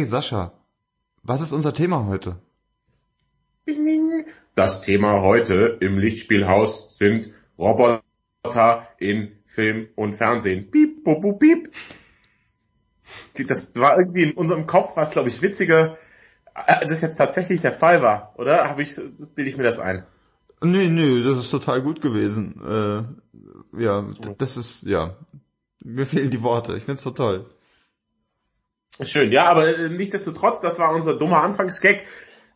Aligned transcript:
Hey 0.00 0.06
Sascha, 0.06 0.54
was 1.22 1.42
ist 1.42 1.52
unser 1.52 1.74
Thema 1.74 2.06
heute? 2.06 2.38
Das 4.54 4.80
Thema 4.80 5.20
heute 5.20 5.76
im 5.82 5.98
Lichtspielhaus 5.98 6.86
sind 6.96 7.28
Roboter 7.58 8.88
in 8.96 9.32
Film 9.44 9.88
und 9.96 10.14
Fernsehen. 10.14 10.70
Piep, 10.70 11.04
bup, 11.04 11.20
bup, 11.20 11.38
piep. 11.38 11.70
Das 13.46 13.74
war 13.76 13.98
irgendwie 13.98 14.22
in 14.22 14.32
unserem 14.32 14.66
Kopf, 14.66 14.96
was 14.96 15.10
glaube 15.10 15.28
ich 15.28 15.42
witziger, 15.42 15.98
als 16.54 16.90
es 16.90 17.02
jetzt 17.02 17.16
tatsächlich 17.16 17.60
der 17.60 17.72
Fall 17.72 18.00
war, 18.00 18.32
oder? 18.38 18.70
Habe 18.70 18.80
ich, 18.80 18.96
bilde 19.34 19.50
ich 19.50 19.58
mir 19.58 19.64
das 19.64 19.78
ein? 19.78 20.06
Nee, 20.62 20.88
nee, 20.88 21.22
das 21.22 21.36
ist 21.40 21.50
total 21.50 21.82
gut 21.82 22.00
gewesen. 22.00 22.58
Äh, 23.76 23.82
ja, 23.82 24.06
das 24.38 24.56
ist, 24.56 24.84
ja, 24.84 25.18
mir 25.84 26.06
fehlen 26.06 26.30
die 26.30 26.42
Worte. 26.42 26.74
Ich 26.78 26.84
find's 26.84 27.02
so 27.02 27.10
toll. 27.10 27.50
Schön, 29.02 29.32
ja, 29.32 29.44
aber 29.44 29.78
äh, 29.78 29.88
nichtsdestotrotz, 29.88 30.60
das 30.60 30.78
war 30.78 30.94
unser 30.94 31.16
dummer 31.16 31.42
Anfangsgag, 31.42 32.04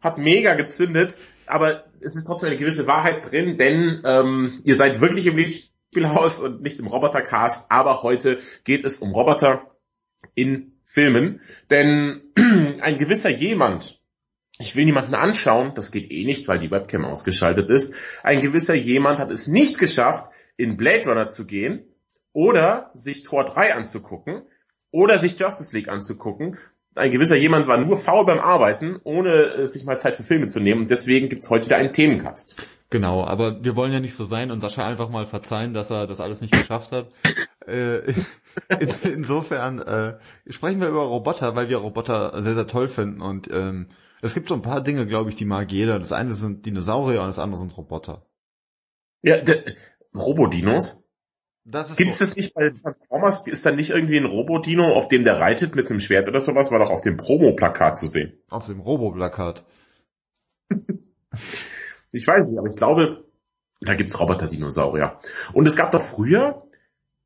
hat 0.02 0.18
mega 0.18 0.54
gezündet, 0.54 1.16
aber 1.46 1.84
es 2.00 2.16
ist 2.16 2.26
trotzdem 2.26 2.48
eine 2.48 2.58
gewisse 2.58 2.86
Wahrheit 2.86 3.30
drin, 3.30 3.56
denn 3.56 4.02
ähm, 4.04 4.60
ihr 4.64 4.74
seid 4.74 5.00
wirklich 5.00 5.26
im 5.26 5.36
Lichtspielhaus 5.36 6.40
und 6.40 6.60
nicht 6.62 6.78
im 6.80 6.86
Robotercast, 6.86 7.70
aber 7.70 8.02
heute 8.02 8.38
geht 8.64 8.84
es 8.84 8.98
um 8.98 9.12
Roboter 9.12 9.70
in 10.34 10.72
Filmen, 10.84 11.40
denn 11.70 12.22
ein 12.80 12.98
gewisser 12.98 13.30
jemand, 13.30 14.00
ich 14.58 14.76
will 14.76 14.84
niemanden 14.84 15.14
anschauen, 15.14 15.72
das 15.74 15.92
geht 15.92 16.10
eh 16.10 16.24
nicht, 16.24 16.46
weil 16.48 16.58
die 16.58 16.70
Webcam 16.70 17.04
ausgeschaltet 17.04 17.70
ist, 17.70 17.94
ein 18.22 18.40
gewisser 18.40 18.74
jemand 18.74 19.18
hat 19.18 19.30
es 19.30 19.46
nicht 19.48 19.78
geschafft, 19.78 20.30
in 20.56 20.76
Blade 20.76 21.08
Runner 21.08 21.26
zu 21.26 21.46
gehen 21.46 21.86
oder 22.32 22.90
sich 22.94 23.22
Tor 23.22 23.44
3 23.44 23.74
anzugucken 23.74 24.42
oder 24.94 25.18
sich 25.18 25.36
Justice 25.38 25.76
League 25.76 25.88
anzugucken. 25.88 26.56
Ein 26.94 27.10
gewisser 27.10 27.34
jemand 27.34 27.66
war 27.66 27.78
nur 27.78 27.96
faul 27.96 28.24
beim 28.24 28.38
Arbeiten, 28.38 29.00
ohne 29.02 29.30
äh, 29.30 29.66
sich 29.66 29.84
mal 29.84 29.98
Zeit 29.98 30.14
für 30.14 30.22
Filme 30.22 30.46
zu 30.46 30.60
nehmen. 30.60 30.82
Und 30.82 30.90
deswegen 30.90 31.28
gibt's 31.28 31.50
heute 31.50 31.66
wieder 31.66 31.78
einen 31.78 31.92
Themencast. 31.92 32.54
Genau, 32.90 33.24
aber 33.24 33.64
wir 33.64 33.74
wollen 33.74 33.92
ja 33.92 33.98
nicht 33.98 34.14
so 34.14 34.24
sein 34.24 34.52
und 34.52 34.60
Sascha 34.60 34.86
einfach 34.86 35.08
mal 35.08 35.26
verzeihen, 35.26 35.74
dass 35.74 35.90
er 35.90 36.06
das 36.06 36.20
alles 36.20 36.40
nicht 36.40 36.52
geschafft 36.52 36.92
hat. 36.92 37.10
äh, 37.66 38.08
in, 38.78 38.94
insofern 39.02 39.80
äh, 39.80 40.18
sprechen 40.48 40.80
wir 40.80 40.86
über 40.86 41.02
Roboter, 41.02 41.56
weil 41.56 41.68
wir 41.68 41.78
Roboter 41.78 42.40
sehr, 42.40 42.54
sehr 42.54 42.68
toll 42.68 42.86
finden. 42.86 43.20
Und 43.20 43.50
ähm, 43.50 43.88
es 44.22 44.32
gibt 44.32 44.48
so 44.48 44.54
ein 44.54 44.62
paar 44.62 44.80
Dinge, 44.80 45.08
glaube 45.08 45.28
ich, 45.28 45.34
die 45.34 45.44
mag 45.44 45.72
jeder. 45.72 45.98
Das 45.98 46.12
eine 46.12 46.34
sind 46.34 46.66
Dinosaurier 46.66 47.20
und 47.22 47.26
das 47.26 47.40
andere 47.40 47.58
sind 47.58 47.76
Roboter. 47.76 48.24
Ja, 49.22 49.38
Robodinos? 50.14 51.03
Das 51.66 51.96
Gibt 51.96 52.12
es 52.12 52.18
das 52.18 52.36
nicht 52.36 52.52
bei 52.52 52.70
Transformers? 52.70 53.46
Ist 53.46 53.64
da 53.64 53.72
nicht 53.72 53.90
irgendwie 53.90 54.18
ein 54.18 54.26
Robodino, 54.26 54.92
auf 54.92 55.08
dem 55.08 55.24
der 55.24 55.40
reitet 55.40 55.74
mit 55.74 55.88
einem 55.88 55.98
Schwert 55.98 56.28
oder 56.28 56.40
sowas? 56.40 56.70
War 56.70 56.78
doch 56.78 56.90
auf 56.90 57.00
dem 57.00 57.16
Promo-Plakat 57.16 57.96
zu 57.96 58.06
sehen. 58.06 58.34
Auf 58.50 58.66
dem 58.66 58.80
Robo-Plakat. 58.80 59.64
ich 62.12 62.26
weiß 62.26 62.50
nicht, 62.50 62.58
aber 62.58 62.68
ich 62.68 62.76
glaube, 62.76 63.24
da 63.80 63.94
gibt's 63.94 64.20
Roboter-Dinosaurier. 64.20 65.18
Und 65.54 65.66
es 65.66 65.76
gab 65.76 65.90
doch 65.92 66.02
früher, 66.02 66.66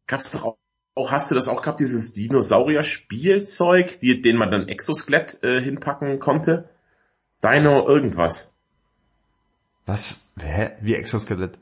gab's 0.06 0.30
doch 0.30 0.44
auch, 0.44 0.58
auch, 0.94 1.10
hast 1.10 1.30
du 1.30 1.34
das 1.34 1.48
auch 1.48 1.62
gehabt, 1.62 1.80
dieses 1.80 2.12
Dinosaurier-Spielzeug, 2.12 3.98
die, 4.00 4.22
den 4.22 4.36
man 4.36 4.52
dann 4.52 4.68
Exoskelett 4.68 5.42
äh, 5.42 5.60
hinpacken 5.60 6.20
konnte? 6.20 6.68
Dino 7.42 7.86
irgendwas. 7.88 8.52
Was? 9.84 10.16
Hä? 10.40 10.72
Wie 10.80 10.94
Exoskelett? 10.94 11.58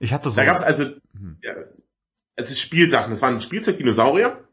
Ich 0.00 0.12
hatte 0.12 0.30
so. 0.30 0.36
Da 0.36 0.44
gab's 0.44 0.62
also, 0.62 0.84
hm. 1.12 1.36
ja, 1.42 1.52
es 2.40 2.50
ist 2.50 2.60
Spielsachen. 2.60 3.10
Das 3.10 3.22
waren 3.22 3.40
Spielzeug-Dinosaurier 3.40 4.44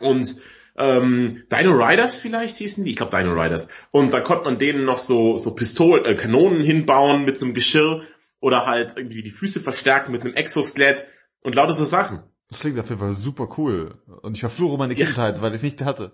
und 0.00 0.36
ähm, 0.76 1.44
Dino 1.52 1.72
Riders 1.72 2.20
vielleicht 2.20 2.56
hießen 2.56 2.84
die, 2.84 2.92
ich 2.92 2.96
glaube 2.96 3.16
Dino 3.16 3.32
Riders. 3.32 3.68
Und 3.90 4.12
da 4.12 4.20
konnte 4.20 4.44
man 4.44 4.58
denen 4.58 4.84
noch 4.84 4.98
so 4.98 5.36
so 5.36 5.54
Pistolen, 5.54 6.04
äh, 6.04 6.14
Kanonen 6.14 6.62
hinbauen 6.62 7.24
mit 7.24 7.38
so 7.38 7.46
einem 7.46 7.54
Geschirr 7.54 8.02
oder 8.40 8.66
halt 8.66 8.96
irgendwie 8.96 9.22
die 9.22 9.30
Füße 9.30 9.60
verstärken 9.60 10.12
mit 10.12 10.22
einem 10.22 10.34
Exoskelett 10.34 11.06
und 11.42 11.54
lauter 11.54 11.72
so 11.72 11.84
Sachen. 11.84 12.22
Das 12.48 12.60
klingt 12.60 12.78
auf 12.78 12.88
jeden 12.88 13.00
Fall 13.00 13.12
super 13.12 13.48
cool. 13.56 14.02
Und 14.22 14.36
ich 14.36 14.40
verfluche 14.40 14.78
meine 14.78 14.94
Kindheit, 14.94 15.36
ja. 15.36 15.42
weil 15.42 15.52
ich 15.52 15.56
es 15.56 15.62
nicht 15.62 15.80
hatte. 15.82 16.12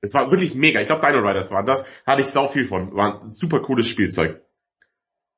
Es 0.00 0.14
war 0.14 0.30
wirklich 0.30 0.54
mega. 0.54 0.80
Ich 0.80 0.86
glaube 0.86 1.06
Dino 1.06 1.18
Riders 1.18 1.50
waren 1.50 1.66
das. 1.66 1.84
Hatte 2.06 2.22
ich 2.22 2.28
sau 2.28 2.46
viel 2.46 2.64
von. 2.64 2.94
War 2.94 3.22
ein 3.22 3.30
super 3.30 3.60
cooles 3.60 3.88
Spielzeug. 3.88 4.42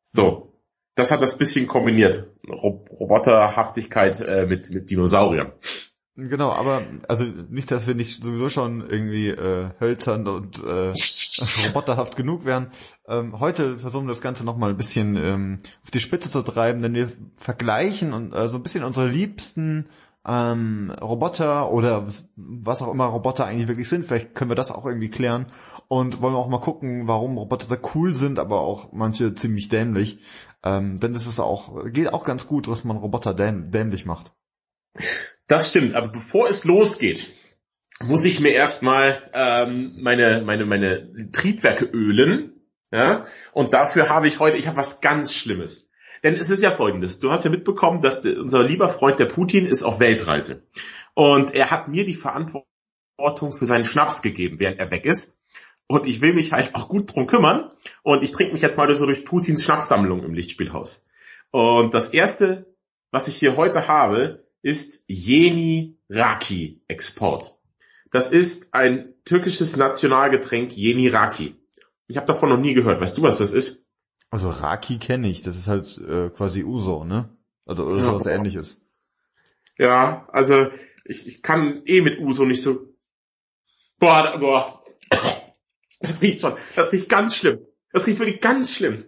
So 0.05 0.52
das 0.95 1.11
hat 1.11 1.23
das 1.23 1.39
bisschen 1.39 1.67
kombiniert. 1.67 2.31
Rob 2.49 2.89
Roboterhaftigkeit 2.91 4.21
äh, 4.21 4.47
mit, 4.47 4.71
mit 4.71 4.91
Dinosauriern. 4.91 5.53
Genau, 6.15 6.53
aber 6.53 6.83
also 7.09 7.25
nicht, 7.25 7.71
dass 7.71 7.87
wir 7.87 7.95
nicht 7.95 8.23
sowieso 8.23 8.51
schon 8.51 8.87
irgendwie 8.87 9.29
äh, 9.29 9.71
hölzern 9.81 10.29
und 10.29 10.63
äh, 10.63 10.93
roboterhaft 11.67 12.17
genug 12.17 12.45
wären. 12.45 12.71
Ähm, 13.09 13.41
heute 13.41 13.79
versuchen 13.79 14.05
wir 14.05 14.13
das 14.13 14.21
Ganze 14.21 14.45
nochmal 14.45 14.71
ein 14.71 14.77
bisschen 14.77 15.17
ähm, 15.17 15.59
auf 15.83 15.91
die 15.91 16.01
Spitze 16.01 16.29
zu 16.29 16.43
treiben, 16.43 16.83
denn 16.83 16.95
wir 16.95 17.11
vergleichen 17.37 18.13
und 18.13 18.35
äh, 18.35 18.49
so 18.49 18.59
ein 18.59 18.63
bisschen 18.63 18.85
unsere 18.85 19.09
liebsten 19.09 19.89
ähm, 20.27 20.93
Roboter 21.01 21.73
oder 21.73 22.07
was 22.37 22.83
auch 22.83 22.93
immer 22.93 23.07
Roboter 23.07 23.47
eigentlich 23.47 23.69
wirklich 23.69 23.89
sind. 23.89 24.05
Vielleicht 24.05 24.35
können 24.35 24.51
wir 24.51 24.55
das 24.55 24.71
auch 24.71 24.85
irgendwie 24.85 25.11
klären 25.11 25.47
und 25.89 26.21
wollen 26.21 26.35
auch 26.35 26.49
mal 26.49 26.61
gucken, 26.61 27.09
warum 27.09 27.39
Roboter 27.39 27.75
da 27.75 27.89
cool 27.95 28.13
sind, 28.13 28.39
aber 28.39 28.61
auch 28.61 28.93
manche 28.93 29.35
ziemlich 29.35 29.69
dämlich. 29.69 30.19
Ähm, 30.65 31.01
denn 31.01 31.15
es 31.15 31.27
ist 31.27 31.41
auch, 31.41 31.85
geht 31.91 32.13
auch 32.13 32.25
ganz 32.25 32.47
gut, 32.47 32.69
was 32.69 32.85
man 32.85 32.97
Roboter 32.97 33.35
däm 33.35 33.71
dämlich 33.71 34.05
macht. 34.05 34.33
Das 35.47 35.69
stimmt, 35.69 35.95
aber 35.95 36.09
bevor 36.09 36.49
es 36.49 36.65
losgeht, 36.65 37.33
muss 38.01 38.25
ich 38.25 38.41
mir 38.41 38.51
erstmal 38.51 39.31
ähm, 39.35 39.97
meine, 39.99 40.43
meine, 40.43 40.67
meine 40.67 41.31
Triebwerke 41.33 41.85
ölen. 41.85 42.61
Ja? 42.93 43.25
Und 43.53 43.75
dafür 43.75 44.09
habe 44.09 44.29
ich 44.29 44.39
heute, 44.39 44.59
ich 44.59 44.67
habe 44.67 44.77
was 44.77 45.01
ganz 45.01 45.33
Schlimmes. 45.33 45.91
Denn 46.23 46.35
es 46.35 46.51
ist 46.51 46.63
ja 46.63 46.71
folgendes, 46.71 47.19
du 47.19 47.33
hast 47.33 47.45
ja 47.45 47.51
mitbekommen, 47.51 48.01
dass 48.01 48.21
der, 48.21 48.39
unser 48.39 48.63
lieber 48.63 48.89
Freund 48.89 49.19
der 49.19 49.27
Putin 49.27 49.67
ist 49.67 49.83
auf 49.83 49.99
Weltreise. 49.99 50.63
Und 51.15 51.55
er 51.55 51.71
hat 51.71 51.89
mir 51.89 52.05
die 52.05 52.15
Verantwortung 52.15 53.53
für 53.53 53.67
seinen 53.67 53.85
Schnaps 53.85 54.23
gegeben, 54.23 54.61
während 54.61 54.79
er 54.79 54.91
weg 54.91 55.05
ist. 55.05 55.42
Und 55.87 56.07
ich 56.07 56.21
will 56.21 56.35
mich 56.35 56.53
halt 56.53 56.75
auch 56.75 56.89
gut 56.89 57.15
drum 57.15 57.27
kümmern. 57.27 57.71
Und 58.03 58.23
ich 58.23 58.33
trinke 58.33 58.53
mich 58.53 58.63
jetzt 58.63 58.77
mal 58.77 58.93
so 58.95 59.07
durch 59.07 59.25
Putins 59.25 59.65
Schnapssammlung 59.65 60.23
im 60.23 60.35
Lichtspielhaus. 60.35 61.07
Und 61.51 61.93
das 61.95 62.09
erste, 62.09 62.75
was 63.11 63.29
ich 63.29 63.37
hier 63.37 63.57
heute 63.57 63.89
habe, 63.89 64.47
ist 64.63 65.05
Yeni 65.09 65.99
Raki 66.09 66.83
Export. 66.89 67.59
Das 68.11 68.31
ist 68.31 68.75
ein 68.75 69.15
türkisches 69.25 69.77
Nationalgetränk 69.77 70.77
Yeni 70.77 71.09
Raki. 71.09 71.57
Ich 72.09 72.17
habe 72.17 72.27
davon 72.27 72.49
noch 72.49 72.59
nie 72.59 72.75
gehört. 72.75 73.01
Weißt 73.01 73.17
du, 73.19 73.23
was 73.23 73.39
das 73.39 73.53
ist? 73.53 73.91
Also 74.31 74.51
Raki 74.51 74.99
kenne 74.99 75.29
ich. 75.29 75.43
Das 75.43 75.57
ist 75.57 75.69
halt 75.69 75.99
äh, 75.99 76.31
quasi 76.31 76.65
Uso, 76.65 77.05
ne? 77.05 77.37
Oder, 77.67 77.87
oder 77.87 77.99
ja. 77.99 78.05
sowas 78.05 78.27
ähnliches. 78.27 78.89
Ja, 79.79 80.27
also 80.31 80.69
ich, 81.05 81.27
ich 81.27 81.43
kann 81.43 81.83
eh 81.87 82.01
mit 82.01 82.19
Uso 82.19 82.45
nicht 82.45 82.63
so. 82.63 82.95
Boah, 83.99 84.39
boah. 84.39 84.82
Das 86.03 86.21
riecht 86.21 86.41
schon. 86.41 86.55
Das 86.77 86.93
riecht 86.93 87.09
ganz 87.09 87.37
schlimm. 87.37 87.67
Das 87.93 88.07
riecht 88.07 88.19
wirklich 88.19 88.41
ganz 88.41 88.73
schlimm. 88.75 88.99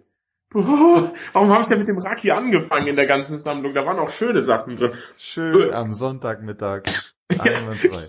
Boah, 0.50 1.12
warum 1.32 1.50
habe 1.50 1.62
ich 1.62 1.66
denn 1.66 1.78
mit 1.78 1.88
dem 1.88 1.98
Raki 1.98 2.30
angefangen 2.30 2.86
in 2.86 2.96
der 2.96 3.06
ganzen 3.06 3.38
Sammlung? 3.38 3.74
Da 3.74 3.84
waren 3.84 3.98
auch 3.98 4.10
schöne 4.10 4.40
Sachen 4.40 4.76
drin. 4.76 4.96
Schön 5.18 5.74
am 5.74 5.92
Sonntagmittag. 5.94 6.84
Einwandfrei. 7.38 8.08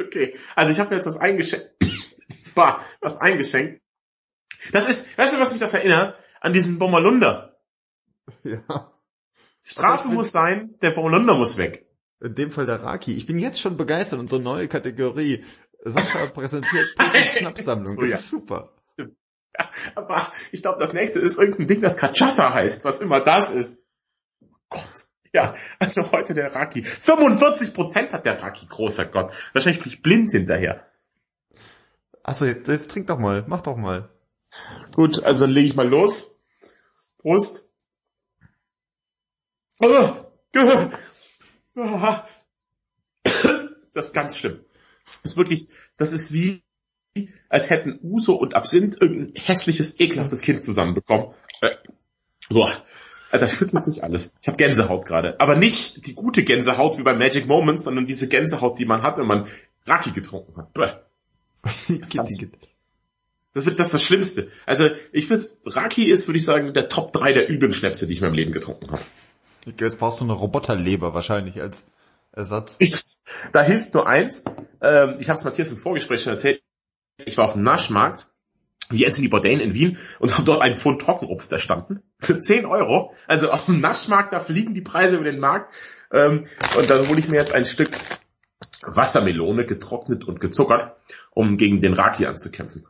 okay, 0.00 0.36
also 0.54 0.72
ich 0.72 0.80
habe 0.80 0.90
mir 0.90 0.96
jetzt 0.96 1.06
was 1.06 1.16
eingeschenkt. 1.16 1.70
Bah, 2.54 2.78
was 3.00 3.18
eingeschenkt. 3.18 3.80
Das 4.72 4.88
ist, 4.88 5.16
weißt 5.16 5.34
du, 5.34 5.40
was 5.40 5.52
mich 5.52 5.60
das 5.60 5.72
erinnert? 5.72 6.16
An 6.40 6.52
diesen 6.52 6.78
Bommerlunder. 6.78 7.58
Ja. 8.42 8.92
Strafe 9.62 10.08
muss 10.08 10.30
sein, 10.30 10.74
der 10.82 10.90
Bommerlunder 10.90 11.34
muss 11.34 11.56
weg. 11.56 11.86
In 12.20 12.34
dem 12.34 12.50
Fall 12.50 12.66
der 12.66 12.82
Raki. 12.82 13.14
Ich 13.14 13.26
bin 13.26 13.38
jetzt 13.38 13.60
schon 13.60 13.76
begeistert, 13.76 14.18
unsere 14.18 14.42
neue 14.42 14.66
Kategorie. 14.68 15.44
Sascha 15.84 16.26
präsentiert 16.26 16.94
Putins 16.98 17.38
Schnapssammlung. 17.38 17.94
So, 17.94 18.00
das 18.02 18.10
ja. 18.10 18.16
ist 18.16 18.30
super. 18.30 18.72
Aber 19.94 20.30
ich 20.52 20.62
glaube, 20.62 20.78
das 20.78 20.92
nächste 20.92 21.20
ist 21.20 21.38
irgendein 21.38 21.66
Ding, 21.66 21.80
das 21.80 21.96
Kachassa 21.96 22.52
heißt, 22.52 22.84
was 22.84 23.00
immer 23.00 23.20
das 23.20 23.50
ist. 23.50 23.82
Gott. 24.68 25.08
Ja, 25.32 25.54
also 25.78 26.10
heute 26.12 26.34
der 26.34 26.54
Raki. 26.54 26.82
45 26.82 27.74
Prozent 27.74 28.12
hat 28.12 28.24
der 28.24 28.42
Raki, 28.42 28.66
großer 28.66 29.06
Gott. 29.06 29.32
Wahrscheinlich 29.52 29.82
bin 29.82 29.92
ich 29.92 30.02
blind 30.02 30.30
hinterher. 30.30 30.86
Achso, 32.22 32.44
jetzt, 32.44 32.68
jetzt 32.68 32.90
trink 32.90 33.06
doch 33.08 33.18
mal, 33.18 33.44
mach 33.46 33.62
doch 33.62 33.76
mal. 33.76 34.10
Gut, 34.94 35.22
also 35.22 35.44
dann 35.44 35.50
lege 35.50 35.68
ich 35.68 35.76
mal 35.76 35.88
los. 35.88 36.38
Prost. 37.18 37.70
Das 43.94 44.06
ist 44.06 44.12
ganz 44.14 44.36
schlimm. 44.38 44.64
Das 45.22 45.32
ist 45.32 45.38
wirklich, 45.38 45.68
das 45.96 46.12
ist 46.12 46.32
wie, 46.32 46.62
als 47.48 47.70
hätten 47.70 47.98
Uso 48.02 48.34
und 48.34 48.54
Absinth 48.54 49.00
irgendein 49.00 49.34
hässliches, 49.34 49.98
ekelhaftes 50.00 50.42
Kind 50.42 50.62
zusammenbekommen. 50.62 51.28
Äh, 51.60 51.70
boah. 52.48 52.72
Da 53.30 53.46
schüttelt 53.46 53.84
sich 53.84 54.02
alles. 54.02 54.36
Ich 54.40 54.48
habe 54.48 54.56
Gänsehaut 54.56 55.04
gerade. 55.04 55.38
Aber 55.38 55.54
nicht 55.54 56.06
die 56.06 56.14
gute 56.14 56.44
Gänsehaut 56.44 56.96
wie 56.96 57.02
bei 57.02 57.14
Magic 57.14 57.46
Moments, 57.46 57.84
sondern 57.84 58.06
diese 58.06 58.26
Gänsehaut, 58.26 58.78
die 58.78 58.86
man 58.86 59.02
hat, 59.02 59.18
wenn 59.18 59.26
man 59.26 59.46
Raki 59.86 60.12
getrunken 60.12 60.56
hat. 60.56 60.72
Bäh. 60.72 60.92
Das, 63.54 63.64
das 63.64 63.66
wird 63.66 63.80
das, 63.80 63.86
ist 63.86 63.94
das 63.94 64.02
Schlimmste. 64.04 64.48
Also 64.66 64.88
ich 65.10 65.30
würde, 65.30 65.44
Raki 65.64 66.04
ist, 66.04 66.28
würde 66.28 66.36
ich 66.36 66.44
sagen, 66.44 66.74
der 66.74 66.88
Top 66.88 67.12
3 67.12 67.32
der 67.32 67.50
üblen 67.50 67.72
Schnäpse, 67.72 68.06
die 68.06 68.12
ich 68.12 68.20
in 68.20 68.26
meinem 68.26 68.34
Leben 68.34 68.52
getrunken 68.52 68.92
habe. 68.92 69.02
Jetzt 69.80 69.98
brauchst 69.98 70.20
du 70.20 70.24
eine 70.24 70.34
Roboterleber 70.34 71.14
wahrscheinlich 71.14 71.60
als 71.60 71.84
Ersatz. 72.38 72.76
Ich, 72.78 72.94
da 73.52 73.62
hilft 73.62 73.92
nur 73.94 74.06
eins. 74.06 74.44
Ähm, 74.80 75.16
ich 75.18 75.28
habe 75.28 75.38
es 75.38 75.44
Matthias 75.44 75.70
im 75.70 75.76
Vorgespräch 75.76 76.22
schon 76.22 76.32
erzählt. 76.32 76.62
Ich 77.18 77.36
war 77.36 77.44
auf 77.44 77.54
dem 77.54 77.62
Naschmarkt 77.62 78.28
wie 78.90 79.04
Anthony 79.04 79.28
Bourdain 79.28 79.60
in 79.60 79.74
Wien 79.74 79.98
und 80.18 80.32
habe 80.32 80.44
dort 80.44 80.62
einen 80.62 80.78
Pfund 80.78 81.02
Trockenobst 81.02 81.52
erstanden 81.52 82.02
für 82.20 82.38
10 82.38 82.64
Euro. 82.64 83.12
Also 83.26 83.50
auf 83.50 83.66
dem 83.66 83.80
Naschmarkt, 83.80 84.32
da 84.32 84.40
fliegen 84.40 84.72
die 84.72 84.80
Preise 84.80 85.16
über 85.16 85.24
den 85.30 85.40
Markt. 85.40 85.74
Ähm, 86.12 86.46
und 86.78 86.88
dann 86.88 87.06
hole 87.08 87.18
ich 87.18 87.28
mir 87.28 87.36
jetzt 87.36 87.52
ein 87.52 87.66
Stück 87.66 87.90
Wassermelone, 88.82 89.66
getrocknet 89.66 90.24
und 90.24 90.40
gezuckert, 90.40 90.96
um 91.32 91.58
gegen 91.58 91.80
den 91.80 91.92
Raki 91.92 92.24
anzukämpfen. 92.24 92.84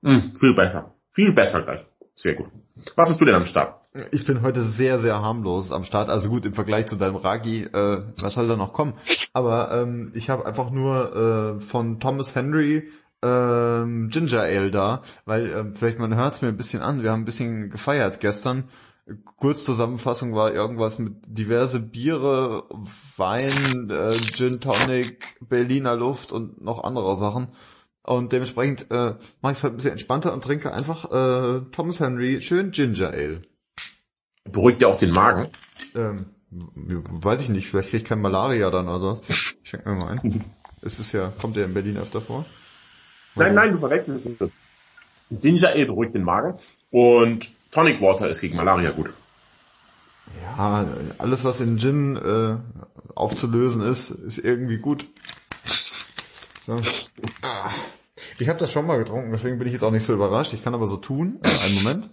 Mm, 0.00 0.34
viel 0.38 0.54
besser. 0.54 0.94
Viel 1.12 1.32
besser 1.32 1.62
gleich. 1.62 1.84
Sehr 2.14 2.34
gut. 2.34 2.48
Was 2.94 3.10
hast 3.10 3.20
du 3.20 3.24
denn 3.24 3.34
am 3.34 3.44
Start? 3.44 3.80
Ich 4.10 4.24
bin 4.24 4.42
heute 4.42 4.62
sehr, 4.62 4.98
sehr 4.98 5.20
harmlos 5.22 5.72
am 5.72 5.84
Start. 5.84 6.08
Also 6.10 6.28
gut, 6.28 6.44
im 6.46 6.54
Vergleich 6.54 6.86
zu 6.86 6.96
deinem 6.96 7.16
Ragi, 7.16 7.64
äh, 7.64 8.02
was 8.20 8.34
soll 8.34 8.48
da 8.48 8.56
noch 8.56 8.72
kommen? 8.72 8.94
Aber 9.32 9.72
ähm, 9.72 10.12
ich 10.14 10.30
habe 10.30 10.46
einfach 10.46 10.70
nur 10.70 11.56
äh, 11.58 11.60
von 11.60 12.00
Thomas 12.00 12.34
Henry 12.34 12.88
ähm, 13.22 14.08
Ginger 14.10 14.42
Ale 14.42 14.70
da, 14.70 15.02
weil 15.24 15.50
ähm, 15.50 15.76
vielleicht 15.76 15.98
man 15.98 16.14
hört 16.14 16.34
es 16.34 16.42
mir 16.42 16.48
ein 16.48 16.56
bisschen 16.56 16.82
an. 16.82 17.02
Wir 17.02 17.10
haben 17.10 17.22
ein 17.22 17.26
bisschen 17.26 17.70
gefeiert 17.70 18.20
gestern. 18.20 18.64
Kurzzusammenfassung 19.36 20.34
war 20.34 20.52
irgendwas 20.52 20.98
mit 20.98 21.14
diverse 21.26 21.80
Biere, 21.80 22.64
Wein, 23.16 23.90
äh, 23.90 24.12
Gin 24.12 24.60
Tonic, 24.60 25.38
Berliner 25.40 25.96
Luft 25.96 26.32
und 26.32 26.60
noch 26.60 26.84
andere 26.84 27.16
Sachen. 27.16 27.48
Und 28.02 28.32
dementsprechend 28.32 28.90
äh, 28.90 29.14
mache 29.40 29.52
ich 29.52 29.58
es 29.58 29.64
halt 29.64 29.74
ein 29.74 29.76
bisschen 29.76 29.92
entspannter 29.92 30.32
und 30.32 30.44
trinke 30.44 30.72
einfach 30.72 31.10
äh, 31.10 31.60
Thomas 31.72 32.00
Henry 32.00 32.40
schön 32.42 32.70
Ginger 32.70 33.10
Ale. 33.10 33.42
Beruhigt 34.44 34.82
ja 34.82 34.88
auch 34.88 34.96
den 34.96 35.10
Magen? 35.10 35.48
Ähm, 35.94 36.26
weiß 36.50 37.40
ich 37.40 37.48
nicht, 37.48 37.68
vielleicht 37.68 37.90
kriege 37.90 38.02
ich 38.02 38.08
kein 38.08 38.20
Malaria 38.20 38.70
dann 38.70 38.88
oder 38.88 39.00
sowas. 39.00 39.22
Ich 39.28 39.70
schenke 39.70 39.90
mir 39.90 39.96
mal 39.96 40.18
ein. 40.18 40.44
Es 40.80 40.98
ist 40.98 41.12
ja, 41.12 41.32
kommt 41.40 41.56
der 41.56 41.66
in 41.66 41.74
Berlin 41.74 41.98
öfter 41.98 42.20
vor? 42.20 42.46
Nein, 43.34 43.54
nein, 43.54 43.72
du 43.72 43.78
verwechselst 43.78 44.40
es. 44.40 44.56
Ginger 45.30 45.68
Ale 45.68 45.86
beruhigt 45.86 46.14
den 46.14 46.24
Magen 46.24 46.58
und 46.90 47.52
Tonic 47.70 48.00
Water 48.00 48.28
ist 48.30 48.40
gegen 48.40 48.56
Malaria 48.56 48.90
gut. 48.90 49.10
Ja, 50.42 50.86
alles 51.18 51.44
was 51.44 51.60
in 51.60 51.78
Gin 51.78 52.16
äh, 52.16 52.56
aufzulösen 53.14 53.82
ist, 53.82 54.10
ist 54.10 54.38
irgendwie 54.38 54.78
gut. 54.78 55.06
So. 56.64 56.80
Ich 58.38 58.48
habe 58.48 58.58
das 58.58 58.72
schon 58.72 58.86
mal 58.86 58.98
getrunken, 58.98 59.32
deswegen 59.32 59.58
bin 59.58 59.66
ich 59.66 59.72
jetzt 59.72 59.82
auch 59.82 59.90
nicht 59.90 60.04
so 60.04 60.14
überrascht. 60.14 60.52
Ich 60.52 60.62
kann 60.62 60.74
aber 60.74 60.86
so 60.86 60.96
tun. 60.96 61.40
Äh, 61.42 61.66
einen 61.66 61.74
Moment. 61.76 62.10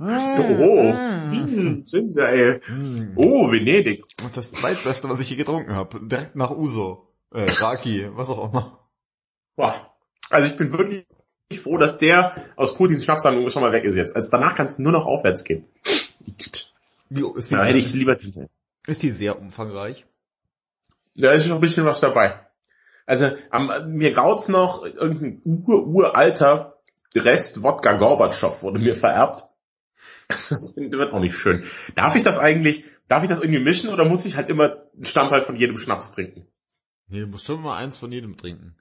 Oh, 0.00 0.04
mm. 0.04 1.84
Ginger 1.84 2.26
Ale. 2.26 2.60
Mm. 2.68 3.12
Oh, 3.16 3.50
Venedig. 3.50 4.04
Das 4.34 4.50
zweitbeste, 4.50 5.10
was 5.10 5.20
ich 5.20 5.28
hier 5.28 5.36
getrunken 5.36 5.74
habe. 5.74 6.00
Direkt 6.00 6.36
nach 6.36 6.50
Uso. 6.50 7.08
Äh, 7.32 7.44
Raki, 7.48 8.08
was 8.14 8.30
auch 8.30 8.50
immer. 8.50 8.88
Boah. 9.56 9.94
Also 10.30 10.48
ich 10.48 10.56
bin 10.56 10.72
wirklich 10.72 11.06
froh, 11.62 11.76
dass 11.76 11.98
der 11.98 12.34
aus 12.56 12.74
Putins 12.74 13.04
Schnapssammlung 13.04 13.50
schon 13.50 13.62
mal 13.62 13.72
weg 13.72 13.84
ist 13.84 13.96
jetzt. 13.96 14.16
Also 14.16 14.30
danach 14.30 14.54
kann 14.54 14.66
es 14.66 14.78
nur 14.78 14.92
noch 14.92 15.04
aufwärts 15.04 15.44
gehen. 15.44 15.66
Wie, 17.10 17.24
ist 17.36 17.50
die, 17.50 17.54
da 17.54 17.64
hätte 17.64 17.78
ich 17.78 17.92
lieber 17.92 18.16
Ist 18.86 19.02
die 19.02 19.10
sehr 19.10 19.38
umfangreich? 19.38 20.06
Da 21.14 21.32
ist 21.32 21.48
noch 21.48 21.56
ein 21.56 21.60
bisschen 21.60 21.84
was 21.84 22.00
dabei. 22.00 22.40
Also 23.04 23.32
am, 23.50 23.70
mir 23.88 24.12
gaut's 24.12 24.48
noch 24.48 24.84
irgendein 24.84 25.42
ur, 25.44 25.86
uralter 25.88 26.76
Rest 27.14 27.62
Wodka 27.64 27.94
Gorbatschow 27.94 28.62
wurde 28.62 28.80
mir 28.80 28.94
vererbt. 28.94 29.49
Das 30.30 30.76
wird 30.76 31.12
auch 31.12 31.20
nicht 31.20 31.36
schön. 31.36 31.64
Darf 31.94 32.14
ich 32.16 32.22
das 32.22 32.38
eigentlich, 32.38 32.84
darf 33.08 33.22
ich 33.22 33.28
das 33.28 33.40
irgendwie 33.40 33.60
mischen 33.60 33.90
oder 33.90 34.04
muss 34.04 34.24
ich 34.24 34.36
halt 34.36 34.48
immer 34.48 34.76
einen 34.94 35.04
Stammteil 35.04 35.42
von 35.42 35.56
jedem 35.56 35.76
Schnaps 35.76 36.12
trinken? 36.12 36.46
Nee, 37.08 37.20
du 37.20 37.26
musst 37.26 37.44
schon 37.44 37.60
mal 37.60 37.76
eins 37.76 37.98
von 37.98 38.12
jedem 38.12 38.36
trinken. 38.36 38.76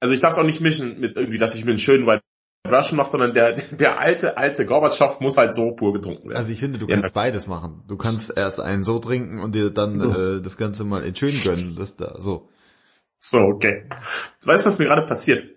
Also 0.00 0.14
ich 0.14 0.20
darf 0.20 0.32
es 0.32 0.38
auch 0.38 0.44
nicht 0.44 0.60
mischen 0.60 0.98
mit 0.98 1.16
irgendwie, 1.16 1.38
dass 1.38 1.54
ich 1.54 1.64
mir 1.64 1.70
einen 1.70 1.78
schönen 1.78 2.06
White 2.06 2.22
Russian 2.68 2.96
mache, 2.96 3.10
sondern 3.10 3.34
der, 3.34 3.52
der 3.52 3.98
alte, 3.98 4.36
alte 4.36 4.66
Gorbatschow 4.66 5.20
muss 5.20 5.36
halt 5.36 5.54
so 5.54 5.72
pur 5.72 5.92
getrunken 5.92 6.28
werden. 6.28 6.38
Also 6.38 6.52
ich 6.52 6.60
finde, 6.60 6.78
du 6.78 6.86
kannst 6.86 7.04
ja. 7.04 7.10
beides 7.12 7.46
machen. 7.46 7.84
Du 7.88 7.96
kannst 7.96 8.36
erst 8.36 8.60
einen 8.60 8.84
so 8.84 8.98
trinken 8.98 9.40
und 9.40 9.54
dir 9.54 9.70
dann 9.70 10.00
oh. 10.00 10.36
äh, 10.36 10.42
das 10.42 10.56
Ganze 10.56 10.84
mal 10.84 11.02
in 11.02 11.14
schön 11.14 11.40
gönnen. 11.42 11.74
Das 11.76 11.96
da, 11.96 12.20
so. 12.20 12.48
So, 13.18 13.38
okay. 13.38 13.86
Du 14.42 14.46
weißt, 14.46 14.64
was 14.66 14.78
mir 14.78 14.86
gerade 14.86 15.06
passiert? 15.06 15.56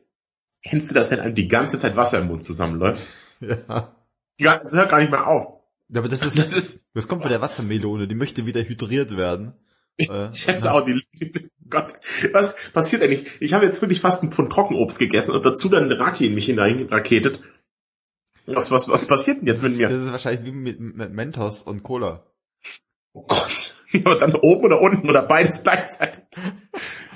Kennst 0.65 0.91
du 0.91 0.95
das, 0.95 1.11
wenn 1.11 1.19
einem 1.19 1.33
die 1.33 1.47
ganze 1.47 1.77
Zeit 1.77 1.95
Wasser 1.95 2.19
im 2.19 2.27
Mund 2.27 2.43
zusammenläuft? 2.43 3.03
Ja. 3.41 3.93
Ja, 4.39 4.57
das 4.57 4.73
hört 4.73 4.89
gar 4.89 4.99
nicht 4.99 5.11
mehr 5.11 5.27
auf. 5.27 5.59
Ja, 5.89 5.99
aber 5.99 6.09
das 6.09 6.21
ist, 6.23 6.37
das 6.37 6.51
ist, 6.51 6.89
das 6.93 7.07
kommt 7.07 7.21
von 7.21 7.31
der 7.31 7.41
Wassermelone, 7.41 8.07
die 8.07 8.15
möchte 8.15 8.45
wieder 8.45 8.61
hydriert 8.61 9.15
werden. 9.17 9.53
Äh, 9.97 10.29
jetzt 10.31 10.67
auch 10.67 10.83
die 10.83 11.01
Gott, 11.69 11.93
was 12.33 12.71
passiert 12.71 13.01
eigentlich? 13.01 13.41
Ich 13.41 13.53
habe 13.53 13.65
jetzt 13.65 13.81
wirklich 13.81 13.99
fast 13.99 14.21
ein 14.21 14.31
Pfund 14.31 14.51
Trockenobst 14.51 14.99
gegessen 14.99 15.31
und 15.31 15.43
dazu 15.43 15.69
dann 15.69 15.91
Raki 15.91 16.27
in 16.27 16.35
mich 16.35 16.45
hineinraketet. 16.45 17.43
Was, 18.45 18.69
was, 18.69 18.89
was 18.89 19.07
passiert 19.07 19.39
denn 19.39 19.47
jetzt 19.47 19.63
mit 19.63 19.77
mir? 19.77 19.89
Das 19.89 20.03
ist 20.03 20.11
wahrscheinlich 20.11 20.45
wie 20.45 20.51
mit, 20.51 20.79
mit 20.79 21.13
Mentos 21.13 21.63
und 21.63 21.83
Cola. 21.83 22.25
Oh 23.13 23.25
Gott. 23.27 23.75
Ja, 23.93 24.01
aber 24.05 24.15
dann 24.15 24.33
oben 24.33 24.65
oder 24.65 24.81
unten 24.81 25.07
oder 25.07 25.21
beides 25.21 25.61
gleichzeitig. 25.61 26.23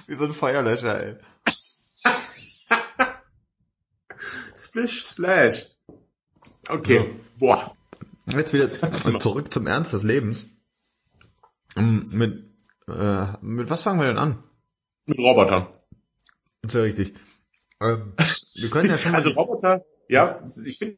Wie 0.06 0.14
so 0.14 0.26
ein 0.26 0.34
Feuerlöscher, 0.34 1.04
ey. 1.04 1.16
Splish, 4.56 5.08
splash. 5.08 5.72
Okay. 6.70 7.00
So. 7.00 7.40
Boah. 7.40 7.76
Jetzt 8.28 8.54
wieder 8.54 8.70
zurück 8.70 9.54
zum 9.54 9.68
Ernst 9.68 9.94
des 9.94 10.04
Lebens. 10.04 10.48
Mm, 11.76 12.02
mit 12.16 12.48
äh, 12.88 13.26
mit 13.42 13.70
was 13.70 13.84
fangen 13.84 14.00
wir 14.00 14.08
denn 14.08 14.18
an? 14.18 14.44
Mit 15.06 15.20
Robotern. 15.20 15.68
Das 16.62 16.74
ist 16.74 16.76
ja 16.76 16.82
richtig. 16.82 17.14
Ähm, 17.82 18.14
wir 18.56 18.70
können 18.70 18.90
ja 18.90 18.98
schon 18.98 19.16
also 19.16 19.30
Roboter, 19.32 19.86
ja, 20.10 20.42
ich 20.66 20.78
finde, 20.78 20.98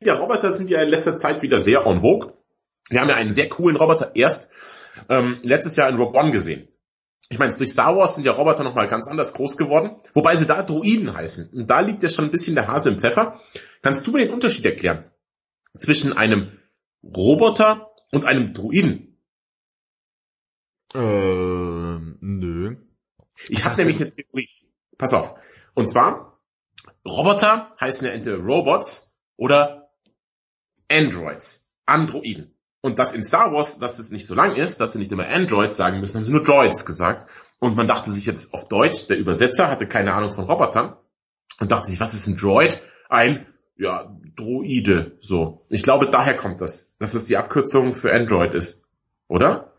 ja, 0.00 0.14
Roboter 0.14 0.50
sind 0.50 0.70
ja 0.70 0.82
in 0.82 0.88
letzter 0.88 1.16
Zeit 1.16 1.42
wieder 1.42 1.60
sehr 1.60 1.86
en 1.86 2.00
vogue. 2.00 2.32
Wir 2.90 3.00
haben 3.00 3.08
ja 3.08 3.16
einen 3.16 3.30
sehr 3.30 3.48
coolen 3.48 3.76
Roboter 3.76 4.14
erst 4.14 4.50
ähm, 5.08 5.38
letztes 5.42 5.76
Jahr 5.76 5.88
in 5.88 5.96
Rogue 5.96 6.18
One 6.18 6.32
gesehen. 6.32 6.68
Ich 7.28 7.38
meine, 7.38 7.56
durch 7.56 7.70
Star 7.70 7.96
Wars 7.96 8.14
sind 8.14 8.24
ja 8.24 8.32
Roboter 8.32 8.62
nochmal 8.62 8.86
ganz 8.86 9.08
anders 9.08 9.34
groß 9.34 9.56
geworden, 9.56 9.96
wobei 10.14 10.36
sie 10.36 10.46
da 10.46 10.62
Droiden 10.62 11.12
heißen. 11.12 11.50
Und 11.52 11.68
da 11.68 11.80
liegt 11.80 12.02
ja 12.02 12.08
schon 12.08 12.26
ein 12.26 12.30
bisschen 12.30 12.54
der 12.54 12.68
Hase 12.68 12.88
im 12.90 12.98
Pfeffer. 12.98 13.40
Kannst 13.82 14.06
du 14.06 14.12
mir 14.12 14.18
den 14.18 14.32
Unterschied 14.32 14.64
erklären 14.64 15.10
zwischen 15.76 16.12
einem 16.12 16.58
Roboter 17.02 17.90
und 18.12 18.24
einem 18.24 18.52
Droiden? 18.52 19.20
Äh, 20.94 20.98
nö. 22.20 22.76
Ich 23.48 23.64
habe 23.64 23.76
nämlich 23.76 24.00
eine 24.00 24.10
Theorie. 24.10 24.48
Pass 24.96 25.12
auf. 25.12 25.34
Und 25.74 25.88
zwar, 25.88 26.40
Roboter 27.04 27.72
heißen 27.80 28.06
ja 28.06 28.12
entweder 28.14 28.38
Robots 28.38 29.16
oder 29.36 29.90
Androids. 30.90 31.72
Androiden. 31.86 32.55
Und 32.86 33.00
das 33.00 33.14
in 33.14 33.24
Star 33.24 33.52
Wars, 33.52 33.80
dass 33.80 33.98
es 33.98 34.12
nicht 34.12 34.28
so 34.28 34.36
lang 34.36 34.54
ist, 34.54 34.80
dass 34.80 34.92
sie 34.92 35.00
nicht 35.00 35.10
immer 35.10 35.26
Androids 35.26 35.76
sagen 35.76 35.98
müssen, 35.98 36.18
haben 36.18 36.22
sie 36.22 36.30
nur 36.30 36.44
Droids 36.44 36.86
gesagt. 36.86 37.26
Und 37.58 37.74
man 37.74 37.88
dachte 37.88 38.12
sich 38.12 38.26
jetzt 38.26 38.54
auf 38.54 38.68
Deutsch, 38.68 39.08
der 39.08 39.18
Übersetzer 39.18 39.68
hatte 39.68 39.88
keine 39.88 40.14
Ahnung 40.14 40.30
von 40.30 40.44
Robotern 40.44 40.94
und 41.58 41.72
dachte 41.72 41.88
sich, 41.88 41.98
was 41.98 42.14
ist 42.14 42.28
ein 42.28 42.36
Droid? 42.36 42.80
Ein, 43.08 43.44
ja, 43.76 44.16
Droide, 44.36 45.16
so. 45.18 45.66
Ich 45.68 45.82
glaube, 45.82 46.08
daher 46.08 46.36
kommt 46.36 46.60
das, 46.60 46.94
dass 47.00 47.14
es 47.14 47.24
die 47.24 47.36
Abkürzung 47.36 47.92
für 47.92 48.12
Android 48.12 48.54
ist. 48.54 48.84
Oder? 49.26 49.72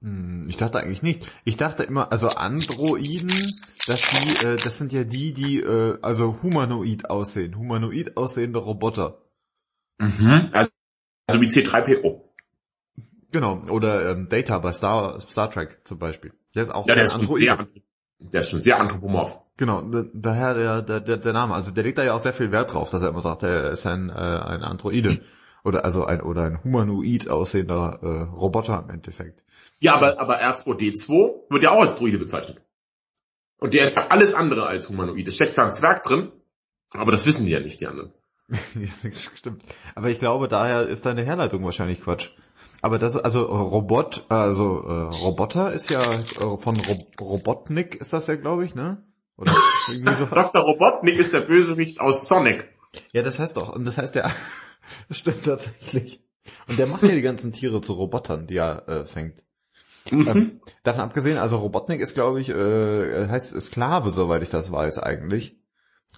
Hm, 0.00 0.46
ich 0.48 0.56
dachte 0.56 0.78
eigentlich 0.78 1.02
nicht. 1.02 1.28
Ich 1.42 1.56
dachte 1.56 1.82
immer, 1.82 2.12
also 2.12 2.28
Androiden, 2.28 3.34
dass 3.88 4.00
die, 4.00 4.46
äh, 4.46 4.56
das 4.62 4.78
sind 4.78 4.92
ja 4.92 5.02
die, 5.02 5.32
die 5.32 5.58
äh, 5.58 5.98
also 6.02 6.38
humanoid 6.40 7.10
aussehen, 7.10 7.58
humanoid 7.58 8.16
aussehende 8.16 8.60
Roboter. 8.60 9.22
Mhm. 9.98 10.50
Also, 10.52 10.70
also 11.26 11.40
wie 11.40 11.48
C3PO. 11.48 12.23
Genau, 13.34 13.60
oder 13.68 14.12
ähm, 14.12 14.28
Data 14.28 14.60
bei 14.60 14.70
Star, 14.70 15.20
Star 15.20 15.50
Trek 15.50 15.80
zum 15.82 15.98
Beispiel. 15.98 16.32
Der 16.54 16.62
ist 16.62 16.72
auch 16.72 16.86
ja, 16.86 16.94
der 16.94 17.02
ist 17.02 17.18
Android. 17.18 17.40
Sehr, 17.40 17.66
der 18.20 18.40
ist 18.40 18.50
schon 18.50 18.60
sehr 18.60 18.80
anthropomorph. 18.80 19.40
Genau, 19.56 19.82
daher 19.82 20.54
der, 20.54 20.82
der, 20.82 21.00
der, 21.00 21.16
der 21.16 21.32
Name. 21.32 21.52
Also 21.52 21.72
der 21.72 21.82
legt 21.82 21.98
da 21.98 22.04
ja 22.04 22.14
auch 22.14 22.20
sehr 22.20 22.32
viel 22.32 22.52
Wert 22.52 22.72
drauf, 22.72 22.90
dass 22.90 23.02
er 23.02 23.08
immer 23.08 23.22
sagt, 23.22 23.42
er 23.42 23.72
ist 23.72 23.86
ein, 23.86 24.08
äh, 24.08 24.12
ein 24.12 24.62
Androide. 24.62 25.20
Oder 25.64 25.84
also 25.84 26.04
ein 26.04 26.20
oder 26.20 26.42
ein 26.44 26.62
humanoid 26.62 27.28
aussehender 27.28 27.98
äh, 28.02 28.36
Roboter 28.36 28.84
im 28.86 28.94
Endeffekt. 28.94 29.42
Ja, 29.80 29.96
aber, 29.96 30.20
aber 30.20 30.40
R2D2 30.40 31.50
wird 31.50 31.64
ja 31.64 31.72
auch 31.72 31.80
als 31.80 31.96
Druide 31.96 32.18
bezeichnet. 32.18 32.62
Und 33.58 33.74
der 33.74 33.84
ist 33.84 33.96
ja 33.96 34.06
alles 34.10 34.34
andere 34.34 34.68
als 34.68 34.88
humanoid. 34.88 35.26
Es 35.26 35.34
steckt 35.34 35.56
zwar 35.56 35.66
ein 35.66 35.72
Zwerg 35.72 36.04
drin, 36.04 36.28
aber 36.92 37.10
das 37.10 37.26
wissen 37.26 37.46
die 37.46 37.52
ja 37.52 37.58
nicht, 37.58 37.80
die 37.80 37.88
anderen. 37.88 38.12
Stimmt. 39.34 39.64
Aber 39.96 40.08
ich 40.08 40.20
glaube, 40.20 40.46
daher 40.46 40.86
ist 40.86 41.04
deine 41.04 41.24
Herleitung 41.24 41.64
wahrscheinlich 41.64 42.00
Quatsch. 42.00 42.30
Aber 42.84 42.98
das, 42.98 43.16
also 43.16 43.44
Robot, 43.44 44.26
also 44.28 44.82
äh, 44.86 45.16
Roboter 45.24 45.72
ist 45.72 45.88
ja 45.88 46.02
äh, 46.02 46.56
von 46.58 46.76
Ro 46.76 46.98
Robotnik 47.18 47.94
ist 47.94 48.12
das 48.12 48.26
ja, 48.26 48.36
glaube 48.36 48.66
ich, 48.66 48.74
ne? 48.74 49.02
Oder 49.38 49.52
irgendwie 49.90 50.12
sowas. 50.12 50.52
Dr. 50.52 50.60
Robotnik 50.60 51.16
ist 51.16 51.32
der 51.32 51.40
Bösewicht 51.40 51.98
aus 52.02 52.28
Sonic. 52.28 52.68
Ja, 53.12 53.22
das 53.22 53.38
heißt 53.38 53.56
doch. 53.56 53.74
Und 53.74 53.86
das 53.86 53.96
heißt 53.96 54.14
ja, 54.16 54.30
das 55.08 55.16
stimmt 55.16 55.46
tatsächlich. 55.46 56.22
Und 56.68 56.78
der 56.78 56.86
macht 56.86 57.02
ja 57.04 57.14
die 57.14 57.22
ganzen 57.22 57.54
Tiere 57.54 57.80
zu 57.80 57.94
Robotern, 57.94 58.46
die 58.46 58.58
er 58.58 58.86
äh, 58.86 59.06
fängt. 59.06 59.42
Mhm. 60.10 60.28
Ähm, 60.28 60.60
davon 60.82 61.04
abgesehen, 61.04 61.38
also 61.38 61.56
Robotnik 61.56 62.02
ist, 62.02 62.12
glaube 62.12 62.42
ich, 62.42 62.50
äh, 62.50 63.28
heißt 63.28 63.58
Sklave, 63.62 64.10
soweit 64.10 64.42
ich 64.42 64.50
das 64.50 64.70
weiß 64.70 64.98
eigentlich. 64.98 65.56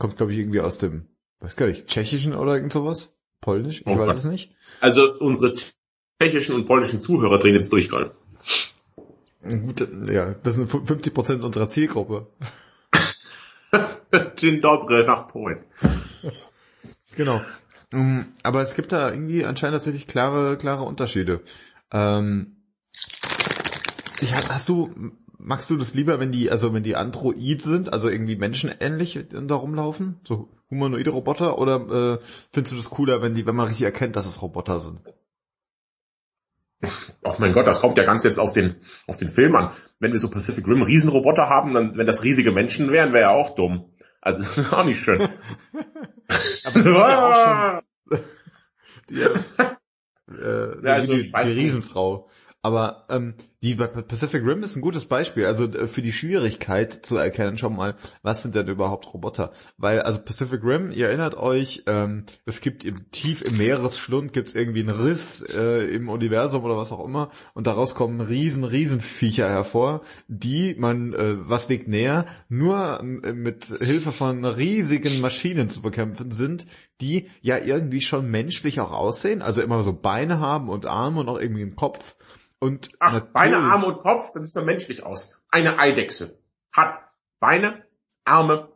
Kommt, 0.01 0.17
glaube 0.17 0.33
ich, 0.33 0.41
irgendwie 0.41 0.63
aus 0.63 0.79
dem, 0.79 1.11
weiß 1.39 1.55
gar 1.55 1.69
nicht, 1.69 1.87
Tschechischen 1.87 2.35
oder 2.35 2.57
irgend 2.57 2.73
sowas? 2.73 3.21
Polnisch? 3.41 3.83
Ich 3.83 3.87
oh 3.87 3.97
weiß 3.97 4.17
es 4.17 4.25
nicht. 4.25 4.57
Also 4.81 5.13
unsere 5.21 5.55
tschechischen 6.21 6.55
und 6.55 6.67
polnischen 6.67 7.01
Zuhörer 7.01 7.39
drehen 7.39 7.55
jetzt 7.55 7.73
durch 7.73 7.89
gerade. 7.89 8.13
Gut, 9.43 9.87
ja, 10.11 10.35
das 10.43 10.57
sind 10.57 10.69
50 10.69 11.15
Prozent 11.15 11.43
unserer 11.45 11.69
Zielgruppe. 11.69 12.27
Dzień 14.37 14.61
dobry 14.61 15.05
nach 15.05 15.29
Polen. 15.29 15.59
Genau. 17.17 17.43
Mm, 17.93 18.21
aber 18.43 18.63
es 18.63 18.75
gibt 18.75 18.93
da 18.93 19.11
irgendwie 19.11 19.45
anscheinend 19.45 19.77
tatsächlich 19.77 20.07
klare, 20.07 20.57
klare 20.57 20.85
Unterschiede. 20.85 21.43
Ähm, 21.93 22.57
ich, 24.21 24.33
hast 24.33 24.69
du, 24.69 24.93
magst 25.39 25.71
du 25.71 25.77
das 25.77 25.95
lieber, 25.95 26.19
wenn 26.19 26.33
die, 26.33 26.51
also 26.51 26.73
wenn 26.75 26.83
die 26.83 26.97
Android 26.97 27.63
sind, 27.63 27.93
also 27.93 28.09
irgendwie 28.09 28.37
menschenähnlich 28.37 29.27
da 29.31 29.55
rumlaufen? 29.55 30.21
So 30.25 30.49
humanoide 30.71 31.11
Roboter? 31.11 31.59
Oder 31.59 31.77
äh, 32.15 32.19
findest 32.53 32.73
du 32.73 32.77
das 32.77 32.91
cooler, 32.91 33.23
wenn 33.23 33.35
die, 33.35 33.47
wenn 33.47 33.57
man 33.57 33.67
richtig 33.67 33.85
erkennt, 33.85 34.17
dass 34.17 34.27
es 34.27 34.43
Roboter 34.43 34.81
sind? 34.81 35.01
Ach 37.25 37.39
mein 37.39 37.53
Gott, 37.53 37.67
das 37.67 37.81
kommt 37.81 37.97
ja 37.99 38.05
ganz 38.05 38.23
jetzt 38.25 38.39
auf 38.39 38.53
den, 38.53 38.77
auf 39.07 39.17
den 39.17 39.29
Film 39.29 39.55
an. 39.57 39.71
Wenn 39.99 40.13
wir 40.13 40.19
so 40.19 40.31
Pacific 40.31 40.67
Rim 40.69 40.83
Riesenroboter 40.83 41.49
haben, 41.49 41.73
dann, 41.73 41.97
wenn 41.97 42.07
das 42.07 42.23
riesige 42.23 42.53
Menschen 42.53 42.93
wären, 42.93 43.13
wäre 43.13 43.23
ja 43.23 43.31
auch 43.31 43.55
dumm. 43.55 43.95
Also 44.21 44.43
das 44.43 44.59
ist 44.59 44.73
auch 44.73 44.85
nicht 44.85 45.01
schön. 45.01 45.21
Aber 46.65 46.81
ja 46.81 47.81
auch 47.81 47.83
schon 48.11 48.21
die, 49.11 49.21
äh, 49.21 50.85
ja, 50.85 50.95
also, 50.95 51.15
die, 51.15 51.33
die 51.33 51.53
Riesenfrau. 51.53 52.29
Aber 52.63 53.07
ähm, 53.11 53.35
die 53.67 53.75
Pacific 53.75 54.45
Rim 54.45 54.63
ist 54.63 54.77
ein 54.77 54.81
gutes 54.81 55.07
Beispiel, 55.07 55.47
also 55.47 55.65
äh, 55.65 55.89
für 55.89 56.03
die 56.03 56.13
Schwierigkeit 56.13 56.93
zu 56.93 57.17
erkennen 57.17 57.59
schon 57.59 57.75
mal, 57.75 57.97
was 58.23 58.43
sind 58.43 58.55
denn 58.55 58.69
überhaupt 58.69 59.13
Roboter? 59.13 59.53
Weil 59.77 60.03
also 60.03 60.21
Pacific 60.21 60.63
Rim, 60.63 60.93
ihr 60.93 61.09
erinnert 61.09 61.37
euch, 61.37 61.83
ähm, 61.87 62.25
es 62.45 62.61
gibt 62.61 62.85
im, 62.85 63.11
tief 63.11 63.43
im 63.43 63.57
Meeresschlund 63.57 64.33
gibt 64.33 64.51
es 64.51 64.55
irgendwie 64.55 64.83
einen 64.83 65.01
Riss 65.01 65.43
äh, 65.43 65.85
im 65.93 66.09
Universum 66.09 66.65
oder 66.65 66.77
was 66.77 66.93
auch 66.93 67.05
immer. 67.05 67.31
Und 67.55 67.67
daraus 67.67 67.95
kommen 67.95 68.21
riesen, 68.21 68.65
riesen 68.65 69.01
Viecher 69.01 69.49
hervor, 69.49 70.03
die 70.29 70.77
man, 70.79 71.13
äh, 71.13 71.37
was 71.49 71.69
liegt 71.69 71.89
näher, 71.89 72.27
nur 72.49 73.01
äh, 73.01 73.33
mit 73.33 73.65
Hilfe 73.65 74.13
von 74.13 74.45
riesigen 74.45 75.21
Maschinen 75.21 75.71
zu 75.71 75.83
bekämpfen 75.83 76.31
sind, 76.31 76.67
die 77.01 77.29
ja 77.43 77.59
irgendwie 77.59 78.01
schon 78.01 78.31
menschlich 78.31 78.81
auch 78.81 78.93
aussehen, 78.93 79.43
also 79.43 79.61
immer 79.61 79.83
so 79.83 79.93
Beine 79.93 80.41
haben 80.41 80.69
und 80.69 80.87
Arme 80.87 81.21
und 81.21 81.29
auch 81.29 81.41
irgendwie 81.41 81.63
einen 81.63 81.77
Kopf 81.77 82.17
und 82.67 82.89
Ach, 82.99 83.21
Beine, 83.21 83.59
Arme 83.59 83.87
und 83.87 84.03
Kopf, 84.03 84.33
das 84.33 84.49
sieht 84.49 84.57
doch 84.57 84.65
menschlich 84.65 85.05
aus. 85.05 85.41
Eine 85.51 85.79
Eidechse 85.79 86.37
hat 86.75 86.99
Beine, 87.39 87.85
Arme 88.25 88.73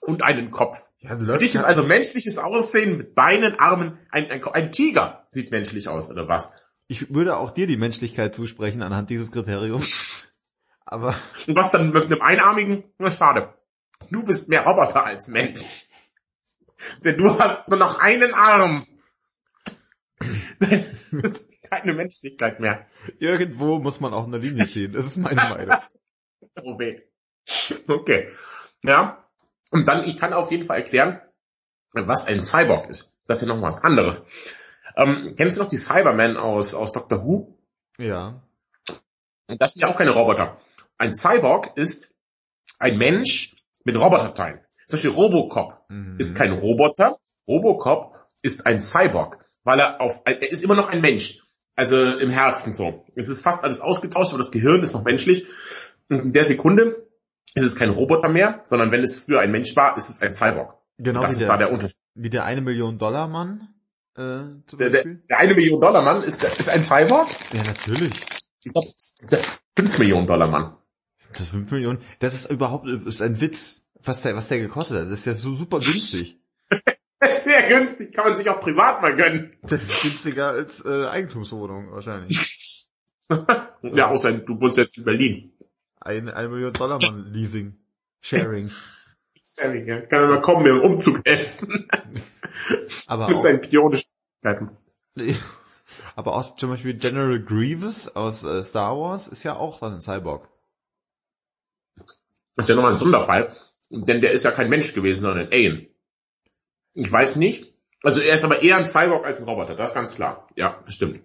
und 0.00 0.22
einen 0.22 0.50
Kopf. 0.50 0.90
Ja, 0.98 1.16
Für 1.16 1.38
dich 1.38 1.54
ist 1.54 1.62
also 1.62 1.84
menschliches 1.84 2.38
Aussehen 2.38 2.96
mit 2.96 3.14
Beinen, 3.14 3.58
Armen, 3.58 3.98
ein, 4.10 4.30
ein, 4.30 4.42
ein 4.42 4.72
Tiger 4.72 5.28
sieht 5.30 5.52
menschlich 5.52 5.88
aus, 5.88 6.10
oder 6.10 6.26
was? 6.26 6.56
Ich 6.88 7.14
würde 7.14 7.36
auch 7.36 7.52
dir 7.52 7.68
die 7.68 7.76
Menschlichkeit 7.76 8.34
zusprechen 8.34 8.82
anhand 8.82 9.10
dieses 9.10 9.30
Kriteriums. 9.30 10.26
Aber. 10.84 11.14
Und 11.46 11.54
was 11.54 11.70
dann 11.70 11.90
mit 11.90 12.06
einem 12.06 12.20
Einarmigen? 12.20 12.82
Na, 12.98 13.12
schade. 13.12 13.54
Du 14.10 14.24
bist 14.24 14.48
mehr 14.48 14.66
Roboter 14.66 15.04
als 15.04 15.28
Mensch. 15.28 15.86
Denn 17.04 17.16
du 17.16 17.38
hast 17.38 17.68
nur 17.68 17.78
noch 17.78 18.00
einen 18.00 18.34
Arm. 18.34 18.88
keine 21.70 21.94
Menschlichkeit 21.94 22.60
mehr. 22.60 22.86
Irgendwo 23.18 23.78
muss 23.78 24.00
man 24.00 24.12
auch 24.12 24.26
eine 24.26 24.38
Linie 24.38 24.66
ziehen. 24.66 24.92
Das 24.92 25.06
ist 25.06 25.16
meine 25.16 25.36
Meinung. 25.36 25.76
oh 26.62 26.78
weh. 26.78 27.00
Okay. 27.86 28.30
Ja. 28.82 29.24
Und 29.70 29.88
dann, 29.88 30.04
ich 30.04 30.18
kann 30.18 30.32
auf 30.32 30.50
jeden 30.50 30.64
Fall 30.64 30.78
erklären, 30.78 31.20
was 31.92 32.26
ein 32.26 32.42
Cyborg 32.42 32.88
ist. 32.88 33.16
Das 33.26 33.40
ist 33.40 33.48
ja 33.48 33.54
noch 33.54 33.62
was 33.62 33.82
anderes. 33.82 34.26
Ähm, 34.96 35.34
kennst 35.36 35.56
du 35.56 35.62
noch 35.62 35.68
die 35.68 35.76
Cybermen 35.76 36.36
aus, 36.36 36.74
aus 36.74 36.92
Doctor 36.92 37.24
Who? 37.24 37.58
Ja. 37.98 38.42
Und 39.48 39.60
das 39.62 39.74
sind 39.74 39.82
ja 39.82 39.88
auch 39.88 39.96
keine 39.96 40.10
Roboter. 40.10 40.58
Ein 40.98 41.14
Cyborg 41.14 41.76
ist 41.76 42.16
ein 42.78 42.98
Mensch 42.98 43.56
mit 43.84 43.98
Roboterteilen. 43.98 44.60
Zum 44.88 44.96
Beispiel 44.96 45.10
Robocop 45.10 45.84
mhm. 45.88 46.18
ist 46.18 46.36
kein 46.36 46.52
Roboter. 46.52 47.18
Robocop 47.46 48.26
ist 48.42 48.66
ein 48.66 48.80
Cyborg 48.80 49.44
weil 49.64 49.80
er 49.80 50.00
auf, 50.00 50.22
er 50.24 50.40
ist 50.50 50.64
immer 50.64 50.74
noch 50.74 50.90
ein 50.90 51.00
Mensch. 51.00 51.42
Also 51.76 52.04
im 52.04 52.30
Herzen 52.30 52.72
so. 52.72 53.06
Es 53.14 53.28
ist 53.28 53.42
fast 53.42 53.64
alles 53.64 53.80
ausgetauscht, 53.80 54.30
aber 54.30 54.38
das 54.38 54.50
Gehirn 54.50 54.82
ist 54.82 54.92
noch 54.92 55.04
menschlich. 55.04 55.46
Und 56.08 56.20
in 56.20 56.32
der 56.32 56.44
Sekunde 56.44 57.08
ist 57.54 57.64
es 57.64 57.76
kein 57.76 57.90
Roboter 57.90 58.28
mehr, 58.28 58.62
sondern 58.64 58.90
wenn 58.90 59.02
es 59.02 59.18
früher 59.18 59.40
ein 59.40 59.50
Mensch 59.50 59.74
war, 59.76 59.96
ist 59.96 60.08
es 60.10 60.20
ein 60.20 60.30
Cyborg. 60.30 60.74
Genau, 60.98 61.22
das 61.22 61.32
ist 61.32 61.42
der, 61.42 61.48
da 61.48 61.56
der 61.56 61.72
Unterschied. 61.72 61.98
Wie 62.14 62.30
der 62.30 62.44
eine 62.44 62.60
Million 62.60 62.98
Dollar 62.98 63.26
Mann. 63.26 63.68
Äh, 64.16 64.60
zum 64.66 64.78
der, 64.78 64.90
der, 64.90 65.04
der 65.04 65.38
eine 65.38 65.54
Million 65.54 65.80
Dollar 65.80 66.02
Mann 66.02 66.22
ist, 66.22 66.44
ist 66.44 66.68
ein 66.68 66.82
Cyborg? 66.82 67.28
Ja, 67.52 67.62
natürlich. 67.62 68.20
Ich 68.62 68.72
glaube, 68.72 68.88
das 68.92 69.14
ist 69.18 69.32
der 69.32 69.40
5 69.76 69.98
Millionen 69.98 70.26
Dollar 70.26 70.48
Mann. 70.48 70.76
Das 71.32 71.48
5 71.48 71.70
Millionen? 71.70 71.98
Das 72.18 72.34
ist 72.34 72.50
überhaupt 72.50 72.86
ist 72.88 73.22
ein 73.22 73.40
Witz, 73.40 73.86
was 74.02 74.22
der, 74.22 74.36
was 74.36 74.48
der 74.48 74.58
gekostet 74.58 74.98
hat. 74.98 75.06
Das 75.06 75.20
ist 75.20 75.26
ja 75.26 75.34
so 75.34 75.54
super 75.54 75.78
günstig. 75.78 76.38
Sehr 77.22 77.68
günstig, 77.68 78.14
kann 78.14 78.24
man 78.24 78.36
sich 78.36 78.48
auch 78.48 78.60
privat 78.60 79.02
mal 79.02 79.14
gönnen. 79.14 79.56
Das 79.62 79.82
ist 79.82 80.02
günstiger 80.02 80.48
als 80.48 80.84
äh, 80.84 81.06
Eigentumswohnung 81.06 81.92
wahrscheinlich. 81.92 82.88
ja, 83.82 84.08
außer 84.08 84.32
du 84.32 84.60
wohnst 84.60 84.78
jetzt 84.78 84.96
in 84.96 85.04
Berlin. 85.04 85.52
Ein, 86.00 86.30
ein 86.30 86.50
Million 86.50 86.72
Dollar 86.72 86.98
Mann 87.00 87.26
Leasing. 87.26 87.76
Sharing. 88.22 88.70
Sharing, 89.42 89.86
ja. 89.86 90.00
Kann 90.00 90.22
man 90.22 90.30
mal 90.30 90.40
kommen, 90.40 90.62
mir 90.62 90.70
im 90.70 90.80
Umzug 90.80 91.20
helfen. 91.26 91.88
Aber 93.06 93.28
Mit 93.28 93.36
auch, 93.36 93.42
seinen 93.42 93.60
pionischen 93.60 94.10
Aber 96.16 96.34
auch 96.34 96.56
zum 96.56 96.70
Beispiel 96.70 96.94
General 96.94 97.38
Grievous 97.42 98.16
aus 98.16 98.44
äh, 98.44 98.62
Star 98.62 98.96
Wars 98.96 99.28
ist 99.28 99.42
ja 99.42 99.56
auch 99.56 99.80
dann 99.80 99.94
ein 99.94 100.00
Cyborg. 100.00 100.48
Das 102.56 102.64
ist 102.64 102.68
ja 102.70 102.76
nochmal 102.76 102.92
ein 102.92 102.98
Sonderfall. 102.98 103.54
Denn 103.90 104.20
der 104.20 104.32
ist 104.32 104.44
ja 104.44 104.52
kein 104.52 104.70
Mensch 104.70 104.94
gewesen, 104.94 105.22
sondern 105.22 105.46
ein 105.46 105.52
Alien. 105.52 105.89
Ich 107.00 107.10
weiß 107.10 107.36
nicht. 107.36 107.72
Also 108.02 108.20
er 108.20 108.34
ist 108.34 108.44
aber 108.44 108.62
eher 108.62 108.76
ein 108.76 108.84
Cyborg 108.84 109.24
als 109.24 109.38
ein 109.38 109.44
Roboter, 109.44 109.74
das 109.74 109.90
ist 109.90 109.94
ganz 109.94 110.14
klar. 110.14 110.48
Ja, 110.54 110.78
bestimmt. 110.84 111.20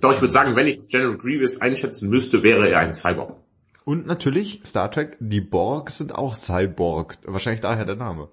Doch 0.00 0.12
ich 0.12 0.20
würde 0.22 0.32
sagen, 0.32 0.56
wenn 0.56 0.66
ich 0.66 0.88
General 0.88 1.18
Grievous 1.18 1.60
einschätzen 1.60 2.08
müsste, 2.08 2.42
wäre 2.42 2.68
er 2.68 2.80
ein 2.80 2.92
Cyborg. 2.92 3.36
Und 3.84 4.06
natürlich, 4.06 4.62
Star 4.64 4.90
Trek, 4.90 5.16
die 5.20 5.42
Borg 5.42 5.90
sind 5.90 6.14
auch 6.14 6.34
Cyborg. 6.34 7.18
Wahrscheinlich 7.24 7.60
daher 7.60 7.84
der 7.84 7.96
Name. 7.96 8.30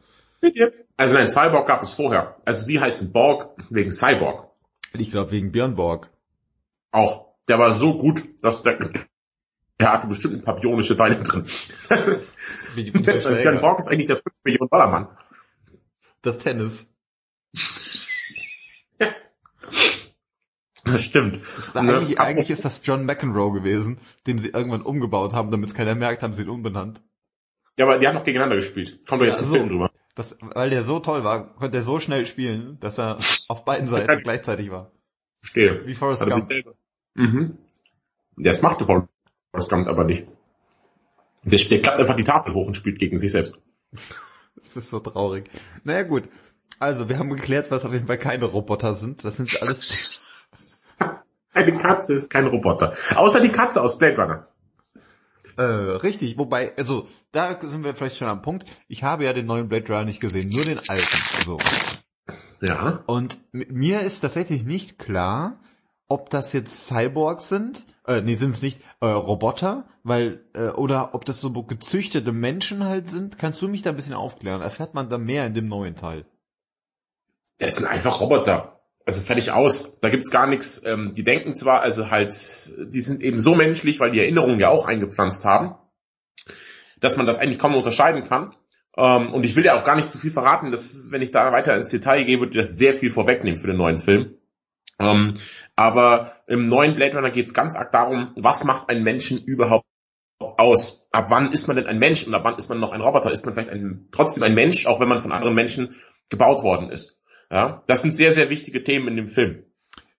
Also 0.95 1.17
nein, 1.17 1.27
Cyborg 1.27 1.67
gab 1.67 1.83
es 1.83 1.93
vorher. 1.93 2.37
Also 2.45 2.65
sie 2.65 2.79
heißen 2.79 3.11
Borg 3.11 3.49
wegen 3.69 3.91
Cyborg. 3.91 4.49
Ich 4.97 5.11
glaube 5.11 5.31
wegen 5.31 5.51
Björn 5.51 5.75
Borg. 5.75 6.09
Auch. 6.91 7.33
Der 7.49 7.59
war 7.59 7.73
so 7.73 7.97
gut, 7.97 8.23
dass 8.41 8.63
der, 8.63 8.79
der 9.79 9.91
hatte 9.91 10.07
bestimmt 10.07 10.35
ein 10.35 10.43
paar 10.43 10.59
bionische 10.59 10.95
Teile 10.95 11.15
drin. 11.15 11.45
Björn 12.75 13.59
Borg 13.59 13.79
ist 13.79 13.91
eigentlich 13.91 14.07
der 14.07 14.15
5 14.15 14.25
Millionen 14.45 14.69
Dollar 14.69 14.89
Mann. 14.89 15.07
Das 16.23 16.39
Tennis. 16.39 16.89
Das 20.85 21.03
stimmt. 21.03 21.41
Das 21.55 21.75
eigentlich, 21.75 22.19
eigentlich 22.19 22.49
ist 22.49 22.65
das 22.65 22.85
John 22.85 23.05
McEnroe 23.05 23.53
gewesen, 23.53 23.99
den 24.27 24.37
sie 24.37 24.49
irgendwann 24.49 24.81
umgebaut 24.81 25.33
haben, 25.33 25.51
damit 25.51 25.69
es 25.69 25.75
keiner 25.75 25.95
merkt, 25.95 26.23
haben 26.23 26.33
sie 26.33 26.41
ihn 26.41 26.49
umbenannt. 26.49 27.01
Ja, 27.77 27.85
aber 27.85 27.99
die 27.99 28.07
haben 28.07 28.15
noch 28.15 28.23
gegeneinander 28.23 28.57
gespielt. 28.57 28.99
Kommt 29.07 29.21
doch 29.21 29.25
jetzt 29.25 29.37
ja, 29.37 29.43
ein 29.43 29.47
so, 29.47 29.55
Film 29.55 29.69
drüber. 29.69 29.91
Das, 30.15 30.37
weil 30.41 30.69
der 30.69 30.83
so 30.83 30.99
toll 30.99 31.23
war, 31.23 31.55
konnte 31.55 31.77
er 31.77 31.83
so 31.83 31.99
schnell 31.99 32.27
spielen, 32.27 32.77
dass 32.79 32.99
er 32.99 33.17
auf 33.47 33.65
beiden 33.65 33.89
Seiten 33.89 34.23
gleichzeitig 34.23 34.71
war. 34.71 34.91
Verstehe. 35.41 35.85
Wie 35.85 35.95
Forrest 35.95 36.29
Gump. 36.29 36.51
Mhm. 37.15 37.57
Das 38.37 38.61
machte 38.61 38.85
Forrest 38.85 39.69
Gump 39.69 39.87
aber 39.87 40.03
nicht. 40.03 40.27
Der, 41.43 41.59
der 41.59 41.81
klappt 41.81 41.99
einfach 41.99 42.15
die 42.15 42.23
Tafel 42.23 42.53
hoch 42.53 42.67
und 42.67 42.75
spielt 42.75 42.99
gegen 42.99 43.17
sich 43.17 43.31
selbst. 43.31 43.59
Das 44.63 44.77
ist 44.77 44.89
so 44.89 44.99
traurig. 44.99 45.49
Naja 45.83 46.03
gut. 46.03 46.29
Also, 46.79 47.07
wir 47.09 47.19
haben 47.19 47.29
geklärt, 47.29 47.69
was 47.71 47.85
auf 47.85 47.93
jeden 47.93 48.07
Fall 48.07 48.17
keine 48.17 48.45
Roboter 48.45 48.95
sind. 48.95 49.23
Das 49.23 49.37
sind 49.37 49.61
alles... 49.61 50.39
Eine 51.53 51.77
Katze 51.77 52.15
ist 52.15 52.31
kein 52.31 52.47
Roboter. 52.47 52.93
Außer 53.15 53.39
die 53.39 53.49
Katze 53.49 53.81
aus 53.81 53.99
Blade 53.99 54.19
Runner. 54.19 54.47
Äh, 55.55 55.61
richtig, 55.61 56.37
wobei, 56.39 56.75
also, 56.77 57.07
da 57.31 57.59
sind 57.61 57.83
wir 57.83 57.93
vielleicht 57.93 58.17
schon 58.17 58.27
am 58.27 58.41
Punkt. 58.41 58.67
Ich 58.87 59.03
habe 59.03 59.23
ja 59.23 59.33
den 59.33 59.45
neuen 59.45 59.69
Blade 59.69 59.85
Runner 59.87 60.05
nicht 60.05 60.19
gesehen, 60.19 60.49
nur 60.49 60.63
den 60.63 60.79
alten. 60.79 61.17
So. 61.45 61.59
Ja. 62.59 63.03
Und 63.05 63.37
mir 63.51 64.01
ist 64.01 64.21
tatsächlich 64.21 64.63
nicht 64.63 64.97
klar, 64.97 65.59
ob 66.13 66.29
das 66.29 66.53
jetzt 66.53 66.85
Cyborgs 66.85 67.49
sind, 67.49 67.87
äh, 68.05 68.21
nee, 68.21 68.35
sind 68.35 68.51
es 68.51 68.61
nicht, 68.61 68.79
äh, 69.01 69.07
Roboter, 69.07 69.87
weil, 70.03 70.45
äh, 70.53 70.67
oder 70.67 71.15
ob 71.15 71.25
das 71.25 71.41
so 71.41 71.51
gezüchtete 71.51 72.31
Menschen 72.31 72.83
halt 72.83 73.09
sind. 73.09 73.39
Kannst 73.39 73.63
du 73.63 73.67
mich 73.67 73.81
da 73.81 73.89
ein 73.89 73.95
bisschen 73.95 74.13
aufklären? 74.13 74.61
Erfährt 74.61 74.93
man 74.93 75.09
da 75.09 75.17
mehr 75.17 75.47
in 75.47 75.55
dem 75.55 75.67
neuen 75.67 75.95
Teil? 75.95 76.27
Das 77.57 77.77
sind 77.77 77.87
einfach 77.87 78.21
Roboter. 78.21 78.81
Also 79.07 79.21
fertig 79.21 79.51
aus. 79.51 79.99
Da 80.01 80.09
gibt's 80.09 80.29
gar 80.29 80.45
nichts. 80.45 80.83
Ähm, 80.85 81.15
die 81.15 81.23
denken 81.23 81.55
zwar, 81.55 81.81
also 81.81 82.11
halt, 82.11 82.31
die 82.31 83.01
sind 83.01 83.23
eben 83.23 83.39
so 83.39 83.55
menschlich, 83.55 83.99
weil 83.99 84.11
die 84.11 84.19
Erinnerungen 84.19 84.59
ja 84.59 84.69
auch 84.69 84.85
eingepflanzt 84.85 85.45
haben, 85.45 85.75
dass 86.99 87.17
man 87.17 87.25
das 87.25 87.39
eigentlich 87.39 87.57
kaum 87.57 87.73
unterscheiden 87.73 88.23
kann. 88.23 88.53
Ähm, 88.95 89.33
und 89.33 89.47
ich 89.47 89.55
will 89.55 89.65
ja 89.65 89.75
auch 89.75 89.83
gar 89.83 89.95
nicht 89.95 90.11
zu 90.11 90.19
viel 90.19 90.29
verraten, 90.29 90.69
dass, 90.69 91.09
wenn 91.09 91.23
ich 91.23 91.31
da 91.31 91.51
weiter 91.51 91.75
ins 91.75 91.89
Detail 91.89 92.23
gehe, 92.23 92.39
würde 92.39 92.55
das 92.55 92.77
sehr 92.77 92.93
viel 92.93 93.09
vorwegnehmen 93.09 93.59
für 93.59 93.67
den 93.67 93.77
neuen 93.77 93.97
Film. 93.97 94.35
Ähm, 94.99 95.33
aber 95.75 96.33
im 96.47 96.67
neuen 96.67 96.95
Blade 96.95 97.15
Runner 97.15 97.31
geht 97.31 97.47
es 97.47 97.53
ganz 97.53 97.75
arg 97.75 97.91
darum, 97.91 98.33
was 98.35 98.63
macht 98.63 98.89
ein 98.89 99.03
Menschen 99.03 99.43
überhaupt 99.43 99.85
aus? 100.39 101.07
Ab 101.11 101.27
wann 101.29 101.51
ist 101.51 101.67
man 101.67 101.77
denn 101.77 101.87
ein 101.87 101.99
Mensch 101.99 102.25
und 102.27 102.33
ab 102.33 102.43
wann 102.43 102.57
ist 102.57 102.69
man 102.69 102.79
noch 102.79 102.91
ein 102.91 103.01
Roboter? 103.01 103.31
Ist 103.31 103.45
man 103.45 103.53
vielleicht 103.53 103.71
ein, 103.71 104.07
trotzdem 104.11 104.43
ein 104.43 104.53
Mensch, 104.53 104.85
auch 104.85 104.99
wenn 104.99 105.07
man 105.07 105.21
von 105.21 105.31
anderen 105.31 105.55
Menschen 105.55 105.95
gebaut 106.29 106.63
worden 106.63 106.89
ist? 106.89 107.19
Ja, 107.49 107.83
das 107.87 108.01
sind 108.01 108.15
sehr, 108.15 108.33
sehr 108.33 108.49
wichtige 108.49 108.83
Themen 108.83 109.07
in 109.09 109.15
dem 109.15 109.27
Film. 109.27 109.63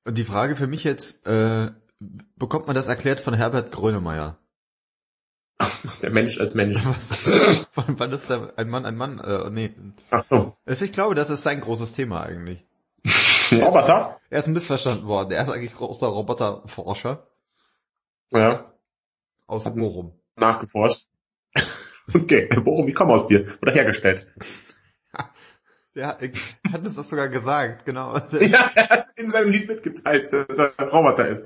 Und 0.05 0.19
die 0.19 0.25
Frage 0.25 0.57
für 0.57 0.67
mich 0.67 0.85
jetzt, 0.85 1.27
äh, 1.27 1.71
bekommt 2.37 2.67
man 2.67 2.77
das 2.77 2.89
erklärt 2.89 3.21
von 3.21 3.35
Herbert 3.35 3.73
Grönemeyer? 3.73 4.39
Der 6.03 6.11
Mensch 6.11 6.39
als 6.39 6.55
Mensch. 6.55 6.77
Was? 6.85 7.11
Wann 7.75 8.13
ist 8.13 8.29
der 8.29 8.53
ein 8.57 8.69
Mann 8.69 8.85
ein 8.85 8.97
Mann? 8.97 9.19
Äh, 9.19 9.51
nee. 9.51 9.71
Ach 10.11 10.23
so. 10.23 10.57
Also 10.65 10.85
ich 10.85 10.93
glaube, 10.93 11.15
das 11.15 11.31
ist 11.31 11.43
sein 11.43 11.61
großes 11.61 11.93
Thema 11.93 12.23
eigentlich. 12.23 12.67
Roboter? 13.63 14.21
Er 14.31 14.39
ist 14.39 14.49
missverstanden 14.49 15.07
worden. 15.07 15.33
Er 15.33 15.43
ist 15.43 15.49
eigentlich 15.49 15.75
großer 15.75 16.07
Roboterforscher. 16.07 17.27
Ja. 18.31 18.65
Aus 19.47 19.67
Hat 19.67 19.77
Bochum. 19.77 20.19
Nachgeforscht. 20.37 21.07
okay, 22.15 22.47
Bochum, 22.47 22.87
wie 22.87 22.93
komm 22.93 23.11
aus 23.11 23.29
dir? 23.29 23.47
Oder 23.63 23.73
hergestellt. 23.73 24.27
Ja, 25.97 26.19
er 26.19 26.73
hat 26.73 26.85
uns 26.85 26.97
das 26.97 27.09
sogar 27.09 27.29
gesagt, 27.29 27.87
genau. 27.87 28.17
ja, 28.17 28.71
er 28.75 28.89
hat 28.89 29.05
in 29.15 29.31
seinem 29.31 29.53
Lied 29.53 29.69
mitgeteilt, 29.69 30.29
dass 30.33 30.59
er 30.59 30.73
ein 30.77 30.89
Roboter 30.89 31.29
ist. 31.29 31.45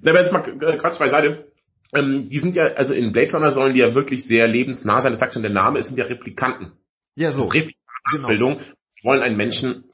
Na, 0.00 0.10
aber 0.10 0.20
jetzt 0.20 0.32
mal 0.32 0.40
Quatsch 0.40 0.98
beiseite. 0.98 1.46
Ähm, 1.94 2.28
die 2.28 2.38
sind 2.40 2.56
ja, 2.56 2.64
also 2.74 2.92
in 2.92 3.12
Blade 3.12 3.32
Runner 3.32 3.52
sollen 3.52 3.74
die 3.74 3.80
ja 3.80 3.94
wirklich 3.94 4.26
sehr 4.26 4.48
lebensnah 4.48 5.00
sein. 5.00 5.12
Das 5.12 5.20
sagt 5.20 5.34
schon 5.34 5.42
der 5.42 5.52
Name, 5.52 5.78
es 5.78 5.86
sind 5.86 5.96
ja 5.96 6.06
Replikanten. 6.06 6.72
Ja, 7.14 7.30
so. 7.30 7.38
Das 7.38 7.48
ist 7.48 7.54
Replikansbildung. 7.54 8.54
Genau. 8.54 8.66
Sie 8.90 9.04
wollen 9.04 9.22
einen 9.22 9.36
Menschen 9.36 9.84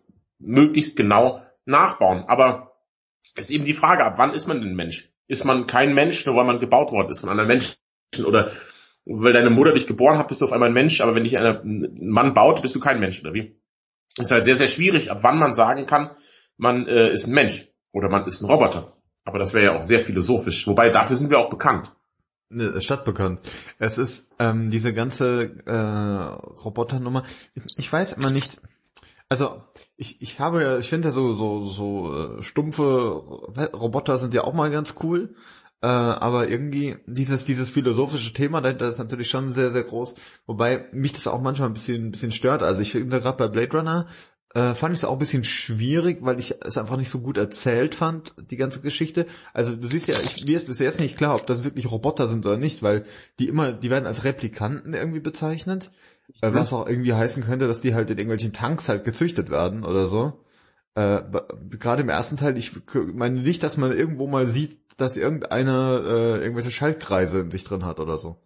möglichst 0.43 0.97
genau 0.97 1.41
nachbauen. 1.65 2.25
Aber 2.27 2.73
es 3.37 3.47
ist 3.47 3.51
eben 3.51 3.65
die 3.65 3.75
Frage, 3.75 4.05
ab 4.05 4.15
wann 4.17 4.35
ist 4.35 4.47
man 4.47 4.61
denn 4.61 4.75
Mensch? 4.75 5.13
Ist 5.29 5.45
man 5.45 5.67
kein 5.67 5.95
Mensch, 5.95 6.27
nur 6.27 6.37
weil 6.37 6.45
man 6.45 6.61
gebaut 6.61 6.93
worden 6.93 7.11
ist 7.11 7.21
von 7.21 7.31
anderen 7.31 7.49
Menschen? 7.49 7.77
Oder 8.27 8.53
weil 9.05 9.33
deine 9.33 9.51
Mutter 9.51 9.73
dich 9.73 9.87
geboren 9.87 10.19
hat, 10.19 10.29
bist 10.29 10.41
du 10.41 10.45
auf 10.45 10.53
einmal 10.53 10.69
ein 10.69 10.75
Mensch, 10.75 11.01
aber 11.01 11.15
wenn 11.15 11.25
dich 11.25 11.39
ein 11.39 11.89
Mann 12.01 12.35
baut, 12.35 12.63
bist 12.63 12.75
du 12.75 12.81
kein 12.81 13.01
Mensch, 13.01 13.21
oder 13.21 13.35
wie? 13.35 13.57
ist 14.19 14.31
halt 14.31 14.45
sehr, 14.45 14.57
sehr 14.57 14.69
schwierig, 14.69 15.11
ab 15.11 15.19
wann 15.23 15.39
man 15.39 15.55
sagen 15.55 15.87
kann, 15.87 16.11
man 16.57 16.87
äh, 16.87 17.11
ist 17.11 17.27
ein 17.27 17.35
Mensch 17.35 17.69
oder 17.93 18.09
man 18.09 18.27
ist 18.27 18.43
ein 18.43 18.51
Roboter. 18.51 18.97
Aber 19.25 19.39
das 19.39 19.55
wäre 19.55 19.65
ja 19.67 19.77
auch 19.77 19.83
sehr 19.83 20.01
philosophisch. 20.01 20.67
Wobei 20.67 20.91
dafür 20.91 21.17
sind 21.17 21.31
wir 21.31 21.39
auch 21.39 21.49
bekannt. 21.49 21.93
Stadtbekannt. 22.81 23.41
Es 23.79 23.97
ist 23.97 24.35
ähm, 24.39 24.71
diese 24.71 24.93
ganze 24.93 25.55
äh, 25.65 25.73
Roboternummer. 26.65 27.25
Ich 27.79 27.91
weiß 27.91 28.13
immer 28.15 28.31
nicht. 28.31 28.61
Also 29.33 29.63
ich, 29.97 30.21
ich 30.21 30.41
habe 30.41 30.61
ja, 30.61 30.77
ich 30.77 30.91
finde 30.91 31.09
ja 31.09 31.13
so 31.13 31.33
so 31.33 31.65
so 31.65 32.15
äh, 32.39 32.43
stumpfe 32.43 32.83
Roboter 33.73 34.19
sind 34.19 34.35
ja 34.35 34.45
auch 34.45 34.53
mal 34.53 34.71
ganz 34.71 34.97
cool. 35.03 35.35
Äh, 35.81 35.87
aber 35.87 36.49
irgendwie 36.49 36.99
dieses 37.07 37.47
dieses 37.47 37.71
philosophische 37.71 38.35
Thema 38.35 38.61
dahinter 38.61 38.91
ist 38.91 38.99
natürlich 38.99 39.31
schon 39.31 39.49
sehr 39.49 39.71
sehr 39.71 39.85
groß. 39.85 40.17
Wobei 40.45 40.85
mich 40.93 41.15
das 41.15 41.29
auch 41.29 41.41
manchmal 41.41 41.71
ein 41.71 41.73
bisschen 41.73 42.09
ein 42.09 42.11
bisschen 42.11 42.31
stört. 42.31 42.63
Also 42.63 42.83
ich 42.83 42.93
finde 42.93 43.21
gerade 43.23 43.39
bei 43.39 43.49
Blade 43.49 43.75
Runner 43.75 44.07
äh, 44.55 44.75
fand 44.75 44.93
ich 44.93 45.01
es 45.01 45.05
auch 45.07 45.15
ein 45.15 45.19
bisschen 45.19 45.45
schwierig, 45.45 46.19
weil 46.21 46.39
ich 46.39 46.57
es 46.61 46.77
einfach 46.77 46.99
nicht 46.99 47.09
so 47.09 47.21
gut 47.21 47.39
erzählt 47.39 47.95
fand, 47.95 48.35
die 48.51 48.59
ganze 48.59 48.83
Geschichte. 48.83 49.27
Also 49.55 49.75
du 49.75 49.87
siehst 49.87 50.09
ja, 50.09 50.17
ich, 50.23 50.45
mir 50.47 50.59
ist 50.59 50.67
bis 50.67 50.79
jetzt 50.79 51.01
nicht 51.01 51.17
klar, 51.17 51.37
ob 51.37 51.47
das 51.47 51.65
wirklich 51.65 51.91
Roboter 51.91 52.29
sind 52.29 52.45
oder 52.45 52.59
nicht, 52.59 52.83
weil 52.83 53.07
die 53.39 53.49
immer, 53.49 53.73
die 53.73 53.89
werden 53.89 54.07
als 54.07 54.25
Replikanten 54.25 54.93
irgendwie 54.93 55.21
bezeichnet, 55.21 55.91
äh, 56.41 56.51
mhm. 56.51 56.55
was 56.55 56.73
auch 56.73 56.87
irgendwie 56.87 57.15
heißen 57.15 57.45
könnte, 57.45 57.69
dass 57.69 57.81
die 57.81 57.95
halt 57.95 58.11
in 58.11 58.19
irgendwelchen 58.19 58.53
Tanks 58.53 58.89
halt 58.89 59.05
gezüchtet 59.05 59.51
werden 59.51 59.85
oder 59.85 60.07
so. 60.07 60.45
Äh, 60.95 61.23
Gerade 61.71 62.03
im 62.03 62.09
ersten 62.09 62.37
Teil, 62.37 62.57
ich 62.59 62.73
meine 63.15 63.41
nicht, 63.41 63.63
dass 63.63 63.77
man 63.77 63.93
irgendwo 63.93 64.27
mal 64.27 64.47
sieht, 64.47 64.79
dass 64.99 65.17
irgendeiner 65.17 66.03
äh, 66.05 66.39
irgendwelche 66.43 66.71
Schaltkreise 66.71 67.41
in 67.41 67.51
sich 67.51 67.65
drin 67.65 67.85
hat 67.85 67.99
oder 68.01 68.19
so. 68.19 68.41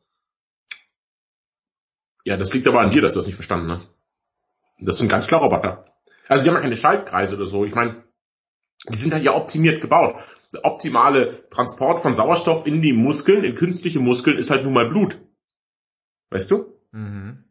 Ja, 2.25 2.37
das 2.37 2.53
liegt 2.53 2.67
aber 2.67 2.81
an 2.81 2.91
dir, 2.91 3.03
dass 3.03 3.13
du 3.13 3.21
das 3.21 3.27
nicht 3.27 3.37
verstanden 3.37 3.71
hast. 3.71 3.89
Das 4.81 4.99
sind 4.99 5.09
ganz 5.09 5.27
klar 5.27 5.41
Roboter. 5.41 5.85
Also 6.29 6.43
die 6.43 6.51
haben 6.51 6.57
ja 6.57 6.63
keine 6.63 6.77
Schaltkreise 6.77 7.37
oder 7.37 7.47
so. 7.47 7.65
Ich 7.65 7.75
meine, 7.75 8.05
die 8.89 8.97
sind 8.97 9.13
halt 9.13 9.25
ja 9.25 9.35
optimiert 9.35 9.81
gebaut. 9.81 10.17
Der 10.53 10.65
optimale 10.65 11.43
Transport 11.51 12.01
von 12.01 12.15
Sauerstoff 12.15 12.67
in 12.67 12.83
die 12.83 12.93
Muskeln, 12.93 13.45
in 13.45 13.55
künstliche 13.55 14.01
Muskeln, 14.01 14.39
ist 14.39 14.51
halt 14.51 14.65
nun 14.65 14.73
mal 14.73 14.89
Blut. 14.89 15.19
Weißt 16.31 16.51
du? 16.51 16.81
Mhm. 16.93 17.45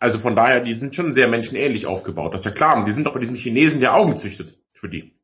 Also 0.00 0.18
von 0.18 0.34
daher, 0.34 0.60
die 0.60 0.74
sind 0.74 0.94
schon 0.94 1.12
sehr 1.12 1.28
menschenähnlich 1.28 1.86
aufgebaut. 1.86 2.34
Das 2.34 2.40
ist 2.40 2.46
ja 2.46 2.50
klar. 2.50 2.76
Und 2.76 2.88
die 2.88 2.92
sind 2.92 3.06
doch 3.06 3.12
bei 3.12 3.20
diesem 3.20 3.36
Chinesen 3.36 3.80
der 3.80 3.94
Augen 3.94 4.16
züchtet 4.16 4.58
für 4.74 4.88
die. 4.88 5.14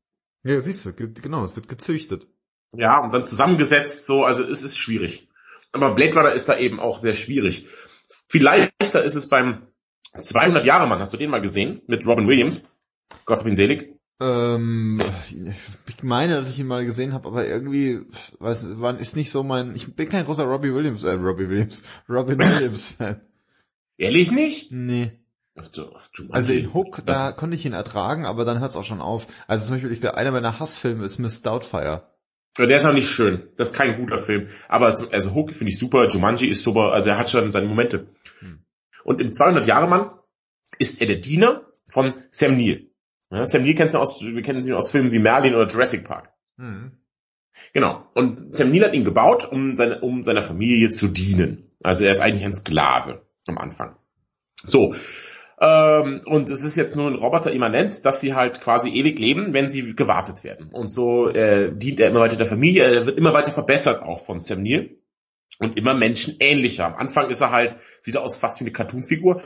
Ja, 0.44 0.60
siehst 0.60 0.84
du, 0.84 0.92
genau, 0.92 1.44
es 1.44 1.56
wird 1.56 1.66
gezüchtet. 1.66 2.28
Ja, 2.74 3.00
und 3.02 3.12
dann 3.12 3.24
zusammengesetzt 3.24 4.06
so, 4.06 4.24
also 4.24 4.44
es 4.44 4.62
ist 4.62 4.76
schwierig. 4.76 5.28
Aber 5.72 5.94
Blade 5.94 6.14
Runner 6.14 6.32
ist 6.32 6.48
da 6.48 6.58
eben 6.58 6.78
auch 6.78 6.98
sehr 6.98 7.14
schwierig. 7.14 7.66
Viel 8.28 8.42
leichter 8.42 9.02
ist 9.02 9.14
es 9.14 9.28
beim 9.28 9.66
200 10.20 10.64
Jahre 10.66 10.86
Mann. 10.86 11.00
Hast 11.00 11.12
du 11.12 11.16
den 11.16 11.30
mal 11.30 11.40
gesehen? 11.40 11.80
Mit 11.86 12.06
Robin 12.06 12.28
Williams? 12.28 12.68
Gott 13.24 13.40
hab 13.40 13.46
ihn 13.46 13.56
selig. 13.56 13.96
Ähm, 14.20 15.00
ich 15.86 16.02
meine, 16.02 16.36
dass 16.36 16.48
ich 16.48 16.58
ihn 16.58 16.66
mal 16.66 16.84
gesehen 16.84 17.12
habe, 17.12 17.28
aber 17.28 17.46
irgendwie, 17.46 18.00
weiß, 18.38 18.66
wann 18.78 18.98
ist 18.98 19.14
nicht 19.14 19.30
so 19.30 19.42
mein. 19.42 19.74
Ich 19.74 19.94
bin 19.94 20.08
kein 20.08 20.24
großer 20.24 20.44
Robbie 20.44 20.72
Williams, 20.72 21.02
äh, 21.02 21.12
Robbie 21.12 21.48
Williams, 21.48 21.82
Robin 22.08 22.38
Williams 22.38 22.86
Fan. 22.86 23.20
Ehrlich 23.98 24.30
nicht? 24.30 24.72
Nee. 24.72 25.12
Also, 25.56 25.96
also 26.30 26.52
in 26.52 26.74
Hook, 26.74 27.02
da 27.06 27.32
konnte 27.32 27.56
ich 27.56 27.64
ihn 27.64 27.72
ertragen, 27.72 28.26
aber 28.26 28.44
dann 28.44 28.60
hört's 28.60 28.76
auch 28.76 28.84
schon 28.84 29.00
auf. 29.00 29.26
Also 29.46 29.66
zum 29.66 29.76
Beispiel, 29.76 29.92
ich 29.92 30.02
glaube, 30.02 30.18
einer 30.18 30.30
meiner 30.30 30.60
Hassfilme 30.60 31.04
ist 31.04 31.18
Miss 31.18 31.40
Doubtfire. 31.40 32.10
Der 32.58 32.76
ist 32.76 32.84
auch 32.84 32.92
nicht 32.92 33.08
schön. 33.08 33.48
Das 33.56 33.68
ist 33.68 33.74
kein 33.74 33.98
guter 33.98 34.18
Film. 34.18 34.48
Aber 34.68 34.88
also 34.88 35.34
Hook 35.34 35.52
finde 35.52 35.70
ich 35.70 35.78
super, 35.78 36.08
Jumanji 36.08 36.48
ist 36.48 36.62
super, 36.62 36.92
also 36.92 37.10
er 37.10 37.18
hat 37.18 37.30
schon 37.30 37.50
seine 37.50 37.66
Momente. 37.66 38.08
Hm. 38.40 38.64
Und 39.04 39.20
im 39.20 39.32
200 39.32 39.66
Jahre 39.66 39.88
Mann 39.88 40.10
ist 40.78 41.00
er 41.00 41.06
der 41.06 41.16
Diener 41.16 41.62
von 41.86 42.12
Sam 42.30 42.56
Neill. 42.56 42.90
Ja, 43.30 43.46
Sam 43.46 43.62
Neill 43.62 43.74
kennst 43.74 43.94
du 43.94 43.98
aus, 43.98 44.22
wir 44.22 44.42
kennen 44.42 44.64
ihn 44.64 44.74
aus 44.74 44.90
Filmen 44.90 45.12
wie 45.12 45.18
Merlin 45.18 45.54
oder 45.54 45.70
Jurassic 45.70 46.04
Park. 46.04 46.32
Mhm. 46.56 46.92
Genau. 47.72 48.06
Und 48.14 48.54
Sam 48.54 48.70
Neill 48.70 48.84
hat 48.84 48.94
ihn 48.94 49.04
gebaut, 49.04 49.50
um 49.50 49.74
seine, 49.74 50.00
um 50.00 50.22
seiner 50.22 50.42
Familie 50.42 50.90
zu 50.90 51.08
dienen. 51.08 51.70
Also 51.82 52.04
er 52.04 52.10
ist 52.10 52.20
eigentlich 52.20 52.44
ein 52.44 52.52
Sklave 52.52 53.25
am 53.48 53.58
Anfang. 53.58 53.96
So. 54.62 54.94
Ähm, 55.58 56.20
und 56.26 56.50
es 56.50 56.64
ist 56.64 56.76
jetzt 56.76 56.96
nur 56.96 57.06
ein 57.06 57.14
Roboter 57.14 57.50
immanent, 57.50 58.04
dass 58.04 58.20
sie 58.20 58.34
halt 58.34 58.60
quasi 58.60 58.90
ewig 58.90 59.18
leben, 59.18 59.54
wenn 59.54 59.68
sie 59.68 59.94
gewartet 59.94 60.44
werden. 60.44 60.70
Und 60.72 60.88
so 60.88 61.28
äh, 61.30 61.74
dient 61.74 62.00
er 62.00 62.08
immer 62.08 62.20
weiter 62.20 62.36
der 62.36 62.46
Familie, 62.46 62.84
er 62.84 63.06
wird 63.06 63.18
immer 63.18 63.32
weiter 63.32 63.52
verbessert 63.52 64.02
auch 64.02 64.18
von 64.18 64.38
Sam 64.38 64.62
Neill 64.62 64.98
und 65.58 65.78
immer 65.78 65.94
menschenähnlicher. 65.94 66.84
Am 66.84 66.94
Anfang 66.94 67.30
ist 67.30 67.40
er 67.40 67.52
halt, 67.52 67.76
sieht 68.00 68.16
er 68.16 68.22
aus 68.22 68.36
fast 68.36 68.60
wie 68.60 68.64
eine 68.64 68.72
Cartoonfigur 68.72 69.42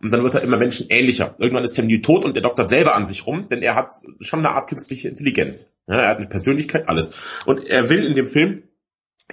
und 0.00 0.12
dann 0.12 0.24
wird 0.24 0.34
er 0.34 0.42
immer 0.42 0.56
menschenähnlicher. 0.56 1.36
Irgendwann 1.38 1.62
ist 1.62 1.74
Sam 1.74 1.86
Neill 1.86 2.02
tot 2.02 2.24
und 2.24 2.34
er 2.34 2.42
doktert 2.42 2.68
selber 2.68 2.96
an 2.96 3.04
sich 3.04 3.24
rum, 3.24 3.48
denn 3.48 3.62
er 3.62 3.76
hat 3.76 3.94
schon 4.20 4.40
eine 4.40 4.50
Art 4.50 4.68
künstliche 4.68 5.08
Intelligenz. 5.08 5.76
Ja, 5.86 6.00
er 6.00 6.08
hat 6.08 6.16
eine 6.18 6.28
Persönlichkeit, 6.28 6.88
alles. 6.88 7.12
Und 7.46 7.64
er 7.64 7.88
will 7.88 8.04
in 8.04 8.16
dem 8.16 8.26
Film 8.26 8.64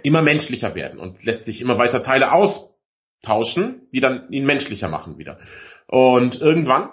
immer 0.04 0.22
menschlicher 0.22 0.76
werden 0.76 1.00
und 1.00 1.26
lässt 1.26 1.46
sich 1.46 1.62
immer 1.62 1.80
weiter 1.80 2.04
Teile 2.04 2.32
austauschen, 3.20 3.88
die 3.94 4.00
dann 4.00 4.32
ihn 4.32 4.46
menschlicher 4.46 4.90
machen 4.90 5.18
wieder. 5.18 5.40
Und 5.88 6.42
irgendwann 6.42 6.90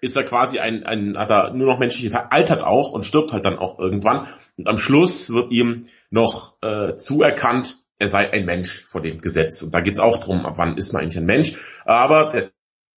ist 0.00 0.16
er 0.16 0.24
quasi 0.24 0.58
ein, 0.58 0.84
ein 0.84 1.16
hat 1.16 1.30
er 1.30 1.52
nur 1.54 1.66
noch 1.66 1.78
menschliche 1.78 2.32
altert 2.32 2.62
auch 2.62 2.90
und 2.90 3.06
stirbt 3.06 3.32
halt 3.32 3.44
dann 3.44 3.58
auch 3.58 3.78
irgendwann. 3.78 4.28
Und 4.56 4.68
am 4.68 4.76
Schluss 4.76 5.32
wird 5.32 5.52
ihm 5.52 5.86
noch 6.10 6.60
äh, 6.62 6.96
zuerkannt, 6.96 7.78
er 7.98 8.08
sei 8.08 8.32
ein 8.32 8.44
Mensch 8.44 8.84
vor 8.86 9.00
dem 9.00 9.20
Gesetz. 9.20 9.62
Und 9.62 9.72
da 9.72 9.80
geht's 9.80 10.00
auch 10.00 10.18
drum, 10.18 10.44
ab 10.44 10.54
wann 10.56 10.76
ist 10.76 10.92
man 10.92 11.02
eigentlich 11.02 11.18
ein 11.18 11.24
Mensch. 11.24 11.54
Aber 11.84 12.26
der 12.26 12.50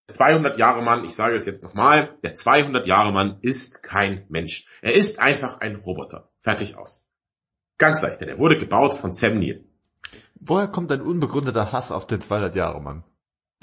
200 0.09 0.57
Jahre 0.57 0.83
Mann, 0.83 1.05
ich 1.05 1.15
sage 1.15 1.37
es 1.37 1.45
jetzt 1.45 1.63
nochmal, 1.63 2.17
der 2.23 2.33
200 2.33 2.87
Jahre 2.87 3.13
Mann 3.13 3.39
ist 3.43 3.83
kein 3.83 4.25
Mensch. 4.29 4.67
Er 4.81 4.95
ist 4.95 5.19
einfach 5.19 5.61
ein 5.61 5.77
Roboter. 5.77 6.31
Fertig 6.41 6.77
aus. 6.77 7.07
Ganz 7.77 8.01
leicht, 8.01 8.21
denn 8.21 8.29
er 8.29 8.39
wurde 8.39 8.57
gebaut 8.57 8.95
von 8.95 9.11
Sam 9.11 9.39
Neill. 9.39 9.65
Woher 10.47 10.69
kommt 10.69 10.93
ein 10.93 11.01
unbegründeter 11.01 11.73
Hass 11.73 11.91
auf 11.91 12.07
den 12.07 12.21
200 12.21 12.55
Jahre 12.55 12.81
Mann? 12.81 13.03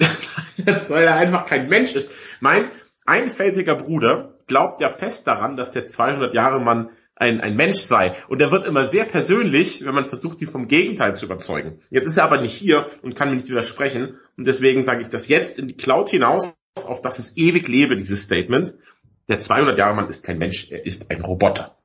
Weil 0.88 1.04
er 1.04 1.14
einfach 1.14 1.46
kein 1.46 1.68
Mensch 1.68 1.94
ist. 1.94 2.10
Mein 2.40 2.70
einfältiger 3.06 3.76
Bruder 3.76 4.34
glaubt 4.48 4.80
ja 4.80 4.88
fest 4.88 5.28
daran, 5.28 5.56
dass 5.56 5.72
der 5.72 5.84
200 5.84 6.34
Jahre 6.34 6.60
Mann 6.60 6.90
ein, 7.14 7.40
ein 7.40 7.54
Mensch 7.54 7.78
sei. 7.78 8.14
Und 8.26 8.42
er 8.42 8.50
wird 8.50 8.66
immer 8.66 8.84
sehr 8.84 9.04
persönlich, 9.04 9.84
wenn 9.84 9.94
man 9.94 10.06
versucht, 10.06 10.42
ihn 10.42 10.48
vom 10.48 10.66
Gegenteil 10.66 11.14
zu 11.14 11.26
überzeugen. 11.26 11.78
Jetzt 11.90 12.06
ist 12.06 12.16
er 12.16 12.24
aber 12.24 12.40
nicht 12.40 12.52
hier 12.52 12.90
und 13.02 13.14
kann 13.14 13.28
mir 13.28 13.36
nicht 13.36 13.48
widersprechen. 13.48 14.18
Und 14.36 14.48
deswegen 14.48 14.82
sage 14.82 15.02
ich 15.02 15.08
das 15.08 15.28
jetzt 15.28 15.60
in 15.60 15.68
die 15.68 15.76
Cloud 15.76 16.10
hinaus, 16.10 16.58
auf 16.88 17.00
das 17.00 17.20
es 17.20 17.36
ewig 17.36 17.68
lebe, 17.68 17.96
dieses 17.96 18.24
Statement. 18.24 18.74
Der 19.28 19.38
200 19.38 19.78
Jahre 19.78 19.94
Mann 19.94 20.08
ist 20.08 20.24
kein 20.24 20.38
Mensch, 20.38 20.68
er 20.70 20.84
ist 20.84 21.12
ein 21.12 21.20
Roboter. 21.20 21.78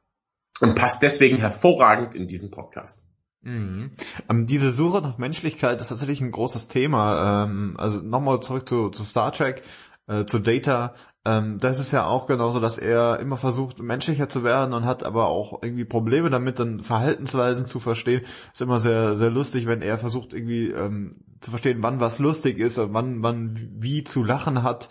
Und 0.60 0.74
passt 0.74 1.04
deswegen 1.04 1.38
hervorragend 1.38 2.16
in 2.16 2.28
diesen 2.28 2.50
Podcast. 2.50 3.07
Mhm. 3.48 3.92
Ähm, 4.30 4.46
diese 4.46 4.74
Suche 4.74 5.02
nach 5.02 5.18
Menschlichkeit 5.18 5.80
ist 5.80 5.88
tatsächlich 5.88 6.20
ein 6.20 6.32
großes 6.32 6.68
Thema. 6.68 7.46
Ähm, 7.46 7.76
also 7.78 8.02
nochmal 8.02 8.42
zurück 8.42 8.68
zu, 8.68 8.90
zu 8.90 9.06
Star 9.06 9.32
Trek, 9.32 9.64
äh, 10.08 10.26
zu 10.26 10.40
Data. 10.40 10.94
Ähm, 11.24 11.58
das 11.58 11.80
ist 11.80 11.94
ja 11.94 12.06
auch 12.08 12.28
genauso, 12.28 12.60
dass 12.60 12.78
er 12.78 13.20
immer 13.22 13.38
versucht, 13.38 13.82
menschlicher 13.82 14.28
zu 14.28 14.44
werden 14.44 14.74
und 14.74 14.84
hat 14.84 15.06
aber 15.06 15.28
auch 15.28 15.64
irgendwie 15.64 15.86
Probleme 15.86 16.30
damit, 16.30 16.60
dann 16.60 16.82
Verhaltensweisen 16.84 17.66
zu 17.66 17.80
verstehen. 17.80 18.24
Ist 18.52 18.62
immer 18.62 18.82
sehr, 18.82 19.16
sehr 19.16 19.30
lustig, 19.30 19.66
wenn 19.66 19.82
er 19.82 19.98
versucht, 19.98 20.34
irgendwie 20.34 20.72
ähm, 20.72 21.12
zu 21.40 21.50
verstehen, 21.52 21.78
wann 21.82 22.02
was 22.02 22.20
lustig 22.20 22.60
ist 22.60 22.78
wann 22.78 23.20
man 23.20 23.56
wie 23.80 24.04
zu 24.04 24.26
lachen 24.26 24.62
hat. 24.62 24.90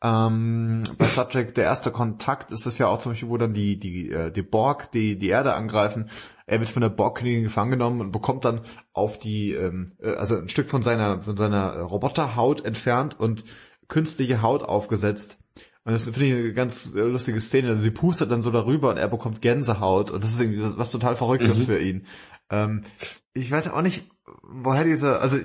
Ähm, 0.00 0.84
bei 0.96 1.06
Subject, 1.06 1.56
der 1.56 1.64
erste 1.64 1.90
Kontakt 1.90 2.52
ist 2.52 2.66
es 2.66 2.78
ja 2.78 2.86
auch 2.86 3.00
zum 3.00 3.12
Beispiel, 3.12 3.28
wo 3.28 3.36
dann 3.36 3.52
die, 3.52 3.78
die, 3.78 4.12
äh, 4.12 4.30
die 4.30 4.42
Borg 4.42 4.92
die, 4.92 5.18
die 5.18 5.28
Erde 5.28 5.54
angreifen. 5.54 6.08
Er 6.46 6.60
wird 6.60 6.70
von 6.70 6.82
der 6.82 6.88
Borg-Königin 6.88 7.42
gefangen 7.42 7.72
genommen 7.72 8.00
und 8.00 8.12
bekommt 8.12 8.44
dann 8.44 8.60
auf 8.92 9.18
die, 9.18 9.52
ähm, 9.52 9.92
äh, 10.00 10.12
also 10.12 10.36
ein 10.36 10.48
Stück 10.48 10.70
von 10.70 10.82
seiner, 10.82 11.22
von 11.22 11.36
seiner 11.36 11.80
Roboterhaut 11.80 12.64
entfernt 12.64 13.18
und 13.18 13.44
künstliche 13.88 14.40
Haut 14.40 14.62
aufgesetzt. 14.62 15.38
Und 15.84 15.94
das 15.94 16.04
finde 16.04 16.26
ich 16.26 16.34
eine 16.34 16.52
ganz 16.52 16.92
lustige 16.94 17.40
Szene. 17.40 17.68
Also 17.68 17.82
sie 17.82 17.90
pustet 17.90 18.30
dann 18.30 18.42
so 18.42 18.50
darüber 18.50 18.90
und 18.90 18.98
er 18.98 19.08
bekommt 19.08 19.42
Gänsehaut 19.42 20.10
und 20.10 20.22
das 20.22 20.32
ist 20.32 20.40
irgendwie 20.40 20.62
was, 20.62 20.78
was 20.78 20.90
total 20.90 21.16
Verrücktes 21.16 21.60
mhm. 21.60 21.64
für 21.64 21.78
ihn. 21.78 22.06
Ähm, 22.50 22.84
ich 23.32 23.50
weiß 23.50 23.70
auch 23.70 23.82
nicht, 23.82 24.06
woher 24.42 24.84
diese, 24.84 25.20
also 25.20 25.38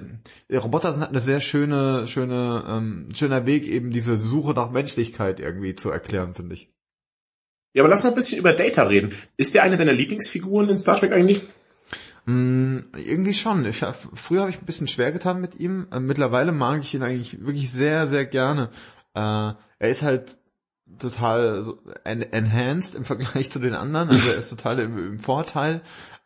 Roboter 0.52 0.92
sind 0.92 1.02
halt 1.02 1.12
eine 1.12 1.20
sehr 1.20 1.42
schöne, 1.42 2.08
schöne, 2.08 2.64
ähm, 2.68 3.08
schöner 3.14 3.46
Weg, 3.46 3.68
eben 3.68 3.92
diese 3.92 4.18
Suche 4.18 4.54
nach 4.54 4.72
Menschlichkeit 4.72 5.40
irgendwie 5.40 5.76
zu 5.76 5.90
erklären, 5.90 6.34
finde 6.34 6.56
ich. 6.56 6.70
Ja, 7.74 7.84
aber 7.84 7.90
lass 7.90 8.04
noch 8.04 8.12
ein 8.12 8.16
bisschen 8.16 8.38
über 8.38 8.54
Data 8.54 8.84
reden. 8.84 9.14
Ist 9.36 9.56
der 9.56 9.64
eine 9.64 9.78
deiner 9.78 9.94
Lieblingsfiguren 9.94 10.70
in 10.70 10.78
Star 10.78 10.98
Trek 10.98 11.12
eigentlich? 11.12 11.42
Mm, 12.26 12.80
irgendwie 12.96 13.34
schon. 13.34 13.66
Ich, 13.66 13.84
früher 14.14 14.42
habe 14.42 14.52
ich 14.52 14.60
ein 14.60 14.66
bisschen 14.66 14.88
schwer 14.88 15.12
getan 15.12 15.42
mit 15.42 15.56
ihm. 15.56 15.88
Äh, 15.92 16.00
mittlerweile 16.00 16.52
mag 16.52 16.82
ich 16.82 16.94
ihn 16.94 17.04
eigentlich 17.04 17.44
wirklich 17.44 17.72
sehr, 17.72 18.08
sehr 18.08 18.26
gerne. 18.26 18.70
Äh, 19.16 19.20
er 19.20 19.90
ist 19.90 20.04
halt 20.04 20.38
total 21.00 21.64
so 21.64 21.80
enhanced 22.04 22.96
im 22.96 23.06
Vergleich 23.06 23.52
zu 23.52 23.60
den 23.60 23.74
anderen. 23.74 24.10
Also 24.10 24.30
er 24.30 24.38
ist 24.38 24.50
total 24.50 24.80
im, 24.80 24.98
im 24.98 25.20
Vorteil 25.20 25.82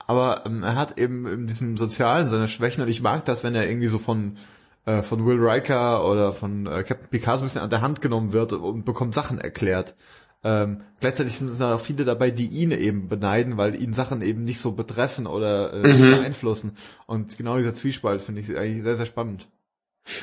aber 0.07 0.43
ähm, 0.45 0.63
er 0.63 0.75
hat 0.75 0.97
eben 0.97 1.27
in 1.27 1.47
diesem 1.47 1.77
Sozialen 1.77 2.29
seine 2.29 2.47
Schwächen 2.47 2.81
und 2.81 2.89
ich 2.89 3.01
mag 3.01 3.25
das, 3.25 3.43
wenn 3.43 3.53
er 3.53 3.69
irgendwie 3.69 3.87
so 3.87 3.99
von 3.99 4.37
äh, 4.85 5.03
von 5.03 5.25
Will 5.25 5.37
Riker 5.37 6.09
oder 6.09 6.33
von 6.33 6.65
äh, 6.65 6.83
Captain 6.83 7.09
Picard 7.09 7.37
so 7.37 7.43
ein 7.43 7.47
bisschen 7.47 7.61
an 7.61 7.69
der 7.69 7.81
Hand 7.81 8.01
genommen 8.01 8.33
wird 8.33 8.53
und 8.53 8.85
bekommt 8.85 9.13
Sachen 9.13 9.37
erklärt. 9.37 9.95
Ähm, 10.43 10.81
gleichzeitig 11.01 11.37
sind 11.37 11.49
es 11.49 11.61
auch 11.61 11.79
viele 11.79 12.05
dabei, 12.05 12.31
die 12.31 12.47
ihn 12.47 12.71
eben 12.71 13.09
beneiden, 13.09 13.57
weil 13.57 13.75
ihn 13.81 13.93
Sachen 13.93 14.21
eben 14.21 14.45
nicht 14.45 14.59
so 14.59 14.71
betreffen 14.71 15.27
oder 15.27 15.73
äh, 15.73 15.93
mhm. 15.93 16.11
beeinflussen. 16.17 16.77
Und 17.05 17.37
genau 17.37 17.57
dieser 17.57 17.73
Zwiespalt 17.73 18.21
finde 18.21 18.41
ich 18.41 18.57
eigentlich 18.57 18.83
sehr, 18.83 18.97
sehr 18.97 19.05
spannend. 19.05 19.47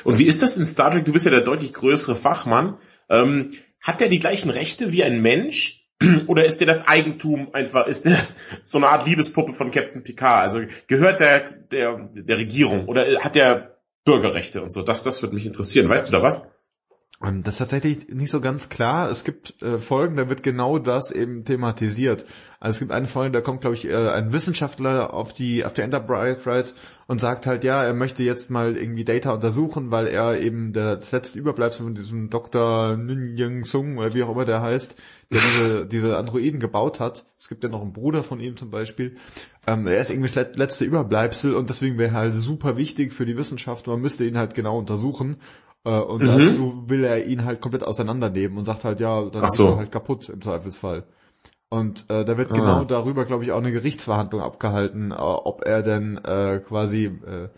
Und 0.03 0.17
wie 0.17 0.25
ist 0.25 0.41
das 0.41 0.57
in 0.57 0.65
Star 0.65 0.89
Trek? 0.89 1.05
Du 1.05 1.13
bist 1.13 1.25
ja 1.25 1.31
der 1.31 1.41
deutlich 1.41 1.73
größere 1.73 2.15
Fachmann. 2.15 2.77
Ähm, 3.07 3.51
hat 3.81 4.01
der 4.01 4.09
die 4.09 4.19
gleichen 4.19 4.49
Rechte 4.49 4.91
wie 4.91 5.03
ein 5.03 5.21
Mensch? 5.21 5.84
Oder 6.27 6.45
ist 6.45 6.59
dir 6.59 6.65
das 6.65 6.87
Eigentum 6.87 7.49
einfach, 7.53 7.87
ist 7.87 8.05
der 8.05 8.17
so 8.63 8.77
eine 8.77 8.89
Art 8.89 9.05
Liebespuppe 9.05 9.53
von 9.53 9.71
Captain 9.71 10.03
Picard? 10.03 10.41
Also 10.41 10.61
gehört 10.87 11.19
der, 11.19 11.51
der, 11.51 12.03
der 12.13 12.37
Regierung 12.37 12.85
oder 12.87 13.05
hat 13.23 13.35
der 13.35 13.77
Bürgerrechte 14.03 14.61
und 14.61 14.71
so? 14.71 14.81
Das, 14.81 15.03
das 15.03 15.21
würde 15.21 15.35
mich 15.35 15.45
interessieren. 15.45 15.89
Weißt 15.89 16.07
du 16.07 16.11
da 16.11 16.21
was? 16.21 16.49
Das 17.21 17.55
ist 17.55 17.57
tatsächlich 17.59 18.09
nicht 18.09 18.29
so 18.29 18.41
ganz 18.41 18.67
klar. 18.67 19.09
Es 19.09 19.23
gibt 19.23 19.61
äh, 19.61 19.79
Folgen, 19.79 20.17
da 20.17 20.27
wird 20.27 20.43
genau 20.43 20.79
das 20.79 21.11
eben 21.11 21.45
thematisiert. 21.45 22.25
Also 22.59 22.75
es 22.75 22.79
gibt 22.79 22.91
eine 22.91 23.07
Folge, 23.07 23.31
da 23.31 23.41
kommt, 23.41 23.61
glaube 23.61 23.75
ich, 23.75 23.85
äh, 23.85 24.09
ein 24.09 24.33
Wissenschaftler 24.33 25.13
auf 25.13 25.31
die 25.31 25.63
auf 25.63 25.73
die 25.73 25.81
Enterprise 25.81 26.75
und 27.07 27.21
sagt 27.21 27.47
halt, 27.47 27.63
ja, 27.63 27.83
er 27.83 27.93
möchte 27.93 28.23
jetzt 28.23 28.51
mal 28.51 28.75
irgendwie 28.75 29.05
Data 29.05 29.31
untersuchen, 29.31 29.91
weil 29.91 30.07
er 30.07 30.41
eben 30.41 30.73
der, 30.73 30.97
das 30.97 31.13
letzte 31.13 31.39
Überbleibsel 31.39 31.85
von 31.85 31.95
diesem 31.95 32.29
Dr. 32.29 32.97
Nguyen 32.97 33.63
Sung 33.63 33.97
oder 33.97 34.13
wie 34.13 34.23
auch 34.23 34.31
immer 34.31 34.45
der 34.45 34.61
heißt, 34.61 34.97
der 35.31 35.39
diese, 35.39 35.85
diese 35.87 36.17
Androiden 36.17 36.59
gebaut 36.59 36.99
hat. 36.99 37.25
Es 37.39 37.47
gibt 37.47 37.63
ja 37.63 37.69
noch 37.69 37.81
einen 37.81 37.93
Bruder 37.93 38.23
von 38.23 38.41
ihm 38.41 38.57
zum 38.57 38.71
Beispiel. 38.71 39.15
Ähm, 39.67 39.87
er 39.87 40.01
ist 40.01 40.09
irgendwie 40.09 40.33
das 40.33 40.55
letzte 40.57 40.83
Überbleibsel 40.83 41.55
und 41.55 41.69
deswegen 41.69 41.97
wäre 41.97 42.11
halt 42.11 42.35
super 42.35 42.75
wichtig 42.75 43.13
für 43.13 43.25
die 43.25 43.37
Wissenschaft. 43.37 43.87
Man 43.87 44.01
müsste 44.01 44.25
ihn 44.25 44.37
halt 44.37 44.53
genau 44.53 44.77
untersuchen. 44.77 45.37
Äh, 45.85 45.99
und 45.99 46.23
mhm. 46.23 46.27
dazu 46.27 46.83
will 46.87 47.03
er 47.03 47.25
ihn 47.25 47.45
halt 47.45 47.61
komplett 47.61 47.83
auseinandernehmen 47.83 48.57
und 48.57 48.63
sagt 48.63 48.83
halt, 48.83 48.99
ja, 48.99 49.23
dann 49.29 49.47
so. 49.49 49.65
ist 49.65 49.71
er 49.71 49.77
halt 49.77 49.91
kaputt 49.91 50.29
im 50.29 50.41
Zweifelsfall. 50.41 51.03
Und 51.69 52.09
äh, 52.09 52.25
da 52.25 52.37
wird 52.37 52.51
ah. 52.51 52.55
genau 52.55 52.83
darüber, 52.83 53.25
glaube 53.25 53.43
ich, 53.43 53.51
auch 53.51 53.57
eine 53.57 53.71
Gerichtsverhandlung 53.71 54.41
abgehalten, 54.41 55.11
äh, 55.11 55.15
ob 55.15 55.65
er 55.65 55.81
denn 55.81 56.17
äh, 56.23 56.59
quasi 56.59 57.05
äh, 57.05 57.49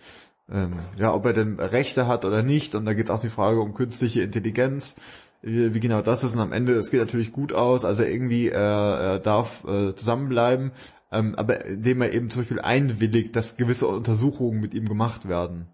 ähm, 0.49 0.79
ja, 0.97 1.13
ob 1.13 1.25
er 1.25 1.33
denn 1.33 1.59
Rechte 1.59 2.07
hat 2.07 2.25
oder 2.25 2.43
nicht. 2.43 2.75
Und 2.75 2.85
da 2.85 2.93
geht 2.93 3.05
es 3.05 3.11
auch 3.11 3.19
die 3.19 3.29
Frage 3.29 3.59
um 3.59 3.73
künstliche 3.73 4.21
Intelligenz, 4.21 4.95
wie, 5.41 5.73
wie, 5.73 5.79
genau 5.79 6.01
das 6.01 6.23
ist. 6.23 6.35
Und 6.35 6.41
am 6.41 6.51
Ende, 6.53 6.73
es 6.73 6.89
geht 6.89 6.99
natürlich 6.99 7.31
gut 7.31 7.53
aus, 7.53 7.85
also 7.85 8.03
irgendwie 8.03 8.47
äh, 8.47 8.53
er 8.53 9.19
darf 9.19 9.65
äh, 9.65 9.93
zusammenbleiben, 9.95 10.71
ähm, 11.11 11.35
aber 11.35 11.65
indem 11.65 12.01
er 12.01 12.13
eben 12.13 12.29
zum 12.29 12.41
Beispiel 12.41 12.61
einwilligt, 12.61 13.35
dass 13.35 13.57
gewisse 13.57 13.87
Untersuchungen 13.87 14.61
mit 14.61 14.73
ihm 14.73 14.87
gemacht 14.87 15.27
werden. 15.27 15.67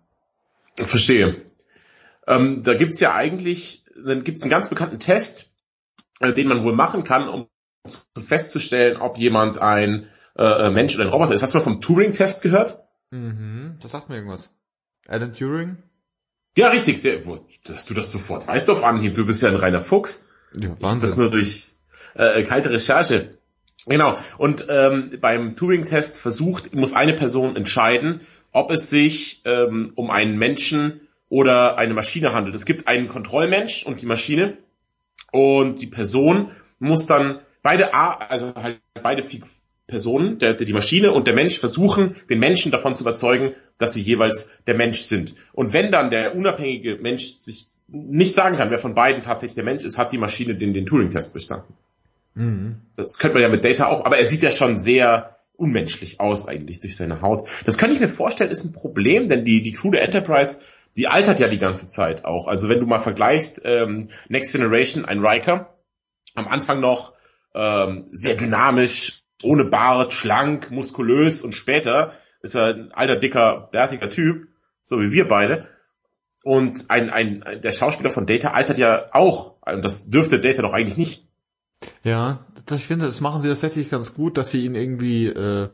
Verstehe. 0.75 1.43
Ähm, 2.27 2.63
da 2.63 2.73
gibt's 2.73 2.99
ja 2.99 3.13
eigentlich, 3.13 3.85
dann 3.95 4.23
gibt's 4.23 4.41
einen 4.41 4.51
ganz 4.51 4.69
bekannten 4.69 4.99
Test, 4.99 5.53
äh, 6.19 6.33
den 6.33 6.47
man 6.47 6.63
wohl 6.63 6.73
machen 6.73 7.03
kann, 7.03 7.27
um 7.27 7.47
festzustellen, 8.17 8.97
ob 8.97 9.17
jemand 9.17 9.61
ein 9.61 10.07
äh, 10.37 10.69
Mensch 10.69 10.95
oder 10.95 11.05
ein 11.05 11.11
Roboter 11.11 11.33
ist. 11.33 11.43
Hast 11.43 11.53
du 11.53 11.59
mal 11.59 11.63
vom 11.63 11.81
Turing-Test 11.81 12.41
gehört? 12.41 12.83
Mhm, 13.11 13.77
das 13.81 13.91
sagt 13.91 14.09
mir 14.09 14.15
irgendwas. 14.15 14.51
Alan 15.07 15.33
Turing? 15.33 15.77
Ja, 16.57 16.69
richtig, 16.69 17.01
sehr, 17.01 17.25
wo, 17.25 17.45
dass 17.65 17.85
du 17.85 17.93
das 17.93 18.11
sofort 18.11 18.47
weißt 18.47 18.69
auf 18.69 18.83
Anhieb. 18.83 19.15
Du 19.15 19.25
bist 19.25 19.41
ja 19.41 19.49
ein 19.49 19.55
reiner 19.55 19.81
Fuchs. 19.81 20.29
Ja, 20.55 20.69
Wahnsinn. 20.79 21.09
Ich 21.09 21.11
das 21.11 21.17
nur 21.17 21.29
durch 21.29 21.75
äh, 22.13 22.43
kalte 22.43 22.71
Recherche. 22.71 23.37
Genau. 23.87 24.15
Und 24.37 24.67
ähm, 24.69 25.17
beim 25.19 25.55
Turing-Test 25.55 26.21
versucht, 26.21 26.73
muss 26.73 26.93
eine 26.93 27.15
Person 27.15 27.55
entscheiden, 27.55 28.21
ob 28.51 28.71
es 28.71 28.89
sich 28.89 29.41
ähm, 29.45 29.91
um 29.95 30.09
einen 30.09 30.37
Menschen 30.37 31.01
oder 31.33 31.79
eine 31.79 31.95
Maschine 31.95 32.31
handelt. 32.31 32.53
Es 32.53 32.63
gibt 32.63 32.87
einen 32.87 33.07
Kontrollmensch 33.07 33.87
und 33.87 34.03
die 34.03 34.05
Maschine 34.05 34.55
und 35.31 35.81
die 35.81 35.87
Person 35.87 36.51
muss 36.77 37.07
dann 37.07 37.39
beide 37.63 37.95
A, 37.95 38.13
also 38.13 38.53
halt 38.53 38.81
beide 39.01 39.25
Personen, 39.87 40.37
der, 40.37 40.53
der, 40.53 40.67
die 40.67 40.73
Maschine 40.73 41.11
und 41.11 41.25
der 41.25 41.33
Mensch 41.33 41.57
versuchen, 41.57 42.15
den 42.29 42.37
Menschen 42.37 42.71
davon 42.71 42.93
zu 42.93 43.03
überzeugen, 43.03 43.53
dass 43.79 43.93
sie 43.93 44.01
jeweils 44.01 44.51
der 44.67 44.75
Mensch 44.75 44.99
sind. 44.99 45.33
Und 45.53 45.73
wenn 45.73 45.91
dann 45.91 46.11
der 46.11 46.35
unabhängige 46.35 46.97
Mensch 46.97 47.37
sich 47.37 47.69
nicht 47.87 48.35
sagen 48.35 48.57
kann, 48.57 48.69
wer 48.69 48.77
von 48.77 48.93
beiden 48.93 49.23
tatsächlich 49.23 49.55
der 49.55 49.63
Mensch 49.63 49.83
ist, 49.83 49.97
hat 49.97 50.11
die 50.11 50.19
Maschine 50.19 50.53
den, 50.53 50.75
den 50.75 50.85
Turing-Test 50.85 51.33
bestanden. 51.33 51.73
Mhm. 52.35 52.75
Das 52.95 53.17
könnte 53.17 53.33
man 53.33 53.41
ja 53.41 53.49
mit 53.49 53.65
Data 53.65 53.87
auch, 53.87 54.05
aber 54.05 54.19
er 54.19 54.25
sieht 54.25 54.43
ja 54.43 54.51
schon 54.51 54.77
sehr 54.77 55.39
unmenschlich 55.55 56.19
aus 56.19 56.47
eigentlich 56.47 56.79
durch 56.79 56.95
seine 56.95 57.21
Haut. 57.21 57.49
Das 57.65 57.79
kann 57.79 57.91
ich 57.91 57.99
mir 57.99 58.07
vorstellen, 58.07 58.51
ist 58.51 58.65
ein 58.65 58.73
Problem, 58.73 59.29
denn 59.29 59.43
die, 59.45 59.63
die 59.63 59.71
Crew 59.71 59.89
der 59.89 60.03
Enterprise 60.03 60.61
die 60.95 61.07
altert 61.07 61.39
ja 61.39 61.47
die 61.47 61.57
ganze 61.57 61.87
Zeit 61.87 62.25
auch. 62.25 62.47
Also 62.47 62.69
wenn 62.69 62.79
du 62.79 62.85
mal 62.85 62.99
vergleichst, 62.99 63.61
ähm, 63.65 64.09
Next 64.29 64.53
Generation, 64.53 65.05
ein 65.05 65.25
Riker, 65.25 65.77
am 66.35 66.47
Anfang 66.47 66.79
noch 66.79 67.13
ähm, 67.53 68.05
sehr 68.09 68.35
dynamisch, 68.35 69.23
ohne 69.43 69.65
Bart, 69.65 70.13
schlank, 70.13 70.71
muskulös 70.71 71.43
und 71.43 71.53
später 71.53 72.13
ist 72.41 72.55
er 72.55 72.75
ein 72.75 72.91
alter, 72.91 73.17
dicker, 73.17 73.69
bärtiger 73.71 74.09
Typ, 74.09 74.47
so 74.83 74.99
wie 74.99 75.11
wir 75.11 75.27
beide. 75.27 75.67
Und 76.43 76.89
ein, 76.89 77.09
ein, 77.09 77.61
der 77.61 77.71
Schauspieler 77.71 78.09
von 78.09 78.25
Data 78.25 78.51
altert 78.51 78.77
ja 78.77 79.05
auch. 79.13 79.55
Und 79.61 79.83
das 79.85 80.09
dürfte 80.09 80.39
Data 80.39 80.61
doch 80.61 80.73
eigentlich 80.73 80.97
nicht. 80.97 81.27
Ja, 82.03 82.45
ich 82.69 82.85
finde, 82.85 83.05
das 83.05 83.21
machen 83.21 83.39
sie 83.39 83.47
tatsächlich 83.47 83.89
ganz 83.89 84.13
gut, 84.13 84.37
dass 84.37 84.51
sie 84.51 84.65
ihn 84.65 84.75
irgendwie 84.75 85.27
äh, 85.27 85.69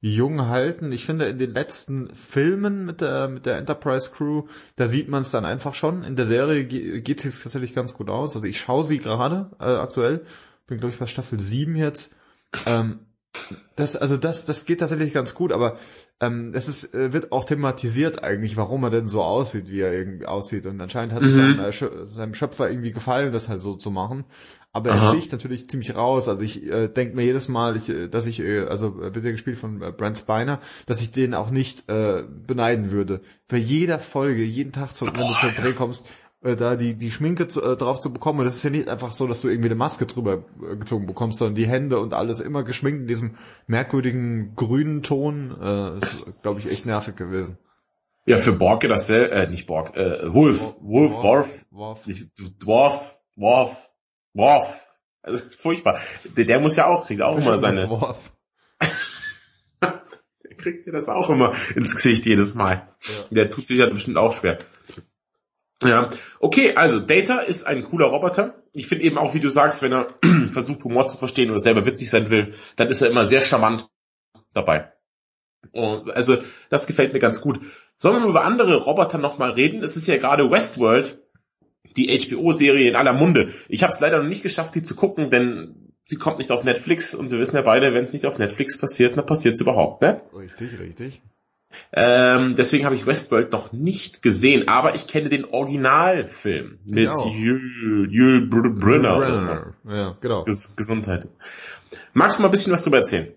jung 0.00 0.46
halten. 0.46 0.92
Ich 0.92 1.04
finde, 1.04 1.26
in 1.26 1.38
den 1.38 1.52
letzten 1.52 2.14
Filmen 2.14 2.86
mit 2.86 3.00
der, 3.00 3.28
mit 3.28 3.46
der 3.46 3.58
Enterprise 3.58 4.10
Crew, 4.10 4.44
da 4.76 4.88
sieht 4.88 5.08
man 5.08 5.22
es 5.22 5.30
dann 5.30 5.44
einfach 5.44 5.74
schon. 5.74 6.04
In 6.04 6.16
der 6.16 6.26
Serie 6.26 6.64
geht 6.64 7.24
es 7.24 7.42
tatsächlich 7.42 7.74
ganz 7.74 7.94
gut 7.94 8.08
aus. 8.08 8.34
Also 8.34 8.46
ich 8.46 8.58
schaue 8.58 8.84
sie 8.84 8.98
gerade 8.98 9.50
äh, 9.60 9.64
aktuell. 9.64 10.24
Bin, 10.66 10.78
glaube 10.78 10.92
ich, 10.92 10.98
bei 10.98 11.06
Staffel 11.06 11.38
7 11.38 11.76
jetzt. 11.76 12.14
Ähm, 12.66 13.00
Das, 13.76 13.96
also 13.96 14.16
das, 14.16 14.44
das 14.44 14.66
geht 14.66 14.80
tatsächlich 14.80 15.12
ganz 15.14 15.34
gut, 15.34 15.52
aber 15.52 15.78
ähm, 16.20 16.52
es 16.54 16.68
ist, 16.68 16.94
äh, 16.94 17.12
wird 17.12 17.32
auch 17.32 17.44
thematisiert 17.44 18.22
eigentlich, 18.22 18.56
warum 18.56 18.84
er 18.84 18.90
denn 18.90 19.08
so 19.08 19.22
aussieht, 19.22 19.68
wie 19.70 19.80
er 19.80 19.92
irgendwie 19.92 20.26
aussieht. 20.26 20.66
Und 20.66 20.80
anscheinend 20.80 21.14
hat 21.14 21.22
es 21.24 21.30
Mhm. 21.30 21.36
seinem, 21.36 21.58
äh, 21.58 21.68
Schö- 21.70 22.04
seinem 22.06 22.34
Schöpfer 22.34 22.70
irgendwie 22.70 22.92
gefallen, 22.92 23.32
das 23.32 23.48
halt 23.48 23.60
so 23.60 23.74
zu 23.76 23.90
machen. 23.90 24.24
Aber 24.72 24.90
er 24.90 24.96
Aha. 24.96 25.14
sticht 25.14 25.32
natürlich 25.32 25.68
ziemlich 25.68 25.94
raus. 25.96 26.28
Also 26.28 26.42
ich 26.42 26.70
äh, 26.70 26.88
denke 26.88 27.16
mir 27.16 27.24
jedes 27.24 27.48
Mal, 27.48 27.76
ich, 27.76 27.88
äh, 27.88 28.08
dass 28.08 28.26
ich, 28.26 28.40
äh, 28.40 28.60
also 28.66 29.00
äh, 29.02 29.14
wird 29.14 29.24
ja 29.24 29.32
gespielt 29.32 29.56
von 29.58 29.80
äh, 29.82 29.92
Brent 29.92 30.18
Spiner, 30.18 30.60
dass 30.86 31.00
ich 31.00 31.10
den 31.10 31.34
auch 31.34 31.50
nicht 31.50 31.88
äh, 31.88 32.24
beneiden 32.46 32.90
würde. 32.90 33.22
Bei 33.48 33.56
jeder 33.56 33.98
Folge, 33.98 34.42
jeden 34.44 34.72
Tag, 34.72 34.90
so, 34.90 35.16
wenn 35.16 35.26
du 35.26 35.34
zum 35.34 35.54
Dreh 35.54 35.72
kommst, 35.72 36.06
äh, 36.42 36.56
da 36.56 36.76
die, 36.76 36.94
die 36.94 37.10
Schminke 37.10 37.48
zu, 37.48 37.62
äh, 37.62 37.76
drauf 37.76 38.00
zu 38.00 38.12
bekommen. 38.12 38.40
Und 38.40 38.44
das 38.46 38.56
ist 38.56 38.62
ja 38.62 38.70
nicht 38.70 38.88
einfach 38.88 39.12
so, 39.12 39.26
dass 39.26 39.40
du 39.40 39.48
irgendwie 39.48 39.68
eine 39.68 39.76
Maske 39.76 40.06
drüber 40.06 40.44
äh, 40.62 40.76
gezogen 40.76 41.06
bekommst, 41.06 41.38
sondern 41.38 41.54
die 41.54 41.68
Hände 41.68 41.98
und 41.98 42.14
alles 42.14 42.40
immer 42.40 42.64
geschminkt 42.64 43.02
in 43.02 43.06
diesem 43.06 43.36
merkwürdigen 43.66 44.54
grünen 44.54 45.02
Ton. 45.02 45.56
Äh, 45.60 45.98
ist, 45.98 46.42
glaube 46.42 46.60
ich, 46.60 46.70
echt 46.70 46.86
nervig 46.86 47.16
gewesen. 47.16 47.58
Ja, 48.26 48.38
für 48.38 48.52
Borg 48.52 48.82
das 48.82 49.08
äh, 49.10 49.48
nicht 49.48 49.66
Borg, 49.66 49.96
äh, 49.96 50.32
Wolf, 50.32 50.76
Wolf, 50.80 51.12
Worf, 51.12 51.66
Worf. 51.70 52.04
Dwarf, 52.62 53.20
Worf, 53.34 53.90
Worf. 54.34 54.86
Also 55.22 55.42
furchtbar. 55.58 55.98
Der, 56.36 56.44
der 56.44 56.60
muss 56.60 56.76
ja 56.76 56.86
auch, 56.86 57.06
kriegt 57.06 57.22
auch 57.22 57.36
immer 57.36 57.58
seine, 57.58 57.88
Worf. 57.88 58.32
kriegt 60.58 60.86
er 60.86 60.92
das 60.92 61.08
auch 61.08 61.28
immer 61.30 61.52
ins 61.74 61.94
Gesicht 61.94 62.26
jedes 62.26 62.54
Mal. 62.54 62.94
Ja. 63.02 63.14
Der 63.30 63.50
tut 63.50 63.66
sich 63.66 63.78
ja 63.78 63.86
bestimmt 63.86 64.18
auch 64.18 64.32
schwer. 64.32 64.58
Ja, 65.82 66.10
okay, 66.40 66.74
also 66.74 67.00
Data 67.00 67.38
ist 67.38 67.66
ein 67.66 67.82
cooler 67.82 68.06
Roboter. 68.06 68.62
Ich 68.72 68.86
finde 68.86 69.04
eben 69.04 69.18
auch, 69.18 69.34
wie 69.34 69.40
du 69.40 69.48
sagst, 69.48 69.82
wenn 69.82 69.92
er 69.92 70.14
versucht, 70.50 70.84
Humor 70.84 71.06
zu 71.06 71.16
verstehen 71.16 71.50
oder 71.50 71.58
selber 71.58 71.86
witzig 71.86 72.10
sein 72.10 72.30
will, 72.30 72.54
dann 72.76 72.88
ist 72.88 73.00
er 73.00 73.10
immer 73.10 73.24
sehr 73.24 73.40
charmant 73.40 73.88
dabei. 74.52 74.92
Und 75.72 76.10
also, 76.10 76.38
das 76.68 76.86
gefällt 76.86 77.12
mir 77.12 77.18
ganz 77.18 77.40
gut. 77.40 77.60
Sollen 77.98 78.16
wir 78.16 78.20
mal 78.20 78.30
über 78.30 78.44
andere 78.44 78.76
Roboter 78.76 79.18
nochmal 79.18 79.50
reden? 79.50 79.82
Es 79.82 79.96
ist 79.96 80.06
ja 80.06 80.16
gerade 80.16 80.50
Westworld, 80.50 81.22
die 81.96 82.08
HBO-Serie 82.18 82.88
in 82.88 82.96
aller 82.96 83.12
Munde. 83.12 83.52
Ich 83.68 83.82
habe 83.82 83.92
es 83.92 84.00
leider 84.00 84.18
noch 84.18 84.28
nicht 84.28 84.42
geschafft, 84.42 84.74
die 84.74 84.82
zu 84.82 84.94
gucken, 84.94 85.30
denn 85.30 85.92
sie 86.04 86.16
kommt 86.16 86.38
nicht 86.38 86.50
auf 86.50 86.64
Netflix 86.64 87.14
und 87.14 87.30
wir 87.30 87.38
wissen 87.38 87.56
ja 87.56 87.62
beide, 87.62 87.94
wenn 87.94 88.02
es 88.02 88.12
nicht 88.12 88.26
auf 88.26 88.38
Netflix 88.38 88.78
passiert, 88.78 89.16
dann 89.16 89.26
passiert 89.26 89.54
es 89.54 89.60
überhaupt 89.60 90.02
nicht. 90.02 90.24
Richtig, 90.34 90.80
richtig. 90.80 91.22
Ähm, 91.92 92.54
deswegen 92.56 92.84
habe 92.84 92.94
ich 92.94 93.06
Westworld 93.06 93.52
noch 93.52 93.72
nicht 93.72 94.22
gesehen, 94.22 94.68
aber 94.68 94.94
ich 94.94 95.06
kenne 95.06 95.28
den 95.28 95.44
Originalfilm 95.44 96.78
mit 96.84 97.08
auch. 97.08 97.32
Jules, 97.32 98.08
Jules 98.10 98.50
Br 98.50 98.70
Brünner. 98.70 99.74
Ja, 99.84 100.16
genau. 100.20 100.44
Ges 100.44 100.74
Gesundheit. 100.76 101.28
Magst 102.12 102.38
du 102.38 102.42
mal 102.42 102.48
ein 102.48 102.52
bisschen 102.52 102.72
was 102.72 102.82
drüber 102.82 102.98
erzählen? 102.98 103.32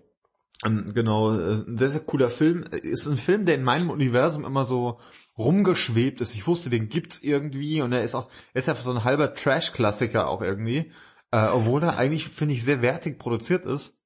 Ähm, 0.64 0.92
Genau, 0.94 1.36
äh, 1.36 1.62
ein 1.66 1.78
sehr, 1.78 1.90
sehr 1.90 2.00
cooler 2.00 2.30
Film. 2.30 2.64
Ist 2.82 3.06
ein 3.06 3.18
Film, 3.18 3.46
der 3.46 3.54
in 3.54 3.64
meinem 3.64 3.90
Universum 3.90 4.44
immer 4.44 4.64
so 4.64 4.98
rumgeschwebt 5.36 6.20
ist. 6.20 6.34
Ich 6.34 6.46
wusste, 6.46 6.70
den 6.70 6.88
gibt's 6.88 7.20
irgendwie 7.22 7.82
und 7.82 7.92
er 7.92 8.02
ist 8.02 8.14
auch, 8.14 8.28
er 8.52 8.58
ist 8.60 8.68
ja 8.68 8.74
so 8.74 8.92
ein 8.92 9.04
halber 9.04 9.34
Trash-Klassiker 9.34 10.28
auch 10.28 10.42
irgendwie. 10.42 10.92
Äh, 11.32 11.48
obwohl 11.48 11.82
er 11.82 11.96
eigentlich, 11.98 12.28
finde 12.28 12.54
ich, 12.54 12.64
sehr 12.64 12.82
wertig 12.82 13.18
produziert 13.18 13.64
ist. 13.64 13.98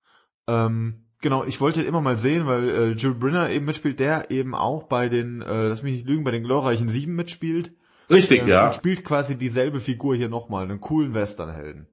Ähm, 0.46 1.07
genau, 1.20 1.44
ich 1.44 1.60
wollte 1.60 1.80
ihn 1.80 1.86
immer 1.86 2.00
mal 2.00 2.18
sehen, 2.18 2.46
weil 2.46 2.68
äh, 2.68 2.88
Jules 2.92 3.18
Brenner 3.18 3.50
eben 3.50 3.66
mitspielt, 3.66 4.00
der 4.00 4.30
eben 4.30 4.54
auch 4.54 4.84
bei 4.84 5.08
den, 5.08 5.42
äh, 5.42 5.68
lass 5.68 5.82
mich 5.82 5.94
nicht 5.94 6.06
lügen, 6.08 6.24
bei 6.24 6.30
den 6.30 6.44
glorreichen 6.44 6.88
Sieben 6.88 7.14
mitspielt. 7.14 7.72
Richtig, 8.10 8.42
Ähm, 8.42 8.48
ja. 8.48 8.66
Und 8.66 8.74
spielt 8.74 9.04
quasi 9.04 9.36
dieselbe 9.36 9.80
Figur 9.80 10.14
hier 10.16 10.28
nochmal, 10.28 10.64
einen 10.64 10.80
coolen 10.80 11.14
Westernhelden. 11.14 11.88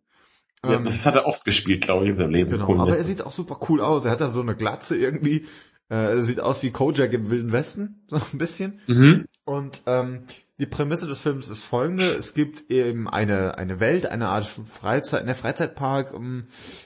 ja. 0.64 0.74
Ähm, 0.76 0.86
Das 0.86 1.06
hat 1.06 1.16
er 1.16 1.26
oft 1.28 1.44
gespielt, 1.46 1.84
glaube 1.84 2.06
ich, 2.06 2.12
in 2.12 2.16
seinem 2.16 2.32
Leben. 2.32 2.52
Genau, 2.52 2.80
aber 2.80 2.98
er 2.98 3.04
sieht 3.04 3.22
auch 3.22 3.32
super 3.32 3.60
cool 3.70 3.82
aus. 3.82 4.06
Er 4.06 4.12
hat 4.12 4.22
da 4.22 4.30
so 4.30 4.42
eine 4.42 4.56
Glatze 4.56 4.96
irgendwie. 4.96 5.46
Äh, 5.90 5.96
er 6.16 6.24
sieht 6.24 6.40
aus 6.40 6.64
wie 6.64 6.72
Kojak 6.72 7.14
im 7.14 7.30
Wilden 7.30 7.52
Westen, 7.52 8.04
so 8.08 8.16
ein 8.18 8.38
bisschen. 8.38 8.80
mhm. 8.88 9.26
Und 9.44 9.84
ähm, 9.86 10.24
die 10.58 10.66
Prämisse 10.66 11.06
des 11.06 11.20
Films 11.20 11.50
ist 11.50 11.66
folgende. 11.66 12.16
Es 12.16 12.34
gibt 12.34 12.72
eben 12.72 13.08
eine, 13.10 13.58
eine 13.58 13.80
Welt, 13.80 14.06
eine 14.08 14.30
Art 14.30 14.46
Freizeit, 14.46 15.26
ne, 15.26 15.36
Freizeitpark, 15.36 16.14
um, 16.14 16.44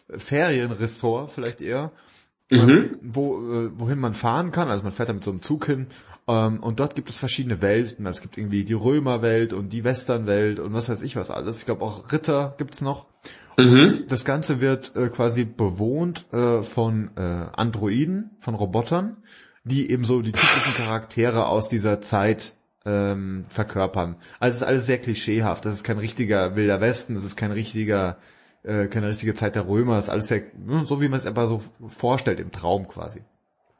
Ferienressort 0.09 1.31
vielleicht 1.31 1.61
eher, 1.61 1.91
Mhm. 2.51 2.91
wo, 3.01 3.37
äh, 3.37 3.71
wohin 3.75 3.99
man 3.99 4.13
fahren 4.13 4.51
kann. 4.51 4.69
Also 4.69 4.83
man 4.83 4.91
fährt 4.91 5.09
da 5.09 5.13
mit 5.13 5.23
so 5.23 5.31
einem 5.31 5.41
Zug 5.41 5.65
hin. 5.65 5.87
Ähm, 6.27 6.61
und 6.61 6.79
dort 6.79 6.95
gibt 6.95 7.09
es 7.09 7.17
verschiedene 7.17 7.61
Welten. 7.61 8.07
Also 8.07 8.17
Es 8.17 8.21
gibt 8.21 8.37
irgendwie 8.37 8.63
die 8.63 8.73
Römerwelt 8.73 9.53
und 9.53 9.73
die 9.73 9.83
Westernwelt 9.83 10.59
und 10.59 10.73
was 10.73 10.89
weiß 10.89 11.01
ich 11.01 11.15
was 11.15 11.31
alles. 11.31 11.59
Ich 11.59 11.65
glaube 11.65 11.83
auch 11.83 12.11
Ritter 12.11 12.55
gibt's 12.57 12.81
noch. 12.81 13.07
Mhm. 13.57 14.05
Das 14.07 14.25
Ganze 14.25 14.61
wird 14.61 14.95
äh, 14.95 15.09
quasi 15.09 15.43
bewohnt 15.45 16.25
äh, 16.31 16.61
von 16.63 17.11
äh, 17.17 17.47
Androiden, 17.55 18.31
von 18.39 18.55
Robotern, 18.55 19.17
die 19.63 19.91
eben 19.91 20.05
so 20.05 20.21
die 20.21 20.31
typischen 20.31 20.85
Charaktere 20.85 21.47
aus 21.47 21.67
dieser 21.67 21.99
Zeit 21.99 22.53
ähm, 22.85 23.43
verkörpern. 23.49 24.15
Also 24.39 24.55
es 24.55 24.61
ist 24.61 24.67
alles 24.67 24.85
sehr 24.85 24.99
klischeehaft. 24.99 25.65
Das 25.65 25.73
ist 25.73 25.83
kein 25.83 25.99
richtiger 25.99 26.55
Wilder 26.55 26.79
Westen, 26.79 27.15
das 27.15 27.23
ist 27.23 27.35
kein 27.35 27.51
richtiger, 27.51 28.17
äh, 28.69 28.87
keine 28.87 29.07
richtige 29.07 29.33
Zeit 29.33 29.55
der 29.55 29.67
Römer. 29.67 29.95
Das 29.95 30.05
ist 30.05 30.09
alles 30.09 30.27
sehr, 30.27 30.43
ne, 30.65 30.85
so 30.85 31.01
wie 31.01 31.09
man 31.09 31.19
es 31.19 31.25
einfach 31.25 31.47
so 31.47 31.61
vorstellt 31.87 32.39
im 32.39 32.51
Traum 32.51 32.87
quasi. 32.87 33.21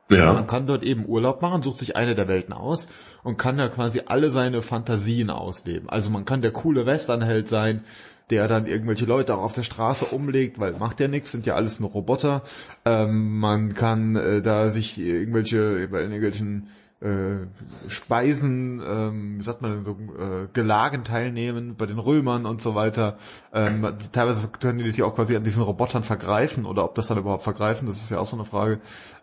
Ja. 0.09 0.33
Man 0.33 0.47
kann 0.47 0.65
dort 0.65 0.83
eben 0.83 1.05
Urlaub 1.05 1.41
machen, 1.41 1.61
sucht 1.61 1.77
sich 1.77 1.95
eine 1.95 2.15
der 2.15 2.27
Welten 2.27 2.53
aus 2.53 2.89
und 3.23 3.37
kann 3.37 3.57
da 3.57 3.67
quasi 3.67 4.01
alle 4.07 4.31
seine 4.31 4.63
Fantasien 4.63 5.29
ausleben. 5.29 5.87
Also 5.87 6.09
man 6.09 6.25
kann 6.25 6.41
der 6.41 6.51
coole 6.51 6.87
Westernheld 6.87 7.47
sein, 7.47 7.83
der 8.31 8.47
dann 8.47 8.65
irgendwelche 8.65 9.05
Leute 9.05 9.35
auch 9.35 9.43
auf 9.43 9.53
der 9.53 9.63
Straße 9.63 10.05
umlegt, 10.05 10.59
weil 10.59 10.73
macht 10.73 10.99
ja 10.99 11.07
nichts, 11.07 11.31
sind 11.31 11.45
ja 11.45 11.55
alles 11.55 11.79
nur 11.79 11.91
Roboter. 11.91 12.43
Ähm, 12.85 13.39
man 13.39 13.75
kann 13.75 14.15
äh, 14.15 14.41
da 14.41 14.69
sich 14.71 14.99
irgendwelche, 14.99 15.87
bei 15.91 16.01
irgendwelchen 16.01 16.69
äh, 17.01 17.47
Speisen, 17.87 18.81
ähm, 18.85 19.39
wie 19.39 19.43
sagt 19.43 19.61
man 19.61 19.85
so, 19.85 19.91
äh, 19.91 20.47
Gelagen 20.51 21.03
teilnehmen 21.03 21.75
bei 21.77 21.85
den 21.85 21.99
Römern 21.99 22.45
und 22.45 22.61
so 22.61 22.75
weiter. 22.75 23.17
Ähm, 23.53 23.87
teilweise 24.11 24.47
können 24.47 24.79
die 24.79 24.91
sich 24.91 25.03
auch 25.03 25.15
quasi 25.15 25.35
an 25.35 25.43
diesen 25.43 25.63
Robotern 25.63 26.03
vergreifen 26.03 26.65
oder 26.65 26.83
ob 26.83 26.95
das 26.95 27.07
dann 27.07 27.17
überhaupt 27.17 27.43
vergreifen, 27.43 27.87
das 27.87 27.97
ist 27.97 28.09
ja 28.09 28.19
auch 28.19 28.25
so 28.25 28.35
eine 28.35 28.45
Frage. 28.45 28.79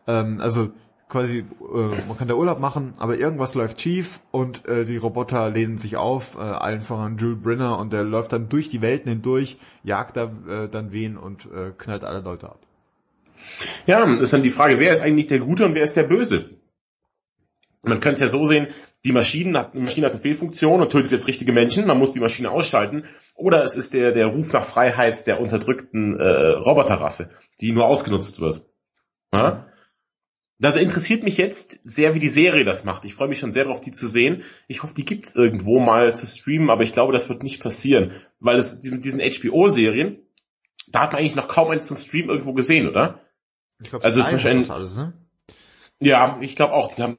Ähm, 0.07 0.41
also 0.41 0.71
quasi, 1.09 1.39
äh, 1.39 2.07
man 2.09 2.17
kann 2.19 2.29
da 2.29 2.35
Urlaub 2.35 2.61
machen, 2.61 2.95
aber 2.97 3.19
irgendwas 3.19 3.55
läuft 3.55 3.81
schief 3.81 4.21
und 4.31 4.67
äh, 4.67 4.85
die 4.85 4.97
Roboter 4.97 5.51
lehnen 5.51 5.79
sich 5.79 5.97
auf, 5.97 6.37
äh, 6.37 6.41
allen 6.41 6.81
voran 6.81 7.19
Jules 7.19 7.43
Brenner 7.43 7.79
und 7.79 7.93
der 7.93 8.05
läuft 8.05 8.33
dann 8.33 8.49
durch 8.49 8.69
die 8.69 8.81
Welten 8.81 9.11
hindurch, 9.11 9.59
jagt 9.85 10.17
da 10.17 10.33
äh, 10.49 10.69
dann 10.69 10.93
wen 10.93 11.17
und 11.17 11.47
äh, 11.47 11.73
knallt 11.77 12.05
alle 12.05 12.21
Leute 12.21 12.49
ab. 12.49 12.61
Ja, 13.87 14.05
ist 14.05 14.33
dann 14.33 14.43
die 14.43 14.51
Frage, 14.51 14.81
wer 14.81 14.93
ist 14.93 15.03
eigentlich 15.03 15.27
der 15.27 15.39
Gute 15.39 15.67
und 15.67 15.75
wer 15.75 15.85
ist 15.85 15.97
der 15.97 16.05
Böse? 16.05 16.51
Man 17.87 18.01
könnte 18.01 18.23
ja 18.23 18.27
so 18.29 18.45
sehen, 18.45 18.67
die 19.05 19.13
Maschine 19.13 19.59
hat, 19.61 19.75
die 19.75 19.79
Maschine 19.79 20.07
hat 20.07 20.13
eine 20.13 20.21
Fehlfunktion 20.23 20.81
und 20.81 20.91
tötet 20.91 21.13
jetzt 21.13 21.29
richtige 21.29 21.53
Menschen, 21.53 21.87
man 21.87 21.99
muss 21.99 22.13
die 22.13 22.21
Maschine 22.21 22.51
ausschalten. 22.51 23.05
Oder 23.37 23.63
es 23.63 23.77
ist 23.77 23.95
der, 23.95 24.11
der 24.13 24.27
Ruf 24.27 24.53
nach 24.53 24.65
Freiheit 24.65 25.27
der 25.29 25.41
unterdrückten 25.41 26.19
äh, 26.19 26.49
Roboterrasse, 26.49 27.31
die 27.61 27.71
nur 27.73 27.87
ausgenutzt 27.87 28.41
wird. 28.41 28.67
Ja? 29.33 29.69
Da 30.59 30.71
interessiert 30.71 31.23
mich 31.23 31.37
jetzt 31.37 31.81
sehr, 31.85 32.15
wie 32.15 32.19
die 32.19 32.29
Serie 32.29 32.65
das 32.65 32.85
macht. 32.85 33.05
Ich 33.05 33.15
freue 33.15 33.29
mich 33.29 33.39
schon 33.39 33.53
sehr 33.53 33.65
darauf, 33.65 33.81
die 33.81 33.93
zu 33.93 34.07
sehen. 34.07 34.43
Ich 34.69 34.83
hoffe, 34.83 34.95
die 34.95 35.05
gibt's 35.05 35.37
irgendwo 35.37 35.79
mal 35.79 36.15
zu 36.15 36.27
streamen, 36.27 36.71
aber 36.71 36.83
ich 36.83 36.93
glaube, 36.93 37.13
das 37.13 37.29
wird 37.29 37.43
nicht 37.43 37.61
passieren, 37.63 38.13
weil 38.41 38.57
es 38.57 38.83
mit 38.83 39.05
diesen 39.05 39.21
HBO-Serien, 39.21 40.19
da 40.89 41.03
hat 41.03 41.13
man 41.13 41.21
eigentlich 41.21 41.37
noch 41.37 41.47
kaum 41.49 41.71
einen 41.71 41.83
zum 41.83 41.99
Stream 41.99 42.31
irgendwo 42.31 42.53
gesehen, 42.55 42.89
oder? 42.89 43.21
Ich 43.81 43.91
glaube, 43.91 44.05
Also 44.05 44.23
zum 44.25 44.33
Beispiel 44.33 44.51
ein- 44.53 44.57
das 44.59 44.71
alles, 44.71 44.97
ne? 44.97 45.13
Ja, 46.01 46.39
ich 46.41 46.57
glaube 46.57 46.73
auch. 46.73 46.95
Die 46.95 47.03
haben 47.03 47.19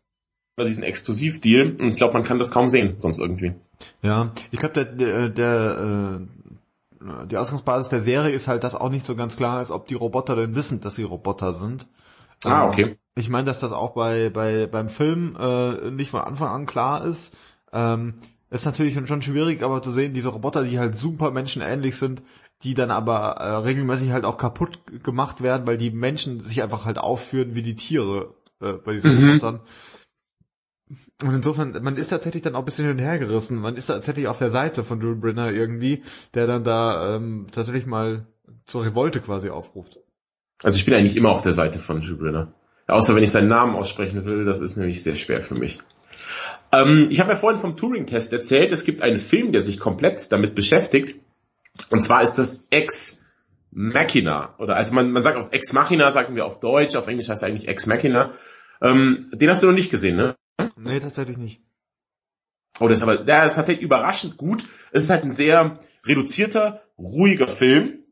diesen 0.66 0.84
Exklusivdeal 0.84 1.76
und 1.80 1.90
ich 1.90 1.96
glaube, 1.98 2.14
man 2.14 2.24
kann 2.24 2.40
das 2.40 2.52
kaum 2.52 2.70
sehen, 2.70 2.96
sonst 2.98 3.20
irgendwie. 3.20 3.54
Ja, 4.02 4.32
ich 4.52 4.60
glaube, 4.60 4.74
der, 4.74 4.86
der, 4.86 5.30
der 5.30 6.20
äh, 6.20 7.26
die 7.28 7.38
Ausgangsbasis 7.38 7.90
der 7.90 8.02
Serie 8.02 8.32
ist 8.34 8.48
halt, 8.48 8.64
dass 8.64 8.76
auch 8.76 8.90
nicht 8.90 9.06
so 9.06 9.16
ganz 9.16 9.36
klar 9.38 9.62
ist, 9.62 9.72
ob 9.72 9.88
die 9.88 9.94
Roboter 9.94 10.36
denn 10.36 10.56
wissen, 10.56 10.82
dass 10.82 10.96
sie 10.96 11.04
Roboter 11.04 11.54
sind. 11.54 11.88
Ah, 12.44 12.64
Ähm, 12.64 12.70
okay. 12.70 12.98
Ich 13.16 13.30
meine, 13.30 13.46
dass 13.46 13.60
das 13.60 13.72
auch 13.72 13.92
bei, 13.92 14.30
bei 14.30 14.68
beim 14.68 14.90
Film 14.90 15.36
äh, 15.40 15.92
nicht 15.92 16.10
von 16.12 16.22
Anfang 16.22 16.50
an 16.50 16.66
klar 16.66 17.06
ist. 17.06 17.36
Ähm, 17.72 18.16
ist 18.50 18.66
natürlich 18.66 18.94
schon 19.08 19.22
schwierig, 19.22 19.62
aber 19.64 19.82
zu 19.82 19.92
sehen, 19.92 20.14
diese 20.14 20.30
Roboter, 20.30 20.64
die 20.64 20.80
halt 20.80 20.96
super 20.96 21.32
menschenähnlich 21.32 21.98
sind, 21.98 22.24
die 22.64 22.74
dann 22.74 22.92
aber 22.92 23.38
äh, 23.38 23.56
regelmäßig 23.58 24.12
halt 24.12 24.26
auch 24.26 24.38
kaputt 24.38 24.80
gemacht 25.04 25.42
werden, 25.42 25.68
weil 25.68 25.78
die 25.78 25.92
Menschen 25.92 26.40
sich 26.42 26.64
einfach 26.64 26.86
halt 26.86 26.98
aufführen 26.98 27.56
wie 27.56 27.62
die 27.62 27.76
Tiere 27.76 28.34
äh, 28.62 28.74
bei 28.74 28.94
diesen 28.94 29.16
Mhm. 29.16 29.30
Robotern. 29.30 29.60
Und 31.24 31.34
insofern, 31.34 31.76
man 31.82 31.98
ist 31.98 32.10
tatsächlich 32.10 32.44
dann 32.44 32.56
auch 32.56 32.60
ein 32.60 32.66
bisschen 32.66 32.86
hin 32.86 32.98
und 32.98 33.04
her 33.04 33.18
gerissen. 33.18 33.60
Man 33.60 33.76
ist 33.76 33.88
tatsächlich 33.88 34.28
auf 34.28 34.38
der 34.38 34.52
Seite 34.52 34.84
von 34.84 35.02
Jules 35.02 35.20
Brenner 35.20 35.52
irgendwie, 35.52 36.04
der 36.36 36.46
dann 36.46 36.64
da 36.64 37.16
ähm, 37.16 37.48
tatsächlich 37.52 37.88
mal 37.88 38.28
zur 38.66 38.86
Revolte 38.86 39.20
quasi 39.20 39.50
aufruft. 39.50 40.00
Also 40.64 40.78
ich 40.78 40.86
bin 40.86 40.94
eigentlich 40.94 41.16
immer 41.16 41.30
auf 41.30 41.42
der 41.42 41.54
Seite 41.54 41.80
von 41.80 42.02
Jules 42.02 42.20
Brenner. 42.20 42.54
Außer 42.88 43.16
wenn 43.16 43.24
ich 43.24 43.32
seinen 43.32 43.48
Namen 43.48 43.76
aussprechen 43.76 44.26
will, 44.26 44.46
das 44.46 44.60
ist 44.60 44.78
nämlich 44.78 45.04
sehr 45.04 45.16
schwer 45.16 45.42
für 45.42 45.56
mich. 45.56 45.80
Ähm, 46.72 47.08
ich 47.10 47.20
habe 47.20 47.32
ja 47.32 47.36
vorhin 47.36 47.60
vom 47.60 47.76
Turing-Test 47.76 48.32
erzählt, 48.32 48.72
es 48.72 48.84
gibt 48.84 49.02
einen 49.02 49.20
Film, 49.20 49.52
der 49.52 49.62
sich 49.62 49.80
komplett 49.80 50.32
damit 50.32 50.56
beschäftigt. 50.56 51.20
Und 51.90 52.02
zwar 52.02 52.22
ist 52.22 52.34
das 52.34 52.68
X 52.70 53.26
Machina. 53.72 54.56
Oder 54.58 54.76
also 54.76 54.94
man, 54.94 55.12
man 55.12 55.24
sagt 55.24 55.38
auch 55.38 55.52
Ex 55.52 55.74
Machina, 55.74 56.12
sagen 56.12 56.36
wir 56.36 56.46
auf 56.46 56.60
Deutsch, 56.60 56.96
auf 56.96 57.08
Englisch 57.08 57.30
heißt 57.30 57.44
er 57.44 57.50
eigentlich 57.50 57.68
Ex 57.68 57.86
Machina. 57.86 58.34
Ähm, 58.82 59.32
den 59.34 59.50
hast 59.50 59.64
du 59.64 59.68
noch 59.68 59.74
nicht 59.74 59.92
gesehen, 59.92 60.16
ne? 60.16 60.36
Nee, 60.76 61.00
tatsächlich 61.00 61.38
nicht. 61.38 61.62
Oh, 62.80 62.88
das 62.88 63.00
ist 63.00 63.04
aber, 63.04 63.18
der 63.18 63.46
ist 63.46 63.56
tatsächlich 63.56 63.84
überraschend 63.84 64.38
gut. 64.38 64.64
Es 64.92 65.04
ist 65.04 65.10
halt 65.10 65.24
ein 65.24 65.32
sehr 65.32 65.80
reduzierter, 66.06 66.84
ruhiger 66.98 67.48
Film. 67.48 68.04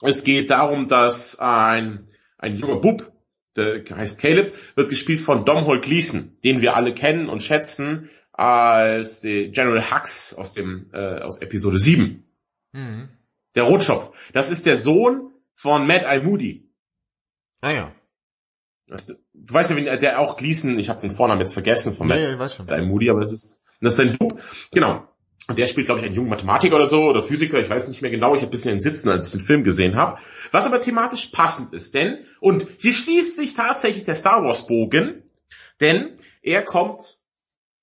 Es 0.00 0.24
geht 0.24 0.50
darum, 0.50 0.88
dass 0.88 1.38
ein, 1.38 2.08
ein 2.38 2.56
junger 2.56 2.76
Bub, 2.76 3.12
der 3.56 3.84
heißt 3.88 4.20
Caleb, 4.20 4.54
wird 4.74 4.88
gespielt 4.88 5.20
von 5.20 5.44
Domhnall 5.44 5.80
Gleeson, 5.80 6.36
den 6.42 6.60
wir 6.60 6.74
alle 6.74 6.94
kennen 6.94 7.28
und 7.28 7.42
schätzen 7.42 8.10
als 8.32 9.20
General 9.22 9.90
Hux 9.90 10.34
aus 10.34 10.54
dem, 10.54 10.90
äh, 10.92 11.20
aus 11.20 11.40
Episode 11.40 11.78
7. 11.78 12.24
Mhm. 12.72 13.08
Der 13.54 13.64
Rotschopf. 13.64 14.10
Das 14.32 14.50
ist 14.50 14.66
der 14.66 14.76
Sohn 14.76 15.32
von 15.54 15.86
Matt 15.86 16.02
Eye 16.02 16.22
Moody. 16.22 16.68
Ah 17.60 17.92
ja. 18.88 18.96
Du 19.34 19.54
weißt 19.54 19.70
ja, 19.70 19.96
der 19.96 20.20
auch 20.20 20.36
Gleason, 20.36 20.78
ich 20.78 20.88
habe 20.88 21.00
den 21.00 21.10
Vornamen 21.10 21.40
jetzt 21.40 21.54
vergessen 21.54 21.92
von 21.92 22.08
Matt 22.08 22.18
ja, 22.18 22.82
Moody, 22.82 23.10
aber 23.10 23.20
das 23.20 23.32
ist, 23.32 23.60
das 23.80 23.94
ist 23.94 23.96
sein 23.96 24.16
Bub. 24.18 24.40
Genau. 24.72 25.08
Und 25.48 25.58
der 25.58 25.66
spielt, 25.66 25.86
glaube 25.86 26.00
ich, 26.00 26.06
einen 26.06 26.14
jungen 26.14 26.30
Mathematiker 26.30 26.76
oder 26.76 26.86
so, 26.86 27.04
oder 27.04 27.22
Physiker, 27.22 27.58
ich 27.58 27.68
weiß 27.68 27.88
nicht 27.88 28.00
mehr 28.00 28.12
genau, 28.12 28.34
ich 28.34 28.42
habe 28.42 28.48
ein 28.48 28.50
bisschen 28.50 28.72
in 28.72 28.80
Sitzen, 28.80 29.10
als 29.10 29.26
ich 29.26 29.32
den 29.32 29.40
Film 29.40 29.64
gesehen 29.64 29.96
habe. 29.96 30.18
Was 30.52 30.66
aber 30.66 30.80
thematisch 30.80 31.26
passend 31.26 31.72
ist, 31.72 31.94
denn, 31.94 32.24
und 32.40 32.68
hier 32.78 32.92
schließt 32.92 33.36
sich 33.36 33.54
tatsächlich 33.54 34.04
der 34.04 34.14
Star 34.14 34.44
Wars 34.44 34.66
Bogen, 34.68 35.24
denn 35.80 36.14
er 36.42 36.62
kommt 36.62 37.22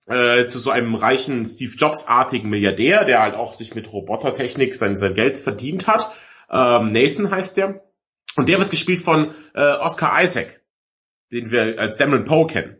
äh, 0.09 0.47
zu 0.47 0.57
so 0.57 0.71
einem 0.71 0.95
reichen 0.95 1.45
Steve 1.45 1.71
Jobs-artigen 1.75 2.49
Milliardär, 2.49 3.05
der 3.05 3.21
halt 3.21 3.35
auch 3.35 3.53
sich 3.53 3.75
mit 3.75 3.91
Robotertechnik 3.91 4.73
sein, 4.73 4.97
sein 4.97 5.13
Geld 5.13 5.37
verdient 5.37 5.85
hat. 5.85 6.11
Ähm, 6.49 6.91
Nathan 6.91 7.29
heißt 7.29 7.57
der. 7.57 7.83
Und 8.35 8.47
der 8.47 8.57
wird 8.59 8.71
gespielt 8.71 8.99
von 8.99 9.35
äh, 9.53 9.73
Oscar 9.73 10.21
Isaac, 10.21 10.58
den 11.31 11.51
wir 11.51 11.79
als 11.79 11.97
Dameron 11.97 12.25
Poe 12.25 12.47
kennen. 12.47 12.77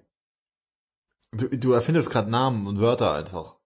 Du, 1.32 1.48
du 1.50 1.74
erfindest 1.74 2.10
gerade 2.10 2.30
Namen 2.30 2.68
und 2.68 2.80
Wörter 2.80 3.14
einfach. 3.14 3.58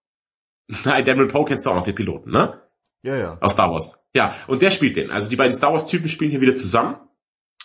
Nein, 0.85 1.05
Dameron 1.05 1.29
Poe 1.29 1.45
kennst 1.45 1.65
du 1.65 1.69
auch 1.69 1.75
noch, 1.75 1.83
den 1.83 1.95
Piloten, 1.95 2.31
ne? 2.31 2.61
Ja, 3.03 3.17
ja. 3.17 3.37
Aus 3.41 3.53
Star 3.53 3.69
Wars. 3.71 4.03
Ja, 4.15 4.35
und 4.47 4.61
der 4.61 4.71
spielt 4.71 4.95
den. 4.95 5.11
Also 5.11 5.29
die 5.29 5.35
beiden 5.35 5.53
Star 5.53 5.73
Wars-Typen 5.73 6.07
spielen 6.07 6.31
hier 6.31 6.41
wieder 6.41 6.55
zusammen. 6.55 6.97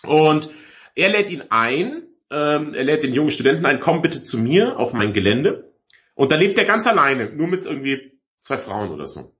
Und 0.03 0.49
er 0.95 1.09
lädt 1.09 1.29
ihn 1.29 1.43
ein, 1.49 2.07
ähm, 2.29 2.73
er 2.73 2.83
lädt 2.83 3.03
den 3.03 3.13
jungen 3.13 3.31
Studenten 3.31 3.65
ein, 3.65 3.79
komm 3.79 4.01
bitte 4.01 4.21
zu 4.21 4.37
mir 4.37 4.77
auf 4.77 4.93
mein 4.93 5.13
Gelände. 5.13 5.73
Und 6.13 6.31
da 6.31 6.35
lebt 6.35 6.57
er 6.57 6.65
ganz 6.65 6.85
alleine, 6.87 7.29
nur 7.29 7.47
mit 7.47 7.65
irgendwie 7.65 8.19
zwei 8.37 8.57
Frauen 8.57 8.91
oder 8.91 9.07
so. 9.07 9.33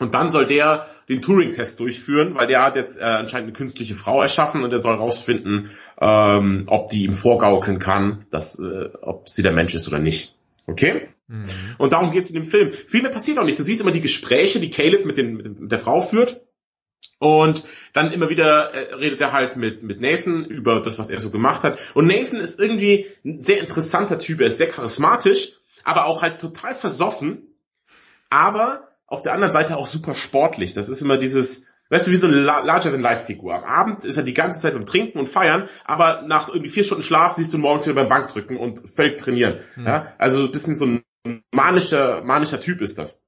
Und 0.00 0.14
dann 0.14 0.30
soll 0.30 0.46
der 0.46 0.86
den 1.08 1.20
Turing-Test 1.20 1.78
durchführen, 1.78 2.34
weil 2.34 2.46
der 2.46 2.62
hat 2.62 2.74
jetzt 2.74 2.98
äh, 2.98 3.04
anscheinend 3.04 3.48
eine 3.48 3.52
künstliche 3.52 3.94
Frau 3.94 4.22
erschaffen 4.22 4.62
und 4.62 4.72
er 4.72 4.78
soll 4.78 4.94
rausfinden, 4.94 5.70
ähm, 6.00 6.64
ob 6.66 6.88
die 6.88 7.04
ihm 7.04 7.12
vorgaukeln 7.12 7.78
kann, 7.78 8.24
dass, 8.30 8.58
äh, 8.58 8.88
ob 9.02 9.28
sie 9.28 9.42
der 9.42 9.52
Mensch 9.52 9.74
ist 9.74 9.86
oder 9.86 9.98
nicht. 9.98 10.34
Okay? 10.66 11.08
Mhm. 11.28 11.44
Und 11.76 11.92
darum 11.92 12.12
geht's 12.12 12.28
in 12.28 12.34
dem 12.34 12.46
Film. 12.46 12.72
Viel 12.72 13.02
mehr 13.02 13.10
passiert 13.10 13.38
auch 13.38 13.44
nicht. 13.44 13.58
Du 13.58 13.62
siehst 13.62 13.82
immer 13.82 13.92
die 13.92 14.00
Gespräche, 14.00 14.58
die 14.58 14.70
Caleb 14.70 15.04
mit, 15.04 15.18
den, 15.18 15.36
mit 15.36 15.70
der 15.70 15.78
Frau 15.78 16.00
führt. 16.00 16.40
Und 17.18 17.64
dann 17.92 18.12
immer 18.12 18.30
wieder 18.30 18.72
äh, 18.72 18.94
redet 18.94 19.20
er 19.20 19.32
halt 19.32 19.56
mit, 19.56 19.82
mit 19.82 20.00
Nathan 20.00 20.46
über 20.46 20.80
das, 20.80 20.98
was 20.98 21.10
er 21.10 21.18
so 21.18 21.30
gemacht 21.30 21.62
hat. 21.62 21.78
Und 21.92 22.06
Nathan 22.06 22.40
ist 22.40 22.58
irgendwie 22.58 23.06
ein 23.22 23.42
sehr 23.42 23.60
interessanter 23.60 24.16
Typ. 24.16 24.40
Er 24.40 24.46
ist 24.46 24.56
sehr 24.56 24.70
charismatisch, 24.70 25.52
aber 25.84 26.06
auch 26.06 26.22
halt 26.22 26.40
total 26.40 26.74
versoffen. 26.74 27.48
Aber 28.30 28.89
auf 29.10 29.22
der 29.22 29.34
anderen 29.34 29.52
Seite 29.52 29.76
auch 29.76 29.86
super 29.86 30.14
sportlich. 30.14 30.72
Das 30.72 30.88
ist 30.88 31.02
immer 31.02 31.18
dieses, 31.18 31.66
weißt 31.90 32.06
du, 32.06 32.10
wie 32.12 32.16
so 32.16 32.28
eine 32.28 32.40
Larger-than-Life-Figur. 32.40 33.54
Am 33.54 33.64
Abend 33.64 34.04
ist 34.04 34.16
er 34.16 34.22
die 34.22 34.34
ganze 34.34 34.60
Zeit 34.60 34.72
beim 34.72 34.86
Trinken 34.86 35.18
und 35.18 35.28
Feiern, 35.28 35.68
aber 35.84 36.22
nach 36.22 36.48
irgendwie 36.48 36.70
vier 36.70 36.84
Stunden 36.84 37.02
Schlaf 37.02 37.34
siehst 37.34 37.52
du 37.52 37.58
morgens 37.58 37.84
wieder 37.86 37.96
beim 37.96 38.08
Bankdrücken 38.08 38.56
und 38.56 38.88
völlig 38.88 39.18
trainieren. 39.18 39.60
Mhm. 39.76 39.86
Ja? 39.86 40.14
Also 40.18 40.44
ein 40.44 40.52
bisschen 40.52 40.76
so 40.76 40.86
ein 40.86 41.02
manischer, 41.52 42.22
manischer 42.22 42.60
Typ 42.60 42.80
ist 42.80 42.98
das. 42.98 43.20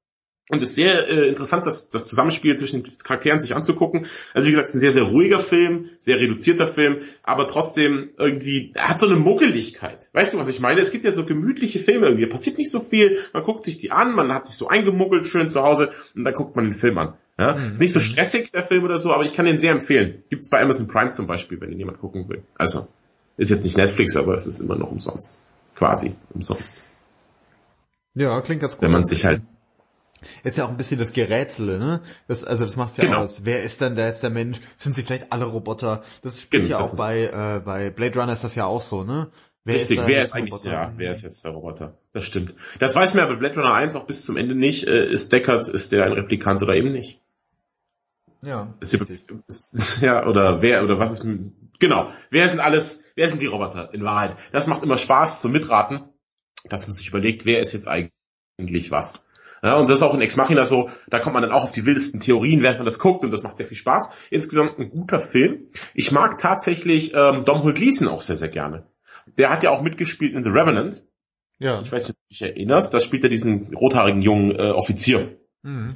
Und 0.49 0.61
es 0.61 0.71
ist 0.71 0.75
sehr 0.75 1.09
äh, 1.09 1.29
interessant, 1.29 1.65
das, 1.67 1.89
das 1.91 2.07
Zusammenspiel 2.09 2.57
zwischen 2.57 2.83
den 2.83 2.99
Charakteren 2.99 3.39
sich 3.39 3.55
anzugucken. 3.55 4.07
Also 4.35 4.49
wie 4.49 4.51
gesagt, 4.51 4.67
es 4.67 4.71
ist 4.71 4.77
ein 4.77 4.81
sehr, 4.81 4.93
sehr 4.93 5.05
ruhiger 5.05 5.39
Film, 5.39 5.91
sehr 6.01 6.19
reduzierter 6.19 6.67
Film, 6.67 6.99
aber 7.23 7.47
trotzdem 7.47 8.11
irgendwie, 8.19 8.73
er 8.75 8.89
hat 8.89 8.99
so 8.99 9.07
eine 9.07 9.17
Muckeligkeit. 9.17 10.11
Weißt 10.13 10.35
du, 10.35 10.39
was 10.39 10.49
ich 10.49 10.61
meine? 10.61 10.81
Es 10.81 10.91
gibt 10.91 11.05
ja 11.05 11.13
so 11.13 11.25
gemütliche 11.25 11.79
Filme 11.79 12.07
irgendwie, 12.07 12.27
da 12.27 12.31
passiert 12.31 12.59
nicht 12.59 12.73
so 12.73 12.81
viel, 12.81 13.19
man 13.33 13.45
guckt 13.45 13.65
sich 13.65 13.79
die 13.79 13.93
an, 13.93 14.15
man 14.15 14.35
hat 14.35 14.47
sich 14.47 14.57
so 14.57 14.69
eingemuggelt 14.69 15.27
schön 15.27 15.49
zu 15.49 15.63
Hause 15.63 15.93
und 16.17 16.25
dann 16.25 16.35
guckt 16.35 16.57
man 16.57 16.65
den 16.65 16.75
Film 16.75 16.99
an. 16.99 17.15
Ja? 17.39 17.57
Mhm. 17.57 17.75
Ist 17.75 17.81
nicht 17.81 17.93
so 17.93 18.01
stressig, 18.01 18.51
der 18.51 18.65
Film 18.65 18.83
oder 18.83 18.99
so, 18.99 19.13
aber 19.15 19.25
ich 19.25 19.35
kann 19.35 19.47
den 19.47 19.59
sehr 19.59 19.73
empfehlen. 19.73 20.25
Gibt's 20.29 20.51
bei 20.51 20.61
Amazon 20.61 20.89
Prime 20.89 21.13
zum 21.13 21.29
Beispiel, 21.29 21.61
wenn 21.61 21.71
ihn 21.71 21.79
jemand 21.79 22.01
gucken 22.01 22.29
will. 22.29 22.43
Also, 22.59 22.89
ist 23.37 23.51
jetzt 23.51 23.65
nicht 23.65 23.77
Netflix, 23.77 24.17
aber 24.17 24.35
es 24.35 24.47
ist 24.47 24.61
immer 24.61 24.77
noch 24.77 24.91
umsonst. 24.91 25.41
Quasi 25.75 26.17
umsonst. 26.35 26.85
Ja, 28.15 28.41
klingt 28.43 28.61
ganz 28.61 28.75
gut. 28.75 28.83
Wenn 28.83 28.91
man 28.91 29.05
sich 29.05 29.25
halt 29.25 29.41
ist 30.45 30.57
ja 30.57 30.65
auch 30.65 30.71
ein 30.71 30.77
bisschen 30.77 30.99
das 30.99 31.13
Gerätsel, 31.13 31.79
ne? 31.79 32.03
Das, 32.29 32.45
also 32.45 32.65
das 32.65 32.77
macht's 32.77 32.97
ja 32.97 33.05
genau. 33.05 33.19
aus. 33.19 33.45
Wer 33.45 33.63
ist 33.63 33.81
denn 33.81 33.95
der 33.97 34.09
ist 34.09 34.21
der 34.21 34.31
Mensch? 34.31 34.61
Sind 34.77 34.95
sie 34.95 35.03
vielleicht 35.03 35.33
alle 35.33 35.45
Roboter? 35.45 36.03
Das 36.23 36.41
spielt 36.41 36.65
genau, 36.65 36.79
ja 36.79 36.85
auch 36.85 36.97
bei, 36.97 37.25
äh, 37.25 37.61
bei 37.61 37.91
Blade 37.91 38.19
Runner 38.19 38.33
ist 38.33 38.45
das 38.45 38.55
ja 38.55 38.67
auch 38.67 38.83
so, 38.83 39.05
ne? 39.05 39.31
Wer 39.65 39.77
Richtig, 39.77 39.99
ist 39.99 40.07
wer 40.07 40.23
ist 40.23 40.33
eigentlich, 40.33 40.55
Roboter? 40.55 40.73
ja, 40.73 40.93
wer 40.97 41.13
ist 41.13 41.23
jetzt 41.23 41.45
der 41.45 41.53
Roboter? 41.53 41.97
Das 42.13 42.25
stimmt. 42.25 42.55
Das 42.81 42.97
weiß 42.97 43.15
man 43.15 43.25
ja 43.25 43.31
bei 43.33 43.37
Blade 43.37 43.55
Runner 43.55 43.75
1 43.75 43.95
auch 43.95 44.07
bis 44.07 44.25
zum 44.25 44.37
Ende 44.37 44.57
nicht. 44.57 44.89
Äh, 44.89 45.07
ist 45.07 45.33
Deckard, 45.33 45.69
ist 45.69 45.93
der 45.93 46.05
ein 46.05 46.13
Replikant 46.13 46.63
oder 46.63 46.75
eben 46.75 46.91
nicht? 46.91 47.21
Ja. 48.43 48.75
Ist, 48.81 48.95
ist, 49.47 50.01
ja, 50.01 50.27
oder 50.27 50.63
wer, 50.63 50.83
oder 50.83 50.99
was 50.99 51.13
ist, 51.13 51.27
genau. 51.79 52.09
Wer 52.31 52.49
sind 52.49 52.59
alles, 52.59 53.05
wer 53.15 53.29
sind 53.29 53.41
die 53.41 53.47
Roboter 53.47 53.95
in 53.95 54.03
Wahrheit? 54.03 54.37
Das 54.51 54.67
macht 54.67 54.83
immer 54.83 54.99
Spaß 54.99 55.41
zum 55.41 55.53
Mitraten, 55.53 56.09
dass 56.65 56.89
man 56.89 56.95
sich 56.95 57.09
überlegt, 57.09 57.47
wer 57.47 57.61
ist 57.61 57.73
jetzt 57.73 57.87
eigentlich 57.87 58.91
was. 58.91 59.25
Ja, 59.62 59.77
und 59.77 59.88
das 59.88 59.98
ist 59.98 60.03
auch 60.03 60.14
in 60.14 60.20
Ex 60.20 60.37
Machina 60.37 60.64
so, 60.64 60.90
da 61.09 61.20
kommt 61.20 61.35
man 61.35 61.42
dann 61.42 61.53
auch 61.53 61.62
auf 61.62 61.72
die 61.72 61.87
wildesten 61.87 62.18
Theorien, 62.18 62.62
während 62.62 62.79
man 62.79 62.85
das 62.85 62.98
guckt 62.98 63.25
und 63.25 63.31
das 63.31 63.44
macht 63.44 63.57
sehr 63.57 63.66
viel 63.66 63.77
Spaß. 63.77 64.12
Insgesamt 64.31 64.79
ein 64.79 64.90
guter 64.90 65.20
Film. 65.20 65.68
Ich 65.94 66.11
mag 66.11 66.38
tatsächlich 66.38 67.14
ähm, 67.14 67.44
Domhnall 67.44 67.75
Gleeson 67.75 68.09
auch 68.09 68.20
sehr, 68.20 68.37
sehr 68.37 68.48
gerne. 68.48 68.88
Der 69.38 69.51
hat 69.51 69.62
ja 69.62 69.70
auch 69.70 69.83
mitgespielt 69.83 70.35
in 70.35 70.42
The 70.42 70.51
Revenant. 70.51 71.05
Ja. 71.61 71.81
Ich 71.81 71.92
weiß 71.92 72.09
nicht, 72.09 72.16
ob 72.16 72.29
du 72.29 72.29
dich 72.29 72.42
erinnerst, 72.42 72.92
da 72.92 72.98
spielt 72.98 73.22
er 73.22 73.31
diesen 73.31 73.72
rothaarigen 73.72 74.20
jungen 74.20 74.51
äh, 74.51 74.70
Offizier. 74.72 75.38
Mhm. 75.62 75.94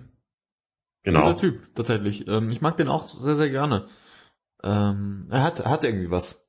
Genau. 1.03 1.23
Guter 1.23 1.39
Typ, 1.39 1.75
tatsächlich. 1.75 2.29
Ähm, 2.29 2.51
ich 2.51 2.61
mag 2.61 2.77
den 2.77 2.89
auch 2.89 3.09
sehr, 3.09 3.35
sehr 3.35 3.51
gerne. 3.51 3.89
Ähm, 4.63 5.27
er 5.29 5.43
hat, 5.43 5.65
hat 5.65 5.83
irgendwie 5.83 6.11
was. 6.11 6.49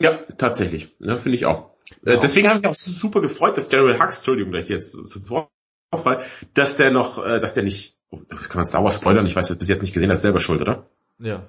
Ja, 0.00 0.16
tatsächlich. 0.36 0.96
Ja, 0.98 1.16
Finde 1.18 1.36
ich 1.36 1.46
auch. 1.46 1.76
Äh, 2.04 2.14
ja. 2.14 2.20
deswegen 2.20 2.48
habe 2.48 2.58
ich 2.58 2.62
mich 2.62 2.70
auch 2.70 2.74
super 2.74 3.20
gefreut, 3.20 3.56
dass 3.56 3.68
General 3.68 4.00
Hux, 4.00 4.18
Entschuldigung, 4.18 4.50
gleich 4.50 4.68
jetzt 4.68 4.90
zu 4.92 5.30
Wort 5.30 5.50
Ausfall, 5.90 6.24
dass 6.54 6.76
der 6.76 6.90
noch, 6.90 7.24
äh, 7.24 7.40
dass 7.40 7.54
der 7.54 7.62
nicht, 7.62 7.98
oh, 8.10 8.20
das 8.28 8.48
kann 8.48 8.58
man 8.58 8.66
Star 8.66 8.84
Wars 8.84 8.96
spoilern, 8.96 9.26
ich 9.26 9.36
weiß, 9.36 9.56
bis 9.56 9.68
jetzt 9.68 9.82
nicht 9.82 9.92
gesehen, 9.92 10.08
das 10.08 10.18
ist 10.18 10.22
selber 10.22 10.40
schuld, 10.40 10.60
oder? 10.60 10.88
Ja. 11.18 11.46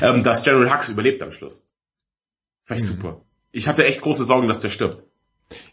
Ähm, 0.00 0.22
dass 0.22 0.44
General 0.44 0.72
Hux 0.72 0.88
überlebt 0.88 1.22
am 1.22 1.32
Schluss. 1.32 1.66
Ich 2.68 2.70
mhm. 2.70 2.78
super. 2.78 3.20
Ich 3.50 3.68
hatte 3.68 3.84
echt 3.84 4.00
große 4.00 4.24
Sorgen, 4.24 4.48
dass 4.48 4.60
der 4.60 4.68
stirbt. 4.68 5.04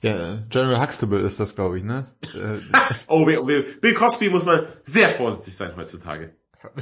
Ja, 0.02 0.44
General 0.50 0.82
Huxtable 0.82 1.22
ist 1.22 1.40
das, 1.40 1.56
glaube 1.56 1.78
ich, 1.78 1.84
ne? 1.84 2.06
Äh, 2.36 2.60
oh, 3.08 3.26
Bill 3.26 3.94
Cosby 3.94 4.30
muss 4.30 4.46
man 4.46 4.66
sehr 4.84 5.10
vorsichtig 5.10 5.56
sein 5.56 5.76
heutzutage. 5.76 6.36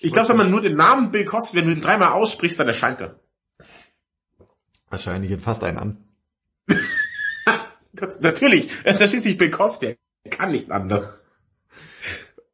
Ich 0.00 0.12
glaube, 0.12 0.30
wenn 0.30 0.36
man 0.36 0.50
nur 0.50 0.60
den 0.60 0.76
Namen 0.76 1.12
Bill 1.12 1.24
Cosby, 1.24 1.56
wenn 1.56 1.66
du 1.66 1.72
ihn 1.72 1.80
dreimal 1.80 2.12
aussprichst, 2.12 2.60
dann 2.60 2.66
erscheint 2.66 3.00
er. 3.00 3.18
Wahrscheinlich 4.90 5.30
in 5.30 5.40
fast 5.40 5.64
einen 5.64 5.78
an. 5.78 6.04
Das, 7.94 8.20
natürlich, 8.20 8.70
es 8.84 9.00
ist 9.00 9.10
schließlich 9.10 9.36
Bill 9.38 9.50
Cosby. 9.50 9.96
Er 10.24 10.30
kann 10.30 10.52
nicht 10.52 10.70
anders. 10.70 11.12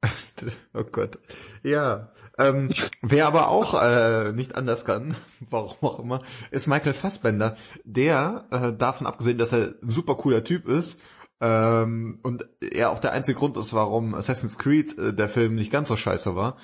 Oh 0.73 0.85
Gott. 0.85 1.19
Ja. 1.63 2.13
Ähm, 2.39 2.71
wer 3.03 3.27
aber 3.27 3.49
auch 3.49 3.83
äh, 3.83 4.33
nicht 4.33 4.55
anders 4.55 4.87
kann, 4.87 5.15
warum 5.41 5.77
auch 5.83 5.99
immer, 5.99 6.23
ist 6.51 6.67
Michael 6.67 6.95
Fassbender. 6.95 7.59
Der, 7.85 8.47
äh, 8.51 8.73
davon 8.73 9.07
abgesehen, 9.07 9.37
dass 9.37 9.53
er 9.53 9.75
ein 9.83 9.91
super 9.91 10.15
cooler 10.15 10.43
Typ 10.43 10.67
ist, 10.67 10.99
ähm, 11.41 12.19
und 12.23 12.47
er 12.61 12.91
auch 12.91 12.99
der 12.99 13.13
einzige 13.13 13.39
Grund 13.39 13.57
ist, 13.57 13.73
warum 13.73 14.15
Assassin's 14.15 14.59
Creed 14.59 14.97
äh, 14.99 15.15
der 15.15 15.29
Film 15.29 15.55
nicht 15.55 15.73
ganz 15.73 15.89
so 15.89 15.97
scheiße 15.97 16.37
war. 16.37 16.57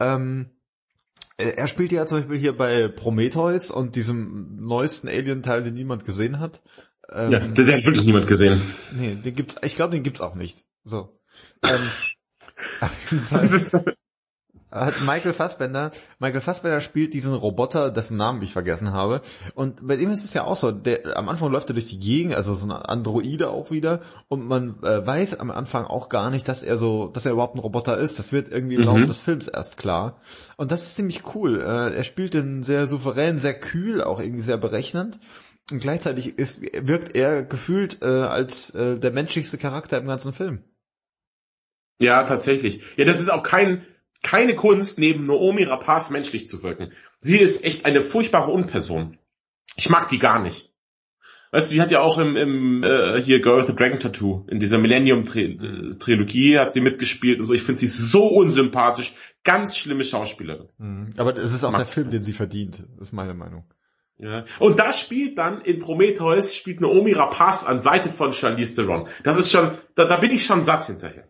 Ähm, 0.00 0.50
äh, 1.36 1.50
er 1.50 1.68
spielt 1.68 1.92
ja 1.92 2.06
zum 2.06 2.18
Beispiel 2.18 2.38
hier 2.38 2.56
bei 2.56 2.88
Prometheus 2.88 3.70
und 3.70 3.94
diesem 3.96 4.56
neuesten 4.64 5.08
Alien-Teil, 5.08 5.62
den 5.62 5.74
niemand 5.74 6.04
gesehen 6.04 6.40
hat. 6.40 6.62
Ähm, 7.14 7.30
ja, 7.30 7.38
den, 7.38 7.54
den 7.54 7.76
hat 7.76 7.86
wirklich 7.86 8.04
niemand 8.04 8.26
gesehen. 8.26 8.60
Nee, 8.92 9.14
den 9.14 9.34
gibt's, 9.34 9.56
ich 9.62 9.76
glaube, 9.76 9.92
den 9.92 10.02
gibt's 10.02 10.20
auch 10.20 10.34
nicht. 10.34 10.64
So. 10.82 11.20
Ähm, 11.62 11.80
auf 12.80 13.10
jeden 13.10 13.24
Fall. 13.24 13.94
hat 14.72 15.00
Michael 15.06 15.32
Fassbender, 15.32 15.92
Michael 16.18 16.40
Fassbender 16.40 16.80
spielt 16.80 17.14
diesen 17.14 17.32
Roboter, 17.32 17.92
dessen 17.92 18.16
Namen 18.16 18.42
ich 18.42 18.52
vergessen 18.52 18.92
habe. 18.92 19.20
Und 19.54 19.86
bei 19.86 19.94
dem 19.96 20.10
ist 20.10 20.24
es 20.24 20.34
ja 20.34 20.42
auch 20.42 20.56
so, 20.56 20.72
der, 20.72 21.16
am 21.16 21.28
Anfang 21.28 21.52
läuft 21.52 21.70
er 21.70 21.74
durch 21.74 21.86
die 21.86 22.00
Gegend, 22.00 22.34
also 22.34 22.56
so 22.56 22.64
eine 22.64 22.88
Androide 22.88 23.50
auch 23.50 23.70
wieder, 23.70 24.00
und 24.26 24.44
man 24.44 24.82
äh, 24.82 25.06
weiß 25.06 25.38
am 25.38 25.52
Anfang 25.52 25.84
auch 25.84 26.08
gar 26.08 26.30
nicht, 26.30 26.48
dass 26.48 26.64
er 26.64 26.76
so, 26.76 27.06
dass 27.06 27.26
er 27.26 27.32
überhaupt 27.32 27.54
ein 27.54 27.60
Roboter 27.60 27.96
ist. 27.96 28.18
Das 28.18 28.32
wird 28.32 28.48
irgendwie 28.48 28.74
im 28.74 28.80
mhm. 28.80 28.86
Laufe 28.88 29.06
des 29.06 29.20
Films 29.20 29.46
erst 29.46 29.76
klar. 29.76 30.20
Und 30.56 30.72
das 30.72 30.82
ist 30.82 30.96
ziemlich 30.96 31.22
cool. 31.36 31.60
Äh, 31.60 31.94
er 31.94 32.04
spielt 32.04 32.34
den 32.34 32.64
sehr 32.64 32.88
souverän, 32.88 33.38
sehr 33.38 33.54
kühl, 33.54 34.02
auch 34.02 34.18
irgendwie 34.18 34.42
sehr 34.42 34.58
berechnend. 34.58 35.20
Und 35.70 35.80
gleichzeitig 35.80 36.38
ist, 36.38 36.62
wirkt 36.62 37.16
er 37.16 37.42
gefühlt 37.42 38.02
äh, 38.02 38.06
als 38.06 38.70
äh, 38.70 38.98
der 38.98 39.10
menschlichste 39.12 39.58
Charakter 39.58 39.98
im 39.98 40.06
ganzen 40.06 40.32
Film. 40.32 40.62
Ja, 41.98 42.24
tatsächlich. 42.24 42.82
Ja, 42.96 43.04
das 43.04 43.20
ist 43.20 43.30
auch 43.30 43.42
kein, 43.42 43.86
keine 44.22 44.56
Kunst, 44.56 44.98
neben 44.98 45.26
Naomi 45.26 45.64
Rapaz 45.64 46.10
menschlich 46.10 46.48
zu 46.48 46.62
wirken. 46.62 46.92
Sie 47.18 47.38
ist 47.38 47.64
echt 47.64 47.86
eine 47.86 48.02
furchtbare 48.02 48.50
Unperson. 48.50 49.16
Ich 49.76 49.88
mag 49.88 50.08
die 50.08 50.18
gar 50.18 50.40
nicht. 50.40 50.70
Weißt 51.54 51.70
du, 51.70 51.74
die 51.74 51.80
hat 51.80 51.92
ja 51.92 52.00
auch 52.00 52.18
im, 52.18 52.34
im 52.36 52.82
äh, 52.82 53.22
hier 53.22 53.40
Girl 53.40 53.60
with 53.60 53.68
the 53.68 53.76
Dragon 53.76 54.00
Tattoo, 54.00 54.44
in 54.50 54.58
dieser 54.58 54.76
Millennium-Trilogie 54.76 56.58
hat 56.58 56.72
sie 56.72 56.80
mitgespielt 56.80 57.38
und 57.38 57.46
so. 57.46 57.54
Ich 57.54 57.62
finde 57.62 57.78
sie 57.78 57.86
so 57.86 58.26
unsympathisch. 58.26 59.14
Ganz 59.44 59.78
schlimme 59.78 60.04
Schauspielerin. 60.04 60.68
Mhm. 60.78 61.10
Aber 61.16 61.36
es 61.36 61.52
ist 61.52 61.62
auch 61.62 61.70
Mag 61.70 61.82
der 61.82 61.86
Film, 61.86 62.10
den 62.10 62.24
sie 62.24 62.32
verdient, 62.32 62.82
ist 63.00 63.12
meine 63.12 63.34
Meinung. 63.34 63.64
Ja. 64.18 64.44
Und 64.60 64.78
da 64.78 64.92
spielt 64.92 65.38
dann 65.38 65.60
in 65.60 65.80
Prometheus 65.80 66.54
spielt 66.54 66.80
Naomi 66.80 67.12
Rapaz 67.12 67.64
an 67.64 67.80
Seite 67.80 68.08
von 68.08 68.32
Charlize 68.32 68.76
Theron. 68.76 69.08
Das 69.24 69.36
ist 69.36 69.50
schon, 69.50 69.76
da, 69.96 70.04
da 70.04 70.18
bin 70.18 70.30
ich 70.30 70.44
schon 70.44 70.62
satt 70.62 70.86
hinterher. 70.86 71.28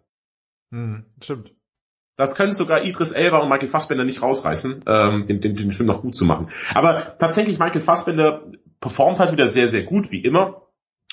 Hm, 0.71 1.07
stimmt. 1.23 1.55
Das 2.17 2.37
können 2.37 2.53
sogar 2.53 2.85
Idris 2.85 3.13
Elba 3.13 3.39
und 3.39 3.49
Michael 3.49 3.69
Fassbender 3.69 4.05
nicht 4.05 4.23
rausreißen, 4.23 4.85
ähm, 4.87 5.27
den, 5.27 5.41
den, 5.41 5.57
den 5.57 5.73
Film 5.73 5.89
noch 5.89 6.03
gut 6.03 6.15
zu 6.15 6.25
machen. 6.25 6.49
Aber 6.73 7.19
tatsächlich, 7.19 7.59
Michael 7.59 7.81
Fassbender 7.81 8.53
performt 8.81 9.19
halt 9.19 9.33
wieder 9.33 9.47
sehr, 9.47 9.67
sehr 9.67 9.83
gut, 9.83 10.13
wie 10.13 10.21
immer. 10.21 10.69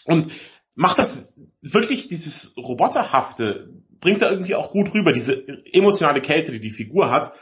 Und 0.05 0.31
macht 0.75 0.99
das 0.99 1.35
wirklich, 1.61 2.07
dieses 2.07 2.55
Roboterhafte, 2.57 3.73
bringt 3.99 4.21
da 4.21 4.29
irgendwie 4.29 4.55
auch 4.55 4.71
gut 4.71 4.93
rüber, 4.93 5.11
diese 5.11 5.43
emotionale 5.73 6.21
Kälte, 6.21 6.51
die 6.51 6.59
die 6.59 6.69
Figur 6.69 7.09
hat. 7.09 7.33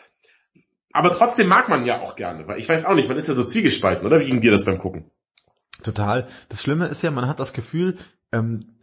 Aber 0.92 1.12
trotzdem 1.12 1.48
mag 1.48 1.70
man 1.70 1.86
ja 1.86 2.02
auch 2.02 2.16
gerne, 2.16 2.48
weil 2.48 2.60
ich 2.60 2.68
weiß 2.68 2.86
auch 2.86 2.96
nicht, 2.96 3.08
man 3.08 3.18
ist 3.18 3.28
ja 3.28 3.34
so 3.34 3.44
zwiegespalten, 3.44 4.06
oder? 4.06 4.20
Wie 4.20 4.26
ging 4.26 4.42
dir 4.42 4.52
das 4.52 4.66
beim 4.66 4.80
Gucken? 4.80 5.12
Total. 5.84 6.28
Das 6.50 6.62
Schlimme 6.62 6.88
ist 6.88 7.02
ja, 7.04 7.12
man 7.12 7.28
hat 7.28 7.40
das 7.40 7.54
Gefühl, 7.54 7.98
ähm, 8.32 8.80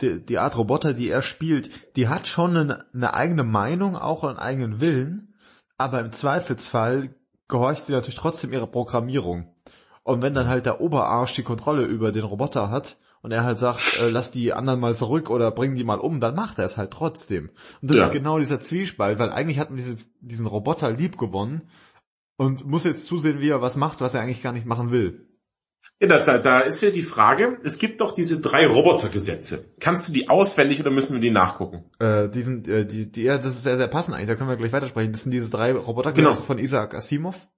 die, 0.00 0.24
die 0.24 0.38
Art 0.38 0.56
Roboter, 0.56 0.94
die 0.94 1.08
er 1.08 1.22
spielt, 1.22 1.96
die 1.96 2.08
hat 2.08 2.26
schon 2.26 2.56
eine, 2.56 2.84
eine 2.94 3.14
eigene 3.14 3.44
Meinung, 3.44 3.96
auch 3.96 4.24
einen 4.24 4.38
eigenen 4.38 4.80
Willen, 4.80 5.34
aber 5.76 6.00
im 6.00 6.12
Zweifelsfall 6.12 7.14
gehorcht 7.48 7.86
sie 7.86 7.92
natürlich 7.92 8.16
trotzdem 8.16 8.52
ihrer 8.52 8.66
Programmierung. 8.66 9.54
Und 10.02 10.22
wenn 10.22 10.34
dann 10.34 10.48
halt 10.48 10.66
der 10.66 10.80
Oberarsch 10.80 11.34
die 11.34 11.42
Kontrolle 11.42 11.84
über 11.84 12.12
den 12.12 12.24
Roboter 12.24 12.70
hat 12.70 12.96
und 13.22 13.32
er 13.32 13.44
halt 13.44 13.58
sagt, 13.58 14.00
äh, 14.00 14.08
lass 14.08 14.30
die 14.30 14.52
anderen 14.52 14.80
mal 14.80 14.94
zurück 14.94 15.30
oder 15.30 15.50
bring 15.50 15.74
die 15.74 15.84
mal 15.84 15.98
um, 15.98 16.20
dann 16.20 16.34
macht 16.34 16.58
er 16.58 16.64
es 16.64 16.76
halt 16.76 16.90
trotzdem. 16.90 17.50
Und 17.82 17.90
das 17.90 17.96
ja. 17.96 18.06
ist 18.06 18.12
genau 18.12 18.38
dieser 18.38 18.60
Zwiespalt, 18.60 19.18
weil 19.18 19.30
eigentlich 19.30 19.58
hat 19.58 19.70
man 19.70 19.76
diese, 19.76 19.96
diesen 20.20 20.46
Roboter 20.46 20.90
lieb 20.90 21.18
gewonnen 21.18 21.62
und 22.36 22.66
muss 22.66 22.84
jetzt 22.84 23.04
zusehen, 23.06 23.40
wie 23.40 23.50
er 23.50 23.60
was 23.60 23.76
macht, 23.76 24.00
was 24.00 24.14
er 24.14 24.22
eigentlich 24.22 24.42
gar 24.42 24.52
nicht 24.52 24.66
machen 24.66 24.90
will. 24.90 25.26
Ja, 26.02 26.08
da, 26.08 26.38
da 26.38 26.60
ist 26.60 26.80
wieder 26.80 26.92
die 26.92 27.02
Frage, 27.02 27.58
es 27.62 27.78
gibt 27.78 28.00
doch 28.00 28.12
diese 28.12 28.40
drei 28.40 28.66
Robotergesetze. 28.66 29.66
Kannst 29.80 30.08
du 30.08 30.12
die 30.14 30.30
auswendig 30.30 30.80
oder 30.80 30.90
müssen 30.90 31.12
wir 31.12 31.20
die 31.20 31.30
nachgucken? 31.30 31.84
Äh, 31.98 32.30
die 32.30 32.42
sind, 32.42 32.66
äh, 32.68 32.86
die, 32.86 33.12
die, 33.12 33.24
ja, 33.24 33.36
das 33.36 33.48
ist 33.48 33.64
sehr, 33.64 33.76
sehr 33.76 33.88
passend 33.88 34.14
eigentlich, 34.14 34.28
da 34.28 34.34
können 34.34 34.48
wir 34.48 34.56
gleich 34.56 34.72
weitersprechen. 34.72 35.12
Das 35.12 35.24
sind 35.24 35.32
diese 35.32 35.50
drei 35.50 35.72
Robotergesetze 35.72 36.36
genau. 36.36 36.46
von 36.46 36.58
Isaac 36.58 36.94
Asimov, 36.94 37.48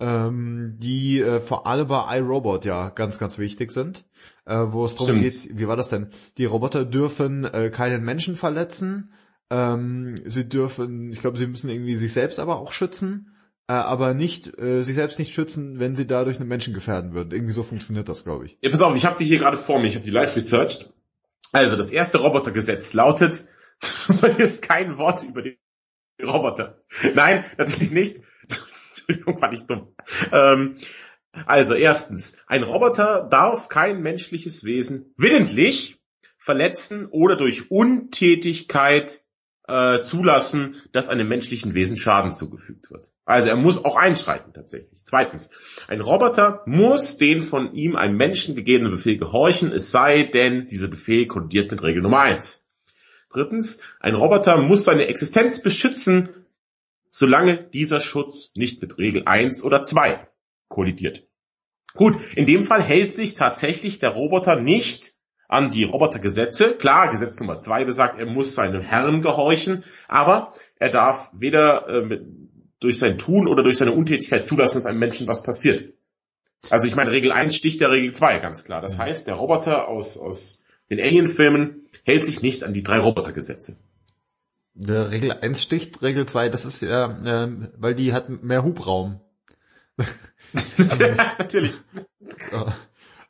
ähm, 0.00 0.76
die 0.78 1.20
äh, 1.20 1.40
vor 1.40 1.66
allem 1.66 1.88
bei 1.88 2.18
iRobot 2.18 2.64
ja 2.64 2.90
ganz, 2.90 3.18
ganz 3.18 3.38
wichtig 3.38 3.70
sind, 3.72 4.04
äh, 4.46 4.56
wo 4.56 4.84
es 4.84 4.96
darum 4.96 5.20
geht, 5.20 5.50
wie 5.52 5.68
war 5.68 5.76
das 5.76 5.88
denn? 5.88 6.08
Die 6.38 6.46
Roboter 6.46 6.84
dürfen 6.84 7.44
äh, 7.44 7.70
keinen 7.70 8.04
Menschen 8.04 8.36
verletzen, 8.36 9.12
ähm, 9.50 10.20
sie 10.26 10.48
dürfen, 10.48 11.12
ich 11.12 11.20
glaube, 11.20 11.38
sie 11.38 11.46
müssen 11.46 11.70
irgendwie 11.70 11.96
sich 11.96 12.12
selbst 12.12 12.38
aber 12.38 12.58
auch 12.58 12.72
schützen 12.72 13.30
äh, 13.70 13.74
aber 13.74 14.14
nicht 14.14 14.58
äh, 14.58 14.82
sich 14.82 14.96
selbst 14.96 15.20
nicht 15.20 15.32
schützen, 15.32 15.78
wenn 15.78 15.94
sie 15.94 16.04
dadurch 16.04 16.40
einen 16.40 16.48
Menschen 16.48 16.74
gefährden 16.74 17.14
würden. 17.14 17.30
Irgendwie 17.30 17.52
so 17.52 17.62
funktioniert 17.62 18.08
das, 18.08 18.24
glaube 18.24 18.46
ich. 18.46 18.58
Ja, 18.62 18.70
pass 18.70 18.82
auf, 18.82 18.96
ich 18.96 19.04
habe 19.06 19.16
die 19.16 19.24
hier 19.24 19.38
gerade 19.38 19.56
vor 19.56 19.78
mir, 19.78 19.86
ich 19.86 19.94
habe 19.94 20.04
die 20.04 20.10
live 20.10 20.34
researched. 20.34 20.92
Also 21.52 21.76
das 21.76 21.92
erste 21.92 22.18
Robotergesetz 22.18 22.94
lautet, 22.94 23.44
du 23.80 24.14
verlierst 24.14 24.62
kein 24.62 24.98
Wort 24.98 25.22
über 25.22 25.42
die 25.42 25.60
Roboter. 26.20 26.82
Nein, 27.14 27.44
natürlich 27.58 27.92
nicht. 27.92 28.22
Entschuldigung, 29.10 29.42
war 29.42 29.52
ich 29.52 29.66
dumm. 29.66 29.94
Ähm, 30.32 30.78
also 31.46 31.74
erstens, 31.74 32.38
ein 32.46 32.62
Roboter 32.62 33.28
darf 33.30 33.68
kein 33.68 34.02
menschliches 34.02 34.64
Wesen 34.64 35.14
willentlich 35.16 36.00
verletzen 36.38 37.06
oder 37.06 37.36
durch 37.36 37.70
Untätigkeit 37.70 39.22
äh, 39.68 40.00
zulassen, 40.00 40.76
dass 40.90 41.08
einem 41.08 41.28
menschlichen 41.28 41.74
Wesen 41.74 41.96
Schaden 41.96 42.32
zugefügt 42.32 42.90
wird. 42.90 43.12
Also 43.24 43.50
er 43.50 43.56
muss 43.56 43.84
auch 43.84 43.96
einschreiten 43.96 44.52
tatsächlich. 44.52 45.04
Zweitens, 45.04 45.50
ein 45.86 46.00
Roboter 46.00 46.62
muss 46.66 47.18
den 47.18 47.42
von 47.42 47.74
ihm 47.74 47.94
einem 47.94 48.16
Menschen 48.16 48.56
gegebenen 48.56 48.90
Befehl 48.90 49.16
gehorchen, 49.16 49.70
es 49.70 49.90
sei 49.92 50.24
denn, 50.24 50.66
dieser 50.66 50.88
Befehl 50.88 51.26
kollidiert 51.26 51.70
mit 51.70 51.82
Regel 51.82 52.02
Nummer 52.02 52.20
eins. 52.20 52.68
Drittens, 53.32 53.82
ein 54.00 54.16
Roboter 54.16 54.56
muss 54.56 54.84
seine 54.84 55.06
Existenz 55.06 55.62
beschützen, 55.62 56.28
solange 57.10 57.68
dieser 57.70 58.00
Schutz 58.00 58.52
nicht 58.54 58.80
mit 58.80 58.98
Regel 58.98 59.24
eins 59.26 59.62
oder 59.62 59.82
zwei 59.82 60.28
kollidiert. 60.68 61.26
Gut, 61.94 62.16
in 62.36 62.46
dem 62.46 62.62
Fall 62.62 62.82
hält 62.82 63.12
sich 63.12 63.34
tatsächlich 63.34 63.98
der 63.98 64.10
Roboter 64.10 64.56
nicht 64.56 65.14
an 65.48 65.70
die 65.70 65.82
Robotergesetze. 65.82 66.76
Klar, 66.76 67.08
Gesetz 67.08 67.40
Nummer 67.40 67.58
zwei 67.58 67.84
besagt, 67.84 68.18
er 68.18 68.26
muss 68.26 68.54
seinem 68.54 68.82
Herrn 68.82 69.20
gehorchen, 69.20 69.84
aber 70.06 70.52
er 70.76 70.90
darf 70.90 71.30
weder 71.32 71.88
äh, 71.88 72.20
durch 72.78 72.98
sein 72.98 73.18
Tun 73.18 73.48
oder 73.48 73.64
durch 73.64 73.78
seine 73.78 73.92
Untätigkeit 73.92 74.46
zulassen, 74.46 74.76
dass 74.76 74.86
einem 74.86 75.00
Menschen 75.00 75.26
was 75.26 75.42
passiert. 75.42 75.92
Also 76.68 76.86
ich 76.86 76.94
meine, 76.94 77.10
Regel 77.10 77.32
1 77.32 77.56
sticht 77.56 77.80
der 77.80 77.90
Regel 77.90 78.12
2, 78.12 78.38
ganz 78.38 78.64
klar. 78.64 78.80
Das 78.80 78.98
heißt, 78.98 79.26
der 79.26 79.34
Roboter 79.34 79.88
aus, 79.88 80.18
aus 80.18 80.64
den 80.90 81.00
Alien-Filmen 81.00 81.88
hält 82.04 82.24
sich 82.24 82.42
nicht 82.42 82.62
an 82.62 82.72
die 82.72 82.82
drei 82.82 82.98
Robotergesetze. 82.98 83.78
Der 84.74 85.10
Regel 85.10 85.32
1 85.32 85.62
sticht, 85.62 86.02
Regel 86.02 86.26
2, 86.26 86.48
das 86.48 86.64
ist 86.64 86.82
ja, 86.82 87.44
äh, 87.44 87.70
weil 87.76 87.94
die 87.94 88.12
hat 88.12 88.28
mehr 88.28 88.64
Hubraum. 88.64 89.20
Natürlich. 91.38 91.74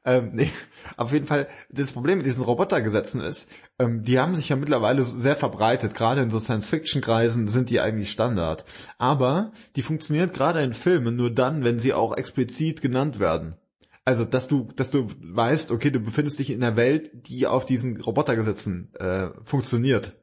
Ähm, 0.03 0.30
nee, 0.32 0.51
auf 0.97 1.12
jeden 1.12 1.26
Fall, 1.26 1.47
das 1.68 1.93
Problem 1.93 2.18
mit 2.18 2.26
diesen 2.26 2.45
Robotergesetzen 2.45 3.20
ist, 3.20 3.51
ähm, 3.78 4.03
die 4.03 4.18
haben 4.18 4.34
sich 4.34 4.49
ja 4.49 4.57
mittlerweile 4.57 5.03
sehr 5.03 5.36
verbreitet, 5.36 5.95
gerade 5.95 6.22
in 6.22 6.30
so 6.30 6.41
Science-Fiction-Kreisen 6.41 7.49
sind 7.49 7.68
die 7.68 7.80
eigentlich 7.80 8.11
Standard. 8.11 8.64
Aber 8.97 9.53
die 9.76 9.82
funktioniert 9.82 10.32
gerade 10.32 10.62
in 10.62 10.72
Filmen 10.72 11.16
nur 11.16 11.30
dann, 11.30 11.64
wenn 11.64 11.78
sie 11.78 11.93
auch 11.93 12.16
explizit 12.16 12.80
genannt 12.80 13.20
werden. 13.20 13.57
Also, 14.07 14.24
dass 14.24 14.49
du, 14.49 14.68
dass 14.74 14.91
du 14.91 15.09
weißt, 15.20 15.70
okay, 15.70 15.91
du 15.91 16.01
befindest 16.01 16.38
dich 16.38 16.51
in 16.51 16.64
einer 16.64 16.76
Welt, 16.76 17.11
die 17.12 17.47
auf 17.47 17.66
diesen 17.66 18.01
Robotergesetzen 18.01 18.95
äh, 18.95 19.28
funktioniert. 19.45 20.16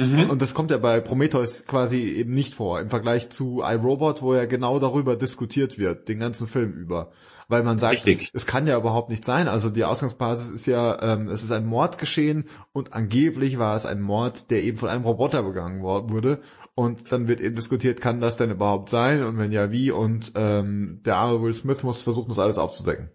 Mhm. 0.00 0.30
Und 0.30 0.42
das 0.42 0.54
kommt 0.54 0.70
ja 0.70 0.78
bei 0.78 1.00
Prometheus 1.00 1.66
quasi 1.66 1.98
eben 1.98 2.32
nicht 2.32 2.54
vor, 2.54 2.80
im 2.80 2.90
Vergleich 2.90 3.30
zu 3.30 3.62
iRobot, 3.62 4.22
wo 4.22 4.34
ja 4.34 4.46
genau 4.46 4.78
darüber 4.78 5.16
diskutiert 5.16 5.78
wird, 5.78 6.08
den 6.08 6.18
ganzen 6.18 6.46
Film 6.46 6.72
über 6.72 7.10
weil 7.50 7.64
man 7.64 7.78
sagt, 7.78 8.06
Richtig. 8.06 8.30
es 8.32 8.46
kann 8.46 8.68
ja 8.68 8.78
überhaupt 8.78 9.10
nicht 9.10 9.24
sein. 9.24 9.48
Also 9.48 9.70
die 9.70 9.84
Ausgangsbasis 9.84 10.50
ist 10.50 10.66
ja, 10.66 11.02
ähm, 11.02 11.28
es 11.28 11.42
ist 11.42 11.50
ein 11.50 11.66
Mord 11.66 11.98
geschehen 11.98 12.44
und 12.72 12.92
angeblich 12.92 13.58
war 13.58 13.74
es 13.74 13.86
ein 13.86 14.00
Mord, 14.00 14.52
der 14.52 14.62
eben 14.62 14.78
von 14.78 14.88
einem 14.88 15.04
Roboter 15.04 15.42
begangen 15.42 15.82
wurde. 15.82 16.40
Und 16.76 17.10
dann 17.10 17.26
wird 17.26 17.40
eben 17.40 17.56
diskutiert, 17.56 18.00
kann 18.00 18.20
das 18.20 18.36
denn 18.36 18.52
überhaupt 18.52 18.88
sein? 18.88 19.24
Und 19.24 19.36
wenn 19.36 19.50
ja, 19.50 19.72
wie? 19.72 19.90
Und 19.90 20.32
ähm, 20.36 21.00
der 21.04 21.16
arme 21.16 21.42
Will 21.42 21.52
Smith 21.52 21.82
muss 21.82 22.00
versuchen, 22.02 22.28
das 22.28 22.38
alles 22.38 22.56
aufzudecken. 22.56 23.10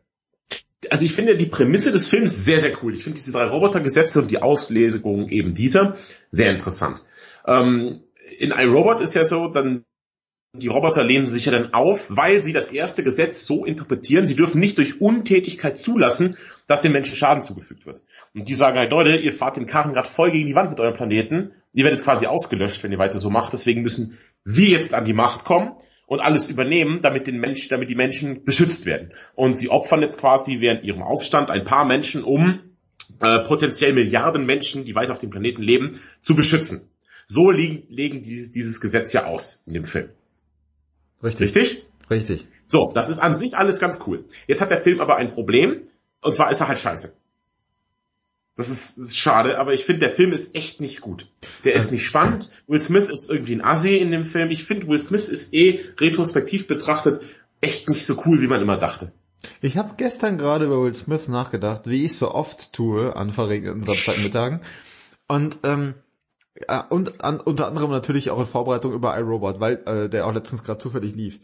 Also 0.91 1.05
ich 1.05 1.13
finde 1.13 1.37
die 1.37 1.45
Prämisse 1.45 1.91
des 1.91 2.07
Films 2.07 2.45
sehr, 2.45 2.59
sehr 2.59 2.71
cool. 2.81 2.93
Ich 2.93 3.03
finde 3.03 3.17
diese 3.17 3.31
drei 3.31 3.45
Robotergesetze 3.45 4.21
und 4.21 4.31
die 4.31 4.41
Auslegung 4.41 5.29
eben 5.29 5.53
dieser 5.53 5.95
sehr 6.31 6.51
interessant. 6.51 7.03
Ähm, 7.45 8.03
in 8.37 8.51
iRobot 8.51 9.01
ist 9.01 9.13
ja 9.13 9.23
so, 9.23 9.47
dann 9.47 9.85
die 10.57 10.67
Roboter 10.67 11.03
lehnen 11.03 11.27
sich 11.27 11.45
ja 11.45 11.51
dann 11.51 11.73
auf, 11.73 12.15
weil 12.15 12.41
sie 12.41 12.53
das 12.53 12.71
erste 12.71 13.03
Gesetz 13.03 13.45
so 13.45 13.65
interpretieren, 13.65 14.25
sie 14.25 14.35
dürfen 14.35 14.59
nicht 14.59 14.77
durch 14.77 15.01
Untätigkeit 15.01 15.77
zulassen, 15.77 16.37
dass 16.65 16.81
den 16.81 16.93
Menschen 16.93 17.15
Schaden 17.15 17.43
zugefügt 17.43 17.85
wird. 17.85 18.01
Und 18.33 18.47
die 18.47 18.53
sagen 18.53 18.77
halt, 18.77 18.91
Leute, 18.91 19.17
ihr 19.17 19.33
fahrt 19.33 19.57
den 19.57 19.65
Karren 19.65 19.93
gerade 19.93 20.07
voll 20.07 20.31
gegen 20.31 20.47
die 20.47 20.55
Wand 20.55 20.69
mit 20.69 20.79
eurem 20.79 20.93
Planeten, 20.93 21.51
ihr 21.73 21.83
werdet 21.83 22.03
quasi 22.03 22.25
ausgelöscht, 22.27 22.83
wenn 22.83 22.91
ihr 22.91 22.99
weiter 22.99 23.17
so 23.17 23.29
macht, 23.29 23.51
deswegen 23.51 23.81
müssen 23.81 24.17
wir 24.45 24.69
jetzt 24.69 24.93
an 24.93 25.05
die 25.05 25.13
Macht 25.13 25.43
kommen 25.43 25.73
und 26.05 26.19
alles 26.19 26.49
übernehmen, 26.49 27.01
damit, 27.01 27.27
den 27.27 27.39
Mensch, 27.39 27.67
damit 27.69 27.89
die 27.89 27.95
Menschen 27.95 28.43
beschützt 28.43 28.85
werden. 28.85 29.13
Und 29.33 29.55
sie 29.55 29.69
opfern 29.69 30.01
jetzt 30.01 30.19
quasi 30.19 30.59
während 30.59 30.83
ihrem 30.83 31.01
Aufstand 31.01 31.49
ein 31.49 31.63
paar 31.63 31.85
Menschen, 31.85 32.23
um 32.23 32.59
äh, 33.19 33.39
potenziell 33.39 33.93
Milliarden 33.93 34.45
Menschen, 34.45 34.85
die 34.85 34.95
weiter 34.95 35.11
auf 35.11 35.19
dem 35.19 35.29
Planeten 35.29 35.61
leben, 35.61 35.91
zu 36.21 36.35
beschützen. 36.35 36.89
So 37.27 37.49
legen, 37.49 37.83
legen 37.89 38.21
dieses, 38.21 38.51
dieses 38.51 38.79
Gesetz 38.79 39.13
ja 39.13 39.25
aus 39.25 39.63
in 39.65 39.73
dem 39.73 39.85
Film. 39.85 40.09
Richtig. 41.23 41.55
Richtig? 41.55 41.87
Richtig. 42.09 42.47
So, 42.67 42.91
das 42.93 43.09
ist 43.09 43.19
an 43.19 43.35
sich 43.35 43.57
alles 43.57 43.79
ganz 43.79 43.99
cool. 44.05 44.25
Jetzt 44.47 44.61
hat 44.61 44.69
der 44.69 44.77
Film 44.77 45.01
aber 45.01 45.17
ein 45.17 45.29
Problem, 45.29 45.81
und 46.21 46.35
zwar 46.35 46.51
ist 46.51 46.61
er 46.61 46.67
halt 46.67 46.79
scheiße. 46.79 47.15
Das 48.57 48.69
ist, 48.69 48.97
das 48.97 49.07
ist 49.07 49.17
schade, 49.17 49.59
aber 49.59 49.73
ich 49.73 49.83
finde, 49.83 49.99
der 49.99 50.09
Film 50.09 50.31
ist 50.31 50.55
echt 50.55 50.79
nicht 50.79 51.01
gut. 51.01 51.29
Der 51.65 51.73
ist 51.73 51.91
nicht 51.91 52.05
spannend. 52.05 52.51
Will 52.67 52.79
Smith 52.79 53.09
ist 53.09 53.29
irgendwie 53.29 53.55
ein 53.55 53.63
Assi 53.63 53.97
in 53.97 54.11
dem 54.11 54.23
Film. 54.23 54.49
Ich 54.49 54.63
finde, 54.63 54.87
Will 54.87 55.03
Smith 55.03 55.27
ist 55.27 55.53
eh 55.53 55.83
retrospektiv 55.99 56.67
betrachtet 56.67 57.21
echt 57.59 57.89
nicht 57.89 58.05
so 58.05 58.21
cool, 58.25 58.41
wie 58.41 58.47
man 58.47 58.61
immer 58.61 58.77
dachte. 58.77 59.11
Ich 59.61 59.77
habe 59.77 59.95
gestern 59.97 60.37
gerade 60.37 60.65
über 60.65 60.81
Will 60.81 60.95
Smith 60.95 61.27
nachgedacht, 61.27 61.83
wie 61.85 62.05
ich 62.05 62.17
so 62.17 62.31
oft 62.31 62.71
tue 62.71 63.15
an 63.15 63.31
verregneten 63.31 63.83
Samstagmittagen. 63.83 64.61
Und 65.27 65.59
ähm, 65.63 65.95
ja, 66.69 66.81
und 66.87 67.23
an, 67.23 67.39
unter 67.41 67.67
anderem 67.67 67.91
natürlich 67.91 68.29
auch 68.29 68.39
in 68.39 68.45
Vorbereitung 68.45 68.93
über 68.93 69.17
iRobot, 69.17 69.59
weil 69.59 69.81
äh, 69.85 70.09
der 70.09 70.25
auch 70.25 70.33
letztens 70.33 70.63
gerade 70.63 70.79
zufällig 70.79 71.13
lief. 71.13 71.39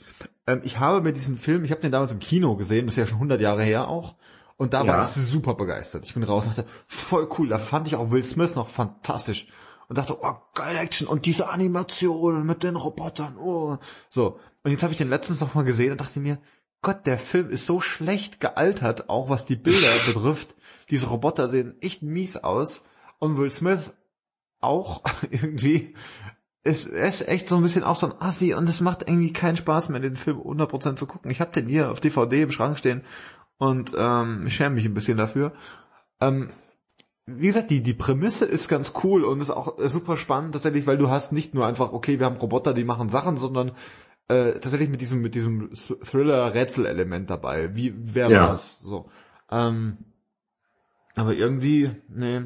Ähm, 0.48 0.62
ich 0.64 0.80
habe 0.80 1.02
mir 1.02 1.12
diesen 1.12 1.38
Film, 1.38 1.66
ich 1.66 1.72
habe 1.72 1.82
den 1.82 1.92
damals 1.92 2.14
im 2.14 2.20
Kino 2.20 2.56
gesehen, 2.56 2.86
das 2.86 2.96
ist 2.96 3.00
ja 3.00 3.08
schon 3.08 3.18
100 3.18 3.42
Jahre 3.42 3.64
her 3.64 3.90
auch, 3.90 4.16
und 4.62 4.76
da 4.76 4.84
Ja. 4.84 4.94
war 4.98 5.02
ich 5.02 5.08
super 5.10 5.56
begeistert. 5.56 6.06
Ich 6.06 6.14
bin 6.14 6.22
raus 6.22 6.46
und 6.46 6.56
dachte, 6.56 6.70
voll 6.86 7.28
cool, 7.40 7.48
da 7.48 7.58
fand 7.58 7.88
ich 7.88 7.96
auch 7.96 8.12
Will 8.12 8.24
Smith 8.24 8.54
noch 8.54 8.68
fantastisch. 8.68 9.48
Und 9.88 9.98
dachte, 9.98 10.16
oh, 10.22 10.36
geil 10.54 10.78
Action 10.78 11.08
und 11.08 11.26
diese 11.26 11.50
Animationen 11.50 12.46
mit 12.46 12.62
den 12.62 12.76
Robotern, 12.76 13.38
oh. 13.38 13.80
So, 14.12 14.40
und 14.64 14.70
jetzt 14.70 14.84
habe 14.84 14.94
ich 14.94 15.00
den 15.00 15.10
letztens 15.10 15.42
noch 15.42 15.56
mal 15.56 15.64
gesehen 15.64 15.92
und 15.94 16.00
dachte 16.00 16.20
mir, 16.20 16.38
Gott, 16.84 17.08
der 17.08 17.18
Film 17.18 17.50
ist 17.50 17.66
so 17.66 17.82
schlecht 17.82 18.40
gealtert, 18.40 19.10
auch 19.10 19.30
was 19.30 19.48
die 19.48 19.56
Bilder 19.56 19.90
betrifft. 20.06 20.54
Diese 20.92 21.08
Roboter 21.08 21.48
sehen 21.50 21.76
echt 21.82 22.04
mies 22.04 22.38
aus. 22.38 22.86
Und 23.18 23.38
Will 23.38 23.50
Smith 23.50 23.96
auch 24.60 25.02
irgendwie 25.32 25.96
ist, 26.64 26.86
er 26.86 27.10
ist 27.10 27.28
echt 27.28 27.50
so 27.50 27.56
ein 27.56 27.64
bisschen 27.64 27.84
auch 27.84 27.96
so 27.96 28.06
ein 28.12 28.22
Assi 28.22 28.54
und 28.54 28.70
es 28.70 28.80
macht 28.80 29.02
irgendwie 29.10 29.34
keinen 29.34 29.58
Spaß 29.58 29.90
mehr, 29.90 30.00
den 30.00 30.16
Film 30.16 30.38
100% 30.38 30.96
zu 30.98 31.08
gucken. 31.08 31.32
Ich 31.32 31.42
habe 31.42 31.52
den 31.52 31.68
hier 31.68 31.90
auf 31.92 32.00
DVD 32.00 32.44
im 32.44 32.52
Schrank 32.52 32.78
stehen 32.78 33.04
und 33.62 33.94
ähm, 33.96 34.48
ich 34.48 34.56
schäme 34.56 34.74
mich 34.74 34.86
ein 34.86 34.96
bisschen 34.96 35.20
dafür. 35.20 35.54
Ähm, 36.20 36.50
wie 37.28 37.46
gesagt, 37.46 37.70
die, 37.70 37.84
die 37.84 37.94
Prämisse 37.94 38.46
ist 38.46 38.68
ganz 38.70 38.94
cool 39.04 39.24
und 39.24 39.40
ist 39.40 39.52
auch 39.52 39.78
äh, 39.78 39.88
super 39.88 40.18
spannend 40.18 40.54
tatsächlich, 40.54 40.88
weil 40.88 40.98
du 40.98 41.12
hast 41.12 41.32
nicht 41.32 41.54
nur 41.54 41.68
einfach, 41.68 41.94
okay, 41.94 42.18
wir 42.18 42.26
haben 42.26 42.38
Roboter, 42.38 42.74
die 42.74 42.84
machen 42.84 43.10
Sachen, 43.10 43.38
sondern 43.38 43.74
äh, 44.30 44.54
tatsächlich 44.54 44.90
mit 44.90 45.00
diesem, 45.00 45.22
mit 45.22 45.36
diesem 45.36 45.70
Thriller-Rätsel-Element 45.76 47.30
dabei. 47.30 47.76
Wie, 47.76 47.94
wer 47.96 48.32
Ja. 48.32 48.48
war's? 48.48 48.80
So. 48.80 49.12
Ähm, 49.52 50.00
aber 51.14 51.36
irgendwie, 51.36 51.92
nee, 52.10 52.42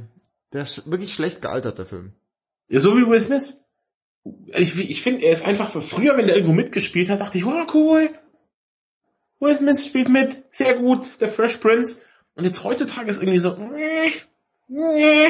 der 0.51 0.63
ist 0.63 0.91
wirklich 0.91 1.13
schlecht 1.13 1.41
gealtert, 1.41 1.78
der 1.78 1.86
Film. 1.86 2.11
Ja, 2.68 2.82
so 2.82 2.97
wie 2.97 3.07
Will 3.07 3.22
Smith. 3.22 3.68
Ich, 4.47 4.78
ich 4.78 5.01
finde, 5.01 5.24
er 5.24 5.32
ist 5.32 5.45
einfach, 5.45 5.82
früher, 5.82 6.18
wenn 6.18 6.28
er 6.28 6.36
irgendwo 6.36 6.53
mitgespielt 6.53 7.09
hat, 7.09 7.22
dachte 7.22 7.38
ich, 7.38 7.45
oh 7.45 7.66
cool. 7.74 8.09
Will 9.40 9.56
Smith 9.58 9.86
spielt 9.86 10.10
mit, 10.10 10.46
sehr 10.50 10.76
gut, 10.76 11.22
der 11.22 11.28
Fresh 11.28 11.58
Prince. 11.58 12.02
Und 12.36 12.46
jetzt 12.46 12.64
heutzutage 12.64 13.10
ist 13.10 13.22
irgendwie 13.22 13.40
so, 13.40 13.56
nee, 13.56 14.12
nee, 14.68 15.28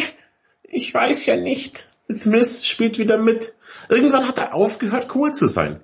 ich 0.63 0.93
weiß 0.93 1.25
ja 1.25 1.35
nicht. 1.35 1.91
Will 2.07 2.15
Smith 2.15 2.65
spielt 2.65 2.97
wieder 2.97 3.17
mit. 3.17 3.55
Irgendwann 3.89 4.27
hat 4.27 4.37
er 4.37 4.53
aufgehört, 4.53 5.13
cool 5.15 5.31
zu 5.31 5.45
sein. 5.45 5.83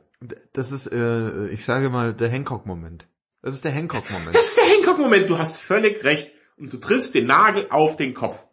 Das 0.54 0.72
ist, 0.72 0.88
äh, 0.88 1.48
ich 1.48 1.66
sage 1.66 1.90
mal, 1.90 2.14
der 2.14 2.30
Hancock-Moment. 2.30 3.08
Das 3.42 3.56
ist 3.56 3.64
der 3.64 3.72
Hancock-Moment. 3.72 4.36
Das 4.36 4.46
ist 4.50 4.58
der 4.58 4.66
Hancock-Moment, 4.66 5.30
du 5.30 5.38
hast 5.38 5.60
völlig 5.60 6.04
recht. 6.04 6.32
Und 6.58 6.72
du 6.72 6.78
triffst 6.78 7.16
den 7.16 7.26
Nagel 7.26 7.68
auf 7.72 7.96
den 7.96 8.14
Kopf. 8.14 8.48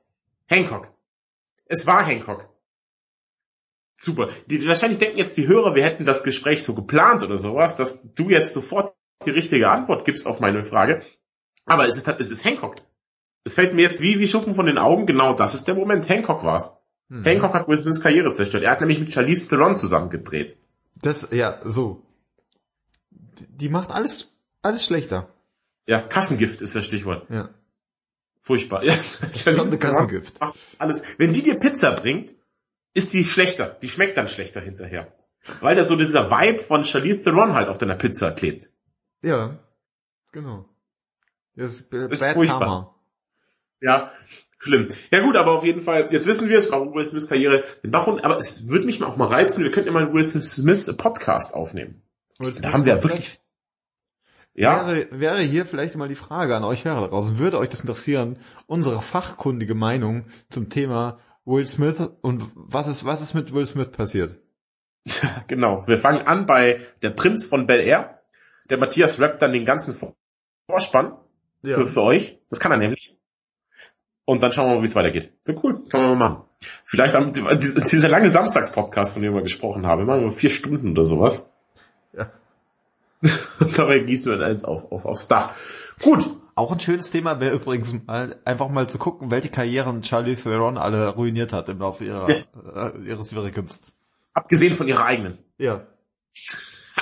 Hancock. 0.46 0.90
Es 1.66 1.86
war 1.86 2.04
Hancock. 2.06 2.48
Super. 3.96 4.30
Die, 4.46 4.66
wahrscheinlich 4.66 4.98
denken 4.98 5.18
jetzt 5.18 5.36
die 5.36 5.46
Hörer, 5.46 5.74
wir 5.74 5.84
hätten 5.84 6.06
das 6.06 6.22
Gespräch 6.22 6.64
so 6.64 6.74
geplant 6.74 7.22
oder 7.22 7.36
sowas, 7.36 7.76
dass 7.76 8.12
du 8.14 8.30
jetzt 8.30 8.54
sofort 8.54 8.94
die 9.24 9.30
richtige 9.30 9.70
Antwort 9.70 10.04
gibst 10.04 10.26
auf 10.26 10.40
meine 10.40 10.62
Frage. 10.62 11.02
Aber 11.64 11.86
es 11.86 11.96
ist, 11.96 12.08
es 12.08 12.30
ist 12.30 12.44
Hancock. 12.44 12.76
Es 13.44 13.54
fällt 13.54 13.74
mir 13.74 13.82
jetzt 13.82 14.00
wie, 14.00 14.18
wie 14.18 14.26
Schuppen 14.26 14.54
von 14.54 14.66
den 14.66 14.78
Augen, 14.78 15.06
genau 15.06 15.34
das 15.34 15.54
ist 15.54 15.66
der 15.66 15.74
Moment. 15.74 16.08
Hancock 16.08 16.44
war's. 16.44 16.76
Hm. 17.08 17.24
Hancock 17.24 17.54
hat 17.54 17.68
Will 17.68 17.78
Smiths 17.78 18.00
Karriere 18.00 18.32
zerstört. 18.32 18.64
Er 18.64 18.72
hat 18.72 18.80
nämlich 18.80 19.00
mit 19.00 19.12
Charlize 19.12 19.48
Theron 19.48 19.74
zusammen 19.74 20.10
gedreht. 20.10 20.56
Das, 21.00 21.28
ja, 21.30 21.60
so. 21.64 22.02
Die 23.10 23.68
macht 23.68 23.90
alles, 23.90 24.28
alles 24.62 24.84
schlechter. 24.84 25.32
Ja, 25.86 26.00
Kassengift 26.00 26.60
ist 26.60 26.74
das 26.74 26.84
Stichwort. 26.84 27.28
Ja. 27.30 27.50
Furchtbar. 28.42 28.82
Ja, 28.84 28.96
Blonde 29.44 29.78
Kassengift. 29.78 30.40
macht 30.40 30.58
alles. 30.78 31.02
Wenn 31.16 31.32
die 31.32 31.42
dir 31.42 31.58
Pizza 31.58 31.92
bringt, 31.92 32.34
ist 32.94 33.14
die 33.14 33.24
schlechter. 33.24 33.66
Die 33.80 33.88
schmeckt 33.88 34.16
dann 34.16 34.28
schlechter 34.28 34.60
hinterher. 34.60 35.12
Weil 35.60 35.76
da 35.76 35.84
so 35.84 35.96
dieser 35.96 36.30
Vibe 36.30 36.62
von 36.62 36.84
Charlize 36.84 37.24
Theron 37.24 37.54
halt 37.54 37.68
auf 37.68 37.78
deiner 37.78 37.94
Pizza 37.94 38.32
klebt. 38.32 38.72
Ja, 39.22 39.58
genau. 40.32 40.64
Das 41.54 41.80
ist 41.80 41.92
Ist 41.92 42.20
Bad 42.20 42.34
furchtbar. 42.34 42.60
Karma. 42.60 42.94
Ja, 43.80 44.12
schlimm. 44.58 44.88
Ja 45.10 45.20
gut, 45.20 45.36
aber 45.36 45.52
auf 45.52 45.64
jeden 45.64 45.82
Fall, 45.82 46.08
jetzt 46.10 46.26
wissen 46.26 46.48
wir 46.48 46.58
es, 46.58 46.70
war 46.70 46.80
Will 46.92 47.06
Smiths 47.06 47.28
Karriere 47.28 47.64
den 47.82 47.90
Bach 47.90 48.06
runter, 48.06 48.24
aber 48.24 48.36
es 48.36 48.68
würde 48.68 48.86
mich 48.86 49.00
mal 49.00 49.06
auch 49.06 49.16
mal 49.16 49.28
reizen, 49.28 49.64
wir 49.64 49.70
könnten 49.70 49.88
ja 49.88 49.92
mal 49.92 50.04
einen 50.04 50.14
Will 50.14 50.24
Smith 50.24 50.96
Podcast 50.96 51.54
aufnehmen. 51.54 52.02
Da 52.60 52.72
haben 52.72 52.84
wir 52.84 52.96
ja 52.96 53.02
wirklich, 53.02 53.40
ja, 54.58 54.88
Wäre, 54.88 55.08
wäre 55.12 55.40
hier 55.42 55.66
vielleicht 55.66 55.94
mal 55.96 56.08
die 56.08 56.16
Frage 56.16 56.56
an 56.56 56.64
euch 56.64 56.84
Hörer 56.84 57.08
draußen. 57.08 57.38
Würde 57.38 57.58
euch 57.58 57.68
das 57.68 57.80
interessieren, 57.80 58.38
unsere 58.66 59.00
fachkundige 59.02 59.76
Meinung 59.76 60.24
zum 60.50 60.68
Thema 60.68 61.20
Will 61.44 61.64
Smith 61.64 62.10
und 62.22 62.50
was 62.54 62.88
ist, 62.88 63.04
was 63.04 63.22
ist 63.22 63.34
mit 63.34 63.54
Will 63.54 63.66
Smith 63.66 63.92
passiert? 63.92 64.40
genau. 65.46 65.86
Wir 65.86 65.96
fangen 65.96 66.26
an 66.26 66.46
bei 66.46 66.80
der 67.02 67.10
Prinz 67.10 67.46
von 67.46 67.68
Bel 67.68 67.80
Air. 67.80 68.17
Der 68.70 68.78
Matthias 68.78 69.20
rappt 69.20 69.42
dann 69.42 69.52
den 69.52 69.64
ganzen 69.64 69.94
Vorspann 70.66 71.16
für, 71.62 71.86
für 71.86 72.02
euch. 72.02 72.38
Das 72.50 72.60
kann 72.60 72.72
er 72.72 72.78
nämlich. 72.78 73.16
Und 74.24 74.42
dann 74.42 74.52
schauen 74.52 74.68
wir 74.68 74.74
mal, 74.76 74.82
wie 74.82 74.86
es 74.86 74.94
weitergeht. 74.94 75.32
So 75.44 75.54
cool, 75.62 75.82
kann 75.88 76.02
man 76.02 76.18
mal 76.18 76.28
machen. 76.28 76.44
Vielleicht 76.84 77.14
am, 77.14 77.32
dieser 77.32 78.08
lange 78.08 78.28
Samstagspodcast, 78.28 79.14
von 79.14 79.22
dem 79.22 79.34
wir 79.34 79.42
gesprochen 79.42 79.86
haben, 79.86 80.02
immer 80.02 80.18
nur 80.18 80.30
vier 80.30 80.50
Stunden 80.50 80.90
oder 80.90 81.06
sowas. 81.06 81.48
Ja. 82.12 82.30
Und 83.60 83.78
dabei 83.78 84.00
gießen 84.00 84.30
wir 84.30 84.46
eins 84.46 84.64
auf, 84.64 84.92
auf, 84.92 85.06
aufs 85.06 85.28
Dach. 85.28 85.50
Gut. 86.02 86.28
Auch 86.54 86.72
ein 86.72 86.80
schönes 86.80 87.10
Thema 87.10 87.40
wäre 87.40 87.54
übrigens 87.54 87.94
mal 88.06 88.36
einfach 88.44 88.68
mal 88.68 88.88
zu 88.88 88.98
gucken, 88.98 89.30
welche 89.30 89.48
Karrieren 89.48 90.02
Charlie 90.02 90.34
Theron 90.34 90.76
alle 90.76 91.08
ruiniert 91.08 91.52
hat 91.52 91.68
im 91.68 91.78
Laufe 91.78 92.04
ihrer, 92.04 92.28
äh, 92.28 92.98
ihres 93.06 93.32
Wirkens. 93.34 93.80
Abgesehen 94.34 94.74
von 94.74 94.88
ihrer 94.88 95.04
eigenen. 95.04 95.38
Ja. 95.56 95.86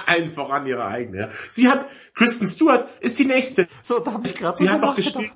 Allen 0.06 0.28
voran 0.28 0.66
ihre 0.66 0.86
eigene, 0.86 1.18
ja. 1.18 1.30
Sie 1.50 1.68
hat, 1.68 1.86
Kristen 2.14 2.46
Stewart 2.46 2.88
ist 3.00 3.18
die 3.18 3.24
nächste. 3.24 3.68
So, 3.82 3.98
da 3.98 4.12
habe 4.12 4.26
ich 4.26 4.34
gerade 4.34 4.58
Sie 4.58 4.68
hat 4.68 4.82
doch 4.82 4.96
gespielt. 4.96 5.32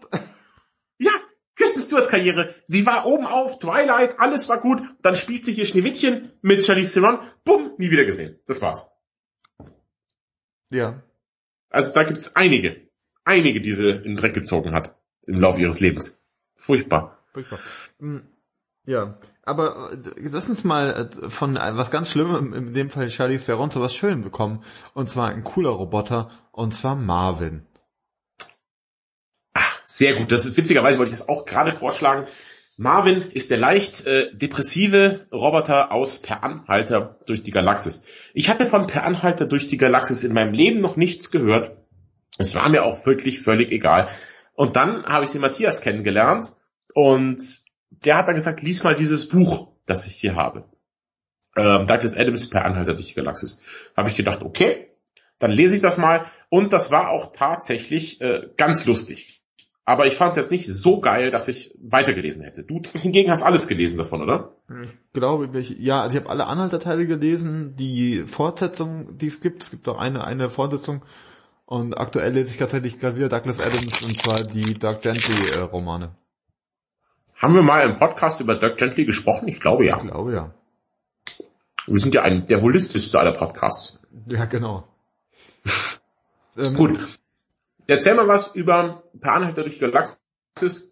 Ja, 0.99 1.13
Kristen 1.57 1.83
Stewarts 1.83 2.09
Karriere. 2.09 2.55
Sie 2.67 2.87
war 2.87 3.07
oben 3.07 3.27
auf, 3.27 3.59
Twilight, 3.59 4.19
alles 4.19 4.49
war 4.49 4.61
gut. 4.61 4.83
Dann 5.03 5.17
spielt 5.17 5.45
sie 5.45 5.53
hier 5.53 5.67
Schneewittchen 5.67 6.33
mit 6.43 6.65
Charlize 6.65 6.95
Theron. 6.95 7.19
Bumm, 7.45 7.75
nie 7.79 7.91
wieder 7.91 8.05
gesehen. 8.05 8.39
Das 8.47 8.63
war's. 8.63 8.91
Ja. 10.71 11.03
Also 11.69 11.93
da 11.93 12.05
gibt's 12.05 12.35
einige. 12.37 12.89
Einige, 13.25 13.61
die 13.61 13.73
sie 13.73 13.91
in 13.91 14.03
den 14.03 14.17
Dreck 14.17 14.35
gezogen 14.35 14.73
hat. 14.73 14.97
Im 15.27 15.39
Laufe 15.39 15.61
ihres 15.61 15.81
Lebens. 15.81 16.21
Furchtbar. 16.57 17.19
Furchtbar. 17.33 17.61
Ja, 18.87 19.19
aber 19.43 19.93
äh, 19.93 20.29
lass 20.31 20.49
uns 20.49 20.65
mal 20.65 21.11
äh, 21.23 21.29
von 21.29 21.57
äh, 21.57 21.77
was 21.77 21.91
ganz 21.91 22.11
Schlimmem, 22.11 22.53
in 22.53 22.73
dem 22.73 22.91
Fall 22.91 23.09
Charlie 23.09 23.39
Theron, 23.39 23.71
zu 23.71 23.81
was 23.81 23.95
Schönem 23.95 24.23
bekommen. 24.23 24.65
Und 24.95 25.11
zwar 25.11 25.29
ein 25.29 25.45
cooler 25.45 25.71
Roboter, 25.71 26.31
und 26.51 26.73
zwar 26.73 26.97
Marvin. 26.97 27.67
Ach, 29.53 29.81
sehr 29.85 30.15
gut. 30.15 30.33
Das 30.33 30.47
ist, 30.47 30.57
witzigerweise 30.57 30.99
wollte 30.99 31.13
ich 31.13 31.19
das 31.19 31.29
auch 31.29 31.45
gerade 31.45 31.73
vorschlagen. 31.73 32.27
Marvin 32.77 33.21
ist 33.21 33.51
der 33.51 33.59
leicht 33.59 34.07
äh, 34.07 34.35
depressive 34.35 35.27
Roboter 35.31 35.93
aus 35.93 36.23
Per 36.23 36.43
Anhalter 36.43 37.19
durch 37.27 37.43
die 37.43 37.51
Galaxis. 37.51 38.07
Ich 38.33 38.49
hatte 38.49 38.65
von 38.65 38.87
Per 38.87 39.05
Anhalter 39.05 39.45
durch 39.45 39.67
die 39.67 39.77
Galaxis 39.77 40.25
in 40.25 40.33
meinem 40.33 40.55
Leben 40.55 40.79
noch 40.79 40.97
nichts 40.97 41.31
gehört. 41.31 41.77
Es 42.39 42.55
war 42.55 42.71
mir 42.71 42.85
auch 42.85 43.05
wirklich 43.05 43.43
völlig 43.43 43.71
egal. 43.71 44.09
Und 44.55 44.77
dann 44.77 45.05
habe 45.05 45.27
ich 45.27 45.31
den 45.33 45.43
Matthias 45.43 45.83
kennengelernt 45.83 46.55
und 46.95 47.65
der 47.91 48.17
hat 48.17 48.29
dann 48.29 48.35
gesagt, 48.35 48.63
lies 48.63 48.83
mal 48.83 48.97
dieses 48.97 49.29
Buch, 49.29 49.73
das 49.87 50.07
ich 50.07 50.17
hier 50.17 50.37
habe. 50.37 50.65
Ähm, 51.57 51.87
Douglas 51.87 52.17
Adams 52.17 52.49
Per 52.49 52.65
Anhalter 52.65 52.95
durch 52.95 53.09
die 53.09 53.15
Galaxis. 53.15 53.61
Habe 53.97 54.09
ich 54.09 54.17
gedacht, 54.17 54.43
okay, 54.43 54.89
dann 55.39 55.51
lese 55.51 55.75
ich 55.75 55.83
das 55.83 55.99
mal. 55.99 56.27
Und 56.49 56.73
das 56.73 56.91
war 56.91 57.11
auch 57.11 57.33
tatsächlich 57.33 58.21
äh, 58.21 58.49
ganz 58.57 58.87
lustig. 58.87 59.43
Aber 59.85 60.07
ich 60.07 60.15
fand 60.15 60.33
es 60.33 60.37
jetzt 60.37 60.51
nicht 60.53 60.67
so 60.69 61.01
geil, 61.01 61.33
dass 61.33 61.49
ich 61.49 61.75
weitergelesen 61.81 62.45
hätte. 62.45 62.63
Du 62.63 62.81
hingegen 62.93 63.31
hast 63.31 63.43
alles 63.43 63.67
gelesen 63.67 63.99
davon, 63.99 64.23
oder? 64.23 64.55
Ich 64.85 64.93
glaube, 65.13 65.59
ich, 65.59 65.71
ja, 65.81 66.07
ich 66.07 66.15
habe 66.15 66.29
alle 66.29 66.47
Anhalterteile 66.47 67.09
gelesen, 67.09 67.75
die 67.75 68.23
Fortsetzung, 68.27 69.19
die 69.19 69.27
es 69.27 69.41
gibt. 69.41 69.65
Es 69.65 69.71
gibt 69.71 69.89
auch 69.89 69.99
eine, 69.99 70.25
eine 70.25 70.49
Fortsetzung. 70.49 71.05
Und 71.65 71.99
aktuell 71.99 72.35
lese 72.35 72.51
ich 72.51 72.59
tatsächlich 72.59 73.01
gerade 73.01 73.17
wieder 73.17 73.29
Douglas 73.29 73.59
Adams, 73.59 74.03
und 74.03 74.17
zwar 74.17 74.45
die 74.45 74.75
Doug 74.75 75.01
Gently 75.03 75.57
äh, 75.57 75.63
Romane. 75.63 76.15
Haben 77.41 77.55
wir 77.55 77.63
mal 77.63 77.89
im 77.89 77.97
Podcast 77.97 78.43
über 78.43 78.55
Doug 78.55 78.77
Gently 78.77 79.07
gesprochen? 79.07 79.49
Ich 79.49 79.61
glaube 79.61 79.87
ja. 79.87 79.97
Ich 79.97 80.03
glaube, 80.03 80.35
ja. 80.35 80.55
Wir 81.87 81.99
sind 81.99 82.15
ja 82.15 82.21
ein, 82.21 82.45
der 82.45 82.61
holistischste 82.61 83.19
aller 83.19 83.33
Podcasts. 83.33 83.99
Ja, 84.27 84.45
genau. 84.45 84.87
ähm, 86.59 86.75
Gut. 86.75 86.99
Erzähl 87.87 88.15
mal 88.15 88.29
was 88.29 88.55
über 88.55 89.05
Per 89.19 89.33
Anhalter 89.33 89.63
durch 89.63 89.81
Galaxis, 89.81 90.91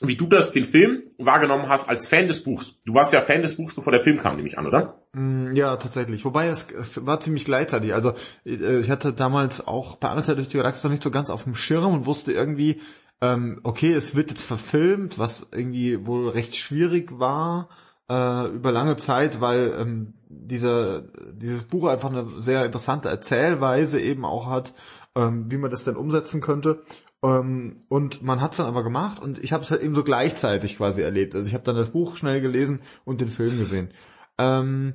wie 0.00 0.16
du 0.16 0.28
das, 0.28 0.52
den 0.52 0.64
Film 0.64 1.02
wahrgenommen 1.18 1.68
hast 1.68 1.90
als 1.90 2.08
Fan 2.08 2.26
des 2.26 2.42
Buchs. 2.42 2.80
Du 2.86 2.94
warst 2.94 3.12
ja 3.12 3.20
Fan 3.20 3.42
des 3.42 3.58
Buchs, 3.58 3.74
bevor 3.74 3.92
der 3.92 4.00
Film 4.00 4.16
kam, 4.16 4.36
nehme 4.36 4.48
ich 4.48 4.56
an, 4.56 4.66
oder? 4.66 5.02
Mm, 5.12 5.54
ja, 5.54 5.76
tatsächlich. 5.76 6.24
Wobei 6.24 6.46
es, 6.46 6.70
es 6.70 7.04
war 7.04 7.20
ziemlich 7.20 7.44
gleichzeitig. 7.44 7.92
Also 7.92 8.14
äh, 8.46 8.78
ich 8.78 8.88
hatte 8.88 9.12
damals 9.12 9.68
auch 9.68 10.00
Per 10.00 10.08
Anhalter 10.08 10.36
durch 10.36 10.48
die 10.48 10.56
Galaxis 10.56 10.84
noch 10.84 10.90
nicht 10.90 11.02
so 11.02 11.10
ganz 11.10 11.28
auf 11.28 11.44
dem 11.44 11.54
Schirm 11.54 11.92
und 11.92 12.06
wusste 12.06 12.32
irgendwie, 12.32 12.80
ähm, 13.22 13.60
okay, 13.62 13.92
es 13.92 14.16
wird 14.16 14.30
jetzt 14.30 14.42
verfilmt, 14.42 15.18
was 15.18 15.46
irgendwie 15.52 16.06
wohl 16.06 16.28
recht 16.28 16.56
schwierig 16.56 17.18
war 17.20 17.68
äh, 18.10 18.48
über 18.48 18.72
lange 18.72 18.96
Zeit, 18.96 19.40
weil 19.40 19.72
ähm, 19.78 20.14
dieser, 20.28 21.02
dieses 21.32 21.62
Buch 21.62 21.86
einfach 21.86 22.10
eine 22.10 22.42
sehr 22.42 22.66
interessante 22.66 23.08
Erzählweise 23.08 24.00
eben 24.00 24.24
auch 24.24 24.48
hat, 24.48 24.74
ähm, 25.14 25.50
wie 25.50 25.56
man 25.56 25.70
das 25.70 25.84
denn 25.84 25.96
umsetzen 25.96 26.40
könnte. 26.40 26.82
Ähm, 27.22 27.84
und 27.88 28.22
man 28.22 28.40
hat 28.40 28.52
es 28.52 28.56
dann 28.56 28.66
aber 28.66 28.82
gemacht 28.82 29.22
und 29.22 29.38
ich 29.38 29.52
habe 29.52 29.62
es 29.62 29.70
halt 29.70 29.82
eben 29.82 29.94
so 29.94 30.02
gleichzeitig 30.02 30.78
quasi 30.78 31.02
erlebt. 31.02 31.36
Also 31.36 31.46
ich 31.46 31.54
habe 31.54 31.64
dann 31.64 31.76
das 31.76 31.90
Buch 31.90 32.16
schnell 32.16 32.40
gelesen 32.40 32.80
und 33.04 33.20
den 33.20 33.30
Film 33.30 33.56
gesehen. 33.56 33.92
Ähm, 34.36 34.94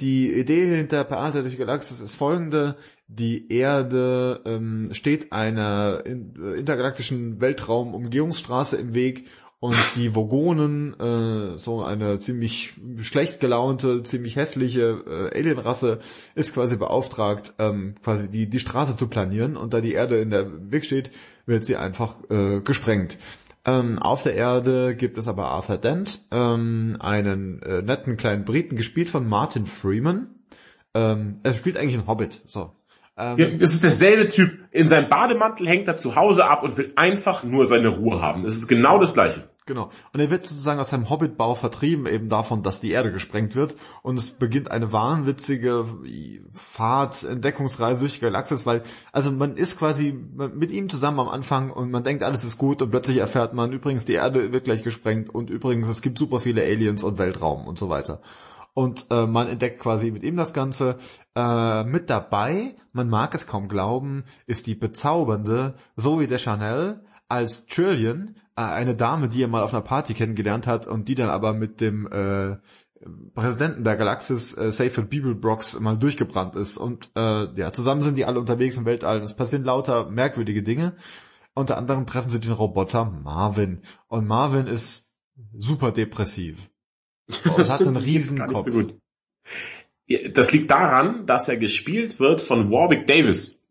die 0.00 0.32
Idee 0.32 0.76
hinter 0.76 1.08
Anhalter 1.12 1.42
durch 1.42 1.54
die 1.54 1.60
Galaxis 1.60 2.00
ist 2.00 2.16
folgende. 2.16 2.76
Die 3.12 3.52
Erde 3.52 4.40
ähm, 4.44 4.90
steht 4.92 5.32
einer 5.32 6.04
intergalaktischen 6.06 7.40
Weltraumumgehungsstraße 7.40 8.76
im 8.76 8.94
Weg 8.94 9.26
und 9.58 9.76
die 9.96 10.14
Vogonen, 10.14 10.98
äh, 11.00 11.58
so 11.58 11.82
eine 11.82 12.20
ziemlich 12.20 12.74
schlecht 13.00 13.40
gelaunte, 13.40 14.04
ziemlich 14.04 14.36
hässliche 14.36 15.02
äh, 15.06 15.36
Alienrasse, 15.36 15.98
ist 16.36 16.54
quasi 16.54 16.76
beauftragt, 16.76 17.54
ähm, 17.58 17.96
quasi 18.02 18.30
die, 18.30 18.48
die 18.48 18.60
Straße 18.60 18.94
zu 18.94 19.08
planieren 19.08 19.56
und 19.56 19.74
da 19.74 19.80
die 19.80 19.92
Erde 19.92 20.20
in 20.20 20.30
der 20.30 20.70
Weg 20.70 20.84
steht, 20.84 21.10
wird 21.46 21.64
sie 21.64 21.76
einfach 21.76 22.18
äh, 22.30 22.60
gesprengt. 22.60 23.18
Ähm, 23.64 23.98
auf 23.98 24.22
der 24.22 24.34
Erde 24.34 24.94
gibt 24.94 25.18
es 25.18 25.26
aber 25.26 25.50
Arthur 25.50 25.78
Dent, 25.78 26.26
ähm, 26.30 26.96
einen 27.00 27.60
äh, 27.62 27.82
netten 27.82 28.16
kleinen 28.16 28.44
Briten, 28.44 28.76
gespielt 28.76 29.10
von 29.10 29.28
Martin 29.28 29.66
Freeman. 29.66 30.28
Ähm, 30.94 31.40
er 31.42 31.54
spielt 31.54 31.76
eigentlich 31.76 31.98
einen 31.98 32.06
Hobbit, 32.06 32.40
so. 32.46 32.72
Ähm, 33.20 33.38
ja, 33.38 33.50
das 33.50 33.72
ist 33.74 33.82
derselbe 33.82 34.28
Typ. 34.28 34.58
In 34.70 34.88
seinem 34.88 35.08
Bademantel 35.08 35.68
hängt 35.68 35.88
er 35.88 35.96
zu 35.96 36.16
Hause 36.16 36.46
ab 36.46 36.62
und 36.62 36.78
will 36.78 36.92
einfach 36.96 37.42
nur 37.44 37.66
seine 37.66 37.88
Ruhe 37.88 38.22
haben. 38.22 38.44
Das 38.44 38.56
ist 38.56 38.68
genau 38.68 38.98
das 38.98 39.14
Gleiche. 39.14 39.48
Genau. 39.66 39.90
Und 40.12 40.18
er 40.18 40.30
wird 40.30 40.46
sozusagen 40.46 40.80
aus 40.80 40.90
seinem 40.90 41.10
Hobbitbau 41.10 41.54
vertrieben, 41.54 42.06
eben 42.06 42.28
davon, 42.28 42.62
dass 42.62 42.80
die 42.80 42.90
Erde 42.90 43.12
gesprengt 43.12 43.54
wird. 43.54 43.76
Und 44.02 44.18
es 44.18 44.30
beginnt 44.30 44.70
eine 44.70 44.92
wahnwitzige 44.92 45.84
Fahrt, 46.52 47.22
Entdeckungsreise 47.22 48.00
durch 48.00 48.14
die 48.14 48.20
Galaxis, 48.20 48.66
weil, 48.66 48.82
also 49.12 49.30
man 49.30 49.56
ist 49.56 49.78
quasi 49.78 50.12
mit 50.12 50.72
ihm 50.72 50.88
zusammen 50.88 51.20
am 51.20 51.28
Anfang 51.28 51.70
und 51.70 51.90
man 51.90 52.02
denkt, 52.02 52.24
alles 52.24 52.42
ist 52.42 52.58
gut 52.58 52.82
und 52.82 52.90
plötzlich 52.90 53.18
erfährt 53.18 53.54
man, 53.54 53.72
übrigens, 53.72 54.04
die 54.04 54.14
Erde 54.14 54.52
wird 54.52 54.64
gleich 54.64 54.82
gesprengt 54.82 55.32
und 55.32 55.50
übrigens, 55.50 55.88
es 55.88 56.02
gibt 56.02 56.18
super 56.18 56.40
viele 56.40 56.62
Aliens 56.62 57.04
und 57.04 57.18
Weltraum 57.18 57.68
und 57.68 57.78
so 57.78 57.88
weiter 57.88 58.20
und 58.74 59.06
äh, 59.10 59.26
man 59.26 59.48
entdeckt 59.48 59.80
quasi 59.80 60.10
mit 60.10 60.22
ihm 60.22 60.36
das 60.36 60.52
Ganze. 60.52 60.98
Äh, 61.34 61.84
mit 61.84 62.10
dabei, 62.10 62.76
man 62.92 63.08
mag 63.08 63.34
es 63.34 63.46
kaum 63.46 63.68
glauben, 63.68 64.24
ist 64.46 64.66
die 64.66 64.74
bezaubernde 64.74 65.74
Zoe 65.96 66.26
Deschanel 66.26 67.04
als 67.28 67.66
Trillion, 67.66 68.36
äh, 68.56 68.62
eine 68.62 68.94
Dame, 68.94 69.28
die 69.28 69.42
er 69.42 69.48
mal 69.48 69.62
auf 69.62 69.72
einer 69.72 69.82
Party 69.82 70.14
kennengelernt 70.14 70.66
hat 70.66 70.86
und 70.86 71.08
die 71.08 71.14
dann 71.14 71.30
aber 71.30 71.52
mit 71.52 71.80
dem 71.80 72.06
äh, 72.10 72.56
Präsidenten 73.34 73.84
der 73.84 73.96
Galaxis, 73.96 74.56
äh, 74.56 74.70
Seyfried 74.70 75.08
Bibelbrox, 75.08 75.80
mal 75.80 75.96
durchgebrannt 75.96 76.56
ist. 76.56 76.76
Und 76.76 77.10
äh, 77.16 77.52
ja, 77.54 77.72
zusammen 77.72 78.02
sind 78.02 78.16
die 78.16 78.26
alle 78.26 78.40
unterwegs 78.40 78.76
im 78.76 78.84
Weltall. 78.84 79.20
Es 79.20 79.34
passieren 79.34 79.64
lauter 79.64 80.10
merkwürdige 80.10 80.62
Dinge. 80.62 80.96
Unter 81.54 81.78
anderem 81.78 82.06
treffen 82.06 82.30
sie 82.30 82.40
den 82.40 82.52
Roboter 82.52 83.06
Marvin. 83.06 83.80
Und 84.08 84.26
Marvin 84.26 84.66
ist 84.66 85.16
super 85.56 85.92
depressiv. 85.92 86.70
Und 87.44 87.68
hat 87.68 87.80
einen 87.80 87.96
Riesenkopf. 87.96 88.70
So 88.70 88.90
das 90.32 90.52
liegt 90.52 90.70
daran, 90.70 91.26
dass 91.26 91.48
er 91.48 91.56
gespielt 91.56 92.18
wird 92.18 92.40
von 92.40 92.70
Warwick 92.70 93.06
Davis. 93.06 93.64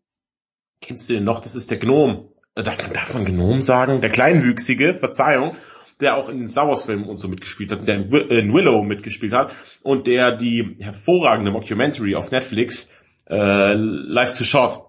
Kennst 0.80 1.08
du 1.08 1.14
den 1.14 1.24
noch? 1.24 1.40
Das 1.40 1.54
ist 1.54 1.70
der 1.70 1.78
Gnom. 1.78 2.28
Äh, 2.54 2.62
darf 2.62 2.82
man, 2.82 2.92
darf 2.92 3.14
man 3.14 3.24
Gnom 3.24 3.60
sagen? 3.60 4.00
Der 4.00 4.10
Kleinwüchsige, 4.10 4.94
Verzeihung, 4.94 5.54
der 6.00 6.16
auch 6.16 6.30
in 6.30 6.38
den 6.38 6.48
Star 6.48 6.66
Wars 6.66 6.84
Filmen 6.84 7.04
und 7.04 7.18
so 7.18 7.28
mitgespielt 7.28 7.72
hat, 7.72 7.86
der 7.86 7.96
in 7.96 8.52
Willow 8.52 8.82
mitgespielt 8.82 9.34
hat 9.34 9.52
und 9.82 10.06
der 10.06 10.36
die 10.36 10.76
hervorragende 10.80 11.50
Mockumentary 11.50 12.14
auf 12.14 12.30
Netflix 12.30 12.88
äh, 13.28 13.74
Life's 13.74 14.38
Too 14.38 14.44
Short 14.44 14.82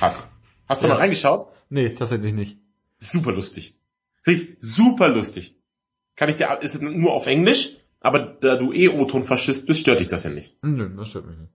hat. 0.00 0.26
Hast 0.66 0.82
du 0.82 0.88
ja. 0.88 0.94
mal 0.94 1.00
reingeschaut? 1.00 1.46
Nee, 1.68 1.90
tatsächlich 1.90 2.32
nicht. 2.32 2.58
Super 2.98 3.32
lustig. 3.32 3.78
Richtig 4.26 4.56
super 4.60 5.08
lustig. 5.08 5.56
Kann 6.16 6.28
ich 6.28 6.36
dir, 6.36 6.58
ist 6.60 6.74
es 6.74 6.80
nur 6.80 7.12
auf 7.12 7.26
Englisch, 7.26 7.79
aber 8.00 8.36
da 8.40 8.56
du 8.56 8.72
eh 8.72 8.88
O-Ton-Faschist 8.88 9.66
bist, 9.66 9.80
stört 9.80 10.00
dich 10.00 10.08
das 10.08 10.24
ja 10.24 10.30
nicht. 10.30 10.56
Nö, 10.62 10.88
das 10.96 11.10
stört 11.10 11.26
mich 11.26 11.38
nicht. 11.38 11.52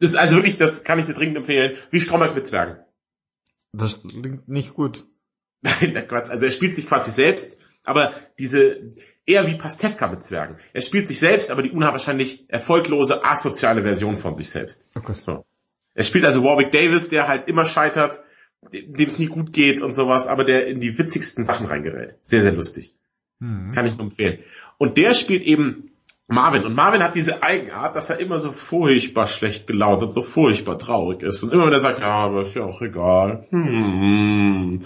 Das 0.00 0.10
ist 0.10 0.16
also 0.16 0.36
wirklich, 0.36 0.58
das 0.58 0.84
kann 0.84 0.98
ich 0.98 1.06
dir 1.06 1.14
dringend 1.14 1.38
empfehlen, 1.38 1.76
wie 1.90 2.00
Stromberg 2.00 2.34
mit 2.34 2.46
Zwergen. 2.46 2.78
Das 3.72 4.02
klingt 4.02 4.48
nicht 4.48 4.74
gut. 4.74 5.06
Nein, 5.62 5.94
Quatsch. 6.08 6.30
Also 6.30 6.44
er 6.44 6.50
spielt 6.50 6.74
sich 6.74 6.88
quasi 6.88 7.10
selbst, 7.10 7.60
aber 7.84 8.12
diese, 8.38 8.92
eher 9.26 9.46
wie 9.46 9.56
Pastewka 9.56 10.08
mit 10.08 10.22
Zwergen. 10.22 10.58
Er 10.72 10.82
spielt 10.82 11.06
sich 11.06 11.18
selbst, 11.18 11.50
aber 11.50 11.62
die 11.62 11.70
unwahrscheinlich 11.70 12.44
erfolglose, 12.48 13.24
asoziale 13.24 13.82
Version 13.82 14.16
von 14.16 14.34
sich 14.34 14.50
selbst. 14.50 14.88
Oh 14.96 15.00
Gott. 15.00 15.22
So. 15.22 15.44
Er 15.94 16.02
spielt 16.02 16.24
also 16.24 16.42
Warwick 16.42 16.72
Davis, 16.72 17.08
der 17.08 17.28
halt 17.28 17.48
immer 17.48 17.64
scheitert, 17.64 18.20
dem 18.72 19.08
es 19.08 19.18
nie 19.18 19.26
gut 19.26 19.52
geht 19.52 19.82
und 19.82 19.92
sowas, 19.92 20.26
aber 20.26 20.44
der 20.44 20.66
in 20.66 20.80
die 20.80 20.98
witzigsten 20.98 21.44
Sachen 21.44 21.66
reingerät. 21.66 22.16
Sehr, 22.24 22.42
sehr 22.42 22.52
lustig. 22.52 22.96
Hm. 23.40 23.70
Kann 23.72 23.86
ich 23.86 23.92
nur 23.92 24.04
empfehlen. 24.04 24.40
Und 24.78 24.96
der 24.96 25.14
spielt 25.14 25.42
eben 25.42 25.90
Marvin. 26.26 26.64
Und 26.64 26.74
Marvin 26.74 27.02
hat 27.02 27.14
diese 27.14 27.42
Eigenart, 27.42 27.94
dass 27.96 28.10
er 28.10 28.18
immer 28.18 28.38
so 28.38 28.50
furchtbar 28.50 29.26
schlecht 29.26 29.66
gelaunt 29.66 30.02
und 30.02 30.10
so 30.10 30.22
furchtbar 30.22 30.78
traurig 30.78 31.22
ist. 31.22 31.42
Und 31.42 31.52
immer 31.52 31.66
wenn 31.66 31.72
er 31.72 31.80
sagt, 31.80 32.00
ja, 32.00 32.24
aber 32.24 32.42
ist 32.42 32.54
ja 32.54 32.64
auch 32.64 32.80
egal. 32.80 33.46
Hm. 33.50 34.80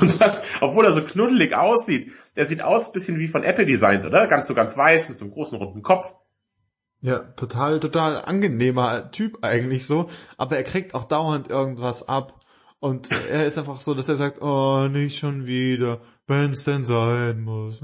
Und 0.00 0.20
das, 0.20 0.44
obwohl 0.60 0.84
er 0.84 0.92
so 0.92 1.02
knuddelig 1.02 1.54
aussieht, 1.54 2.12
der 2.36 2.46
sieht 2.46 2.62
aus 2.62 2.88
ein 2.88 2.92
bisschen 2.92 3.18
wie 3.18 3.28
von 3.28 3.42
Apple 3.42 3.66
designt, 3.66 4.04
oder? 4.04 4.26
Ganz 4.26 4.46
so 4.46 4.54
ganz 4.54 4.76
weiß, 4.76 5.08
mit 5.08 5.18
so 5.18 5.24
einem 5.24 5.34
großen 5.34 5.58
runden 5.58 5.82
Kopf. 5.82 6.14
Ja, 7.00 7.18
total, 7.18 7.80
total 7.80 8.22
angenehmer 8.24 9.10
Typ 9.10 9.38
eigentlich 9.42 9.86
so. 9.86 10.08
Aber 10.36 10.56
er 10.56 10.62
kriegt 10.62 10.94
auch 10.94 11.04
dauernd 11.04 11.50
irgendwas 11.50 12.08
ab. 12.08 12.38
Und 12.80 13.10
er 13.10 13.46
ist 13.46 13.58
einfach 13.58 13.80
so, 13.80 13.94
dass 13.94 14.08
er 14.08 14.16
sagt, 14.16 14.42
oh, 14.42 14.88
nicht 14.88 15.18
schon 15.18 15.46
wieder, 15.46 16.00
wenn's 16.26 16.64
denn 16.64 16.84
sein 16.84 17.42
muss. 17.42 17.80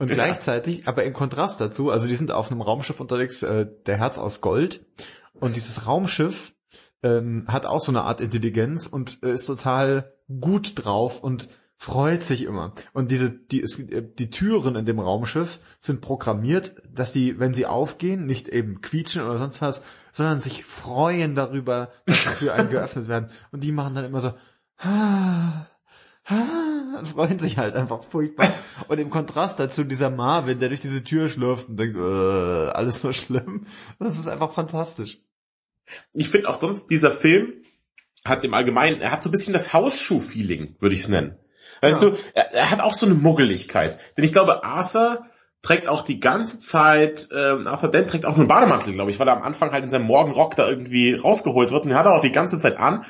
Und 0.00 0.08
ja. 0.08 0.14
gleichzeitig, 0.14 0.88
aber 0.88 1.04
im 1.04 1.12
Kontrast 1.12 1.60
dazu, 1.60 1.90
also 1.90 2.08
die 2.08 2.16
sind 2.16 2.32
auf 2.32 2.50
einem 2.50 2.62
Raumschiff 2.62 3.00
unterwegs, 3.00 3.42
äh, 3.42 3.66
der 3.84 3.98
Herz 3.98 4.16
aus 4.16 4.40
Gold. 4.40 4.86
Und 5.34 5.56
dieses 5.56 5.86
Raumschiff 5.86 6.54
ähm, 7.02 7.44
hat 7.48 7.66
auch 7.66 7.82
so 7.82 7.92
eine 7.92 8.04
Art 8.04 8.22
Intelligenz 8.22 8.86
und 8.86 9.18
äh, 9.22 9.30
ist 9.30 9.44
total 9.44 10.14
gut 10.40 10.72
drauf 10.82 11.22
und 11.22 11.50
freut 11.76 12.24
sich 12.24 12.44
immer. 12.44 12.72
Und 12.94 13.10
diese, 13.10 13.28
die, 13.30 13.60
äh, 13.60 14.02
die 14.18 14.30
Türen 14.30 14.74
in 14.74 14.86
dem 14.86 15.00
Raumschiff 15.00 15.58
sind 15.80 16.00
programmiert, 16.00 16.76
dass 16.90 17.12
die, 17.12 17.38
wenn 17.38 17.52
sie 17.52 17.66
aufgehen, 17.66 18.24
nicht 18.24 18.48
eben 18.48 18.80
quietschen 18.80 19.20
oder 19.20 19.36
sonst 19.36 19.60
was, 19.60 19.82
sondern 20.12 20.40
sich 20.40 20.64
freuen 20.64 21.34
darüber, 21.34 21.90
dass 22.06 22.24
sie 22.24 22.46
für 22.46 22.54
einen 22.54 22.70
geöffnet 22.70 23.06
werden. 23.06 23.28
Und 23.52 23.64
die 23.64 23.72
machen 23.72 23.94
dann 23.94 24.06
immer 24.06 24.22
so, 24.22 24.32
ah, 24.78 25.66
und 26.30 27.08
freuen 27.08 27.38
sich 27.38 27.58
halt 27.58 27.74
einfach 27.74 28.04
furchtbar. 28.04 28.48
Und 28.88 28.98
im 28.98 29.10
Kontrast 29.10 29.58
dazu 29.58 29.84
dieser 29.84 30.10
Marvin, 30.10 30.60
der 30.60 30.68
durch 30.68 30.80
diese 30.80 31.02
Tür 31.02 31.28
schlürft 31.28 31.68
und 31.68 31.76
denkt, 31.76 31.96
äh, 31.96 32.00
alles 32.00 33.00
so 33.00 33.12
schlimm. 33.12 33.66
Das 33.98 34.18
ist 34.18 34.28
einfach 34.28 34.52
fantastisch. 34.52 35.18
Ich 36.12 36.28
finde 36.28 36.48
auch 36.48 36.54
sonst, 36.54 36.86
dieser 36.90 37.10
Film 37.10 37.64
hat 38.24 38.44
im 38.44 38.54
Allgemeinen, 38.54 39.00
er 39.00 39.10
hat 39.10 39.22
so 39.22 39.28
ein 39.28 39.32
bisschen 39.32 39.52
das 39.52 39.72
Hausschuh-Feeling, 39.72 40.76
würde 40.78 40.94
ich 40.94 41.02
es 41.02 41.08
nennen. 41.08 41.36
Weißt 41.80 42.02
ja. 42.02 42.10
du, 42.10 42.16
er, 42.34 42.52
er, 42.52 42.70
hat 42.70 42.80
auch 42.80 42.92
so 42.92 43.06
eine 43.06 43.14
Muggeligkeit. 43.14 43.98
Denn 44.16 44.24
ich 44.24 44.32
glaube, 44.32 44.62
Arthur 44.62 45.26
trägt 45.62 45.88
auch 45.88 46.02
die 46.04 46.20
ganze 46.20 46.58
Zeit, 46.58 47.28
ähm, 47.34 47.66
Arthur 47.66 47.90
Dent 47.90 48.08
trägt 48.08 48.24
auch 48.24 48.32
nur 48.36 48.40
einen 48.40 48.48
Bademantel, 48.48 48.92
glaube 48.92 49.10
ich, 49.10 49.18
weil 49.18 49.28
er 49.28 49.36
am 49.36 49.42
Anfang 49.42 49.72
halt 49.72 49.84
in 49.84 49.90
seinem 49.90 50.06
Morgenrock 50.06 50.56
da 50.56 50.68
irgendwie 50.68 51.14
rausgeholt 51.14 51.70
wird. 51.70 51.84
Und 51.84 51.90
er 51.90 51.98
hat 51.98 52.06
er 52.06 52.14
auch 52.14 52.22
die 52.22 52.32
ganze 52.32 52.58
Zeit 52.58 52.76
an. 52.78 53.04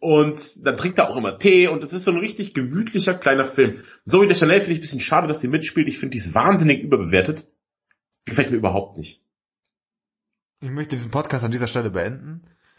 Und 0.00 0.64
dann 0.64 0.76
trinkt 0.76 0.98
er 0.98 1.08
auch 1.10 1.16
immer 1.16 1.38
Tee 1.38 1.66
und 1.66 1.82
es 1.82 1.92
ist 1.92 2.04
so 2.04 2.12
ein 2.12 2.18
richtig 2.18 2.54
gemütlicher 2.54 3.14
kleiner 3.14 3.44
Film. 3.44 3.82
So 4.04 4.22
wie 4.22 4.28
der 4.28 4.36
Chanel 4.36 4.60
finde 4.60 4.72
ich 4.72 4.78
ein 4.78 4.82
bisschen 4.82 5.00
schade, 5.00 5.26
dass 5.26 5.40
sie 5.40 5.48
mitspielt. 5.48 5.88
Ich 5.88 5.98
finde, 5.98 6.12
die 6.12 6.18
ist 6.18 6.34
wahnsinnig 6.34 6.82
überbewertet. 6.82 7.48
Gefällt 8.24 8.50
mir 8.50 8.56
überhaupt 8.56 8.96
nicht. 8.96 9.24
Ich 10.60 10.70
möchte 10.70 10.94
diesen 10.94 11.10
Podcast 11.10 11.44
an 11.44 11.50
dieser 11.50 11.66
Stelle 11.66 11.90
beenden. 11.90 12.46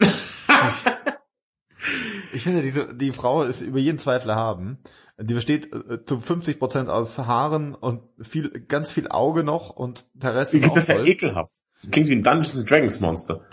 ich, 2.32 2.42
finde, 2.42 2.62
diese, 2.62 2.94
die 2.94 3.12
Frau 3.12 3.42
ist 3.42 3.60
über 3.60 3.78
jeden 3.78 3.98
Zweifel 3.98 4.30
erhaben. 4.30 4.78
Die 5.18 5.34
besteht 5.34 5.70
äh, 5.72 6.02
zu 6.04 6.16
50% 6.16 6.86
aus 6.86 7.18
Haaren 7.18 7.74
und 7.74 8.02
viel, 8.20 8.48
ganz 8.48 8.90
viel 8.90 9.08
Auge 9.08 9.44
noch 9.44 9.68
und 9.70 10.08
der 10.14 10.34
Rest 10.34 10.54
ist 10.54 10.66
Das 10.66 10.76
ist 10.76 10.88
ja 10.88 11.02
ekelhaft. 11.02 11.54
Das 11.74 11.90
klingt 11.90 12.08
wie 12.08 12.16
ein 12.16 12.22
Dungeons 12.22 12.64
Dragons 12.64 13.00
Monster. 13.00 13.46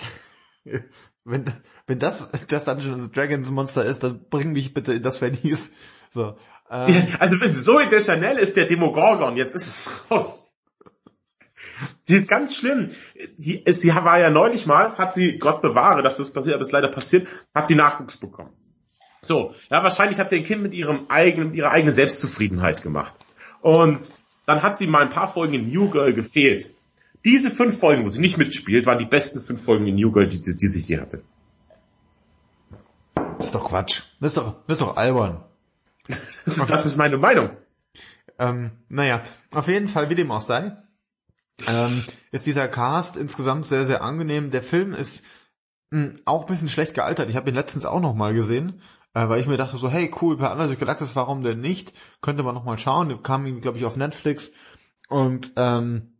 wenn, 1.24 1.46
wenn 1.88 2.00
das 2.00 2.32
das 2.48 2.66
Dungeons 2.66 3.12
Dragons 3.12 3.50
Monster 3.52 3.86
ist, 3.86 4.04
dann 4.04 4.26
bring 4.30 4.54
mich 4.54 4.74
bitte 4.74 4.94
in 4.94 5.04
das 5.04 5.20
Verlies. 5.20 5.74
So. 6.10 6.36
Ähm. 6.70 7.08
Also 7.20 7.40
wenn 7.40 7.54
Zoe 7.54 7.88
de 7.88 8.02
Chanel 8.02 8.38
ist 8.38 8.58
der 8.58 8.66
Demogorgon, 8.66 9.38
jetzt 9.38 9.56
ist 9.56 9.68
es 9.68 10.04
raus. 10.12 10.48
Sie 12.04 12.16
ist 12.16 12.28
ganz 12.28 12.56
schlimm. 12.56 12.90
Sie, 13.38 13.64
sie 13.66 13.90
war 13.90 14.20
ja 14.20 14.30
neulich 14.30 14.66
mal, 14.66 14.98
hat 14.98 15.14
sie, 15.14 15.38
Gott 15.38 15.62
bewahre, 15.62 16.04
dass 16.04 16.18
das 16.18 16.34
passiert, 16.34 16.56
aber 16.56 16.64
es 16.64 16.72
leider 16.72 16.90
passiert, 16.90 17.28
hat 17.56 17.68
sie 17.68 17.76
Nachwuchs 17.76 18.18
bekommen. 18.18 18.54
So, 19.22 19.54
ja, 19.70 19.84
wahrscheinlich 19.84 20.20
hat 20.20 20.30
sie 20.30 20.38
ein 20.38 20.44
Kind 20.44 20.64
mit 20.64 20.74
ihrem 20.74 21.06
eigenen, 21.10 21.50
mit 21.50 21.56
ihrer 21.56 21.72
eigenen 21.72 21.94
Selbstzufriedenheit 21.94 22.82
gemacht. 22.82 23.14
Und 23.62 24.12
dann 24.46 24.64
hat 24.64 24.76
sie 24.76 24.88
mal 24.88 25.04
ein 25.04 25.12
paar 25.12 25.28
Folgen 25.28 25.54
in 25.54 25.72
New 25.72 25.90
Girl 25.90 26.14
gefehlt. 26.14 26.74
Diese 27.24 27.52
fünf 27.52 27.80
Folgen, 27.80 28.04
wo 28.04 28.10
sie 28.10 28.20
nicht 28.20 28.38
mitspielt, 28.38 28.86
waren 28.86 28.98
die 28.98 29.06
besten 29.06 29.42
fünf 29.42 29.64
Folgen 29.64 29.86
in 29.88 29.96
New 29.96 30.12
Girl, 30.12 30.28
die, 30.28 30.42
die, 30.42 30.56
die 30.56 30.68
sie 30.68 30.82
je 30.82 31.00
hatte. 31.00 31.24
Das 33.16 33.48
ist 33.48 33.56
doch 33.56 33.70
Quatsch. 33.70 34.02
Das 34.20 34.32
ist 34.32 34.38
doch, 34.38 34.56
das 34.68 34.80
ist 34.80 34.82
doch 34.82 34.98
albern. 34.98 35.44
das, 36.08 36.48
ist, 36.48 36.70
das 36.70 36.86
ist 36.86 36.98
meine 36.98 37.18
Meinung. 37.18 37.52
Ähm, 38.40 38.72
naja, 38.90 39.24
auf 39.54 39.68
jeden 39.68 39.88
Fall, 39.88 40.10
wie 40.10 40.16
dem 40.16 40.32
auch 40.32 40.42
sei, 40.42 40.76
ähm, 41.68 42.04
ist 42.32 42.48
dieser 42.48 42.68
Cast 42.68 43.16
insgesamt 43.16 43.66
sehr, 43.66 43.86
sehr 43.86 44.02
angenehm. 44.02 44.50
Der 44.52 44.64
Film 44.64 44.94
ist 44.94 45.24
mh, 45.92 46.04
hm, 46.04 46.14
auch 46.26 46.42
ein 46.42 46.48
bisschen 46.48 46.70
schlecht 46.70 46.96
gealtert. 46.96 47.30
Ich 47.30 47.36
habe 47.36 47.50
ihn 47.50 47.56
letztens 47.56 47.86
auch 47.86 48.02
noch 48.02 48.16
mal 48.16 48.34
gesehen, 48.34 48.82
äh, 49.14 49.28
weil 49.30 49.42
ich 49.42 49.48
mir 49.48 49.58
dachte 49.58 49.78
so, 49.78 49.90
hey 49.90 50.10
cool, 50.22 50.38
per 50.38 50.52
Anders 50.52 50.78
Galactus, 50.78 51.16
warum 51.16 51.44
denn 51.44 51.62
nicht? 51.62 51.94
Könnte 52.22 52.44
man 52.44 52.56
noch 52.56 52.64
mal 52.64 52.80
schauen. 52.80 53.22
Kam, 53.22 53.62
glaube 53.62 53.78
ich, 53.78 53.86
auf 53.86 53.98
Netflix. 53.98 54.54
Und 55.08 55.54
ähm, 55.56 56.14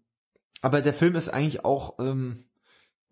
aber 0.62 0.82
der 0.82 0.94
Film 0.94 1.16
ist 1.16 1.30
eigentlich 1.30 1.66
auch, 1.66 2.00
ähm, 2.00 2.44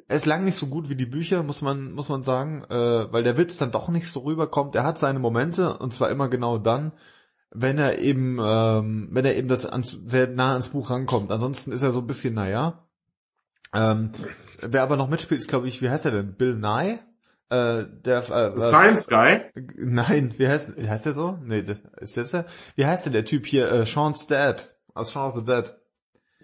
er 0.07 0.15
ist 0.15 0.25
lang 0.25 0.43
nicht 0.43 0.55
so 0.55 0.67
gut 0.67 0.89
wie 0.89 0.95
die 0.95 1.05
Bücher, 1.05 1.43
muss 1.43 1.61
man, 1.61 1.91
muss 1.91 2.09
man 2.09 2.23
sagen, 2.23 2.63
äh, 2.69 3.11
weil 3.11 3.23
der 3.23 3.37
Witz 3.37 3.57
dann 3.57 3.71
doch 3.71 3.89
nicht 3.89 4.09
so 4.09 4.21
rüberkommt. 4.21 4.75
Er 4.75 4.83
hat 4.83 4.97
seine 4.97 5.19
Momente 5.19 5.77
und 5.77 5.93
zwar 5.93 6.09
immer 6.09 6.29
genau 6.29 6.57
dann, 6.57 6.93
wenn 7.51 7.77
er 7.77 7.99
eben, 7.99 8.39
ähm, 8.41 9.09
wenn 9.11 9.25
er 9.25 9.35
eben 9.35 9.47
das 9.47 9.65
ans, 9.65 9.97
sehr 10.05 10.27
nah 10.27 10.53
ans 10.53 10.69
Buch 10.69 10.89
rankommt. 10.89 11.31
Ansonsten 11.31 11.71
ist 11.71 11.81
er 11.81 11.91
so 11.91 11.99
ein 11.99 12.07
bisschen, 12.07 12.33
naja. 12.35 12.87
Ähm, 13.73 14.11
wer 14.61 14.83
aber 14.83 14.97
noch 14.97 15.09
mitspielt, 15.09 15.41
ist 15.41 15.47
glaube 15.47 15.67
ich, 15.67 15.81
wie 15.81 15.89
heißt 15.89 16.05
er 16.05 16.11
denn? 16.11 16.35
Bill 16.35 16.55
Nye? 16.55 16.99
Äh, 17.49 17.85
der 18.05 18.29
äh, 18.29 18.59
Science 18.59 19.07
Guy? 19.07 19.41
Nein, 19.75 20.35
wie 20.37 20.47
heißt, 20.47 20.77
wie 20.77 20.87
heißt 20.87 21.05
der 21.05 21.13
so? 21.13 21.39
Nee, 21.43 21.63
das, 21.63 21.81
ist 21.97 22.17
das 22.17 22.31
der? 22.31 22.45
Wie 22.75 22.85
heißt 22.85 23.05
denn 23.05 23.13
der 23.13 23.25
Typ 23.25 23.45
hier? 23.47 23.71
Äh, 23.71 23.85
Sean's 23.85 24.27
Dad 24.27 24.75
aus 24.93 25.11
Shaun 25.11 25.31
of 25.31 25.35
the 25.35 25.43
Dead. 25.43 25.78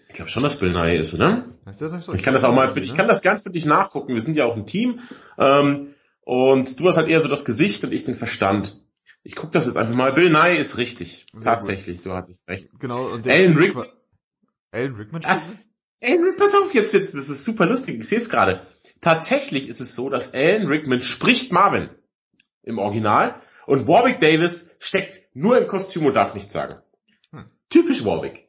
Ich 0.08 0.16
glaube 0.16 0.30
schon, 0.30 0.44
dass 0.44 0.60
Bill 0.60 0.72
Nye 0.72 0.98
ist, 0.98 1.14
oder? 1.14 1.46
Ist 1.70 1.82
das 1.82 1.92
nicht 1.92 2.04
so? 2.04 2.14
Ich 2.14 2.24
kann 2.24 2.34
das 2.34 2.44
auch 2.44 2.54
mal 2.54 2.68
für 2.68 2.82
dich, 2.82 2.92
ich 2.92 2.98
kann 2.98 3.08
das 3.08 3.22
gern 3.22 3.40
für 3.40 3.50
dich 3.50 3.66
nachgucken. 3.66 4.14
Wir 4.14 4.22
sind 4.22 4.38
ja 4.38 4.46
auch 4.46 4.56
ein 4.56 4.68
Team. 4.68 5.00
Ähm, 5.38 5.96
und 6.22 6.80
du 6.80 6.88
hast 6.88 6.98
halt 6.98 7.10
eher 7.10 7.20
so 7.20 7.28
das 7.28 7.46
Gesicht 7.46 7.84
und 7.84 7.92
ich 7.92 8.04
den 8.04 8.16
Verstand. 8.16 8.82
Ich 9.24 9.36
guck 9.36 9.52
das 9.52 9.66
jetzt 9.66 9.78
einfach 9.78 9.96
mal. 9.96 10.14
Bill 10.14 10.30
Nye 10.30 10.58
ist 10.58 10.78
richtig. 10.78 11.26
Sehr 11.34 11.42
Tatsächlich, 11.42 11.98
gut. 11.98 12.06
du 12.06 12.14
hattest 12.14 12.48
recht. 12.48 12.70
Genau, 12.80 13.08
und 13.08 13.26
der 13.26 13.36
Alan 13.36 13.58
Rickman. 13.58 13.88
Alan 14.72 14.96
Rickman 14.96 15.22
ah, 15.26 15.42
Alan, 16.02 16.36
pass 16.38 16.56
auf, 16.56 16.74
jetzt 16.74 16.94
wird's, 16.94 17.12
das 17.14 17.30
ist 17.30 17.44
super 17.44 17.66
lustig. 17.66 17.98
Ich 18.00 18.08
sehe 18.08 18.20
es 18.20 18.30
gerade. 18.30 18.68
Tatsächlich 19.02 19.68
ist 19.68 19.80
es 19.80 19.96
so, 19.96 20.10
dass 20.10 20.34
Alan 20.34 20.68
Rickman 20.68 21.02
spricht 21.02 21.52
Marvin 21.52 21.90
im 22.64 22.78
Original 22.78 23.42
und 23.66 23.88
Warwick 23.88 24.20
Davis 24.20 24.76
steckt 24.80 25.24
nur 25.34 25.58
im 25.58 25.68
Kostüm 25.68 26.06
und 26.06 26.14
darf 26.16 26.34
nichts 26.34 26.54
sagen. 26.54 26.76
Hm. 27.32 27.46
Typisch 27.70 28.06
Warwick. 28.06 28.48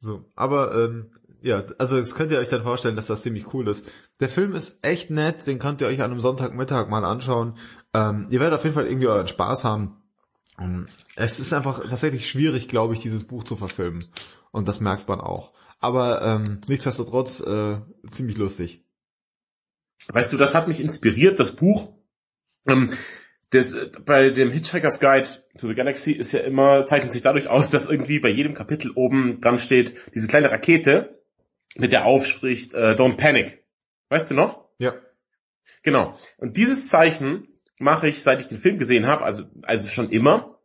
So, 0.00 0.24
aber 0.34 0.74
ähm, 0.74 1.10
ja, 1.42 1.64
also 1.78 1.98
das 1.98 2.14
könnt 2.14 2.32
ihr 2.32 2.38
euch 2.38 2.48
dann 2.48 2.62
vorstellen, 2.62 2.96
dass 2.96 3.06
das 3.06 3.22
ziemlich 3.22 3.52
cool 3.54 3.68
ist. 3.68 3.86
Der 4.20 4.28
Film 4.28 4.54
ist 4.54 4.84
echt 4.84 5.10
nett, 5.10 5.46
den 5.46 5.58
könnt 5.58 5.80
ihr 5.80 5.86
euch 5.86 6.00
an 6.00 6.10
einem 6.10 6.20
Sonntagmittag 6.20 6.88
mal 6.88 7.04
anschauen. 7.04 7.56
Ähm, 7.94 8.26
ihr 8.30 8.40
werdet 8.40 8.58
auf 8.58 8.64
jeden 8.64 8.74
Fall 8.74 8.86
irgendwie 8.86 9.08
euren 9.08 9.28
Spaß 9.28 9.64
haben. 9.64 10.02
Ähm, 10.58 10.86
es 11.16 11.38
ist 11.38 11.52
einfach 11.52 11.80
tatsächlich 11.88 12.28
schwierig, 12.28 12.68
glaube 12.68 12.94
ich, 12.94 13.00
dieses 13.00 13.24
Buch 13.24 13.44
zu 13.44 13.56
verfilmen. 13.56 14.04
Und 14.50 14.66
das 14.66 14.80
merkt 14.80 15.08
man 15.08 15.20
auch. 15.20 15.52
Aber 15.78 16.22
ähm, 16.22 16.60
nichtsdestotrotz 16.66 17.40
äh, 17.40 17.78
ziemlich 18.10 18.36
lustig. 18.36 18.84
Weißt 20.08 20.32
du, 20.32 20.36
das 20.36 20.54
hat 20.54 20.66
mich 20.66 20.80
inspiriert, 20.80 21.38
das 21.38 21.54
Buch. 21.54 21.92
Ähm, 22.66 22.90
das, 23.50 23.74
bei 24.04 24.30
dem 24.30 24.50
Hitchhiker's 24.50 25.00
Guide 25.00 25.28
to 25.56 25.68
the 25.68 25.74
Galaxy 25.74 26.12
ist 26.12 26.32
ja 26.32 26.40
immer, 26.40 26.86
zeichnet 26.86 27.12
sich 27.12 27.22
dadurch 27.22 27.48
aus, 27.48 27.70
dass 27.70 27.88
irgendwie 27.88 28.20
bei 28.20 28.28
jedem 28.28 28.54
Kapitel 28.54 28.90
oben 28.94 29.40
dran 29.40 29.58
steht, 29.58 29.94
diese 30.14 30.28
kleine 30.28 30.50
Rakete, 30.50 31.22
mit 31.76 31.92
der 31.92 32.04
aufspricht, 32.04 32.74
äh, 32.74 32.92
Don't 32.92 33.16
Panic. 33.16 33.64
Weißt 34.10 34.30
du 34.30 34.34
noch? 34.34 34.68
Ja. 34.78 34.94
Genau. 35.82 36.18
Und 36.38 36.56
dieses 36.56 36.88
Zeichen 36.88 37.48
mache 37.78 38.08
ich, 38.08 38.22
seit 38.22 38.40
ich 38.40 38.46
den 38.46 38.58
Film 38.58 38.78
gesehen 38.78 39.06
habe, 39.06 39.24
also, 39.24 39.44
also 39.62 39.88
schon 39.88 40.10
immer, 40.10 40.58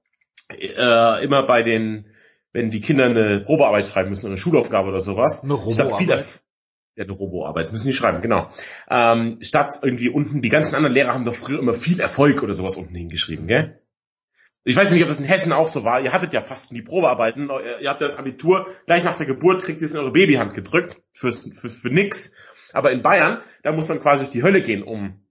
äh, 0.50 1.24
immer 1.24 1.44
bei 1.44 1.64
den, 1.64 2.08
wenn 2.52 2.70
die 2.70 2.82
Kinder 2.82 3.06
eine 3.06 3.42
Probearbeit 3.46 3.88
schreiben 3.88 4.10
müssen, 4.10 4.26
oder 4.26 4.34
eine 4.34 4.38
Schulaufgabe 4.38 4.90
oder 4.90 5.00
sowas. 5.00 5.44
Eine 5.44 5.54
Roboarbeit. 5.54 6.44
Ja, 6.96 7.06
eine 7.06 7.14
Roboarbeit, 7.14 7.72
müssen 7.72 7.88
die 7.88 7.94
schreiben, 7.94 8.22
genau. 8.22 8.50
Ähm, 8.88 9.40
statt 9.42 9.80
irgendwie 9.82 10.10
unten, 10.10 10.44
die 10.44 10.50
ganzen 10.50 10.76
anderen 10.76 10.94
Lehrer 10.94 11.14
haben 11.14 11.26
doch 11.26 11.34
früher 11.34 11.60
immer 11.60 11.74
viel 11.74 12.00
Erfolg 12.00 12.44
oder 12.44 12.54
sowas 12.54 12.78
unten 12.78 12.94
hingeschrieben, 12.94 13.48
gell? 13.48 13.80
Ich 14.66 14.76
weiß 14.76 14.92
nicht, 14.92 15.02
ob 15.02 15.10
das 15.10 15.20
in 15.20 15.26
Hessen 15.26 15.52
auch 15.52 15.68
so 15.68 15.84
war. 15.84 16.00
Ihr 16.02 16.14
hattet 16.14 16.32
ja 16.32 16.42
fast 16.42 16.72
die 16.72 16.82
Probearbeiten. 16.82 17.50
Ihr 17.82 17.90
habt 17.90 18.00
das 18.00 18.18
Abitur 18.18 18.66
gleich 18.86 19.04
nach 19.04 19.16
der 19.16 19.26
Geburt, 19.26 19.64
kriegt 19.64 19.82
ihr 19.82 19.86
es 19.86 19.94
in 19.94 20.00
eure 20.00 20.14
Babyhand 20.14 20.54
gedrückt. 20.54 21.02
Für, 21.12 21.34
für, 21.34 21.70
für 21.70 21.90
nix. 21.90 22.36
Aber 22.72 22.92
in 22.92 23.02
Bayern, 23.02 23.42
da 23.64 23.74
muss 23.74 23.90
man 23.90 24.00
quasi 24.00 24.24
durch 24.24 24.32
die 24.32 24.44
Hölle 24.44 24.62
gehen, 24.62 24.84
um 24.84 25.26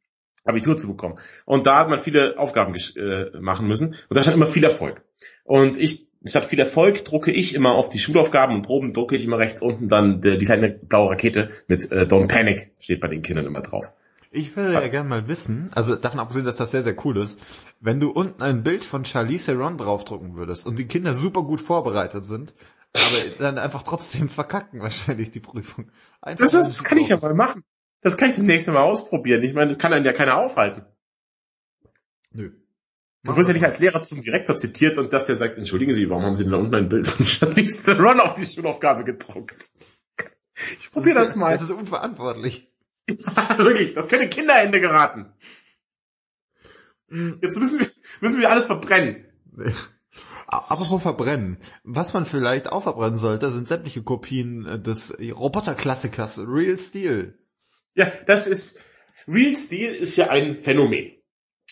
Abitur 0.45 0.77
zu 0.77 0.87
bekommen. 0.89 1.19
Und 1.47 1.67
da 1.67 1.79
hat 1.79 1.89
man 1.89 1.99
viele 1.99 2.39
Aufgaben 2.39 2.75
äh, 2.75 3.41
machen 3.41 3.67
müssen. 3.69 3.95
Und 4.09 4.17
da 4.17 4.23
stand 4.23 4.37
immer 4.37 4.47
viel 4.47 4.65
Erfolg. 4.65 5.03
Und 5.45 5.79
ich, 5.79 6.11
statt 6.25 6.45
viel 6.45 6.59
Erfolg, 6.59 7.05
drucke 7.05 7.33
ich 7.33 7.55
immer 7.55 7.75
auf 7.75 7.89
die 7.89 7.99
Schulaufgaben 7.99 8.57
und 8.57 8.62
Proben, 8.62 8.93
drucke 8.93 9.16
ich 9.16 9.25
immer 9.25 9.39
rechts 9.39 9.62
unten 9.62 9.89
dann 9.89 10.20
die, 10.20 10.39
die 10.39 10.45
kleine 10.45 10.70
blaue 10.70 11.11
Rakete 11.11 11.51
mit 11.68 11.91
äh, 11.91 12.03
Don't 12.03 12.29
Panic, 12.29 12.73
steht 12.79 13.01
bei 13.01 13.09
den 13.09 13.23
Kindern 13.23 13.47
immer 13.47 13.61
drauf. 13.61 13.95
Ich 14.31 14.57
würde 14.57 14.73
ja 14.73 14.89
gerne 14.89 15.09
mal 15.09 15.29
wissen, 15.29 15.70
also 15.75 15.95
davon 15.95 16.18
abgesehen, 16.18 16.47
dass 16.47 16.57
das 16.57 16.70
sehr, 16.70 16.83
sehr 16.83 16.97
cool 17.05 17.18
ist, 17.18 17.39
wenn 17.81 18.01
du 18.01 18.11
unten 18.11 18.43
ein 18.43 18.62
Bild 18.62 18.83
von 18.83 19.05
Charlize 19.05 19.53
Theron 19.53 19.77
draufdrucken 19.77 20.37
würdest 20.37 20.66
und 20.66 20.79
die 20.79 20.87
Kinder 20.87 21.12
super 21.12 21.43
gut 21.43 21.61
vorbereitet 21.61 22.25
sind, 22.25 22.55
aber 22.95 23.16
dann 23.39 23.59
einfach 23.59 23.83
trotzdem 23.83 24.29
verkacken 24.29 24.81
wahrscheinlich 24.81 25.33
die 25.33 25.41
Prüfung. 25.41 25.91
Einfach 26.23 26.45
das, 26.45 26.55
ist, 26.55 26.79
das 26.79 26.85
kann 26.85 26.99
ich 26.99 27.11
ja 27.11 27.18
mal 27.18 27.35
machen. 27.35 27.62
Das 28.01 28.16
kann 28.16 28.31
ich 28.31 28.37
demnächst 28.37 28.68
mal 28.68 28.79
ausprobieren. 28.79 29.43
Ich 29.43 29.53
meine, 29.53 29.68
das 29.68 29.79
kann 29.79 29.93
einen 29.93 30.05
ja 30.05 30.12
keiner 30.12 30.39
aufhalten. 30.39 30.87
Nö. 32.33 32.53
Du 33.25 33.37
wirst 33.37 33.49
ja 33.49 33.55
nicht 33.55 33.64
als 33.64 33.79
Lehrer 33.79 34.03
zum 34.03 34.20
Direktor 34.20 34.57
zitiert 34.57 34.99
und 34.99 35.12
dass 35.12 35.27
der 35.27 35.37
sagt, 35.37 35.57
entschuldigen 35.57 35.93
Sie, 35.93 36.11
warum 36.11 36.25
haben 36.25 36.35
Sie 36.35 36.43
denn 36.43 36.53
da 36.53 36.59
unten 36.59 36.75
ein 36.75 36.89
Bild 36.89 37.07
von 37.07 37.25
Charlize 37.25 37.85
Theron 37.85 38.18
auf 38.18 38.35
die 38.35 38.45
Schulaufgabe 38.45 39.05
gedruckt? 39.05 39.73
Ich 40.81 40.91
probiere 40.91 41.14
das, 41.14 41.29
das, 41.29 41.37
mal. 41.37 41.53
Das 41.53 41.62
ist 41.62 41.70
unverantwortlich. 41.70 42.68
Ja, 43.09 43.59
wirklich, 43.59 43.95
das 43.95 44.09
könnte 44.09 44.29
Kinderhände 44.29 44.81
geraten. 44.81 45.33
Jetzt 47.09 47.59
müssen 47.59 47.81
wir, 47.81 47.89
müssen 48.20 48.41
wir 48.41 48.51
alles 48.51 48.66
verbrennen. 48.66 49.27
Apropos 50.47 51.03
verbrennen. 51.03 51.59
Was 51.83 52.12
man 52.12 52.27
vielleicht 52.27 52.70
auch 52.70 52.83
verbrennen 52.83 53.16
sollte, 53.16 53.51
sind 53.51 53.68
sämtliche 53.68 54.03
Kopien 54.03 54.66
äh, 54.66 54.79
des 54.81 55.16
Roboterklassikers 55.18 56.41
Real 56.47 56.79
Steel. 56.79 57.39
Ja, 57.95 58.12
das 58.27 58.47
ist, 58.47 58.79
Real 59.27 59.57
Steel 59.57 59.95
ist 59.95 60.16
ja 60.16 60.29
ein 60.29 60.61
Phänomen. 60.61 61.22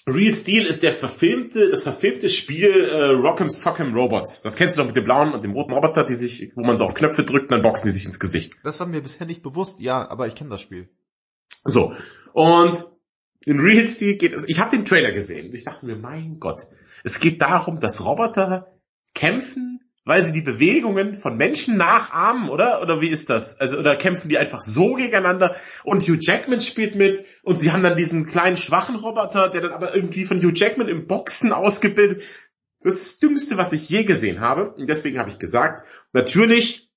Real 0.07 0.35
Steel 0.35 0.67
ist 0.67 0.83
der 0.83 0.93
verfilmte, 0.93 1.71
das 1.71 1.83
verfilmte 1.83 2.29
Spiel 2.29 2.69
äh, 2.69 3.11
Rock'em 3.13 3.49
Sock'em 3.49 3.95
Robots. 3.95 4.43
Das 4.43 4.57
kennst 4.57 4.77
du 4.77 4.81
doch 4.81 4.87
mit 4.87 4.97
dem 4.97 5.05
blauen 5.05 5.33
und 5.33 5.45
dem 5.45 5.53
roten 5.53 5.73
Roboter, 5.73 6.05
die 6.05 6.15
sich, 6.15 6.51
wo 6.57 6.63
man 6.63 6.77
so 6.77 6.85
auf 6.85 6.95
Knöpfe 6.95 7.25
drückt 7.25 7.45
und 7.45 7.53
dann 7.53 7.63
boxen 7.63 7.87
die 7.87 7.93
sich 7.93 8.07
ins 8.07 8.19
Gesicht. 8.19 8.55
Das 8.65 8.81
war 8.81 8.87
mir 8.87 9.03
bisher 9.03 9.27
nicht 9.27 9.43
bewusst, 9.43 9.81
ja, 9.81 10.09
aber 10.09 10.27
ich 10.27 10.35
kenne 10.35 10.51
das 10.51 10.61
Spiel. 10.61 10.89
So. 11.65 11.95
Und 12.33 12.87
in 13.45 13.61
Real 13.61 13.87
Steel 13.87 14.17
geht 14.17 14.33
es, 14.33 14.45
ich 14.49 14.59
habe 14.61 14.71
den 14.71 14.85
Trailer 14.85 15.11
gesehen 15.11 15.49
und 15.49 15.55
ich 15.55 15.65
dachte 15.65 15.87
mir, 15.87 15.97
mein 15.97 16.39
Gott, 16.41 16.67
es 17.05 17.21
geht 17.21 17.41
darum, 17.41 17.79
dass 17.81 18.05
Roboter 18.05 18.73
kämpfen, 19.15 19.81
weil 20.05 20.25
sie 20.25 20.33
die 20.33 20.41
Bewegungen 20.41 21.15
von 21.15 21.37
Menschen 21.37 21.77
nachahmen, 21.77 22.49
oder? 22.49 22.81
Oder 22.83 23.01
wie 23.01 23.09
ist 23.09 23.29
das? 23.31 23.61
Also, 23.61 23.79
oder 23.79 23.97
kämpfen 23.97 24.29
die 24.29 24.39
einfach 24.39 24.61
so 24.61 24.95
gegeneinander? 24.95 25.57
Und 25.85 26.03
Hugh 26.03 26.19
Jackman 26.21 26.61
spielt 26.61 26.95
mit 26.95 27.25
und 27.43 27.61
sie 27.61 27.71
haben 27.73 27.83
dann 27.83 27.97
diesen 27.97 28.27
kleinen 28.27 28.57
schwachen 28.57 28.97
Roboter, 28.97 29.49
der 29.49 29.61
dann 29.61 29.73
aber 29.73 29.95
irgendwie 29.95 30.25
von 30.25 30.39
Hugh 30.39 30.53
Jackman 30.55 30.89
im 30.89 31.07
Boxen 31.07 31.53
ausgebildet. 31.53 32.23
Das 32.83 32.95
ist 32.95 33.05
das 33.05 33.19
Dümmste, 33.19 33.59
was 33.59 33.73
ich 33.73 33.89
je 33.89 34.05
gesehen 34.05 34.41
habe. 34.41 34.73
Und 34.73 34.89
deswegen 34.89 35.19
habe 35.19 35.31
ich 35.31 35.39
gesagt, 35.39 35.87
natürlich 36.13 36.91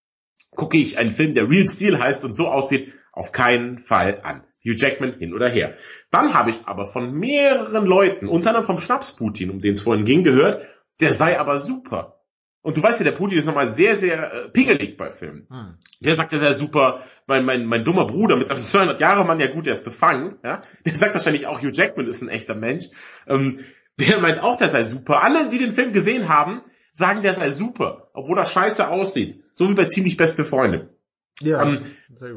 gucke 0.55 0.77
ich 0.77 0.97
einen 0.97 1.09
Film, 1.09 1.33
der 1.33 1.49
Real 1.49 1.67
Steel 1.67 1.99
heißt 1.99 2.23
und 2.23 2.33
so 2.33 2.47
aussieht, 2.47 2.93
auf 3.11 3.31
keinen 3.31 3.79
Fall 3.79 4.19
an. 4.23 4.43
Hugh 4.63 4.75
Jackman 4.77 5.17
hin 5.19 5.33
oder 5.33 5.49
her. 5.49 5.75
Dann 6.09 6.33
habe 6.33 6.51
ich 6.51 6.65
aber 6.65 6.85
von 6.85 7.11
mehreren 7.11 7.85
Leuten, 7.85 8.29
unter 8.29 8.49
anderem 8.49 8.65
vom 8.65 8.77
Schnaps 8.77 9.15
Putin, 9.17 9.49
um 9.49 9.59
den 9.59 9.73
es 9.73 9.81
vorhin 9.81 10.05
ging, 10.05 10.23
gehört, 10.23 10.65
der 11.01 11.11
sei 11.11 11.37
aber 11.37 11.57
super. 11.57 12.22
Und 12.63 12.77
du 12.77 12.81
weißt 12.81 12.99
ja, 12.99 13.03
der 13.03 13.11
Putin 13.11 13.37
ist 13.37 13.45
nochmal 13.45 13.67
sehr, 13.67 13.95
sehr 13.97 14.33
äh, 14.33 14.49
pingelig 14.49 14.97
bei 14.97 15.09
Filmen. 15.09 15.47
Hm. 15.49 15.77
Der 15.99 16.15
sagt, 16.15 16.31
das 16.31 16.41
ist 16.41 16.47
ja 16.47 16.53
super, 16.53 17.03
mein, 17.27 17.45
mein, 17.45 17.65
mein 17.65 17.83
dummer 17.83 18.07
Bruder 18.07 18.37
mit 18.37 18.47
seinem 18.47 18.63
200 18.63 18.99
Jahre 18.99 19.25
Mann, 19.25 19.39
ja 19.39 19.47
gut, 19.47 19.65
der 19.65 19.73
ist 19.73 19.83
befangen, 19.83 20.37
ja. 20.43 20.61
Der 20.85 20.95
sagt 20.95 21.13
wahrscheinlich 21.13 21.45
auch, 21.45 21.61
Hugh 21.61 21.71
Jackman 21.73 22.07
ist 22.07 22.21
ein 22.21 22.29
echter 22.29 22.55
Mensch. 22.55 22.85
Ähm, 23.27 23.59
der 23.99 24.19
meint 24.19 24.39
auch, 24.39 24.55
der 24.55 24.69
sei 24.69 24.81
super. 24.81 25.21
Alle, 25.21 25.49
die 25.49 25.59
den 25.59 25.71
Film 25.71 25.91
gesehen 25.91 26.29
haben, 26.29 26.61
sagen, 26.93 27.21
der 27.21 27.33
sei 27.33 27.49
super, 27.49 28.09
obwohl 28.13 28.39
er 28.39 28.45
scheiße 28.45 28.87
aussieht. 28.87 29.43
So 29.53 29.69
wie 29.69 29.75
bei 29.75 29.85
ziemlich 29.85 30.15
beste 30.15 30.45
Freunde. 30.45 30.92
Ja, 31.43 31.63
ähm, 31.63 31.79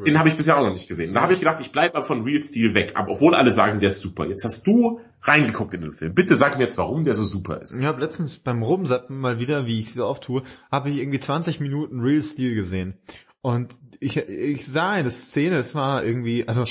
den 0.05 0.19
habe 0.19 0.29
ich 0.29 0.35
bisher 0.35 0.57
auch 0.57 0.63
noch 0.63 0.73
nicht 0.73 0.87
gesehen. 0.87 1.13
Da 1.13 1.21
habe 1.21 1.33
ich 1.33 1.39
gedacht, 1.39 1.59
ich 1.59 1.71
bleib 1.71 1.93
mal 1.93 2.01
von 2.01 2.23
Real 2.23 2.41
Steel 2.41 2.73
weg, 2.73 2.93
aber 2.95 3.11
obwohl 3.11 3.35
alle 3.35 3.51
sagen, 3.51 3.79
der 3.79 3.87
ist 3.87 4.01
super. 4.01 4.25
Jetzt 4.27 4.43
hast 4.43 4.65
du 4.67 4.99
reingeguckt 5.21 5.73
in 5.73 5.81
den 5.81 5.91
Film. 5.91 6.13
Bitte 6.13 6.35
sag 6.35 6.57
mir 6.57 6.63
jetzt, 6.63 6.77
warum 6.77 7.03
der 7.03 7.13
so 7.13 7.23
super 7.23 7.61
ist. 7.61 7.79
Ich 7.79 7.85
habe 7.85 8.01
letztens 8.01 8.39
beim 8.39 8.63
Rumsappen 8.63 9.17
mal 9.17 9.39
wieder, 9.39 9.65
wie 9.65 9.79
ich 9.79 9.93
so 9.93 10.05
oft 10.05 10.23
tue, 10.23 10.43
habe 10.71 10.89
ich 10.89 10.97
irgendwie 10.97 11.19
20 11.19 11.59
Minuten 11.59 11.99
Real 12.01 12.21
Steel 12.21 12.55
gesehen. 12.55 12.97
Und 13.41 13.79
ich, 13.99 14.17
ich 14.17 14.65
sah 14.65 14.91
eine 14.91 15.11
Szene, 15.11 15.57
es 15.57 15.73
war 15.73 16.03
irgendwie, 16.03 16.47
also 16.47 16.63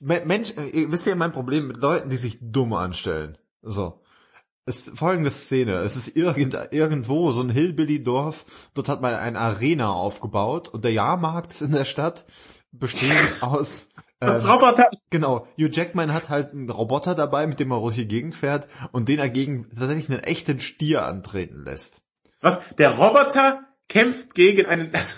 Mensch, 0.00 0.54
wisst 0.56 1.06
ihr 1.06 1.16
mein 1.16 1.32
Problem 1.32 1.68
mit 1.68 1.78
Leuten, 1.78 2.10
die 2.10 2.16
sich 2.16 2.38
dumm 2.40 2.72
anstellen? 2.72 3.38
So 3.62 4.01
ist 4.66 4.96
folgende 4.96 5.30
Szene. 5.30 5.78
Es 5.78 5.96
ist 5.96 6.16
irgend, 6.16 6.56
irgendwo 6.70 7.32
so 7.32 7.42
ein 7.42 7.50
Hillbilly-Dorf. 7.50 8.44
Dort 8.74 8.88
hat 8.88 9.02
man 9.02 9.14
eine 9.14 9.38
Arena 9.38 9.92
aufgebaut 9.92 10.68
und 10.68 10.84
der 10.84 10.92
Jahrmarkt 10.92 11.52
ist 11.52 11.62
in 11.62 11.72
der 11.72 11.84
Stadt 11.84 12.24
bestehend 12.70 13.38
aus 13.42 13.88
ähm, 14.20 14.30
Roboter. 14.30 14.88
Genau. 15.10 15.48
Hugh 15.58 15.70
Jackman 15.70 16.12
hat 16.12 16.28
halt 16.28 16.52
einen 16.52 16.70
Roboter 16.70 17.14
dabei, 17.14 17.46
mit 17.46 17.58
dem 17.58 17.72
er 17.72 17.80
durch 17.80 17.96
die 17.96 18.06
Gegend 18.06 18.34
fährt 18.34 18.68
und 18.92 19.08
den 19.08 19.18
er 19.18 19.28
gegen 19.28 19.68
tatsächlich 19.70 20.08
einen 20.08 20.22
echten 20.22 20.60
Stier 20.60 21.04
antreten 21.04 21.64
lässt. 21.64 22.02
Was? 22.40 22.60
Der 22.78 22.96
Roboter 22.96 23.64
kämpft 23.88 24.34
gegen 24.34 24.66
einen, 24.66 24.94
also 24.94 25.16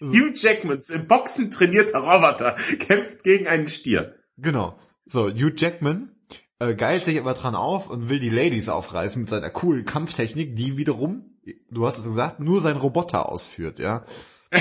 Hugh 0.00 0.32
Jackmans 0.34 0.90
im 0.90 1.06
Boxen 1.06 1.50
trainierter 1.50 1.98
Roboter 1.98 2.54
kämpft 2.78 3.24
gegen 3.24 3.48
einen 3.48 3.66
Stier. 3.66 4.14
Genau. 4.38 4.78
So, 5.04 5.28
Hugh 5.28 5.52
Jackman 5.56 6.13
äh, 6.58 6.74
geilt 6.74 7.04
sich 7.04 7.18
aber 7.18 7.34
dran 7.34 7.54
auf 7.54 7.90
und 7.90 8.08
will 8.08 8.20
die 8.20 8.30
Ladies 8.30 8.68
aufreißen 8.68 9.22
mit 9.22 9.28
seiner 9.28 9.50
coolen 9.50 9.84
Kampftechnik, 9.84 10.56
die 10.56 10.76
wiederum, 10.76 11.36
du 11.70 11.86
hast 11.86 11.98
es 11.98 12.04
gesagt, 12.04 12.40
nur 12.40 12.60
sein 12.60 12.76
Roboter 12.76 13.28
ausführt, 13.30 13.78
ja. 13.78 14.04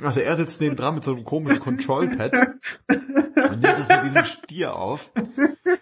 Also 0.00 0.20
er 0.20 0.36
sitzt 0.36 0.60
neben 0.60 0.76
dran 0.76 0.94
mit 0.94 1.02
so 1.02 1.12
einem 1.12 1.24
komischen 1.24 1.58
Control-Pad 1.58 2.32
und 2.88 3.60
nimmt 3.60 3.78
es 3.78 3.88
mit 3.88 4.04
diesem 4.04 4.24
Stier 4.24 4.76
auf. 4.76 5.10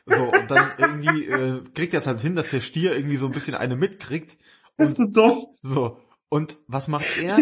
So, 0.07 0.33
und 0.33 0.51
dann 0.51 0.73
irgendwie 0.79 1.27
äh, 1.27 1.63
kriegt 1.75 1.93
er 1.93 2.01
es 2.01 2.07
halt 2.07 2.23
hin, 2.23 2.35
dass 2.35 2.49
der 2.49 2.61
Stier 2.61 2.97
irgendwie 2.97 3.19
so 3.19 3.27
ein 3.27 3.35
bisschen 3.35 3.57
eine 3.57 3.77
mitkriegt. 3.77 4.39
Und, 4.79 4.85
ist 4.85 4.97
so 4.97 5.07
dumm. 5.07 5.47
So. 5.61 5.99
Und 6.31 6.57
was 6.67 6.89
macht 6.89 7.19
er? 7.21 7.37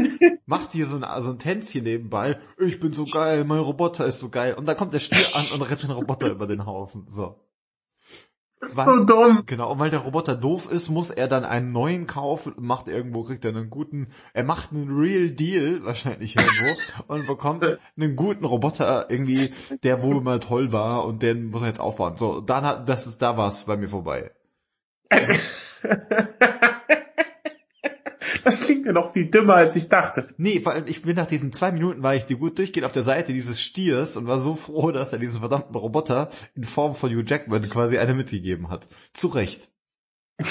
macht 0.46 0.72
hier 0.72 0.86
so 0.86 0.96
ein, 1.00 1.22
so 1.22 1.30
ein 1.30 1.38
Tänzchen 1.38 1.84
nebenbei. 1.84 2.40
Ich 2.58 2.80
bin 2.80 2.92
so 2.92 3.04
geil, 3.04 3.44
mein 3.44 3.60
Roboter 3.60 4.04
ist 4.06 4.18
so 4.18 4.28
geil. 4.28 4.54
Und 4.54 4.66
dann 4.66 4.76
kommt 4.76 4.94
der 4.94 5.00
Stier 5.00 5.24
an 5.36 5.46
und 5.54 5.62
rennt 5.62 5.84
den 5.84 5.92
Roboter 5.92 6.28
über 6.32 6.48
den 6.48 6.66
Haufen. 6.66 7.06
So 7.08 7.43
ist 8.64 8.76
weil, 8.76 8.84
so 8.84 9.04
dumm. 9.04 9.42
Genau, 9.46 9.72
und 9.72 9.78
weil 9.78 9.90
der 9.90 10.00
Roboter 10.00 10.34
doof 10.34 10.70
ist, 10.70 10.88
muss 10.88 11.10
er 11.10 11.28
dann 11.28 11.44
einen 11.44 11.72
neuen 11.72 12.06
kaufen, 12.06 12.54
macht 12.58 12.88
irgendwo, 12.88 13.22
kriegt 13.22 13.44
er 13.44 13.50
einen 13.50 13.70
guten, 13.70 14.08
er 14.32 14.44
macht 14.44 14.72
einen 14.72 14.90
Real 14.90 15.30
Deal, 15.30 15.84
wahrscheinlich 15.84 16.36
irgendwo, 16.36 17.04
und 17.12 17.26
bekommt 17.26 17.64
einen 17.64 18.16
guten 18.16 18.44
Roboter 18.44 19.10
irgendwie, 19.10 19.48
der 19.82 20.02
wohl 20.02 20.20
mal 20.20 20.40
toll 20.40 20.72
war 20.72 21.04
und 21.04 21.22
den 21.22 21.50
muss 21.50 21.62
er 21.62 21.68
jetzt 21.68 21.80
aufbauen. 21.80 22.16
So, 22.16 22.40
dann 22.40 22.64
hat, 22.64 22.88
das 22.88 23.06
ist, 23.06 23.22
da 23.22 23.36
war's 23.36 23.64
bei 23.64 23.76
mir 23.76 23.88
vorbei. 23.88 24.30
Also, 25.10 25.34
Das 28.44 28.60
klingt 28.60 28.84
ja 28.86 28.92
noch 28.92 29.12
viel 29.12 29.30
dümmer, 29.30 29.54
als 29.54 29.74
ich 29.74 29.88
dachte. 29.88 30.28
Nee, 30.36 30.60
vor 30.60 30.72
allem, 30.72 30.86
ich 30.86 31.02
bin 31.02 31.16
nach 31.16 31.26
diesen 31.26 31.52
zwei 31.52 31.72
Minuten, 31.72 32.02
war 32.02 32.14
ich 32.14 32.26
die 32.26 32.36
gut 32.36 32.58
durchgehend 32.58 32.84
auf 32.84 32.92
der 32.92 33.02
Seite 33.02 33.32
dieses 33.32 33.60
Stiers 33.60 34.16
und 34.16 34.26
war 34.26 34.38
so 34.38 34.54
froh, 34.54 34.90
dass 34.90 35.12
er 35.12 35.18
diesen 35.18 35.40
verdammten 35.40 35.74
Roboter 35.74 36.30
in 36.54 36.64
Form 36.64 36.94
von 36.94 37.10
Hugh 37.10 37.24
Jackman 37.26 37.68
quasi 37.68 37.98
eine 37.98 38.14
mitgegeben 38.14 38.68
hat. 38.68 38.88
Zu 39.12 39.28
Recht. 39.28 39.70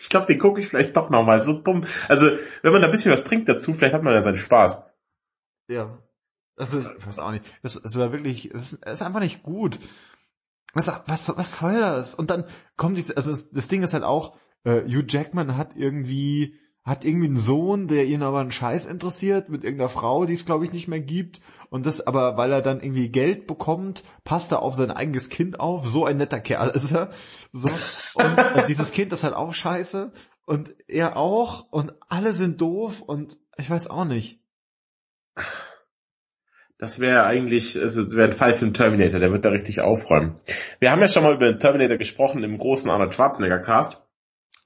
Ich 0.00 0.10
glaube, 0.10 0.24
den 0.24 0.38
gucke 0.38 0.58
ich 0.58 0.68
vielleicht 0.68 0.96
doch 0.96 1.10
nochmal. 1.10 1.42
So 1.42 1.52
dumm. 1.52 1.82
Also, 2.08 2.30
wenn 2.62 2.72
man 2.72 2.80
da 2.80 2.88
ein 2.88 2.90
bisschen 2.90 3.12
was 3.12 3.24
trinkt 3.24 3.46
dazu, 3.46 3.74
vielleicht 3.74 3.92
hat 3.92 4.02
man 4.02 4.14
ja 4.14 4.22
seinen 4.22 4.38
Spaß. 4.38 4.82
Ja. 5.68 5.88
Also, 6.56 6.78
ich 6.78 7.06
weiß 7.06 7.18
auch 7.18 7.30
nicht. 7.30 7.44
Das, 7.62 7.78
das 7.82 7.94
war 7.98 8.10
wirklich, 8.10 8.48
das 8.50 8.72
ist, 8.72 8.86
das 8.86 8.94
ist 8.94 9.02
einfach 9.02 9.20
nicht 9.20 9.42
gut. 9.42 9.78
Was, 10.72 10.88
was, 11.04 11.36
was 11.36 11.56
soll 11.58 11.80
das? 11.80 12.14
Und 12.14 12.30
dann 12.30 12.46
kommt 12.78 12.96
die, 12.96 13.14
also 13.14 13.30
das, 13.30 13.50
das 13.50 13.68
Ding 13.68 13.82
ist 13.82 13.92
halt 13.92 14.02
auch, 14.02 14.34
äh, 14.64 14.80
Hugh 14.84 15.04
Jackman 15.06 15.58
hat 15.58 15.76
irgendwie, 15.76 16.58
hat 16.88 17.04
irgendwie 17.04 17.26
einen 17.26 17.36
Sohn, 17.36 17.86
der 17.86 18.06
ihn 18.06 18.22
aber 18.22 18.40
einen 18.40 18.50
Scheiß 18.50 18.86
interessiert, 18.86 19.48
mit 19.50 19.62
irgendeiner 19.62 19.90
Frau, 19.90 20.24
die 20.24 20.32
es 20.32 20.46
glaube 20.46 20.64
ich 20.64 20.72
nicht 20.72 20.88
mehr 20.88 21.00
gibt. 21.00 21.40
Und 21.70 21.84
das 21.84 22.06
aber, 22.06 22.36
weil 22.36 22.50
er 22.50 22.62
dann 22.62 22.80
irgendwie 22.80 23.10
Geld 23.10 23.46
bekommt, 23.46 24.02
passt 24.24 24.52
er 24.52 24.62
auf 24.62 24.74
sein 24.74 24.90
eigenes 24.90 25.28
Kind 25.28 25.60
auf. 25.60 25.86
So 25.86 26.06
ein 26.06 26.16
netter 26.16 26.40
Kerl 26.40 26.70
ist 26.70 26.92
er. 26.92 27.10
So. 27.52 27.68
Und, 28.14 28.68
dieses 28.68 28.92
Kind 28.92 29.12
ist 29.12 29.22
halt 29.22 29.34
auch 29.34 29.52
scheiße. 29.52 30.12
Und 30.46 30.74
er 30.86 31.16
auch. 31.16 31.66
Und 31.70 31.92
alle 32.08 32.32
sind 32.32 32.60
doof. 32.60 33.02
Und 33.02 33.38
ich 33.58 33.68
weiß 33.68 33.90
auch 33.90 34.06
nicht. 34.06 34.40
Das 36.78 37.00
wäre 37.00 37.24
eigentlich, 37.24 37.74
es 37.74 37.96
wäre 38.12 38.30
ein 38.30 38.32
Fall 38.32 38.54
für 38.54 38.64
einen 38.64 38.72
Terminator, 38.72 39.18
der 39.18 39.32
wird 39.32 39.44
da 39.44 39.50
richtig 39.50 39.80
aufräumen. 39.80 40.36
Wir 40.78 40.92
haben 40.92 41.00
ja 41.00 41.08
schon 41.08 41.24
mal 41.24 41.34
über 41.34 41.50
den 41.50 41.58
Terminator 41.58 41.96
gesprochen 41.96 42.44
im 42.44 42.56
großen 42.56 42.88
Arnold 42.88 43.12
Schwarzenegger 43.12 43.58
Cast. 43.58 44.00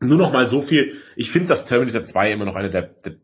Nur 0.02 0.18
noch 0.18 0.32
mal 0.32 0.46
so 0.46 0.62
viel. 0.62 1.00
Ich 1.16 1.30
finde, 1.30 1.48
dass 1.48 1.64
Terminator 1.64 2.04
2 2.04 2.32
immer 2.32 2.44
noch 2.44 2.56
einer 2.56 2.68
der, 2.68 2.82
der, 2.82 3.16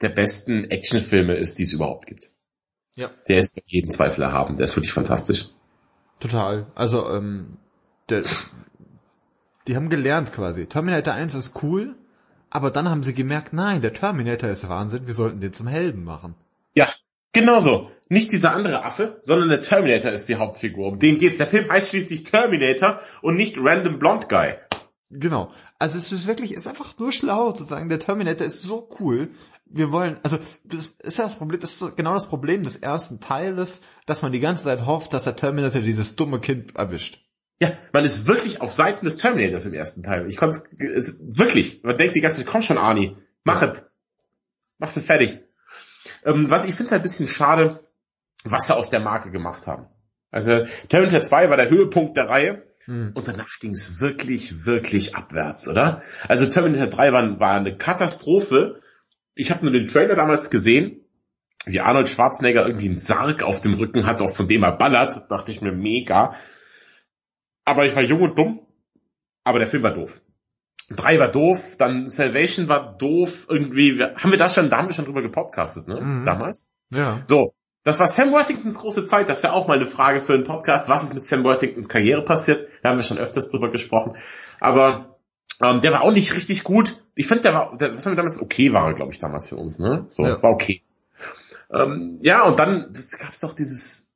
der 0.00 0.08
besten 0.08 0.64
Actionfilme 0.64 1.34
ist, 1.34 1.58
die 1.58 1.62
es 1.62 1.72
überhaupt 1.72 2.06
gibt. 2.06 2.32
Ja. 2.96 3.10
Der 3.28 3.38
ist 3.38 3.58
jeden 3.64 3.90
Zweifel 3.90 4.22
erhaben. 4.22 4.54
Der 4.56 4.64
ist 4.64 4.76
wirklich 4.76 4.92
fantastisch. 4.92 5.48
Total. 6.20 6.66
Also, 6.74 7.08
ähm, 7.10 7.58
der, 8.08 8.22
die 9.66 9.76
haben 9.76 9.88
gelernt 9.88 10.32
quasi. 10.32 10.66
Terminator 10.66 11.14
1 11.14 11.34
ist 11.34 11.62
cool, 11.62 11.96
aber 12.50 12.70
dann 12.70 12.88
haben 12.88 13.02
sie 13.02 13.14
gemerkt, 13.14 13.52
nein, 13.52 13.82
der 13.82 13.92
Terminator 13.92 14.50
ist 14.50 14.68
Wahnsinn, 14.68 15.06
wir 15.06 15.14
sollten 15.14 15.40
den 15.40 15.52
zum 15.52 15.66
Helden 15.66 16.04
machen. 16.04 16.34
Ja, 16.74 16.88
genau 17.32 17.60
so. 17.60 17.90
Nicht 18.08 18.32
dieser 18.32 18.52
andere 18.52 18.84
Affe, 18.84 19.18
sondern 19.22 19.48
der 19.48 19.62
Terminator 19.62 20.12
ist 20.12 20.28
die 20.28 20.36
Hauptfigur. 20.36 20.86
Um 20.86 20.98
den 20.98 21.18
geht's. 21.18 21.38
Der 21.38 21.46
Film 21.46 21.70
heißt 21.70 21.90
schließlich 21.90 22.24
Terminator 22.24 23.00
und 23.22 23.36
nicht 23.36 23.56
Random 23.58 23.98
Blonde 23.98 24.26
Guy. 24.28 24.54
Genau. 25.16 25.52
Also 25.78 25.96
es 25.96 26.10
ist 26.10 26.26
wirklich, 26.26 26.52
es 26.52 26.58
ist 26.58 26.66
einfach 26.66 26.98
nur 26.98 27.12
schlau 27.12 27.52
zu 27.52 27.62
sagen, 27.62 27.88
der 27.88 28.00
Terminator 28.00 28.44
ist 28.44 28.62
so 28.62 28.88
cool. 28.98 29.30
Wir 29.64 29.92
wollen, 29.92 30.18
also 30.24 30.38
das 30.64 30.86
ist 30.98 31.18
ja 31.18 31.24
das 31.24 31.36
Problem, 31.36 31.60
das 31.60 31.80
ist 31.80 31.96
genau 31.96 32.14
das 32.14 32.28
Problem 32.28 32.64
des 32.64 32.76
ersten 32.76 33.20
Teiles, 33.20 33.82
dass 34.06 34.22
man 34.22 34.32
die 34.32 34.40
ganze 34.40 34.64
Zeit 34.64 34.86
hofft, 34.86 35.12
dass 35.12 35.24
der 35.24 35.36
Terminator 35.36 35.80
dieses 35.80 36.16
dumme 36.16 36.40
Kind 36.40 36.74
erwischt. 36.74 37.24
Ja, 37.60 37.72
man 37.92 38.04
ist 38.04 38.26
wirklich 38.26 38.60
auf 38.60 38.72
Seiten 38.72 39.04
des 39.04 39.16
Terminators 39.16 39.66
im 39.66 39.74
ersten 39.74 40.02
Teil. 40.02 40.26
Ich 40.26 40.36
konnte 40.36 40.60
es 40.78 41.20
wirklich. 41.20 41.82
Man 41.84 41.96
denkt 41.96 42.16
die 42.16 42.20
ganze 42.20 42.38
Zeit, 42.38 42.48
komm 42.48 42.62
schon, 42.62 42.78
Arnie, 42.78 43.16
mach 43.44 43.62
ja. 43.62 43.68
es. 43.68 43.86
Mach's 44.78 44.98
fertig. 44.98 45.38
Ähm, 46.24 46.50
was 46.50 46.64
ich 46.64 46.74
finde 46.74 46.86
es 46.86 46.92
halt 46.92 47.02
ein 47.02 47.04
bisschen 47.04 47.28
schade, 47.28 47.80
was 48.42 48.66
sie 48.66 48.76
aus 48.76 48.90
der 48.90 49.00
Marke 49.00 49.30
gemacht 49.30 49.68
haben. 49.68 49.86
Also 50.34 50.64
Terminator 50.88 51.22
2 51.22 51.50
war 51.50 51.56
der 51.56 51.70
Höhepunkt 51.70 52.16
der 52.16 52.28
Reihe 52.28 52.62
hm. 52.86 53.12
Und 53.14 53.28
danach 53.28 53.48
ging 53.60 53.72
es 53.72 54.00
wirklich, 54.00 54.66
wirklich 54.66 55.14
abwärts, 55.14 55.68
oder? 55.68 56.02
Also 56.28 56.50
Terminator 56.50 56.86
3 56.86 57.12
war, 57.12 57.40
war 57.40 57.52
eine 57.52 57.76
Katastrophe. 57.76 58.80
Ich 59.34 59.50
habe 59.50 59.64
nur 59.64 59.72
den 59.72 59.88
Trailer 59.88 60.16
damals 60.16 60.50
gesehen, 60.50 61.00
wie 61.64 61.80
Arnold 61.80 62.08
Schwarzenegger 62.08 62.66
irgendwie 62.66 62.86
einen 62.86 62.98
Sarg 62.98 63.42
auf 63.42 63.60
dem 63.60 63.74
Rücken 63.74 64.06
hat, 64.06 64.20
auch 64.20 64.30
von 64.30 64.48
dem 64.48 64.62
er 64.62 64.72
ballert. 64.72 65.30
Dachte 65.30 65.50
ich 65.50 65.62
mir 65.62 65.72
mega. 65.72 66.34
Aber 67.64 67.86
ich 67.86 67.96
war 67.96 68.02
jung 68.02 68.20
und 68.20 68.38
dumm. 68.38 68.60
Aber 69.44 69.58
der 69.58 69.68
Film 69.68 69.82
war 69.82 69.94
doof. 69.94 70.20
Drei 70.90 71.18
war 71.18 71.28
doof, 71.28 71.76
dann 71.78 72.08
Salvation 72.08 72.68
war 72.68 72.98
doof, 72.98 73.46
irgendwie, 73.48 74.02
haben 74.02 74.30
wir 74.30 74.36
das 74.36 74.54
schon, 74.54 74.68
da 74.68 74.76
haben 74.76 74.88
wir 74.88 74.92
schon 74.92 75.06
drüber 75.06 75.22
gepodcastet, 75.22 75.88
ne? 75.88 75.98
Mhm. 75.98 76.24
Damals? 76.26 76.66
Ja. 76.90 77.22
So, 77.24 77.54
das 77.84 78.00
war 78.00 78.08
Sam 78.08 78.32
Worthingtons 78.32 78.78
große 78.78 79.04
Zeit. 79.04 79.28
Das 79.28 79.42
wäre 79.42 79.52
auch 79.52 79.68
mal 79.68 79.76
eine 79.76 79.86
Frage 79.86 80.22
für 80.22 80.32
einen 80.32 80.44
Podcast. 80.44 80.88
Was 80.88 81.04
ist 81.04 81.14
mit 81.14 81.22
Sam 81.22 81.44
Worthingtons 81.44 81.88
Karriere 81.88 82.22
passiert? 82.22 82.66
Da 82.82 82.90
haben 82.90 82.96
wir 82.96 83.04
schon 83.04 83.18
öfters 83.18 83.50
drüber 83.50 83.70
gesprochen. 83.70 84.16
Aber 84.58 85.10
ähm, 85.62 85.80
der 85.80 85.92
war 85.92 86.02
auch 86.02 86.12
nicht 86.12 86.34
richtig 86.34 86.64
gut. 86.64 87.02
Ich 87.14 87.26
finde, 87.26 87.42
der 87.42 87.54
war, 87.54 87.76
der, 87.76 87.92
was 87.92 88.04
haben 88.04 88.12
wir 88.12 88.16
damals? 88.16 88.40
Okay 88.40 88.72
war 88.72 88.86
er, 88.86 88.94
glaube 88.94 89.12
ich, 89.12 89.18
damals 89.18 89.48
für 89.48 89.56
uns. 89.56 89.78
Ne? 89.78 90.06
So, 90.08 90.24
ja. 90.24 90.42
war 90.42 90.50
okay. 90.50 90.82
Ähm, 91.70 92.18
ja, 92.22 92.44
und 92.44 92.58
dann 92.58 92.92
gab 93.18 93.30
es 93.30 93.40
doch 93.40 93.54
dieses 93.54 94.10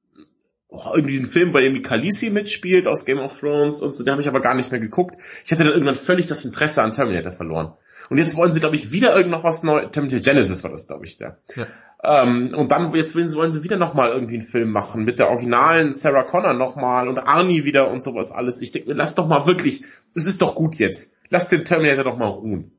auch 0.70 0.94
irgendwie 0.94 1.16
einen 1.16 1.26
Film, 1.26 1.52
bei 1.52 1.62
dem 1.62 1.74
die 1.74 1.82
Khaleesi 1.82 2.30
mitspielt 2.30 2.86
aus 2.86 3.06
Game 3.06 3.18
of 3.18 3.38
Thrones 3.38 3.80
und 3.80 3.94
so, 3.94 4.04
den 4.04 4.12
habe 4.12 4.20
ich 4.20 4.28
aber 4.28 4.40
gar 4.40 4.54
nicht 4.54 4.70
mehr 4.70 4.80
geguckt. 4.80 5.16
Ich 5.44 5.50
hatte 5.50 5.64
dann 5.64 5.72
irgendwann 5.72 5.94
völlig 5.94 6.26
das 6.26 6.44
Interesse 6.44 6.82
an 6.82 6.92
Terminator 6.92 7.32
verloren. 7.32 7.72
Und 8.10 8.18
jetzt 8.18 8.36
wollen 8.36 8.52
sie, 8.52 8.60
glaube 8.60 8.76
ich, 8.76 8.92
wieder 8.92 9.14
irgend 9.14 9.30
noch 9.30 9.44
was 9.44 9.62
Neues. 9.62 9.90
Terminator 9.92 10.20
Genesis 10.20 10.64
war 10.64 10.70
das, 10.70 10.86
glaube 10.86 11.04
ich, 11.04 11.18
der. 11.18 11.38
Ja. 11.56 11.66
Ähm, 12.02 12.54
und 12.54 12.72
dann 12.72 12.94
jetzt 12.94 13.14
wollen 13.14 13.52
sie 13.52 13.64
wieder 13.64 13.76
nochmal 13.76 14.10
irgendwie 14.10 14.34
einen 14.34 14.42
Film 14.42 14.70
machen 14.70 15.04
mit 15.04 15.18
der 15.18 15.28
originalen 15.28 15.92
Sarah 15.92 16.22
Connor 16.22 16.54
nochmal 16.54 17.08
und 17.08 17.18
Arnie 17.18 17.64
wieder 17.64 17.90
und 17.90 18.02
sowas 18.02 18.32
alles. 18.32 18.60
Ich 18.60 18.72
denke 18.72 18.88
mir, 18.88 18.94
lass 18.94 19.14
doch 19.14 19.26
mal 19.26 19.46
wirklich, 19.46 19.84
es 20.14 20.26
ist 20.26 20.40
doch 20.40 20.54
gut 20.54 20.76
jetzt. 20.76 21.14
Lass 21.28 21.48
den 21.48 21.64
Terminator 21.64 22.04
doch 22.04 22.16
mal 22.16 22.26
ruhen. 22.26 22.72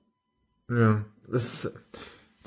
Ja, 0.69 1.03
das 1.29 1.73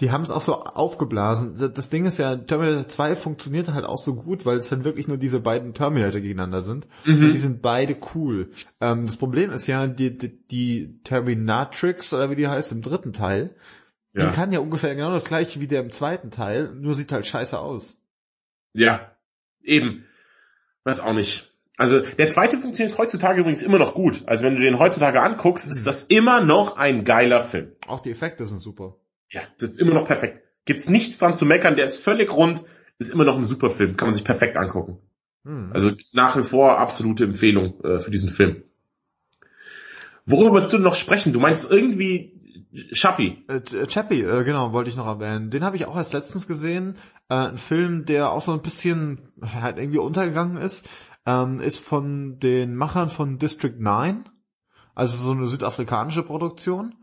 die 0.02 0.10
haben 0.10 0.22
es 0.22 0.32
auch 0.32 0.40
so 0.40 0.54
aufgeblasen. 0.58 1.72
Das 1.74 1.88
Ding 1.88 2.06
ist 2.06 2.18
ja, 2.18 2.34
Terminator 2.34 2.88
2 2.88 3.14
funktioniert 3.14 3.68
halt 3.68 3.84
auch 3.84 3.98
so 3.98 4.16
gut, 4.16 4.44
weil 4.44 4.56
es 4.56 4.68
dann 4.68 4.82
wirklich 4.82 5.06
nur 5.06 5.16
diese 5.16 5.38
beiden 5.38 5.74
Terminator 5.74 6.20
gegeneinander 6.20 6.60
sind. 6.60 6.88
Mhm. 7.04 7.14
Und 7.14 7.32
die 7.32 7.38
sind 7.38 7.62
beide 7.62 7.96
cool. 8.14 8.50
Ähm, 8.80 9.06
das 9.06 9.16
Problem 9.16 9.52
ist 9.52 9.68
ja, 9.68 9.86
die, 9.86 10.18
die, 10.18 10.44
die 10.48 11.00
Terminatrix, 11.04 12.12
oder 12.12 12.30
wie 12.30 12.34
die 12.34 12.48
heißt, 12.48 12.72
im 12.72 12.82
dritten 12.82 13.12
Teil, 13.12 13.54
ja. 14.12 14.26
die 14.26 14.34
kann 14.34 14.50
ja 14.50 14.58
ungefähr 14.58 14.96
genau 14.96 15.12
das 15.12 15.24
gleiche 15.24 15.60
wie 15.60 15.68
der 15.68 15.82
im 15.82 15.92
zweiten 15.92 16.32
Teil, 16.32 16.74
nur 16.74 16.96
sieht 16.96 17.12
halt 17.12 17.24
scheiße 17.24 17.56
aus. 17.56 17.96
Ja, 18.72 19.12
eben. 19.62 20.04
Weiß 20.82 20.98
auch 20.98 21.12
nicht. 21.14 21.54
Also 21.76 22.00
der 22.00 22.28
zweite 22.28 22.58
funktioniert 22.58 22.98
heutzutage 22.98 23.38
übrigens 23.38 23.62
immer 23.62 23.78
noch 23.78 23.94
gut. 23.94 24.24
Also 24.26 24.46
wenn 24.46 24.56
du 24.56 24.62
den 24.62 24.80
heutzutage 24.80 25.22
anguckst, 25.22 25.70
ist 25.70 25.82
mhm. 25.82 25.86
das 25.86 26.02
immer 26.02 26.40
noch 26.40 26.76
ein 26.76 27.04
geiler 27.04 27.40
Film. 27.40 27.70
Auch 27.86 28.00
die 28.00 28.10
Effekte 28.10 28.44
sind 28.46 28.58
super. 28.58 28.96
Ja, 29.32 29.42
das 29.58 29.70
ist 29.70 29.78
immer 29.78 29.94
noch 29.94 30.04
perfekt. 30.04 30.42
Gibt's 30.64 30.88
nichts 30.88 31.18
dran 31.18 31.34
zu 31.34 31.44
meckern, 31.44 31.76
der 31.76 31.84
ist 31.84 31.98
völlig 31.98 32.32
rund, 32.32 32.62
ist 32.98 33.10
immer 33.10 33.24
noch 33.24 33.36
ein 33.36 33.44
super 33.44 33.70
Film, 33.70 33.96
kann 33.96 34.08
man 34.08 34.14
sich 34.14 34.24
perfekt 34.24 34.56
angucken. 34.56 34.98
Mhm. 35.42 35.70
Also 35.72 35.92
nach 36.12 36.36
wie 36.36 36.44
vor 36.44 36.78
absolute 36.78 37.24
Empfehlung 37.24 37.80
äh, 37.82 37.98
für 37.98 38.10
diesen 38.10 38.30
Film. 38.30 38.62
Worüber 40.24 40.52
wolltest 40.52 40.72
du 40.72 40.78
noch 40.78 40.94
sprechen? 40.94 41.32
Du 41.32 41.40
meinst 41.40 41.68
irgendwie 41.68 42.38
Chappie. 42.92 43.44
Äh, 43.48 43.56
äh, 43.56 43.86
Chappie, 43.88 44.22
äh, 44.22 44.44
genau, 44.44 44.72
wollte 44.72 44.88
ich 44.88 44.96
noch 44.96 45.06
erwähnen. 45.06 45.50
Den 45.50 45.64
habe 45.64 45.76
ich 45.76 45.86
auch 45.86 45.96
erst 45.96 46.12
letztens 46.12 46.46
gesehen. 46.46 46.96
Äh, 47.28 47.34
ein 47.34 47.58
Film, 47.58 48.04
der 48.04 48.30
auch 48.30 48.42
so 48.42 48.52
ein 48.52 48.62
bisschen 48.62 49.32
halt 49.42 49.78
irgendwie 49.78 49.98
untergegangen 49.98 50.58
ist 50.58 50.88
ähm, 51.26 51.60
ist 51.60 51.78
von 51.78 52.38
den 52.38 52.74
Machern 52.76 53.08
von 53.08 53.38
District 53.38 53.76
9, 53.78 54.24
also 54.94 55.16
so 55.16 55.32
eine 55.32 55.46
südafrikanische 55.46 56.22
Produktion. 56.22 56.94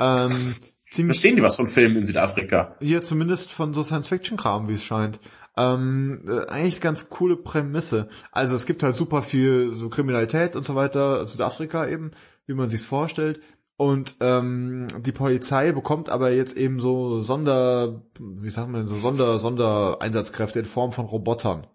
Ähm, 0.00 0.30
Verstehen 0.30 1.36
die 1.36 1.42
was 1.42 1.56
von 1.56 1.66
Filmen 1.66 1.96
in 1.96 2.04
Südafrika? 2.04 2.76
Hier 2.80 3.02
zumindest 3.02 3.52
von 3.52 3.74
so 3.74 3.82
Science-Fiction-Kram, 3.82 4.68
wie 4.68 4.74
es 4.74 4.84
scheint. 4.84 5.18
Ähm, 5.56 6.22
äh, 6.28 6.46
eigentlich 6.46 6.80
ganz 6.80 7.10
coole 7.10 7.36
Prämisse. 7.36 8.08
Also 8.32 8.56
es 8.56 8.64
gibt 8.64 8.82
halt 8.82 8.94
super 8.94 9.22
viel 9.22 9.72
so 9.74 9.88
Kriminalität 9.88 10.56
und 10.56 10.64
so 10.64 10.74
weiter, 10.74 11.26
Südafrika 11.26 11.86
eben, 11.88 12.12
wie 12.46 12.54
man 12.54 12.70
sich's 12.70 12.86
vorstellt. 12.86 13.40
Und 13.76 14.16
ähm, 14.20 14.88
die 15.00 15.12
Polizei 15.12 15.72
bekommt 15.72 16.10
aber 16.10 16.32
jetzt 16.32 16.56
eben 16.56 16.80
so 16.80 17.22
Sonder, 17.22 18.02
wie 18.18 18.50
sagt 18.50 18.70
man, 18.70 18.88
so 18.88 18.96
Sonder, 18.96 19.38
Sondereinsatzkräfte 19.38 20.60
in 20.60 20.66
Form 20.66 20.92
von 20.92 21.06
Robotern 21.06 21.66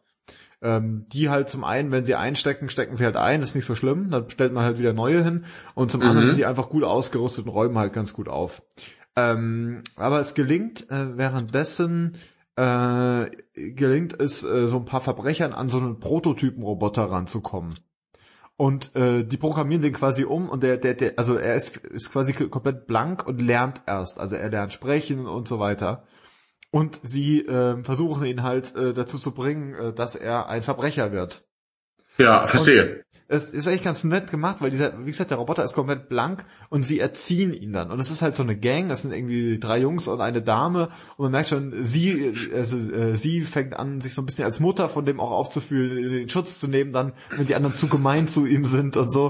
ähm, 0.64 1.06
die 1.12 1.30
halt 1.30 1.50
zum 1.50 1.64
einen, 1.64 1.92
wenn 1.92 2.06
sie 2.06 2.16
einstecken, 2.16 2.70
stecken 2.70 2.96
sie 2.96 3.06
halt 3.06 3.18
ein, 3.18 3.42
ist 3.42 3.56
nicht 3.56 3.66
so 3.66 3.76
schlimm, 3.76 4.10
dann 4.10 4.30
stellt 4.30 4.54
man 4.54 4.64
halt 4.64 4.80
wieder 4.80 4.94
neue 4.94 5.24
hin 5.24 5.46
und 5.76 5.92
zum 5.92 6.02
mhm. 6.02 6.08
anderen 6.08 6.28
sind 6.28 6.38
die 6.38 6.46
einfach 6.46 6.70
gut 6.70 6.84
ausgerüstet 6.84 7.46
und 7.46 7.52
räumen 7.52 7.78
halt 7.78 7.94
ganz 7.94 8.14
gut 8.14 8.30
auf. 8.30 8.64
Ähm, 9.16 9.84
aber 9.96 10.20
es 10.20 10.34
gelingt 10.34 10.90
äh, 10.90 11.18
währenddessen 11.18 12.16
äh, 12.56 13.30
gelingt 13.54 14.20
es 14.20 14.44
äh, 14.44 14.68
so 14.68 14.78
ein 14.78 14.86
paar 14.86 15.02
Verbrechern 15.02 15.54
an 15.54 15.70
so 15.70 15.78
einen 15.78 16.00
Prototypen-Roboter 16.00 17.04
ranzukommen. 17.04 17.76
Und 18.56 18.96
äh, 18.96 19.24
die 19.24 19.38
programmieren 19.38 19.82
den 19.82 19.94
quasi 19.94 20.24
um 20.24 20.48
und 20.50 20.62
der, 20.62 20.78
der, 20.78 20.94
der, 20.94 21.14
also 21.18 21.36
er 21.36 21.56
ist, 21.56 21.78
ist 21.78 22.12
quasi 22.12 22.34
komplett 22.34 22.86
blank 22.86 23.28
und 23.28 23.42
lernt 23.42 23.82
erst. 23.88 24.20
Also 24.20 24.36
er 24.36 24.50
lernt 24.50 24.72
sprechen 24.72 25.26
und 25.26 25.48
so 25.48 25.60
weiter. 25.60 26.04
Und 26.74 27.00
sie 27.04 27.46
äh, 27.46 27.84
versuchen 27.84 28.26
ihn 28.26 28.42
halt 28.42 28.76
äh, 28.76 28.96
dazu 28.96 29.20
zu 29.20 29.32
bringen, 29.32 29.76
äh, 29.76 29.94
dass 29.94 30.16
er 30.16 30.50
ein 30.50 30.64
Verbrecher 30.64 31.12
wird. 31.12 31.46
Ja, 32.18 32.48
verstehe. 32.48 32.96
Und 32.96 33.04
es 33.28 33.52
ist 33.52 33.68
eigentlich 33.68 33.84
ganz 33.84 34.04
nett 34.04 34.32
gemacht, 34.32 34.58
weil 34.60 34.72
dieser, 34.72 34.98
wie 35.06 35.12
gesagt, 35.12 35.30
der 35.30 35.38
Roboter 35.38 35.64
ist 35.64 35.76
komplett 35.76 36.10
blank 36.10 36.46
und 36.70 36.82
sie 36.82 37.00
erziehen 37.00 37.54
ihn 37.54 37.74
dann. 37.74 37.92
Und 37.92 38.00
es 38.00 38.10
ist 38.10 38.24
halt 38.24 38.36
so 38.36 38.42
eine 38.42 38.58
Gang, 38.58 38.90
das 38.90 39.04
sind 39.04 39.14
irgendwie 39.14 39.60
drei 39.60 39.82
Jungs 39.82 40.08
und 40.08 40.20
eine 40.20 40.42
Dame 40.42 40.90
und 41.16 41.26
man 41.26 41.32
merkt 41.32 41.50
schon, 41.50 41.86
sie, 41.86 42.34
also, 42.52 42.78
äh, 42.92 43.16
sie 43.16 43.42
fängt 43.42 43.78
an, 43.78 44.02
sich 44.02 44.16
so 44.16 44.24
ein 44.24 44.26
bisschen 44.26 44.46
als 44.46 44.60
Mutter 44.60 44.90
von 44.90 45.06
dem 45.06 45.20
auch 45.20 45.30
aufzufühlen, 45.30 46.12
den 46.12 46.30
Schutz 46.30 46.58
zu 46.58 46.68
nehmen 46.68 46.92
dann, 46.92 47.14
wenn 47.38 47.46
die 47.46 47.54
anderen 47.54 47.76
zu 47.76 47.88
gemein 47.88 48.28
zu 48.28 48.48
ihm 48.48 48.66
sind 48.66 48.98
und 48.98 49.12
so. 49.12 49.30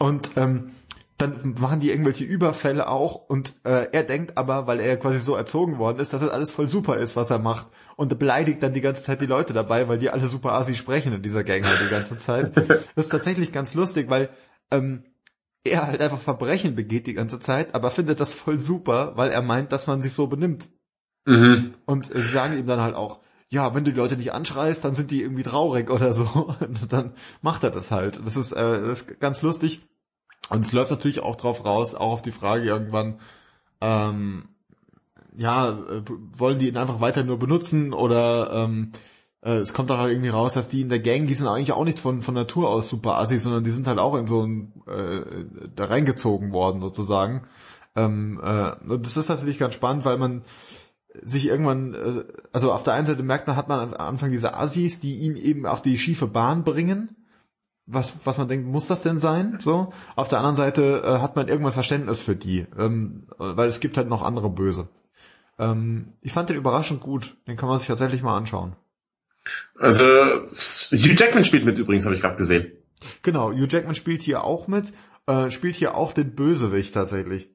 Und 0.00 0.30
ähm, 0.34 0.72
dann 1.20 1.54
machen 1.58 1.80
die 1.80 1.90
irgendwelche 1.90 2.24
Überfälle 2.24 2.88
auch 2.88 3.14
und 3.14 3.54
äh, 3.64 3.88
er 3.92 4.04
denkt 4.04 4.38
aber, 4.38 4.66
weil 4.66 4.80
er 4.80 4.96
quasi 4.96 5.20
so 5.20 5.34
erzogen 5.34 5.78
worden 5.78 5.98
ist, 5.98 6.12
dass 6.12 6.20
das 6.20 6.30
alles 6.30 6.50
voll 6.50 6.68
super 6.68 6.96
ist, 6.98 7.16
was 7.16 7.30
er 7.30 7.38
macht 7.38 7.66
und 7.96 8.18
beleidigt 8.18 8.62
dann 8.62 8.72
die 8.72 8.80
ganze 8.80 9.02
Zeit 9.02 9.20
die 9.20 9.26
Leute 9.26 9.52
dabei, 9.52 9.88
weil 9.88 9.98
die 9.98 10.10
alle 10.10 10.26
super 10.26 10.52
assi 10.52 10.74
sprechen 10.76 11.12
in 11.12 11.22
dieser 11.22 11.44
Gang 11.44 11.64
halt 11.64 11.80
die 11.80 11.90
ganze 11.90 12.18
Zeit. 12.18 12.52
Das 12.94 13.06
ist 13.06 13.10
tatsächlich 13.10 13.52
ganz 13.52 13.74
lustig, 13.74 14.10
weil 14.10 14.30
ähm, 14.70 15.04
er 15.64 15.86
halt 15.86 16.00
einfach 16.00 16.20
Verbrechen 16.20 16.74
begeht 16.74 17.06
die 17.06 17.14
ganze 17.14 17.40
Zeit, 17.40 17.74
aber 17.74 17.90
findet 17.90 18.20
das 18.20 18.32
voll 18.32 18.60
super, 18.60 19.12
weil 19.16 19.30
er 19.30 19.42
meint, 19.42 19.72
dass 19.72 19.86
man 19.86 20.00
sich 20.00 20.12
so 20.12 20.26
benimmt. 20.26 20.68
Mhm. 21.26 21.74
Und 21.86 22.14
äh, 22.14 22.20
sie 22.20 22.28
sagen 22.28 22.56
ihm 22.56 22.66
dann 22.66 22.80
halt 22.80 22.94
auch, 22.94 23.20
ja, 23.48 23.74
wenn 23.74 23.84
du 23.84 23.90
die 23.90 23.98
Leute 23.98 24.16
nicht 24.16 24.32
anschreist, 24.32 24.84
dann 24.84 24.94
sind 24.94 25.10
die 25.10 25.22
irgendwie 25.22 25.42
traurig 25.42 25.90
oder 25.90 26.12
so. 26.12 26.24
Und 26.60 26.92
dann 26.92 27.14
macht 27.42 27.64
er 27.64 27.70
das 27.70 27.90
halt. 27.90 28.20
Das 28.24 28.36
ist, 28.36 28.52
äh, 28.52 28.80
das 28.80 29.02
ist 29.02 29.20
ganz 29.20 29.42
lustig. 29.42 29.82
Und 30.50 30.64
es 30.64 30.72
läuft 30.72 30.90
natürlich 30.90 31.20
auch 31.20 31.36
drauf 31.36 31.64
raus, 31.64 31.94
auch 31.94 32.12
auf 32.12 32.22
die 32.22 32.32
Frage 32.32 32.64
irgendwann, 32.64 33.20
ähm, 33.80 34.48
ja, 35.36 35.70
äh, 35.70 36.02
wollen 36.36 36.58
die 36.58 36.68
ihn 36.68 36.76
einfach 36.76 37.00
weiter 37.00 37.22
nur 37.24 37.38
benutzen 37.38 37.92
oder 37.92 38.52
ähm, 38.52 38.92
äh, 39.42 39.56
es 39.56 39.72
kommt 39.72 39.90
doch 39.90 40.06
irgendwie 40.06 40.28
raus, 40.28 40.54
dass 40.54 40.68
die 40.68 40.80
in 40.80 40.88
der 40.88 41.00
Gang, 41.00 41.26
die 41.26 41.34
sind 41.34 41.46
eigentlich 41.46 41.72
auch 41.72 41.84
nicht 41.84 42.00
von, 42.00 42.20
von 42.20 42.34
Natur 42.34 42.68
aus 42.68 42.88
super 42.88 43.18
assi, 43.18 43.38
sondern 43.38 43.64
die 43.64 43.70
sind 43.70 43.86
halt 43.86 43.98
auch 43.98 44.16
in 44.16 44.26
so 44.26 44.44
ein, 44.44 44.72
äh, 44.86 45.44
da 45.74 45.84
reingezogen 45.86 46.52
worden 46.52 46.80
sozusagen. 46.80 47.42
Ähm, 47.96 48.40
äh, 48.42 48.72
das 48.98 49.16
ist 49.16 49.28
natürlich 49.28 49.58
ganz 49.58 49.74
spannend, 49.74 50.04
weil 50.04 50.18
man 50.18 50.42
sich 51.22 51.46
irgendwann, 51.46 51.94
äh, 51.94 52.24
also 52.52 52.72
auf 52.72 52.82
der 52.82 52.94
einen 52.94 53.06
Seite 53.06 53.22
merkt 53.22 53.46
man, 53.46 53.56
hat 53.56 53.68
man 53.68 53.80
am 53.80 53.94
Anfang 53.94 54.30
diese 54.32 54.54
Assis, 54.54 55.00
die 55.00 55.18
ihn 55.18 55.36
eben 55.36 55.64
auf 55.64 55.80
die 55.80 55.98
schiefe 55.98 56.26
Bahn 56.26 56.64
bringen 56.64 57.19
was, 57.92 58.14
was 58.24 58.38
man 58.38 58.48
denkt, 58.48 58.66
muss 58.66 58.86
das 58.86 59.02
denn 59.02 59.18
sein? 59.18 59.58
So. 59.60 59.92
Auf 60.16 60.28
der 60.28 60.38
anderen 60.38 60.56
Seite 60.56 61.02
äh, 61.04 61.20
hat 61.20 61.36
man 61.36 61.48
irgendwann 61.48 61.72
Verständnis 61.72 62.22
für 62.22 62.36
die, 62.36 62.66
ähm, 62.78 63.26
weil 63.38 63.68
es 63.68 63.80
gibt 63.80 63.96
halt 63.96 64.08
noch 64.08 64.22
andere 64.22 64.50
Böse. 64.50 64.88
Ähm, 65.58 66.14
ich 66.22 66.32
fand 66.32 66.48
den 66.48 66.56
überraschend 66.56 67.00
gut. 67.00 67.36
Den 67.46 67.56
kann 67.56 67.68
man 67.68 67.78
sich 67.78 67.88
tatsächlich 67.88 68.22
mal 68.22 68.36
anschauen. 68.36 68.76
Also 69.78 70.04
Hugh 70.04 71.14
Jackman 71.16 71.44
spielt 71.44 71.64
mit 71.64 71.78
übrigens, 71.78 72.04
habe 72.04 72.14
ich 72.14 72.20
gerade 72.20 72.36
gesehen. 72.36 72.72
Genau, 73.22 73.50
Hugh 73.50 73.66
Jackman 73.68 73.94
spielt 73.94 74.22
hier 74.22 74.44
auch 74.44 74.68
mit, 74.68 74.92
äh, 75.26 75.50
spielt 75.50 75.76
hier 75.76 75.94
auch 75.94 76.12
den 76.12 76.34
Bösewicht 76.34 76.94
tatsächlich. 76.94 77.50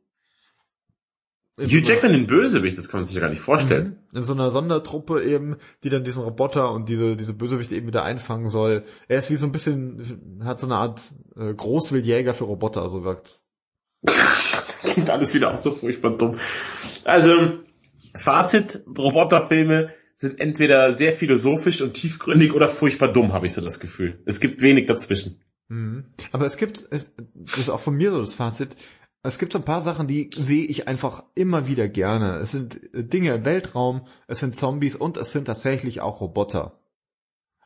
Hugh 1.57 1.81
Jackman 1.81 2.11
den 2.11 2.27
Bösewicht, 2.27 2.77
das 2.77 2.89
kann 2.89 2.99
man 2.99 3.05
sich 3.05 3.15
ja 3.15 3.21
gar 3.21 3.29
nicht 3.29 3.41
vorstellen. 3.41 3.97
Mhm. 4.11 4.17
In 4.17 4.23
so 4.23 4.33
einer 4.33 4.51
Sondertruppe 4.51 5.23
eben, 5.23 5.55
die 5.83 5.89
dann 5.89 6.03
diesen 6.03 6.23
Roboter 6.23 6.71
und 6.73 6.89
diese, 6.89 7.15
diese 7.15 7.33
Bösewichte 7.33 7.75
eben 7.75 7.87
wieder 7.87 8.03
einfangen 8.03 8.49
soll. 8.49 8.83
Er 9.07 9.19
ist 9.19 9.29
wie 9.29 9.37
so 9.37 9.45
ein 9.45 9.53
bisschen, 9.53 10.41
hat 10.43 10.59
so 10.59 10.67
eine 10.67 10.75
Art 10.75 11.13
äh, 11.37 11.53
Großwildjäger 11.53 12.33
für 12.33 12.43
Roboter, 12.43 12.89
so 12.89 13.05
wirkt's. 13.05 13.45
das 14.01 14.83
klingt 14.83 15.09
alles 15.09 15.33
wieder 15.33 15.53
auch 15.53 15.57
so 15.57 15.71
furchtbar 15.71 16.17
dumm. 16.17 16.37
Also, 17.05 17.59
Fazit, 18.15 18.83
Roboterfilme 18.97 19.89
sind 20.17 20.39
entweder 20.41 20.91
sehr 20.91 21.13
philosophisch 21.13 21.81
und 21.81 21.93
tiefgründig 21.93 22.53
oder 22.53 22.67
furchtbar 22.67 23.09
dumm, 23.09 23.33
habe 23.33 23.47
ich 23.47 23.53
so 23.53 23.61
das 23.61 23.79
Gefühl. 23.79 24.21
Es 24.25 24.41
gibt 24.41 24.61
wenig 24.61 24.87
dazwischen. 24.87 25.41
Mhm. 25.69 26.05
Aber 26.31 26.45
es 26.45 26.57
gibt, 26.57 26.85
es, 26.89 27.13
das 27.33 27.59
ist 27.59 27.69
auch 27.69 27.79
von 27.79 27.95
mir 27.95 28.11
so 28.11 28.19
das 28.19 28.33
Fazit, 28.33 28.75
es 29.27 29.39
gibt 29.39 29.53
so 29.53 29.59
ein 29.59 29.65
paar 29.65 29.81
Sachen, 29.81 30.07
die 30.07 30.29
sehe 30.35 30.65
ich 30.65 30.87
einfach 30.87 31.23
immer 31.33 31.67
wieder 31.67 31.87
gerne. 31.87 32.37
Es 32.37 32.51
sind 32.51 32.79
äh, 32.93 33.03
Dinge 33.03 33.33
im 33.33 33.45
Weltraum, 33.45 34.07
es 34.27 34.39
sind 34.39 34.55
Zombies 34.55 34.95
und 34.95 35.17
es 35.17 35.31
sind 35.31 35.45
tatsächlich 35.45 36.01
auch 36.01 36.21
Roboter. 36.21 36.79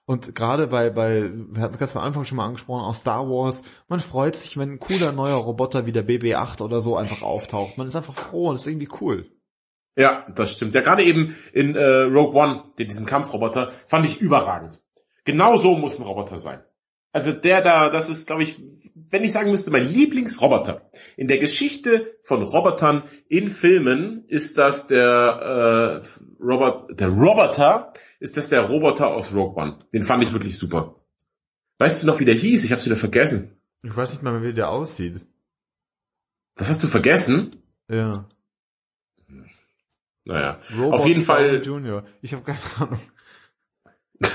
Und 0.05 0.33
gerade 0.33 0.67
bei, 0.67 0.89
bei, 0.89 1.29
wir 1.31 1.61
hatten 1.61 1.73
es 1.73 1.79
ganz 1.79 1.95
am 1.95 2.01
Anfang 2.01 2.23
schon 2.23 2.37
mal 2.37 2.45
angesprochen, 2.47 2.83
auch 2.83 2.95
Star 2.95 3.29
Wars, 3.29 3.63
man 3.87 3.99
freut 3.99 4.35
sich, 4.35 4.57
wenn 4.57 4.71
ein 4.71 4.79
cooler 4.79 5.11
neuer 5.11 5.35
Roboter 5.35 5.85
wie 5.85 5.91
der 5.91 6.07
BB-8 6.07 6.63
oder 6.63 6.81
so 6.81 6.97
einfach 6.97 7.21
auftaucht. 7.21 7.77
Man 7.77 7.87
ist 7.87 7.95
einfach 7.95 8.15
froh 8.15 8.49
und 8.49 8.55
ist 8.55 8.65
irgendwie 8.65 8.89
cool. 9.01 9.29
Ja, 9.95 10.25
das 10.33 10.53
stimmt. 10.53 10.73
Ja, 10.73 10.81
gerade 10.81 11.03
eben 11.03 11.35
in 11.53 11.75
äh, 11.75 12.03
Rogue 12.03 12.33
One, 12.41 12.63
diesen 12.79 13.05
Kampfroboter, 13.05 13.71
fand 13.85 14.05
ich 14.05 14.19
überragend. 14.19 14.81
Genau 15.25 15.57
so 15.57 15.75
muss 15.75 15.99
ein 15.99 16.05
Roboter 16.05 16.37
sein. 16.37 16.63
Also 17.11 17.31
der 17.31 17.61
da, 17.61 17.89
das 17.89 18.09
ist, 18.09 18.27
glaube 18.27 18.43
ich, 18.43 18.61
wenn 19.09 19.23
ich 19.23 19.31
sagen 19.31 19.49
müsste, 19.49 19.71
mein 19.71 19.91
Lieblingsroboter. 19.91 20.89
In 21.17 21.27
der 21.27 21.39
Geschichte 21.39 22.15
von 22.21 22.43
Robotern 22.43 23.03
in 23.27 23.49
Filmen 23.49 24.25
ist 24.27 24.57
das 24.57 24.87
der 24.87 26.03
äh, 26.03 26.43
Robot, 26.43 26.99
der 26.99 27.09
Roboter, 27.09 27.93
ist 28.19 28.37
das 28.37 28.49
der 28.49 28.61
Roboter 28.61 29.07
aus 29.07 29.33
Rogue 29.33 29.55
One. 29.61 29.79
Den 29.91 30.03
fand 30.03 30.23
ich 30.23 30.33
wirklich 30.33 30.57
super. 30.59 31.03
Weißt 31.79 32.03
du 32.03 32.07
noch, 32.07 32.19
wie 32.19 32.25
der 32.25 32.35
hieß? 32.35 32.63
Ich 32.63 32.71
hab's 32.71 32.85
wieder 32.85 32.95
vergessen. 32.95 33.59
Ich 33.81 33.95
weiß 33.95 34.11
nicht 34.11 34.21
mal, 34.21 34.43
wie 34.43 34.53
der 34.53 34.69
aussieht. 34.69 35.21
Das 36.55 36.69
hast 36.69 36.83
du 36.83 36.87
vergessen? 36.87 37.55
Ja. 37.89 38.27
Naja, 40.25 40.59
Robot 40.77 40.99
auf 40.99 41.05
jeden 41.07 41.23
Fall. 41.23 41.63
Junior. 41.63 42.03
Ich 42.21 42.33
habe 42.33 42.43
keine 42.43 42.59
Ahnung. 42.77 42.99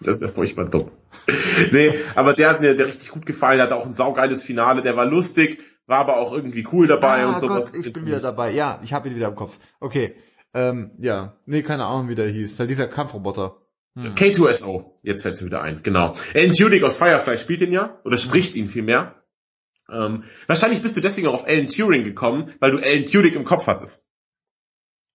das 0.00 0.16
ist 0.16 0.22
ja 0.22 0.28
furchtbar 0.28 0.66
dumm. 0.66 0.92
nee, 1.72 1.98
aber 2.14 2.34
der 2.34 2.50
hat 2.50 2.60
mir 2.60 2.74
der 2.74 2.86
richtig 2.86 3.10
gut 3.10 3.26
gefallen, 3.26 3.58
der 3.58 3.66
hatte 3.66 3.76
auch 3.76 3.86
ein 3.86 3.94
saugeiles 3.94 4.42
Finale, 4.42 4.82
der 4.82 4.96
war 4.96 5.06
lustig, 5.06 5.60
war 5.86 5.98
aber 5.98 6.18
auch 6.18 6.32
irgendwie 6.32 6.66
cool 6.72 6.86
dabei 6.86 7.24
ah, 7.24 7.30
und 7.30 7.40
sowas. 7.40 7.72
Gott, 7.72 7.84
ich 7.84 7.92
bin 7.92 8.06
wieder 8.06 8.20
dabei. 8.20 8.52
Ja, 8.52 8.80
ich 8.82 8.92
habe 8.92 9.08
ihn 9.08 9.16
wieder 9.16 9.28
im 9.28 9.34
Kopf. 9.34 9.58
Okay. 9.80 10.14
Ähm, 10.52 10.92
ja, 10.98 11.36
nee, 11.46 11.62
keine 11.62 11.86
Ahnung, 11.86 12.08
wie 12.08 12.14
der 12.14 12.28
hieß. 12.28 12.58
Halt 12.58 12.70
dieser 12.70 12.88
Kampfroboter. 12.88 13.56
Hm. 13.96 14.14
K2SO, 14.14 14.92
jetzt 15.02 15.22
fällt 15.22 15.34
es 15.34 15.44
wieder 15.44 15.62
ein, 15.62 15.82
genau. 15.82 16.14
Alan 16.34 16.52
Tudyk 16.52 16.82
aus 16.84 16.96
Firefly 16.96 17.38
spielt 17.38 17.60
ihn 17.60 17.72
ja, 17.72 17.98
oder 18.04 18.18
spricht 18.18 18.54
ihn 18.54 18.68
vielmehr. 18.68 19.16
Ähm, 19.90 20.24
wahrscheinlich 20.46 20.80
bist 20.82 20.96
du 20.96 21.00
deswegen 21.00 21.26
auch 21.26 21.34
auf 21.34 21.48
Alan 21.48 21.68
Turing 21.68 22.04
gekommen, 22.04 22.52
weil 22.60 22.70
du 22.70 22.78
Alan 22.78 23.06
Tudyk 23.06 23.34
im 23.34 23.44
Kopf 23.44 23.66
hattest. 23.66 24.06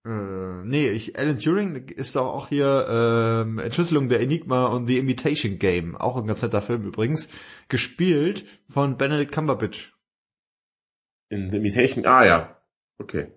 Äh, 0.06 0.64
nee, 0.64 0.90
ich, 0.90 1.18
Alan 1.18 1.40
Turing 1.40 1.88
ist 1.88 2.16
doch 2.16 2.28
auch 2.28 2.50
hier 2.50 2.86
ähm, 2.88 3.58
Entschlüsselung 3.58 4.08
der 4.08 4.22
Enigma 4.22 4.68
und 4.68 4.86
The 4.86 5.00
Imitation 5.00 5.58
Game, 5.58 5.98
auch 5.98 6.16
ein 6.16 6.28
ganz 6.28 6.44
netter 6.44 6.62
Film 6.62 6.84
übrigens, 6.84 7.30
gespielt 7.70 8.46
von 8.70 8.98
Benedict 8.98 9.32
Cumberbatch. 9.32 9.94
In 11.30 11.50
The 11.50 11.58
Imitation, 11.58 12.06
ah 12.06 12.24
ja, 12.24 12.62
okay. 13.00 13.34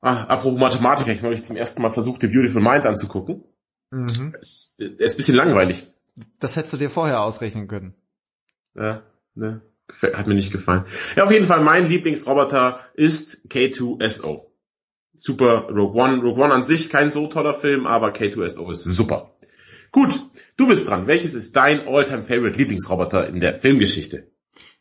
Ah, 0.00 0.22
apropos 0.24 0.60
Mathematiker, 0.60 1.10
ich 1.10 1.22
neulich 1.22 1.42
zum 1.42 1.56
ersten 1.56 1.82
Mal 1.82 1.90
versucht, 1.90 2.20
The 2.20 2.28
Beautiful 2.28 2.62
Mind 2.62 2.86
anzugucken. 2.86 3.42
Mhm. 3.90 4.36
Es, 4.38 4.76
er 4.78 5.00
ist 5.00 5.14
ein 5.14 5.16
bisschen 5.16 5.34
langweilig. 5.34 5.92
Das 6.38 6.54
hättest 6.54 6.74
du 6.74 6.76
dir 6.76 6.90
vorher 6.90 7.22
ausrechnen 7.22 7.66
können. 7.66 7.94
Ja, 8.76 9.02
ne, 9.34 9.62
hat 10.14 10.28
mir 10.28 10.34
nicht 10.34 10.52
gefallen. 10.52 10.84
Ja, 11.16 11.24
auf 11.24 11.32
jeden 11.32 11.46
Fall, 11.46 11.64
mein 11.64 11.84
Lieblingsroboter 11.84 12.78
ist 12.94 13.48
K2SO 13.48 14.47
super 15.20 15.68
Rogue 15.70 15.94
One. 15.94 16.22
Rogue 16.22 16.42
One 16.42 16.54
an 16.54 16.64
sich 16.64 16.90
kein 16.90 17.10
so 17.10 17.26
toller 17.26 17.54
Film, 17.54 17.86
aber 17.86 18.12
K2SO 18.12 18.70
ist 18.70 18.84
super. 18.84 19.36
Gut, 19.90 20.20
du 20.56 20.66
bist 20.66 20.88
dran. 20.88 21.06
Welches 21.06 21.34
ist 21.34 21.56
dein 21.56 21.86
Alltime 21.88 22.22
favorite 22.22 22.58
Lieblingsroboter 22.58 23.26
in 23.26 23.40
der 23.40 23.54
Filmgeschichte? 23.54 24.30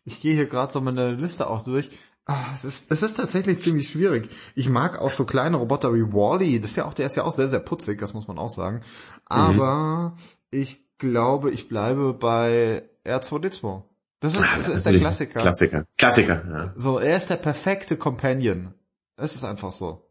Ich 0.04 0.22
gehe 0.22 0.34
hier 0.34 0.46
gerade 0.46 0.72
so 0.72 0.82
meine 0.82 1.16
Liste 1.16 1.50
auch 1.50 1.62
durch. 1.62 1.90
Ah, 2.26 2.46
es 2.54 2.66
ist, 2.66 2.92
es 2.92 3.04
ist 3.04 3.16
tatsächlich 3.16 3.62
ziemlich 3.62 3.90
schwierig. 3.90 4.30
Ich 4.54 4.68
mag 4.68 5.00
auch 5.00 5.12
so 5.12 5.24
kleine 5.24 5.58
Roboter 5.58 5.94
wie 5.94 6.04
Wally. 6.04 6.60
Das 6.60 6.72
ist 6.72 6.76
ja 6.76 6.86
auch, 6.86 6.94
der 6.94 7.06
ist 7.06 7.16
ja 7.16 7.24
auch 7.24 7.32
sehr, 7.32 7.48
sehr 7.48 7.62
putzig, 7.62 8.00
das 8.00 8.14
muss 8.14 8.28
man 8.28 8.38
auch 8.38 8.50
sagen. 8.50 8.82
Aber 9.26 10.14
mhm. 10.16 10.22
ich 10.52 10.84
glaube, 10.98 11.52
ich 11.52 11.70
bleibe 11.70 12.14
bei 12.14 12.84
R2D2. 13.06 13.84
Das 14.20 14.34
ist, 14.34 14.42
das 14.42 14.68
ist 14.68 14.86
der 14.86 14.98
Klassiker. 14.98 15.40
Klassiker. 15.40 15.86
Klassiker, 15.98 16.44
ja. 16.50 16.74
So, 16.76 17.00
er 17.00 17.16
ist 17.16 17.30
der 17.30 17.36
perfekte 17.36 17.98
Companion. 17.98 18.74
Es 19.16 19.36
ist 19.36 19.46
einfach 19.46 19.72
so. 19.72 20.07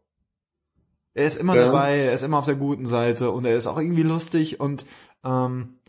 Er 1.17 1.25
ist 1.25 1.37
immer 1.37 1.55
ja. 1.55 1.65
dabei, 1.65 1.97
er 1.97 2.13
ist 2.13 2.23
immer 2.23 2.37
auf 2.37 2.45
der 2.45 2.55
guten 2.55 2.85
Seite 2.85 3.31
und 3.31 3.45
er 3.45 3.57
ist 3.57 3.65
auch 3.65 3.79
irgendwie 3.79 4.03
lustig 4.03 4.59
und 4.59 4.85
ähm, 5.25 5.79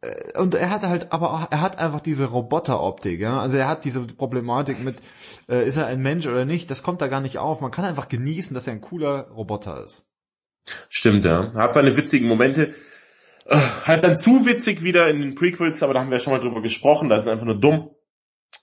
äh, 0.00 0.38
und 0.38 0.54
er 0.54 0.70
hat 0.70 0.82
halt, 0.82 1.12
aber 1.12 1.34
auch, 1.34 1.48
er 1.50 1.60
hat 1.60 1.78
einfach 1.78 2.00
diese 2.00 2.24
Roboteroptik, 2.24 3.20
ja. 3.20 3.40
Also 3.40 3.58
er 3.58 3.68
hat 3.68 3.84
diese 3.84 4.00
Problematik 4.00 4.82
mit, 4.82 4.96
äh, 5.48 5.66
ist 5.66 5.76
er 5.76 5.86
ein 5.86 6.00
Mensch 6.00 6.26
oder 6.26 6.44
nicht, 6.44 6.70
das 6.70 6.82
kommt 6.82 7.02
da 7.02 7.08
gar 7.08 7.20
nicht 7.20 7.38
auf. 7.38 7.60
Man 7.60 7.70
kann 7.70 7.84
einfach 7.84 8.08
genießen, 8.08 8.54
dass 8.54 8.66
er 8.66 8.74
ein 8.74 8.80
cooler 8.80 9.28
Roboter 9.28 9.84
ist. 9.84 10.06
Stimmt, 10.88 11.24
ja. 11.24 11.52
Er 11.54 11.62
hat 11.62 11.74
seine 11.74 11.96
witzigen 11.96 12.28
Momente. 12.28 12.74
Äh, 13.44 13.60
halt 13.86 14.04
dann 14.04 14.16
zu 14.16 14.46
witzig 14.46 14.82
wieder 14.82 15.08
in 15.08 15.20
den 15.20 15.34
Prequels, 15.34 15.82
aber 15.82 15.94
da 15.94 16.00
haben 16.00 16.10
wir 16.10 16.16
ja 16.16 16.22
schon 16.22 16.32
mal 16.32 16.40
drüber 16.40 16.62
gesprochen, 16.62 17.08
das 17.08 17.22
ist 17.22 17.28
einfach 17.28 17.46
nur 17.46 17.58
dumm. 17.60 17.90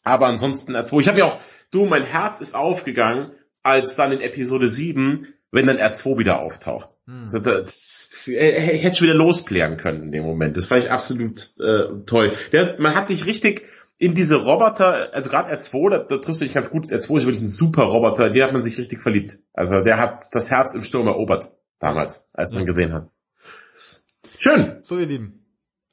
Aber 0.04 0.28
ansonsten, 0.28 0.76
als 0.76 0.92
wo 0.92 1.00
ich 1.00 1.08
habe 1.08 1.20
ja 1.20 1.26
auch, 1.26 1.38
du, 1.72 1.86
mein 1.86 2.04
Herz 2.04 2.40
ist 2.40 2.56
aufgegangen, 2.56 3.32
als 3.64 3.96
dann 3.96 4.12
in 4.12 4.22
Episode 4.22 4.68
7 4.68 5.28
wenn 5.52 5.66
dann 5.66 5.78
R2 5.78 6.18
wieder 6.18 6.40
auftaucht. 6.40 6.98
Hm. 7.06 7.28
Das, 7.32 7.42
das, 7.42 8.28
er, 8.28 8.58
er 8.58 8.78
hätte 8.78 8.98
schon 8.98 9.08
wieder 9.08 9.18
losklären 9.18 9.78
können 9.78 10.04
in 10.04 10.12
dem 10.12 10.24
Moment. 10.24 10.58
Das 10.58 10.66
fand 10.66 10.84
ich 10.84 10.92
absolut 10.92 11.56
äh, 11.60 12.04
toll. 12.06 12.34
Der, 12.52 12.76
man 12.80 12.96
hat 12.96 13.08
sich 13.08 13.26
richtig 13.26 13.64
in 13.98 14.14
diese 14.14 14.36
Roboter, 14.36 15.14
also 15.14 15.30
gerade 15.30 15.52
R2, 15.52 15.90
da, 15.90 15.98
da 16.00 16.18
triffst 16.18 16.42
du 16.42 16.46
dich 16.46 16.54
ganz 16.54 16.70
gut. 16.70 16.92
R2 16.92 17.18
ist 17.18 17.26
wirklich 17.26 17.42
ein 17.42 17.48
super 17.48 17.84
Roboter, 17.84 18.28
in 18.28 18.34
den 18.34 18.44
hat 18.44 18.54
man 18.54 18.62
sich 18.62 18.78
richtig 18.78 19.02
verliebt. 19.02 19.40
Also 19.54 19.82
der 19.82 19.98
hat 19.98 20.24
das 20.34 20.52
Herz 20.52 20.76
im 20.76 20.84
Sturm 20.84 21.08
erobert, 21.08 21.52
damals, 21.80 22.28
als 22.34 22.54
man 22.54 22.66
gesehen 22.66 22.94
hat. 22.94 23.10
Schön. 24.38 24.78
So, 24.82 25.00
ihr 25.00 25.08
Lieben. 25.08 25.47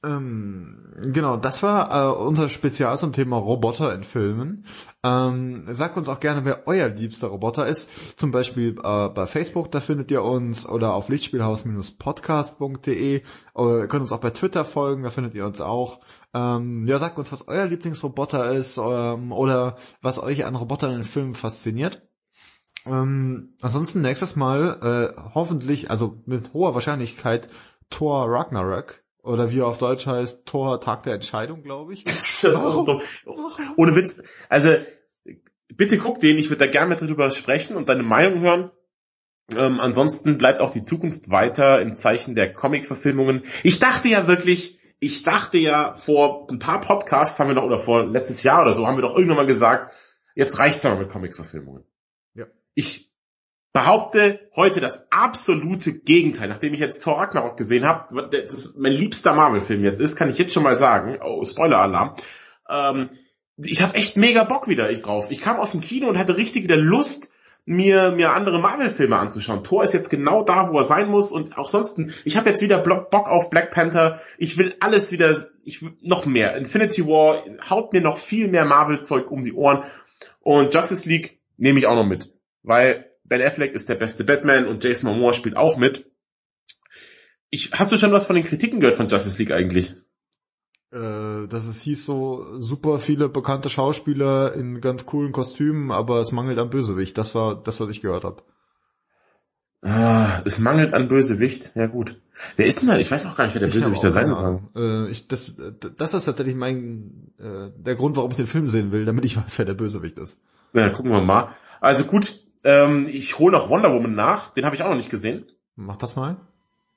Ähm, 0.05 0.93
genau, 1.13 1.37
das 1.37 1.63
war 1.63 1.91
äh, 1.91 2.17
unser 2.17 2.49
Spezial 2.49 2.99
zum 2.99 3.13
Thema 3.13 3.37
Roboter 3.37 3.95
in 3.95 4.03
Filmen. 4.05 4.65
Ähm, 5.03 5.65
sagt 5.69 5.97
uns 5.97 6.09
auch 6.09 6.21
gerne, 6.21 6.45
wer 6.45 6.67
euer 6.67 6.89
liebster 6.89 7.27
Roboter 7.29 7.67
ist. 7.67 8.19
Zum 8.19 8.31
Beispiel 8.31 8.77
äh, 8.83 9.09
bei 9.09 9.27
Facebook, 9.27 9.73
da 9.73 9.81
findet 9.81 10.11
ihr 10.11 10.23
uns, 10.23 10.69
oder 10.69 10.93
auf 10.95 11.09
lichtspielhaus-podcast.de. 11.09 13.23
Oder 13.55 13.79
ihr 13.79 13.89
könnt 13.89 14.03
uns 14.03 14.13
auch 14.13 14.21
bei 14.21 14.31
Twitter 14.31 14.65
folgen, 14.65 15.05
da 15.05 15.11
findet 15.11 15.35
ihr 15.35 15.47
uns 15.47 15.61
auch. 15.61 16.01
Ähm, 16.35 16.85
ja, 16.87 16.99
sagt 16.99 17.19
uns, 17.19 17.33
was 17.33 17.49
euer 17.49 17.67
Lieblingsroboter 17.67 18.53
ist 18.53 18.77
ähm, 18.77 19.33
oder 19.33 19.77
was 20.03 20.23
euch 20.23 20.45
an 20.45 20.57
Robotern 20.57 20.97
in 20.97 21.05
Filmen 21.05 21.35
fasziniert. 21.35 22.03
Ähm, 22.85 23.55
ansonsten 23.63 24.03
nächstes 24.03 24.37
Mal 24.37 25.15
äh, 25.17 25.23
hoffentlich, 25.35 25.91
also 25.91 26.23
mit 26.27 26.53
hoher 26.53 26.75
Wahrscheinlichkeit, 26.75 27.49
Thor 27.89 28.27
Ragnarök 28.29 29.04
oder 29.25 29.51
wie 29.51 29.61
er 29.61 29.67
auf 29.67 29.79
Deutsch 29.79 30.07
heißt, 30.07 30.47
Tor 30.47 30.81
Tag 30.81 31.03
der 31.05 31.15
Entscheidung, 31.15 31.63
glaube 31.63 31.95
ich. 31.95 32.05
das 32.05 32.45
ist 32.45 32.57
oh, 32.57 32.85
dumm. 32.85 33.01
Ohne 33.77 33.97
Witz. 33.97 34.23
Also, 34.49 34.75
bitte 35.69 35.99
guck 35.99 36.21
den, 36.21 36.39
ich 36.39 36.51
würde 36.51 36.67
da 36.67 36.71
gerne 36.71 36.91
mit 36.91 37.01
drüber 37.01 37.31
sprechen 37.31 37.77
und 37.77 37.89
deine 37.89 38.03
Meinung 38.03 38.41
hören. 38.41 38.71
Ähm, 39.51 39.81
ansonsten 39.81 40.39
bleibt 40.39 40.61
auch 40.61 40.71
die 40.71 40.83
Zukunft 40.83 41.31
weiter 41.31 41.81
im 41.81 41.95
Zeichen 41.95 42.35
der 42.35 42.53
Comic-Verfilmungen. 42.53 43.43
Ich 43.63 43.79
dachte 43.79 44.09
ja 44.09 44.27
wirklich, 44.27 44.79
ich 45.01 45.23
dachte 45.23 45.59
ja 45.59 45.97
vor 45.97 46.49
ein 46.51 46.59
paar 46.59 46.81
Podcasts 46.81 47.39
haben 47.39 47.49
wir 47.49 47.55
noch, 47.55 47.65
oder 47.65 47.79
vor 47.79 48.07
letztes 48.07 48.43
Jahr 48.43 48.63
oder 48.63 48.73
so, 48.73 48.87
haben 48.87 48.97
wir 48.97 49.03
doch 49.03 49.15
irgendwann 49.15 49.37
mal 49.37 49.47
gesagt, 49.47 49.91
jetzt 50.35 50.59
reicht's 50.59 50.85
aber 50.87 50.99
mit 50.99 51.11
Comic-Verfilmungen. 51.11 51.85
Ja. 52.35 52.47
Ich 52.75 53.14
behaupte 53.75 54.49
heute 54.55 54.81
das 54.81 55.09
absolute 55.11 55.99
Gegenteil. 55.99 56.49
Nachdem 56.49 56.73
ich 56.73 56.81
jetzt 56.81 57.03
Thor 57.03 57.19
Ragnarok 57.19 57.57
gesehen 57.57 57.85
habe, 57.85 58.31
das 58.31 58.77
mein 58.79 58.93
liebster 58.93 59.35
Marvel-Film 59.35 59.83
jetzt 59.83 60.01
ist, 60.01 60.17
kann 60.17 60.31
ich 60.31 60.39
jetzt 60.39 60.55
schon 60.55 60.63
mal 60.63 60.77
sagen, 60.77 61.19
oh, 61.23 61.45
Spoiler-Alarm, 61.45 62.15
ähm, 62.71 63.11
ich 63.57 63.83
habe 63.83 63.95
echt 63.95 64.17
mega 64.17 64.45
Bock 64.45 64.69
wieder 64.69 64.91
ich 64.91 65.03
drauf. 65.03 65.27
Ich 65.31 65.41
kam 65.41 65.59
aus 65.59 65.73
dem 65.73 65.81
Kino 65.81 66.09
und 66.09 66.19
hatte 66.19 66.37
richtig 66.37 66.63
wieder 66.63 66.77
Lust, 66.77 67.35
mir 67.67 68.13
mir 68.13 68.33
andere 68.33 68.61
Marvel-Filme 68.61 69.17
anzuschauen. 69.17 69.65
Thor 69.65 69.83
ist 69.83 69.93
jetzt 69.93 70.11
genau 70.11 70.45
da, 70.45 70.71
wo 70.71 70.79
er 70.79 70.85
sein 70.85 71.09
muss 71.09 71.33
und 71.33 71.59
auch 71.59 71.69
sonst, 71.69 71.99
ich 72.25 72.37
habe 72.37 72.51
jetzt 72.51 72.63
wieder 72.63 72.79
Bock 72.79 73.29
auf 73.29 73.51
Black 73.51 73.73
Panther. 73.73 74.21
Ich 74.39 74.57
will 74.57 74.77
alles 74.79 75.11
wieder, 75.11 75.35
ich 75.65 75.83
will 75.83 75.97
noch 76.01 76.27
mehr. 76.27 76.57
Infinity 76.57 77.07
War 77.07 77.43
haut 77.69 77.93
mir 77.93 78.03
noch 78.03 78.19
viel 78.19 78.49
mehr 78.49 78.67
Marvel-Zeug 78.67 79.31
um 79.33 79.43
die 79.43 79.55
Ohren 79.55 79.83
und 80.41 80.73
Justice 80.73 81.09
League 81.09 81.41
nehme 81.57 81.81
ich 81.81 81.87
auch 81.89 81.97
noch 81.97 82.07
mit, 82.07 82.33
weil 82.63 83.04
Ben 83.25 83.43
Affleck 83.43 83.73
ist 83.73 83.89
der 83.89 83.95
beste 83.95 84.25
Batman 84.25 84.67
und 84.67 84.85
Jason 84.85 85.11
Momoa 85.11 85.33
spielt 85.33 85.57
auch 85.57 85.77
mit. 85.77 86.11
Ich, 87.51 87.73
hast 87.73 87.93
du 87.93 87.97
schon 87.97 88.13
was 88.13 88.27
von 88.27 88.37
den 88.37 88.45
Kritiken 88.45 88.81
gehört 88.81 88.97
von 88.97 89.09
Justice 89.09 89.39
League 89.39 89.53
eigentlich? 89.53 89.95
Äh, 90.93 91.49
dass 91.49 91.67
es 91.67 91.81
hieß 91.81 92.05
so 92.05 92.61
super 92.61 92.99
viele 92.99 93.29
bekannte 93.29 93.69
Schauspieler 93.69 94.55
in 94.55 94.81
ganz 94.81 95.07
coolen 95.07 95.33
Kostümen, 95.33 95.91
aber 95.91 96.21
es 96.21 96.33
mangelt 96.33 96.59
an 96.59 96.71
Bösewicht. 96.71 97.17
Das 97.19 97.35
war 97.35 97.61
das, 97.61 97.81
was 97.81 97.89
ich 97.91 98.01
gehört 98.01 98.25
habe. 98.25 98.43
Ah, 99.83 100.41
es 100.45 100.61
mangelt 100.61 100.95
an 100.95 101.09
Bösewicht. 101.09 101.73
Ja 101.75 101.89
gut. 101.89 102.21
Wer 102.57 102.67
ist 102.67 102.81
denn 102.81 102.89
da? 102.89 102.99
Ich 102.99 103.11
weiß 103.11 103.27
auch 103.27 103.37
gar 103.37 103.45
nicht, 103.45 103.55
wer 103.55 103.61
der 103.61 103.69
ich 103.69 103.75
Bösewicht 103.75 104.05
da 104.05 104.11
sein 104.11 104.33
soll. 104.33 104.61
Äh, 104.77 105.11
ich, 105.11 105.29
das, 105.29 105.57
das 105.97 106.15
ist 106.15 106.25
tatsächlich 106.25 106.55
mein 106.55 107.33
äh, 107.39 107.71
der 107.77 107.95
Grund, 107.95 108.17
warum 108.17 108.31
ich 108.31 108.37
den 108.37 108.47
Film 108.47 108.69
sehen 108.69 108.93
will, 108.93 109.05
damit 109.05 109.25
ich 109.25 109.37
weiß, 109.37 109.59
wer 109.59 109.65
der 109.65 109.75
Bösewicht 109.75 110.19
ist. 110.19 110.41
Na, 110.73 110.91
gucken 110.91 111.11
wir 111.11 111.21
mal. 111.21 111.49
Also 111.81 112.05
gut, 112.05 112.44
ähm, 112.65 113.07
ich 113.07 113.39
hole 113.39 113.53
noch 113.53 113.69
Wonder 113.69 113.93
Woman 113.93 114.15
nach, 114.15 114.53
den 114.53 114.65
habe 114.65 114.75
ich 114.75 114.83
auch 114.83 114.89
noch 114.89 114.97
nicht 114.97 115.11
gesehen. 115.11 115.47
Mach 115.77 115.97
das 115.97 116.17
mal. 116.17 116.37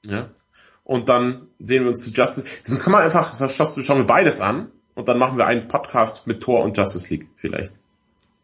Ja. 0.06 0.30
Und 0.84 1.10
dann 1.10 1.48
sehen 1.60 1.84
wir 1.84 1.90
uns 1.90 2.04
zu 2.04 2.12
Justice. 2.12 2.46
Sonst 2.64 2.84
kann 2.84 2.94
man 2.94 3.04
einfach, 3.04 3.34
schauen 3.52 3.98
wir 4.00 4.06
beides 4.06 4.40
an 4.40 4.72
und 4.96 5.08
dann 5.08 5.20
machen 5.20 5.38
wir 5.38 5.46
einen 5.46 5.68
Podcast 5.68 6.28
mit 6.28 6.42
Thor 6.42 6.64
und 6.64 6.78
Justice 6.78 7.10
League 7.10 7.28
vielleicht. 7.36 7.74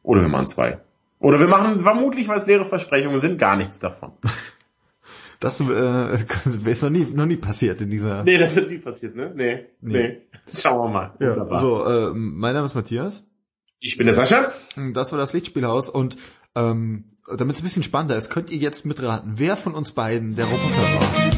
Oder 0.03 0.21
wir 0.21 0.29
machen 0.29 0.47
zwei. 0.47 0.81
Oder 1.19 1.39
wir 1.39 1.47
machen 1.47 1.79
vermutlich, 1.79 2.27
weil 2.27 2.37
es 2.37 2.45
leere 2.45 2.65
Versprechungen 2.65 3.19
sind, 3.19 3.37
gar 3.37 3.55
nichts 3.55 3.79
davon. 3.79 4.11
Das 5.39 5.59
äh, 5.59 6.19
ist 6.71 6.83
noch 6.83 6.89
nie, 6.89 7.05
noch 7.13 7.25
nie 7.25 7.35
passiert 7.35 7.81
in 7.81 7.89
dieser. 7.89 8.23
Nee, 8.23 8.37
das 8.37 8.55
ist 8.55 8.69
nie 8.69 8.77
passiert, 8.77 9.13
ne? 9.13 9.33
Nee. 9.35 9.65
Nee. 9.81 10.07
nee. 10.07 10.21
Schauen 10.57 10.77
wir 10.77 10.89
mal. 10.89 11.13
Ja, 11.19 11.59
so, 11.59 11.85
äh, 11.85 12.13
mein 12.13 12.53
Name 12.53 12.65
ist 12.65 12.75
Matthias. 12.75 13.27
Ich 13.81 13.97
bin 13.97 14.05
der 14.05 14.15
Sascha. 14.15 14.45
Das 14.93 15.11
war 15.11 15.19
das 15.19 15.33
Lichtspielhaus 15.33 15.89
und 15.89 16.15
ähm, 16.55 17.05
damit 17.37 17.55
es 17.55 17.61
ein 17.61 17.63
bisschen 17.63 17.83
spannender 17.83 18.17
ist, 18.17 18.29
könnt 18.29 18.49
ihr 18.49 18.57
jetzt 18.57 18.85
mitraten, 18.85 19.33
wer 19.35 19.57
von 19.57 19.73
uns 19.73 19.91
beiden 19.91 20.35
der 20.35 20.45
Roboter 20.45 20.81
war. 20.81 21.32